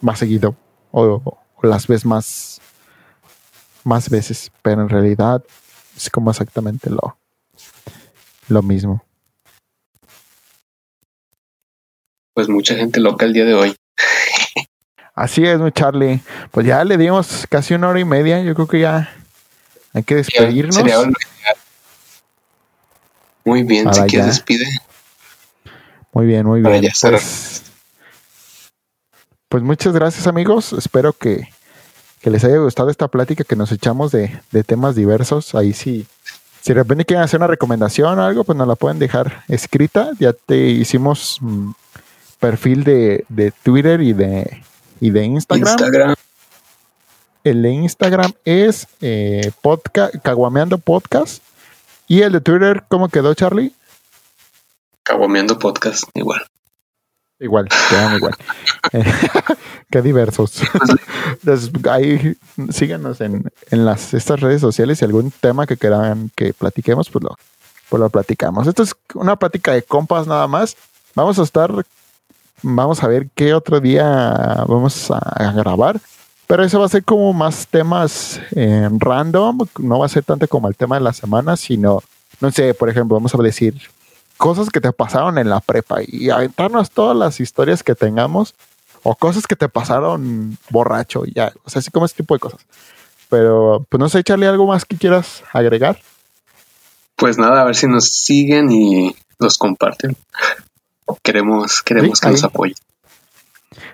más 0.00 0.18
seguido. 0.18 0.56
O, 0.90 1.38
las 1.62 1.86
ves 1.86 2.04
más, 2.04 2.60
más 3.84 4.10
veces. 4.10 4.50
Pero 4.62 4.82
en 4.82 4.88
realidad 4.88 5.44
es 5.96 6.10
como 6.10 6.30
exactamente 6.30 6.90
lo, 6.90 7.16
lo 8.48 8.62
mismo. 8.62 9.04
Pues 12.34 12.48
mucha 12.48 12.74
gente 12.74 12.98
loca 12.98 13.26
el 13.26 13.32
día 13.32 13.44
de 13.44 13.54
hoy. 13.54 13.76
Así 15.14 15.44
es, 15.44 15.60
mi 15.60 15.70
Charlie. 15.70 16.20
Pues 16.50 16.66
ya 16.66 16.82
le 16.84 16.96
dimos 16.96 17.46
casi 17.48 17.74
una 17.74 17.88
hora 17.88 18.00
y 18.00 18.04
media. 18.04 18.42
Yo 18.42 18.54
creo 18.54 18.66
que 18.66 18.80
ya 18.80 19.14
hay 19.92 20.02
que 20.02 20.16
despedirnos. 20.16 20.82
Muy 23.44 23.62
bien, 23.62 23.92
si 23.92 24.00
quieres 24.02 24.26
despide. 24.26 24.66
Muy 26.12 26.26
bien, 26.26 26.46
muy 26.46 26.60
bien. 26.60 26.84
Pues, 27.00 27.62
pues, 29.48 29.62
muchas 29.62 29.92
gracias 29.94 30.26
amigos. 30.26 30.72
Espero 30.72 31.12
que, 31.12 31.48
les 32.22 32.44
haya 32.44 32.58
gustado 32.58 32.90
esta 32.90 33.08
plática 33.08 33.44
que 33.44 33.56
nos 33.56 33.72
echamos 33.72 34.12
de, 34.12 34.40
temas 34.66 34.94
diversos. 34.94 35.54
Ahí 35.54 35.72
sí. 35.72 36.06
Si 36.60 36.72
de 36.72 36.80
repente 36.80 37.04
quieren 37.04 37.24
hacer 37.24 37.40
una 37.40 37.48
recomendación 37.48 38.18
o 38.18 38.24
algo, 38.24 38.44
pues 38.44 38.56
nos 38.56 38.68
la 38.68 38.76
pueden 38.76 39.00
dejar 39.00 39.42
escrita. 39.48 40.10
Ya 40.20 40.32
te 40.32 40.56
hicimos 40.68 41.38
mm, 41.40 41.72
perfil 42.38 42.84
de, 42.84 43.52
Twitter 43.64 44.00
y 44.00 44.12
de, 44.12 44.62
y 45.00 45.10
de 45.10 45.24
Instagram. 45.24 46.14
El 47.42 47.62
de 47.62 47.70
Instagram 47.70 48.32
es 48.44 48.86
eh, 49.00 49.50
podcast, 49.62 50.14
Caguameando 50.22 50.78
Podcast. 50.78 51.42
¿Y 52.12 52.20
el 52.20 52.32
de 52.32 52.42
Twitter 52.42 52.84
cómo 52.88 53.08
quedó, 53.08 53.32
Charlie? 53.32 53.72
Caguameando 55.02 55.58
podcast, 55.58 56.04
igual. 56.12 56.42
Igual, 57.40 57.70
quedan 57.88 58.16
igual. 58.16 58.34
Qué 59.90 60.02
diversos. 60.02 60.60
Entonces, 61.40 61.70
ahí 61.90 62.36
síganos 62.68 63.22
en, 63.22 63.50
las, 63.70 64.12
estas 64.12 64.40
redes 64.40 64.60
sociales. 64.60 64.98
Si 64.98 65.06
algún 65.06 65.30
tema 65.30 65.66
que 65.66 65.78
quieran 65.78 66.30
que 66.36 66.52
platiquemos, 66.52 67.08
pues 67.08 67.24
lo, 67.24 67.38
pues 67.88 67.98
lo 67.98 68.10
platicamos. 68.10 68.66
Esto 68.66 68.82
es 68.82 68.94
una 69.14 69.36
plática 69.36 69.72
de 69.72 69.82
compas 69.82 70.26
nada 70.26 70.46
más. 70.46 70.76
Vamos 71.14 71.38
a 71.38 71.44
estar, 71.44 71.72
vamos 72.60 73.02
a 73.02 73.08
ver 73.08 73.30
qué 73.34 73.54
otro 73.54 73.80
día 73.80 74.66
vamos 74.68 75.10
a 75.10 75.50
grabar. 75.52 75.98
Pero 76.52 76.64
eso 76.64 76.80
va 76.80 76.84
a 76.84 76.90
ser 76.90 77.02
como 77.02 77.32
más 77.32 77.66
temas 77.66 78.38
eh, 78.54 78.86
random, 78.98 79.60
no 79.78 79.98
va 80.00 80.04
a 80.04 80.08
ser 80.10 80.22
tanto 80.22 80.46
como 80.48 80.68
el 80.68 80.76
tema 80.76 80.96
de 80.96 81.00
la 81.00 81.14
semana, 81.14 81.56
sino, 81.56 82.02
no 82.42 82.50
sé, 82.50 82.74
por 82.74 82.90
ejemplo, 82.90 83.16
vamos 83.16 83.34
a 83.34 83.38
decir 83.38 83.80
cosas 84.36 84.68
que 84.68 84.78
te 84.78 84.92
pasaron 84.92 85.38
en 85.38 85.48
la 85.48 85.60
prepa 85.60 86.00
y 86.06 86.28
aventarnos 86.28 86.90
todas 86.90 87.16
las 87.16 87.40
historias 87.40 87.82
que 87.82 87.94
tengamos 87.94 88.54
o 89.02 89.14
cosas 89.14 89.46
que 89.46 89.56
te 89.56 89.70
pasaron 89.70 90.58
borracho, 90.68 91.24
ya, 91.24 91.54
o 91.64 91.70
sea, 91.70 91.80
así 91.80 91.90
como 91.90 92.04
ese 92.04 92.16
tipo 92.16 92.34
de 92.34 92.40
cosas. 92.40 92.60
Pero, 93.30 93.86
pues 93.88 93.98
no 93.98 94.10
sé, 94.10 94.18
echarle 94.18 94.46
algo 94.46 94.66
más 94.66 94.84
que 94.84 94.98
quieras 94.98 95.44
agregar. 95.54 96.02
Pues 97.16 97.38
nada, 97.38 97.62
a 97.62 97.64
ver 97.64 97.76
si 97.76 97.86
nos 97.86 98.10
siguen 98.10 98.70
y 98.70 99.16
los 99.38 99.56
comparten. 99.56 100.18
Queremos, 101.22 101.80
queremos 101.80 102.18
Sí, 102.18 102.26
que 102.26 102.32
nos 102.32 102.44
apoyen. 102.44 102.76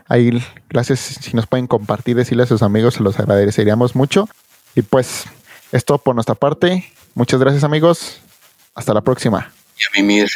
Ahí, 0.09 0.43
gracias. 0.69 1.01
Si 1.01 1.37
nos 1.37 1.47
pueden 1.47 1.67
compartir, 1.67 2.17
decirle 2.17 2.45
a 2.45 2.47
sus 2.47 2.63
amigos, 2.63 2.95
se 2.95 3.03
los 3.03 3.19
agradeceríamos 3.21 3.95
mucho. 3.95 4.29
Y 4.75 4.83
pues, 4.83 5.25
es 5.71 5.85
todo 5.85 5.99
por 5.99 6.15
nuestra 6.15 6.35
parte. 6.35 6.91
Muchas 7.15 7.41
gracias, 7.41 7.65
amigos. 7.65 8.21
Hasta 8.75 8.95
la 8.95 9.03
próxima. 9.03 9.53
Y 9.77 9.85
a 9.85 10.03
mimir. 10.03 10.31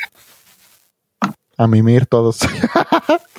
A 1.57 1.67
mimir 1.67 2.07
todos. 2.07 2.41